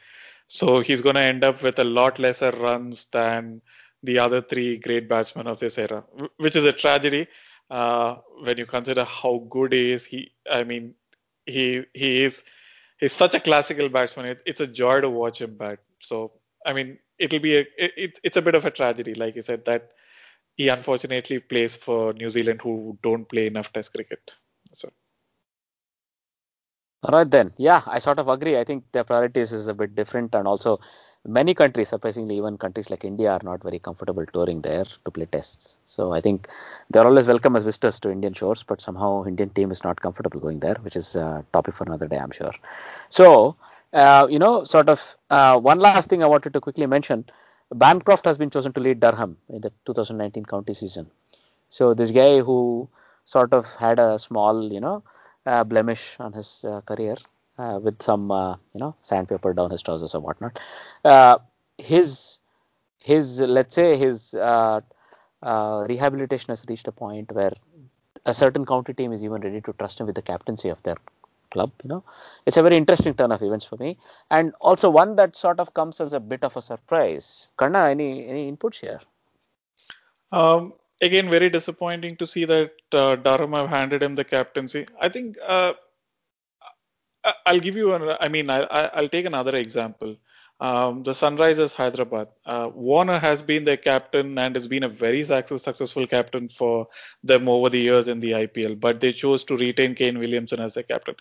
So 0.46 0.80
he's 0.80 1.02
going 1.02 1.16
to 1.16 1.20
end 1.20 1.44
up 1.44 1.62
with 1.62 1.78
a 1.78 1.84
lot 1.84 2.18
lesser 2.18 2.52
runs 2.52 3.06
than 3.06 3.60
the 4.02 4.20
other 4.20 4.40
three 4.40 4.78
great 4.78 5.08
batsmen 5.08 5.48
of 5.48 5.58
this 5.58 5.78
era, 5.78 6.04
which 6.36 6.54
is 6.54 6.64
a 6.64 6.72
tragedy 6.72 7.26
uh, 7.70 8.16
when 8.42 8.58
you 8.58 8.66
consider 8.66 9.04
how 9.04 9.46
good 9.50 9.72
he 9.72 9.92
is. 9.92 10.04
He, 10.04 10.32
I 10.50 10.64
mean, 10.64 10.94
he 11.46 11.84
he 11.94 12.24
is 12.24 12.42
he's 12.98 13.12
such 13.12 13.34
a 13.34 13.40
classical 13.40 13.88
batsman. 13.88 14.26
It's, 14.26 14.42
it's 14.46 14.60
a 14.60 14.66
joy 14.66 15.00
to 15.00 15.10
watch 15.10 15.40
him 15.40 15.56
bat. 15.56 15.80
So 16.00 16.32
I 16.64 16.72
mean, 16.72 16.98
it'll 17.18 17.40
be 17.40 17.56
a 17.56 17.60
it, 17.76 17.92
it, 17.96 18.18
it's 18.22 18.36
a 18.36 18.42
bit 18.42 18.54
of 18.54 18.66
a 18.66 18.70
tragedy, 18.70 19.14
like 19.14 19.36
you 19.36 19.42
said, 19.42 19.64
that 19.66 19.90
he 20.56 20.68
unfortunately 20.68 21.38
plays 21.38 21.76
for 21.76 22.12
New 22.12 22.28
Zealand, 22.28 22.60
who 22.62 22.98
don't 23.02 23.28
play 23.28 23.46
enough 23.46 23.72
Test 23.72 23.94
cricket. 23.94 24.34
So. 24.72 24.90
All 27.04 27.16
right 27.16 27.30
then. 27.30 27.52
Yeah, 27.56 27.82
I 27.86 28.00
sort 28.00 28.18
of 28.18 28.28
agree. 28.28 28.58
I 28.58 28.64
think 28.64 28.84
their 28.90 29.04
priorities 29.04 29.52
is 29.52 29.68
a 29.68 29.74
bit 29.74 29.94
different, 29.94 30.34
and 30.34 30.48
also 30.48 30.80
many 31.28 31.54
countries, 31.54 31.88
surprisingly, 31.90 32.36
even 32.38 32.58
countries 32.58 32.90
like 32.90 33.04
India, 33.04 33.30
are 33.32 33.40
not 33.44 33.62
very 33.62 33.78
comfortable 33.78 34.26
touring 34.26 34.62
there 34.62 34.84
to 35.04 35.10
play 35.12 35.26
tests. 35.26 35.78
So 35.84 36.12
I 36.12 36.20
think 36.20 36.48
they're 36.90 37.06
always 37.06 37.26
welcome 37.28 37.56
as 37.56 37.64
visitors 37.64 38.00
to 38.00 38.10
Indian 38.10 38.34
shores, 38.34 38.62
but 38.64 38.80
somehow 38.80 39.24
Indian 39.26 39.50
team 39.50 39.70
is 39.72 39.84
not 39.84 40.00
comfortable 40.00 40.40
going 40.40 40.60
there, 40.60 40.76
which 40.82 40.96
is 40.96 41.16
a 41.16 41.44
topic 41.52 41.74
for 41.76 41.84
another 41.84 42.08
day, 42.08 42.18
I'm 42.18 42.32
sure. 42.32 42.52
So 43.10 43.56
uh, 43.92 44.26
you 44.30 44.38
know, 44.38 44.64
sort 44.64 44.88
of 44.88 45.16
uh, 45.30 45.58
one 45.60 45.80
last 45.80 46.04
thing 46.08 46.22
I 46.22 46.26
wanted 46.26 46.52
to 46.54 46.60
quickly 46.60 46.86
mention: 46.86 47.24
Bancroft 47.72 48.24
has 48.24 48.38
been 48.38 48.50
chosen 48.50 48.72
to 48.74 48.80
lead 48.80 49.00
Durham 49.00 49.36
in 49.48 49.60
the 49.60 49.72
2019 49.86 50.44
county 50.44 50.74
season. 50.74 51.10
So 51.68 51.94
this 51.94 52.10
guy 52.10 52.40
who 52.40 52.88
sort 53.24 53.52
of 53.52 53.74
had 53.76 53.98
a 53.98 54.18
small, 54.18 54.72
you 54.72 54.80
know 54.80 55.02
uh, 55.46 55.64
blemish 55.64 56.18
on 56.20 56.32
his 56.32 56.64
uh, 56.64 56.80
career 56.82 57.16
uh, 57.58 57.78
with 57.82 58.02
some 58.02 58.30
uh, 58.30 58.56
you 58.74 58.80
know 58.80 58.94
sandpaper 59.00 59.52
down 59.52 59.70
his 59.70 59.82
trousers 59.82 60.14
or 60.14 60.20
whatnot. 60.20 60.58
Uh, 61.04 61.38
his 61.78 62.38
his 62.98 63.40
let's 63.40 63.74
say 63.74 63.96
his 63.96 64.34
uh, 64.34 64.80
rehabilitation 65.88 66.50
has 66.50 66.64
reached 66.68 66.88
a 66.88 66.92
point 66.92 67.30
where 67.32 67.52
a 68.26 68.34
certain 68.34 68.66
county 68.66 68.92
team 68.92 69.12
is 69.12 69.24
even 69.24 69.40
ready 69.40 69.60
to 69.60 69.72
trust 69.74 70.00
him 70.00 70.06
with 70.06 70.14
the 70.16 70.22
captaincy 70.22 70.68
of 70.68 70.82
their 70.82 70.96
club. 71.50 71.72
You 71.82 71.88
know, 71.88 72.04
it's 72.46 72.56
a 72.56 72.62
very 72.62 72.76
interesting 72.76 73.14
turn 73.14 73.32
of 73.32 73.42
events 73.42 73.64
for 73.64 73.76
me, 73.76 73.98
and 74.30 74.54
also 74.60 74.90
one 74.90 75.16
that 75.16 75.36
sort 75.36 75.60
of 75.60 75.74
comes 75.74 76.00
as 76.00 76.12
a 76.12 76.20
bit 76.20 76.44
of 76.44 76.56
a 76.56 76.62
surprise. 76.62 77.48
Karna, 77.56 77.86
any 77.88 78.26
any 78.28 78.50
inputs 78.50 78.80
here? 78.80 79.00
Um, 80.32 80.74
again, 81.00 81.30
very 81.30 81.48
disappointing 81.50 82.16
to 82.16 82.26
see 82.26 82.44
that 82.44 82.72
uh, 82.92 83.16
Durham 83.16 83.52
have 83.52 83.68
handed 83.68 84.02
him 84.02 84.14
the 84.14 84.24
captaincy. 84.24 84.86
I 85.00 85.08
think 85.08 85.36
uh, 85.46 85.74
I'll 87.46 87.60
give 87.60 87.76
you 87.76 87.94
an. 87.94 88.16
I 88.20 88.28
mean, 88.28 88.50
I, 88.50 89.00
will 89.00 89.08
take 89.08 89.26
another 89.26 89.56
example. 89.56 90.16
Um, 90.60 91.04
the 91.04 91.12
Sunrisers 91.12 91.72
Hyderabad. 91.72 92.28
Uh, 92.44 92.70
Warner 92.74 93.18
has 93.18 93.42
been 93.42 93.64
their 93.64 93.76
captain 93.76 94.36
and 94.36 94.56
has 94.56 94.66
been 94.66 94.82
a 94.82 94.88
very 94.88 95.22
success, 95.22 95.62
successful 95.62 96.06
captain 96.06 96.48
for 96.48 96.88
them 97.22 97.48
over 97.48 97.68
the 97.68 97.78
years 97.78 98.08
in 98.08 98.18
the 98.18 98.32
IPL, 98.32 98.80
but 98.80 99.00
they 99.00 99.12
chose 99.12 99.44
to 99.44 99.56
retain 99.56 99.94
Kane 99.94 100.18
Williamson 100.18 100.58
as 100.58 100.74
their 100.74 100.82
captain. 100.82 101.14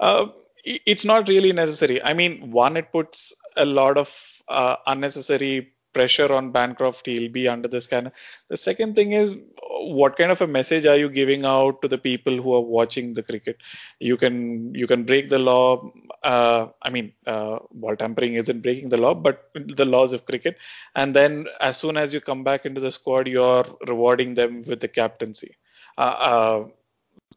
Uh, 0.00 0.26
it's 0.64 1.04
not 1.04 1.28
really 1.28 1.52
necessary. 1.52 2.02
I 2.02 2.14
mean, 2.14 2.50
one, 2.50 2.76
it 2.76 2.90
puts 2.90 3.32
a 3.56 3.64
lot 3.64 3.96
of 3.96 4.42
uh, 4.48 4.76
unnecessary 4.86 5.72
pressure 5.92 6.32
on 6.32 6.50
Bancroft, 6.52 7.06
he'll 7.06 7.30
be 7.30 7.48
under 7.48 7.68
the 7.68 7.80
scanner. 7.80 8.12
The 8.48 8.56
second 8.56 8.94
thing 8.94 9.12
is, 9.12 9.36
what 9.60 10.16
kind 10.16 10.30
of 10.30 10.40
a 10.40 10.46
message 10.46 10.86
are 10.86 10.96
you 10.96 11.08
giving 11.08 11.44
out 11.44 11.82
to 11.82 11.88
the 11.88 11.98
people 11.98 12.36
who 12.36 12.54
are 12.54 12.60
watching 12.60 13.14
the 13.14 13.22
cricket? 13.22 13.56
You 13.98 14.16
can 14.16 14.74
you 14.74 14.86
can 14.86 15.04
break 15.04 15.28
the 15.28 15.38
law. 15.38 15.90
Uh, 16.22 16.68
I 16.82 16.90
mean, 16.90 17.12
uh, 17.26 17.58
ball 17.72 17.96
tampering 17.96 18.34
isn't 18.34 18.62
breaking 18.62 18.90
the 18.90 18.98
law, 18.98 19.14
but 19.14 19.50
the 19.54 19.84
laws 19.84 20.12
of 20.12 20.26
cricket. 20.26 20.58
And 20.94 21.14
then 21.14 21.46
as 21.60 21.76
soon 21.76 21.96
as 21.96 22.14
you 22.14 22.20
come 22.20 22.44
back 22.44 22.66
into 22.66 22.80
the 22.80 22.92
squad, 22.92 23.28
you're 23.28 23.64
rewarding 23.86 24.34
them 24.34 24.62
with 24.66 24.80
the 24.80 24.88
captaincy. 24.88 25.54
Uh, 25.98 26.00
uh 26.00 26.64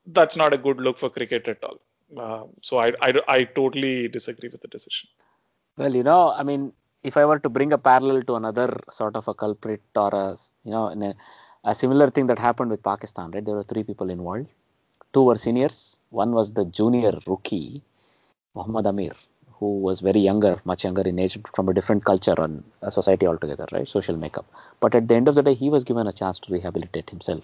that's 0.07 0.35
not 0.35 0.53
a 0.53 0.57
good 0.57 0.81
look 0.81 0.97
for 0.97 1.09
cricket 1.09 1.47
at 1.47 1.63
all. 1.63 1.79
Uh, 2.17 2.45
so 2.61 2.77
I, 2.77 2.93
I 3.01 3.13
I 3.27 3.43
totally 3.45 4.07
disagree 4.07 4.49
with 4.49 4.61
the 4.61 4.67
decision. 4.67 5.09
Well, 5.77 5.95
you 5.95 6.03
know, 6.03 6.31
I 6.31 6.43
mean, 6.43 6.73
if 7.03 7.17
I 7.17 7.25
were 7.25 7.39
to 7.39 7.49
bring 7.49 7.73
a 7.73 7.77
parallel 7.77 8.23
to 8.23 8.35
another 8.35 8.79
sort 8.89 9.15
of 9.15 9.27
a 9.27 9.33
culprit 9.33 9.81
or 9.95 10.13
a 10.13 10.37
you 10.63 10.71
know 10.71 10.85
a, 10.87 11.15
a, 11.69 11.75
similar 11.75 12.09
thing 12.09 12.27
that 12.27 12.39
happened 12.39 12.71
with 12.71 12.81
Pakistan, 12.83 13.31
right? 13.31 13.43
There 13.45 13.55
were 13.55 13.63
three 13.63 13.83
people 13.83 14.09
involved. 14.09 14.47
Two 15.13 15.23
were 15.23 15.35
seniors. 15.35 15.99
One 16.09 16.31
was 16.31 16.53
the 16.53 16.65
junior 16.65 17.13
rookie, 17.27 17.83
Muhammad 18.55 18.87
Amir, 18.87 19.13
who 19.59 19.79
was 19.79 19.99
very 19.99 20.19
younger, 20.19 20.59
much 20.65 20.83
younger 20.83 21.03
in 21.03 21.19
age, 21.19 21.37
from 21.53 21.69
a 21.69 21.73
different 21.73 22.05
culture 22.05 22.35
and 22.37 22.63
a 22.81 22.91
society 22.91 23.27
altogether, 23.27 23.67
right? 23.71 23.87
Social 23.87 24.17
makeup. 24.17 24.45
But 24.79 24.95
at 24.95 25.07
the 25.07 25.15
end 25.15 25.27
of 25.27 25.35
the 25.35 25.43
day, 25.43 25.53
he 25.53 25.69
was 25.69 25.83
given 25.83 26.07
a 26.07 26.13
chance 26.13 26.39
to 26.39 26.53
rehabilitate 26.53 27.09
himself. 27.09 27.43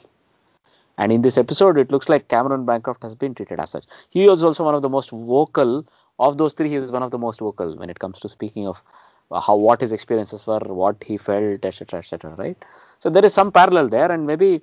And 0.97 1.13
in 1.13 1.21
this 1.21 1.37
episode, 1.37 1.77
it 1.77 1.91
looks 1.91 2.09
like 2.09 2.27
Cameron 2.27 2.65
Bancroft 2.65 3.03
has 3.03 3.15
been 3.15 3.33
treated 3.33 3.59
as 3.59 3.69
such. 3.69 3.85
He 4.09 4.27
was 4.27 4.43
also 4.43 4.65
one 4.65 4.75
of 4.75 4.81
the 4.81 4.89
most 4.89 5.11
vocal 5.11 5.85
of 6.19 6.37
those 6.37 6.53
three. 6.53 6.69
He 6.69 6.77
was 6.77 6.91
one 6.91 7.03
of 7.03 7.11
the 7.11 7.17
most 7.17 7.39
vocal 7.39 7.77
when 7.77 7.89
it 7.89 7.99
comes 7.99 8.19
to 8.19 8.29
speaking 8.29 8.67
of 8.67 8.83
how 9.31 9.55
what 9.55 9.81
his 9.81 9.91
experiences 9.91 10.45
were, 10.47 10.59
what 10.59 11.03
he 11.03 11.17
felt, 11.17 11.63
etc., 11.65 11.99
etc. 11.99 12.35
Right. 12.35 12.57
So 12.99 13.09
there 13.09 13.25
is 13.25 13.33
some 13.33 13.51
parallel 13.51 13.89
there, 13.89 14.11
and 14.11 14.25
maybe 14.25 14.61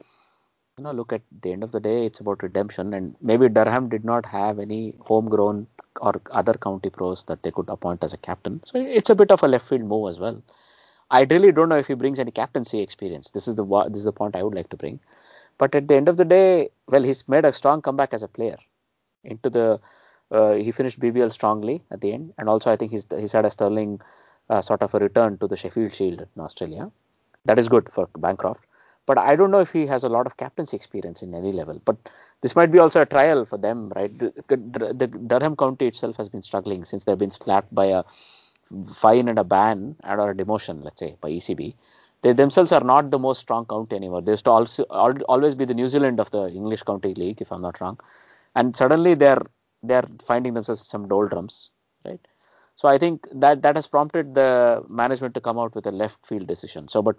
you 0.78 0.84
know, 0.84 0.92
look 0.92 1.12
at 1.12 1.22
the 1.40 1.52
end 1.52 1.62
of 1.62 1.72
the 1.72 1.80
day, 1.80 2.04
it's 2.04 2.20
about 2.20 2.42
redemption, 2.42 2.92
and 2.92 3.14
maybe 3.22 3.48
Durham 3.48 3.88
did 3.88 4.04
not 4.04 4.26
have 4.26 4.58
any 4.58 4.94
homegrown 5.00 5.66
or 6.00 6.20
other 6.30 6.52
county 6.54 6.90
pros 6.90 7.24
that 7.24 7.42
they 7.42 7.50
could 7.50 7.68
appoint 7.70 8.04
as 8.04 8.12
a 8.12 8.18
captain. 8.18 8.60
So 8.64 8.78
it's 8.78 9.08
a 9.08 9.14
bit 9.14 9.30
of 9.30 9.42
a 9.42 9.48
left 9.48 9.66
field 9.66 9.82
move 9.82 10.10
as 10.10 10.20
well. 10.20 10.42
I 11.10 11.22
really 11.22 11.52
don't 11.52 11.70
know 11.70 11.78
if 11.78 11.86
he 11.86 11.94
brings 11.94 12.18
any 12.18 12.30
captaincy 12.30 12.80
experience. 12.80 13.30
This 13.30 13.48
is 13.48 13.54
the 13.54 13.64
this 13.88 14.00
is 14.00 14.04
the 14.04 14.12
point 14.12 14.36
I 14.36 14.42
would 14.42 14.54
like 14.54 14.68
to 14.70 14.76
bring. 14.76 15.00
But 15.56 15.74
at 15.74 15.88
the 15.88 15.96
end 15.96 16.08
of 16.08 16.18
the 16.18 16.24
day, 16.24 16.68
well, 16.88 17.02
he's 17.02 17.26
made 17.26 17.46
a 17.46 17.52
strong 17.52 17.80
comeback 17.80 18.12
as 18.12 18.22
a 18.22 18.28
player 18.28 18.58
into 19.24 19.48
the. 19.48 19.80
Uh, 20.30 20.54
he 20.54 20.72
finished 20.72 20.98
BBL 20.98 21.30
strongly 21.30 21.84
at 21.92 22.00
the 22.00 22.12
end, 22.12 22.34
and 22.36 22.48
also 22.48 22.70
I 22.70 22.76
think 22.76 22.90
he's 22.90 23.06
he's 23.16 23.32
had 23.32 23.46
a 23.46 23.50
sterling 23.50 24.00
uh, 24.48 24.60
sort 24.60 24.82
of 24.82 24.94
a 24.94 24.98
return 24.98 25.38
to 25.38 25.46
the 25.46 25.56
Sheffield 25.56 25.94
Shield 25.94 26.20
in 26.20 26.42
Australia. 26.42 26.90
That 27.44 27.58
is 27.58 27.68
good 27.68 27.90
for 27.90 28.08
Bancroft. 28.18 28.64
But 29.06 29.18
I 29.18 29.36
don't 29.36 29.52
know 29.52 29.60
if 29.60 29.72
he 29.72 29.86
has 29.86 30.02
a 30.02 30.08
lot 30.08 30.26
of 30.26 30.36
captaincy 30.36 30.76
experience 30.76 31.22
in 31.22 31.32
any 31.34 31.52
level. 31.52 31.80
But 31.84 31.96
this 32.40 32.56
might 32.56 32.72
be 32.72 32.80
also 32.80 33.02
a 33.02 33.06
trial 33.06 33.44
for 33.44 33.56
them, 33.56 33.92
right? 33.94 34.10
The, 34.18 34.32
the, 34.48 35.06
Durham 35.06 35.56
County 35.56 35.86
itself 35.86 36.16
has 36.16 36.28
been 36.28 36.42
struggling 36.42 36.84
since 36.84 37.04
they've 37.04 37.16
been 37.16 37.30
slapped 37.30 37.72
by 37.72 37.86
a 37.86 38.02
fine 38.92 39.28
and 39.28 39.38
a 39.38 39.44
ban 39.44 39.94
and 40.02 40.20
or 40.20 40.30
a 40.32 40.34
demotion, 40.34 40.82
let's 40.82 40.98
say, 40.98 41.16
by 41.20 41.30
ECB. 41.30 41.74
They 42.22 42.32
themselves 42.32 42.72
are 42.72 42.80
not 42.80 43.12
the 43.12 43.18
most 43.20 43.38
strong 43.38 43.66
county 43.66 43.94
anymore. 43.94 44.22
They 44.22 44.32
used 44.32 44.46
to 44.46 44.50
also 44.50 44.82
always 44.84 45.54
be 45.54 45.64
the 45.64 45.74
New 45.74 45.88
Zealand 45.88 46.18
of 46.18 46.32
the 46.32 46.48
English 46.48 46.82
County 46.82 47.14
League, 47.14 47.40
if 47.40 47.52
I'm 47.52 47.62
not 47.62 47.80
wrong. 47.80 48.00
And 48.56 48.74
suddenly 48.74 49.14
they're 49.14 49.42
they're 49.82 50.08
finding 50.26 50.54
themselves 50.54 50.86
some 50.86 51.06
doldrums? 51.06 51.70
So 52.76 52.88
I 52.88 52.98
think 52.98 53.26
that 53.34 53.62
that 53.62 53.74
has 53.74 53.86
prompted 53.86 54.34
the 54.34 54.84
management 54.88 55.34
to 55.34 55.40
come 55.40 55.58
out 55.58 55.74
with 55.74 55.86
a 55.86 55.90
left 55.90 56.24
field 56.26 56.46
decision. 56.46 56.88
So, 56.88 57.02
but 57.02 57.16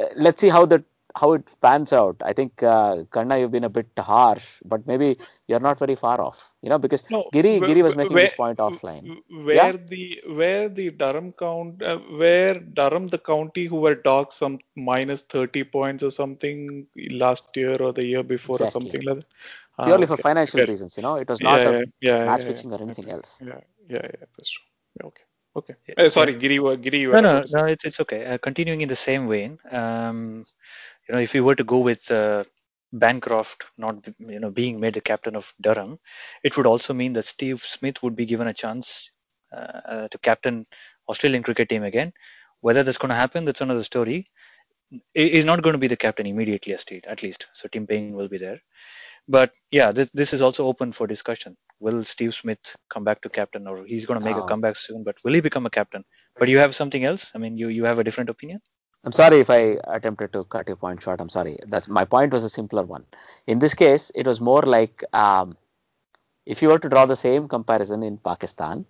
uh, 0.00 0.06
let's 0.16 0.40
see 0.40 0.48
how 0.48 0.66
that 0.66 0.84
how 1.14 1.32
it 1.32 1.48
pans 1.62 1.92
out. 1.92 2.16
I 2.24 2.32
think 2.32 2.62
uh, 2.62 3.04
Karna, 3.10 3.38
you've 3.38 3.50
been 3.50 3.64
a 3.64 3.68
bit 3.70 3.86
harsh, 3.98 4.60
but 4.64 4.86
maybe 4.86 5.16
you're 5.46 5.60
not 5.60 5.78
very 5.78 5.94
far 5.94 6.20
off. 6.20 6.52
You 6.62 6.68
know, 6.68 6.78
because 6.78 7.04
no, 7.10 7.28
Giri 7.32 7.60
Giri 7.60 7.82
was 7.82 7.96
making 7.96 8.14
where, 8.14 8.24
this 8.24 8.34
point 8.34 8.58
offline. 8.58 9.16
Where 9.30 9.54
yeah? 9.54 9.72
the 9.72 10.22
where 10.28 10.68
the 10.68 10.90
Durham 10.90 11.32
count 11.32 11.82
uh, 11.82 11.98
where 11.98 12.58
Durham 12.60 13.08
the 13.08 13.18
county 13.18 13.66
who 13.66 13.76
were 13.76 13.94
docked 13.94 14.32
some 14.32 14.58
minus 14.76 15.22
30 15.22 15.64
points 15.64 16.02
or 16.02 16.10
something 16.10 16.86
last 17.10 17.56
year 17.56 17.76
or 17.80 17.92
the 17.92 18.04
year 18.04 18.22
before 18.22 18.56
exactly. 18.56 18.66
or 18.66 18.70
something 18.70 19.02
like 19.02 19.16
that. 19.16 19.26
Purely 19.84 19.92
ah, 19.92 19.96
okay. 19.96 20.06
for 20.06 20.16
financial 20.16 20.60
yeah. 20.60 20.66
reasons, 20.66 20.96
you 20.96 21.02
know, 21.02 21.16
it 21.16 21.28
was 21.28 21.40
not 21.40 21.60
yeah, 22.00 22.16
a 22.16 22.26
match 22.26 22.42
fixing 22.42 22.72
or 22.72 22.80
anything 22.80 23.10
else. 23.10 23.42
Yeah, 23.44 23.60
yeah, 23.88 24.00
yeah, 24.02 24.26
that's 24.36 24.50
true. 24.50 24.64
Okay. 25.02 25.22
Okay. 25.56 25.74
Uh, 25.96 26.08
sorry, 26.08 26.34
Giri. 26.34 26.58
Giri. 26.76 26.98
You 26.98 27.12
no, 27.12 27.20
no, 27.20 27.44
no. 27.50 27.64
It's 27.64 27.84
it's 27.84 28.00
okay. 28.00 28.26
Uh, 28.26 28.38
continuing 28.38 28.82
in 28.82 28.88
the 28.88 28.96
same 28.96 29.28
vein, 29.28 29.58
um, 29.70 30.44
you 31.08 31.14
know, 31.14 31.20
if 31.20 31.32
we 31.32 31.40
were 31.40 31.54
to 31.54 31.64
go 31.64 31.78
with 31.78 32.10
uh, 32.10 32.44
Bancroft 32.92 33.64
not, 33.78 34.06
you 34.18 34.38
know, 34.38 34.50
being 34.50 34.80
made 34.80 34.94
the 34.94 35.00
captain 35.00 35.34
of 35.34 35.52
Durham, 35.60 35.98
it 36.42 36.56
would 36.56 36.66
also 36.66 36.92
mean 36.92 37.14
that 37.14 37.24
Steve 37.24 37.60
Smith 37.60 38.02
would 38.02 38.16
be 38.16 38.26
given 38.26 38.48
a 38.48 38.54
chance 38.54 39.10
uh, 39.52 39.80
uh 39.92 40.08
to 40.08 40.18
captain 40.18 40.66
Australian 41.08 41.42
cricket 41.42 41.68
team 41.68 41.84
again. 41.84 42.12
Whether 42.60 42.82
that's 42.82 42.98
going 42.98 43.10
to 43.10 43.14
happen, 43.14 43.44
that's 43.44 43.60
another 43.60 43.84
story. 43.84 44.28
He's 45.14 45.44
not 45.44 45.62
going 45.62 45.74
to 45.74 45.78
be 45.78 45.88
the 45.88 45.96
captain 45.96 46.26
immediately, 46.26 46.74
at 46.74 47.22
least. 47.22 47.46
So 47.52 47.68
Tim 47.68 47.86
Paine 47.86 48.14
will 48.14 48.28
be 48.28 48.38
there. 48.38 48.60
But 49.28 49.52
yeah, 49.70 49.92
this, 49.92 50.10
this 50.12 50.32
is 50.32 50.42
also 50.42 50.66
open 50.66 50.92
for 50.92 51.06
discussion. 51.06 51.56
Will 51.80 52.04
Steve 52.04 52.34
Smith 52.34 52.76
come 52.88 53.04
back 53.04 53.20
to 53.22 53.28
captain, 53.28 53.66
or 53.66 53.84
he's 53.84 54.06
going 54.06 54.20
to 54.20 54.24
make 54.24 54.36
a 54.36 54.46
comeback 54.46 54.76
soon? 54.76 55.02
But 55.02 55.16
will 55.24 55.34
he 55.34 55.40
become 55.40 55.66
a 55.66 55.70
captain? 55.70 56.04
But 56.38 56.48
you 56.48 56.58
have 56.58 56.74
something 56.74 57.04
else? 57.04 57.32
I 57.34 57.38
mean, 57.38 57.56
you 57.58 57.68
you 57.68 57.84
have 57.84 57.98
a 57.98 58.04
different 58.04 58.30
opinion? 58.30 58.60
I'm 59.04 59.12
sorry 59.12 59.40
if 59.40 59.50
I 59.50 59.78
attempted 59.86 60.32
to 60.32 60.44
cut 60.44 60.66
your 60.68 60.76
point 60.76 61.02
short. 61.02 61.20
I'm 61.20 61.28
sorry. 61.28 61.58
That's 61.66 61.88
my 61.88 62.04
point 62.04 62.32
was 62.32 62.44
a 62.44 62.50
simpler 62.50 62.82
one. 62.84 63.04
In 63.46 63.58
this 63.58 63.74
case, 63.74 64.10
it 64.14 64.26
was 64.26 64.40
more 64.40 64.62
like 64.62 65.04
um, 65.12 65.56
if 66.44 66.62
you 66.62 66.68
were 66.68 66.78
to 66.78 66.88
draw 66.88 67.06
the 67.06 67.16
same 67.16 67.48
comparison 67.48 68.02
in 68.02 68.18
Pakistan, 68.18 68.84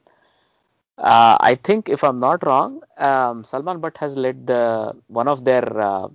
uh, 0.98 1.36
I 1.40 1.54
think 1.56 1.88
if 1.88 2.02
I'm 2.04 2.20
not 2.20 2.44
wrong, 2.46 2.82
um, 2.98 3.44
Salman 3.44 3.80
Butt 3.80 3.98
has 3.98 4.16
led 4.16 4.46
the 4.46 4.94
one 5.08 5.28
of 5.28 5.44
their 5.44 5.78
uh, 5.80 6.08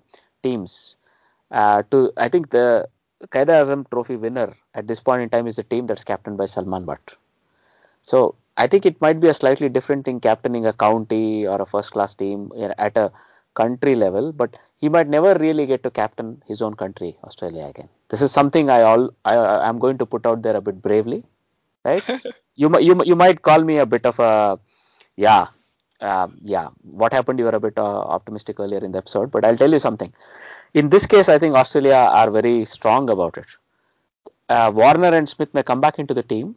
teams 0.43 0.95
uh, 1.51 1.83
to. 1.91 2.11
I 2.17 2.29
think 2.29 2.49
the 2.49 2.87
Quaid-e-Azam 3.29 3.89
Trophy 3.89 4.15
winner 4.15 4.53
at 4.73 4.87
this 4.87 4.99
point 4.99 5.21
in 5.21 5.29
time 5.29 5.47
is 5.47 5.55
the 5.55 5.63
team 5.63 5.87
that's 5.87 6.03
captained 6.03 6.37
by 6.37 6.45
Salman 6.45 6.85
Butt. 6.85 7.15
So 8.03 8.35
I 8.57 8.67
think 8.67 8.85
it 8.85 8.99
might 9.01 9.19
be 9.19 9.27
a 9.27 9.33
slightly 9.33 9.69
different 9.69 10.05
thing 10.05 10.19
captaining 10.19 10.65
a 10.65 10.73
county 10.73 11.47
or 11.47 11.61
a 11.61 11.65
first 11.65 11.91
class 11.91 12.15
team 12.15 12.51
at 12.77 12.97
a 12.97 13.11
country 13.53 13.95
level, 13.95 14.31
but 14.31 14.57
he 14.77 14.89
might 14.89 15.07
never 15.07 15.35
really 15.35 15.65
get 15.65 15.83
to 15.83 15.91
captain 15.91 16.41
his 16.47 16.61
own 16.61 16.75
country, 16.75 17.17
Australia 17.23 17.65
again. 17.65 17.89
This 18.09 18.21
is 18.21 18.31
something 18.31 18.69
I 18.69 18.81
all 18.81 19.11
I 19.25 19.67
am 19.69 19.79
going 19.79 19.97
to 19.99 20.05
put 20.05 20.25
out 20.25 20.41
there 20.41 20.55
a 20.55 20.61
bit 20.61 20.81
bravely, 20.81 21.25
right? 21.85 22.03
you 22.55 22.69
might 22.69 22.83
you, 22.83 23.01
you 23.05 23.15
might 23.15 23.41
call 23.41 23.63
me 23.63 23.77
a 23.77 23.85
bit 23.85 24.05
of 24.05 24.19
a 24.19 24.59
yeah 25.15 25.47
um, 26.01 26.37
yeah 26.41 26.69
what 26.83 27.13
happened 27.13 27.39
you 27.39 27.45
were 27.45 27.51
a 27.51 27.59
bit 27.59 27.77
uh, 27.77 27.99
optimistic 28.17 28.59
earlier 28.59 28.79
in 28.79 28.91
the 28.91 28.97
episode 28.97 29.31
but 29.31 29.45
i'll 29.45 29.57
tell 29.57 29.71
you 29.71 29.79
something 29.79 30.11
in 30.73 30.89
this 30.89 31.05
case 31.05 31.29
i 31.29 31.37
think 31.39 31.55
australia 31.55 32.01
are 32.19 32.29
very 32.31 32.65
strong 32.65 33.09
about 33.09 33.37
it. 33.37 33.45
Uh, 34.49 34.71
warner 34.73 35.13
and 35.17 35.29
smith 35.29 35.53
may 35.53 35.63
come 35.63 35.81
back 35.81 35.97
into 35.99 36.13
the 36.13 36.23
team 36.23 36.55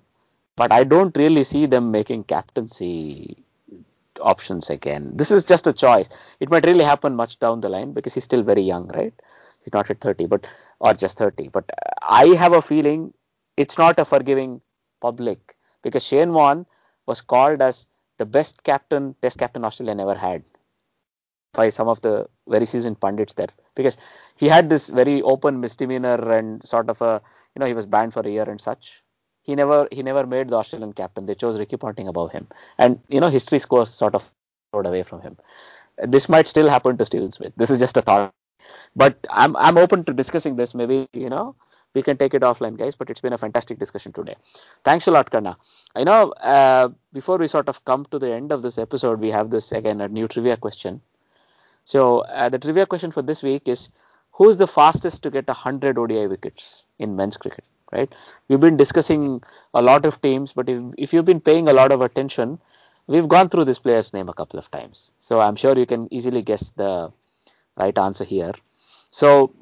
but 0.57 0.73
i 0.73 0.83
don't 0.85 1.17
really 1.17 1.45
see 1.45 1.67
them 1.67 1.91
making 1.91 2.25
captaincy 2.25 3.37
options 4.21 4.71
again. 4.71 5.11
This 5.15 5.31
is 5.31 5.45
just 5.45 5.67
a 5.67 5.73
choice. 5.73 6.09
It 6.41 6.51
might 6.51 6.65
really 6.65 6.85
happen 6.85 7.17
much 7.17 7.39
down 7.39 7.61
the 7.61 7.69
line 7.69 7.93
because 7.93 8.15
he's 8.15 8.25
still 8.25 8.43
very 8.43 8.63
young 8.63 8.89
right? 8.89 9.13
He's 9.63 9.73
not 9.73 9.91
at 9.91 10.01
30 10.01 10.27
but 10.27 10.47
or 10.79 10.93
just 10.95 11.19
30 11.19 11.49
but 11.49 11.65
i 12.03 12.27
have 12.43 12.53
a 12.53 12.61
feeling 12.61 13.15
it's 13.57 13.79
not 13.79 13.99
a 13.99 14.05
forgiving 14.05 14.61
public 15.01 15.57
because 15.83 16.05
shane 16.05 16.33
warne 16.35 16.67
was 17.07 17.21
called 17.23 17.63
as 17.63 17.87
the 18.19 18.27
best 18.27 18.63
captain, 18.63 19.15
test 19.23 19.39
captain 19.39 19.65
Australia 19.65 19.95
never 19.95 20.15
had 20.15 20.45
by 21.55 21.69
some 21.71 21.89
of 21.89 22.01
the 22.03 22.27
very 22.49 22.67
seasoned 22.67 23.01
pundits 23.01 23.35
there 23.35 23.49
because 23.75 23.97
he 24.37 24.49
had 24.49 24.69
this 24.69 24.89
very 24.91 25.23
open 25.23 25.61
misdemeanor 25.61 26.19
and 26.39 26.67
sort 26.67 26.89
of 26.91 27.01
a 27.03 27.23
you 27.55 27.61
know 27.61 27.67
he 27.67 27.75
was 27.75 27.87
banned 27.87 28.13
for 28.13 28.21
a 28.21 28.31
year 28.31 28.49
and 28.49 28.61
such 28.61 29.03
he 29.43 29.55
never 29.55 29.89
he 29.93 30.03
never 30.03 30.27
made 30.27 30.49
the 30.49 30.57
australian 30.57 30.93
captain 30.93 31.27
they 31.27 31.35
chose 31.35 31.59
ricky 31.59 31.77
ponting 31.77 32.09
above 32.09 32.33
him 32.33 32.47
and 32.79 33.01
you 33.09 33.21
know 33.21 33.29
history 33.29 33.59
scores 33.59 33.91
sort 33.91 34.15
of 34.15 34.31
rode 34.75 34.87
away 34.87 35.03
from 35.03 35.21
him 35.23 35.37
this 36.17 36.29
might 36.29 36.49
still 36.49 36.69
happen 36.69 36.97
to 36.97 37.07
steven 37.07 37.33
smith 37.33 37.53
this 37.57 37.71
is 37.71 37.79
just 37.79 37.97
a 37.97 38.03
thought 38.03 38.33
but 38.97 39.17
i'm 39.31 39.57
i'm 39.57 39.79
open 39.79 40.05
to 40.05 40.13
discussing 40.13 40.57
this 40.57 40.75
maybe 40.75 41.09
you 41.13 41.31
know 41.31 41.55
we 41.95 42.03
can 42.03 42.17
take 42.17 42.35
it 42.35 42.43
offline, 42.43 42.77
guys. 42.77 42.95
But 42.97 43.11
it's 43.11 43.21
been 43.21 43.33
a 43.33 43.39
fantastic 43.39 43.79
discussion 43.79 44.13
today. 44.13 44.35
Thanks 44.85 45.07
a 45.07 45.13
lot, 45.13 45.31
Karna. 45.31 45.57
I 45.95 46.05
know 46.05 46.33
uh, 46.33 46.89
before 47.13 47.39
we 47.39 47.47
sort 47.47 47.69
of 47.69 47.85
come 47.85 48.05
to 48.11 48.19
the 48.19 48.33
end 48.33 48.53
of 48.53 48.63
this 48.63 48.79
episode, 48.79 49.21
we 49.21 49.31
have 49.31 49.51
this 49.51 49.73
again 49.73 50.01
a 50.01 50.09
new 50.09 50.29
trivia 50.29 50.57
question. 50.57 51.01
So 51.85 52.21
uh, 52.21 52.49
the 52.49 52.59
trivia 52.59 52.87
question 52.87 53.11
for 53.11 53.23
this 53.23 53.43
week 53.43 53.69
is 53.69 53.91
who 54.33 54.49
is 54.49 54.57
the 54.59 54.67
fastest 54.67 55.23
to 55.23 55.31
get 55.31 55.47
100 55.47 55.99
ODI 55.99 56.27
wickets 56.27 56.85
in 56.99 57.17
men's 57.17 57.37
cricket? 57.37 57.65
Right? 57.93 58.13
We've 58.49 58.61
been 58.61 58.77
discussing 58.77 59.43
a 59.73 59.83
lot 59.83 60.05
of 60.05 60.21
teams, 60.21 60.53
but 60.53 60.69
if, 60.69 60.83
if 60.99 61.13
you've 61.13 61.25
been 61.25 61.41
paying 61.41 61.69
a 61.69 61.73
lot 61.73 61.93
of 61.93 62.01
attention, 62.01 62.59
we've 63.07 63.29
gone 63.29 63.49
through 63.49 63.67
this 63.67 63.79
player's 63.79 64.13
name 64.13 64.29
a 64.29 64.35
couple 64.35 64.59
of 64.59 64.71
times. 64.71 65.13
So 65.21 65.41
I'm 65.41 65.57
sure 65.57 65.79
you 65.79 65.87
can 65.87 66.13
easily 66.13 66.43
guess 66.43 66.71
the 66.71 67.13
right 67.77 67.97
answer 67.99 68.25
here. 68.25 68.53
So 69.11 69.55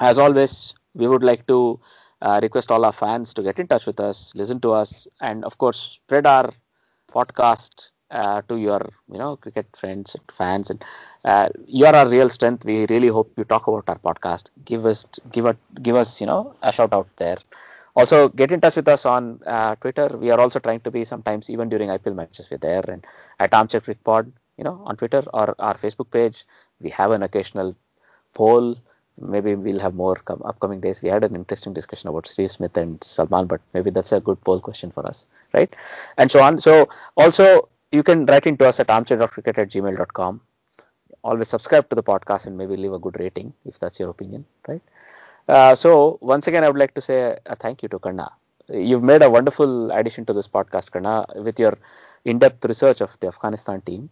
as 0.00 0.18
always, 0.18 0.74
we 0.94 1.08
would 1.08 1.22
like 1.22 1.46
to 1.46 1.80
uh, 2.22 2.40
request 2.42 2.70
all 2.70 2.84
our 2.84 2.92
fans 2.92 3.34
to 3.34 3.42
get 3.42 3.58
in 3.58 3.66
touch 3.68 3.86
with 3.86 4.00
us, 4.00 4.32
listen 4.34 4.60
to 4.60 4.72
us, 4.72 5.06
and 5.20 5.44
of 5.44 5.58
course 5.58 5.98
spread 6.02 6.26
our 6.26 6.52
podcast 7.12 7.90
uh, 8.10 8.42
to 8.48 8.56
your 8.56 8.80
you 9.10 9.18
know 9.18 9.36
cricket 9.36 9.66
friends 9.76 10.14
and 10.14 10.24
fans. 10.36 10.70
And 10.70 10.84
uh, 11.24 11.48
you 11.66 11.86
are 11.86 11.94
our 11.94 12.08
real 12.08 12.28
strength. 12.28 12.64
We 12.64 12.86
really 12.86 13.08
hope 13.08 13.32
you 13.36 13.44
talk 13.44 13.66
about 13.66 13.84
our 13.88 13.98
podcast. 13.98 14.50
Give 14.64 14.86
us 14.86 15.06
give 15.32 15.46
us 15.46 15.56
give 15.82 15.96
us 15.96 16.20
you 16.20 16.26
know 16.26 16.54
a 16.62 16.72
shout 16.72 16.92
out 16.92 17.08
there. 17.16 17.38
Also, 17.94 18.28
get 18.28 18.52
in 18.52 18.60
touch 18.60 18.76
with 18.76 18.88
us 18.88 19.06
on 19.06 19.40
uh, 19.46 19.74
Twitter. 19.76 20.08
We 20.18 20.30
are 20.30 20.38
also 20.38 20.58
trying 20.60 20.80
to 20.80 20.90
be 20.90 21.04
sometimes 21.04 21.48
even 21.50 21.68
during 21.70 21.90
IPL 21.90 22.14
matches. 22.14 22.42
We're 22.50 22.58
there 22.58 22.84
and 22.88 22.98
at 23.32 23.46
Armchair 23.48 23.74
Cricket 23.80 24.04
Pod, 24.04 24.32
you 24.56 24.64
know, 24.64 24.82
on 24.84 24.96
Twitter 24.96 25.24
or 25.32 25.54
our 25.58 25.74
Facebook 25.74 26.10
page. 26.10 26.44
We 26.80 26.90
have 26.90 27.10
an 27.10 27.22
occasional 27.22 27.74
poll 28.34 28.76
maybe 29.18 29.54
we'll 29.54 29.78
have 29.80 29.94
more 29.94 30.16
come, 30.16 30.42
upcoming 30.44 30.80
days. 30.80 31.02
We 31.02 31.08
had 31.08 31.24
an 31.24 31.34
interesting 31.34 31.72
discussion 31.72 32.08
about 32.10 32.26
Steve 32.26 32.50
Smith 32.50 32.76
and 32.76 33.02
Salman, 33.02 33.46
but 33.46 33.60
maybe 33.72 33.90
that's 33.90 34.12
a 34.12 34.20
good 34.20 34.42
poll 34.44 34.60
question 34.60 34.90
for 34.90 35.06
us, 35.06 35.24
right? 35.54 35.74
And 36.18 36.30
so 36.30 36.42
on. 36.42 36.60
So 36.60 36.88
also 37.16 37.68
you 37.96 38.02
can 38.02 38.26
write 38.26 38.46
into 38.46 38.66
us 38.66 38.80
at 38.80 38.90
armchair.cricket 38.90 39.58
at 39.58 39.68
gmail.com. 39.70 40.40
Always 41.24 41.48
subscribe 41.48 41.88
to 41.90 41.96
the 41.96 42.02
podcast 42.02 42.46
and 42.46 42.56
maybe 42.56 42.76
leave 42.76 42.92
a 42.92 42.98
good 42.98 43.18
rating 43.20 43.52
if 43.64 43.78
that's 43.80 43.98
your 44.00 44.10
opinion, 44.10 44.44
right? 44.68 44.82
Uh, 45.48 45.74
so 45.74 46.18
once 46.22 46.46
again, 46.48 46.64
I 46.64 46.68
would 46.68 46.78
like 46.78 46.94
to 46.94 47.00
say 47.00 47.36
a 47.46 47.56
thank 47.56 47.82
you 47.82 47.88
to 47.90 47.98
Karna. 47.98 48.30
You've 48.68 49.02
made 49.02 49.22
a 49.22 49.30
wonderful 49.30 49.90
addition 49.92 50.24
to 50.26 50.32
this 50.32 50.48
podcast, 50.48 50.90
Karna, 50.92 51.26
with 51.36 51.58
your 51.58 51.78
in-depth 52.24 52.64
research 52.66 53.00
of 53.00 53.18
the 53.20 53.28
Afghanistan 53.28 53.80
team 53.82 54.10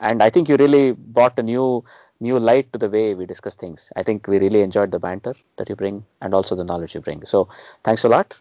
and 0.00 0.22
I 0.22 0.30
think 0.30 0.48
you 0.48 0.56
really 0.56 0.92
brought 0.92 1.38
a 1.38 1.42
new 1.42 1.84
new 2.20 2.38
light 2.38 2.72
to 2.72 2.78
the 2.78 2.88
way 2.90 3.14
we 3.14 3.26
discuss 3.26 3.54
things. 3.56 3.92
I 3.96 4.02
think 4.02 4.26
we 4.28 4.38
really 4.38 4.62
enjoyed 4.62 4.90
the 4.92 5.00
banter 5.00 5.34
that 5.58 5.68
you 5.68 5.76
bring 5.76 6.04
and 6.20 6.34
also 6.34 6.54
the 6.56 6.64
knowledge 6.64 6.94
you 6.94 7.00
bring. 7.00 7.24
So 7.26 7.48
thanks 7.84 8.04
a 8.04 8.08
lot. 8.08 8.38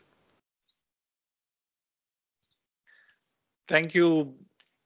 Thank 3.67 3.93
you 3.95 4.35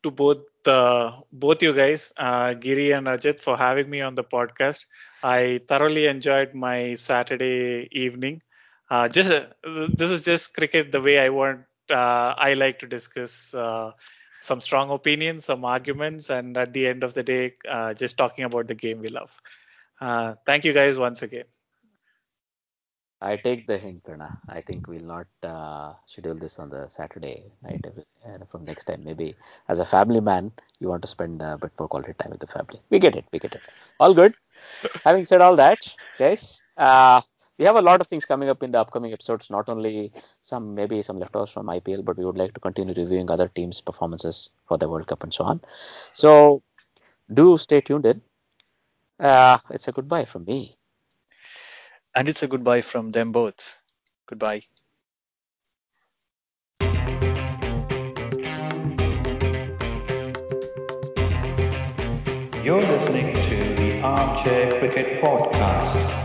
to 0.04 0.12
both 0.12 0.46
uh, 0.68 1.12
both 1.32 1.62
you 1.64 1.74
guys, 1.74 2.14
uh, 2.18 2.54
Giri 2.54 2.92
and 2.92 3.08
Ajit, 3.08 3.40
for 3.40 3.58
having 3.58 3.90
me 3.90 4.02
on 4.02 4.16
the 4.16 4.24
podcast. 4.24 4.86
I 5.24 5.62
thoroughly 5.68 6.06
enjoyed 6.08 6.54
my 6.54 6.96
Saturday 6.96 7.88
evening. 7.92 8.42
Uh, 8.90 9.08
just 9.08 9.30
this 9.96 10.12
is 10.12 10.26
just 10.26 10.54
cricket 10.56 10.92
the 10.92 11.02
way 11.02 11.20
I 11.20 11.30
want. 11.30 11.62
Uh, 11.90 12.34
I 12.48 12.54
like 12.54 12.80
to 12.80 12.88
discuss 12.88 13.54
uh, 13.54 13.92
some 14.42 14.62
strong 14.62 14.92
opinions, 14.92 15.46
some 15.46 15.66
arguments, 15.66 16.30
and 16.30 16.58
at 16.58 16.74
the 16.74 16.88
end 16.88 17.04
of 17.04 17.14
the 17.14 17.24
day, 17.24 17.54
uh, 17.70 17.94
just 17.94 18.18
talking 18.18 18.46
about 18.46 18.68
the 18.68 18.76
game 18.76 19.00
we 19.00 19.10
love. 19.10 19.40
Uh, 20.02 20.36
thank 20.46 20.66
you 20.66 20.74
guys 20.74 20.98
once 20.98 21.22
again. 21.24 21.46
I 23.24 23.38
take 23.38 23.68
the 23.68 23.78
hint, 23.78 24.04
Prana. 24.04 24.30
I 24.50 24.62
think 24.62 24.88
we'll 24.88 25.10
not 25.16 25.28
uh, 25.44 25.94
schedule 26.06 26.36
this 26.36 26.60
on 26.60 26.70
the 26.70 26.90
Saturday 26.90 27.52
night 27.64 27.86
uh, 28.26 28.46
from 28.52 28.66
next 28.66 28.86
time. 28.86 29.04
Maybe 29.06 29.36
as 29.70 29.80
a 29.80 29.86
family 29.86 30.20
man, 30.22 30.52
you 30.80 30.90
want 30.90 31.02
to 31.04 31.08
spend 31.08 31.42
a 31.42 31.58
bit 31.58 31.72
more 31.80 31.88
quality 31.88 32.14
time 32.22 32.32
with 32.32 32.42
the 32.42 32.48
family. 32.48 32.80
We 32.90 33.00
get 33.00 33.16
it. 33.16 33.26
We 33.32 33.40
get 33.40 33.54
it. 33.56 33.62
All 34.00 34.14
good. 34.14 34.36
Having 35.06 35.26
said 35.26 35.42
all 35.42 35.56
that, 35.58 35.80
guys, 36.20 36.62
uh, 36.78 37.22
we 37.58 37.66
have 37.66 37.78
a 37.78 37.82
lot 37.82 38.02
of 38.02 38.08
things 38.08 38.26
coming 38.26 38.50
up 38.50 38.64
in 38.64 38.72
the 38.72 38.80
upcoming 38.82 39.14
episodes. 39.14 39.50
Not 39.50 39.70
only 39.70 40.12
some 40.42 40.76
maybe 40.76 41.02
some 41.02 41.20
leftovers 41.20 41.50
from 41.52 41.70
IPL, 41.70 42.04
but 42.04 42.18
we 42.18 42.26
would 42.26 42.38
like 42.38 42.54
to 42.56 42.60
continue 42.60 42.94
reviewing 42.94 43.30
other 43.32 43.48
teams' 43.48 43.82
performances 43.82 44.50
for 44.68 44.78
the 44.78 44.90
World 44.90 45.08
Cup 45.08 45.24
and 45.24 45.34
so 45.34 45.46
on. 45.46 45.62
So 46.14 46.62
do 47.34 47.58
stay 47.58 47.82
tuned 47.82 48.06
in. 48.06 48.22
Uh, 49.20 49.58
it's 49.72 49.88
a 49.88 49.92
goodbye 49.92 50.26
from 50.26 50.46
me. 50.46 50.78
And 52.16 52.28
it's 52.28 52.42
a 52.42 52.48
goodbye 52.48 52.82
from 52.82 53.12
them 53.12 53.32
both. 53.32 53.78
Goodbye. 54.28 54.64
You're 62.64 62.80
listening 62.82 63.36
to 63.36 63.76
the 63.76 64.00
Armchair 64.02 64.80
Cricket 64.80 65.22
Podcast. 65.22 66.23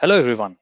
Hello 0.00 0.16
everyone. 0.18 0.59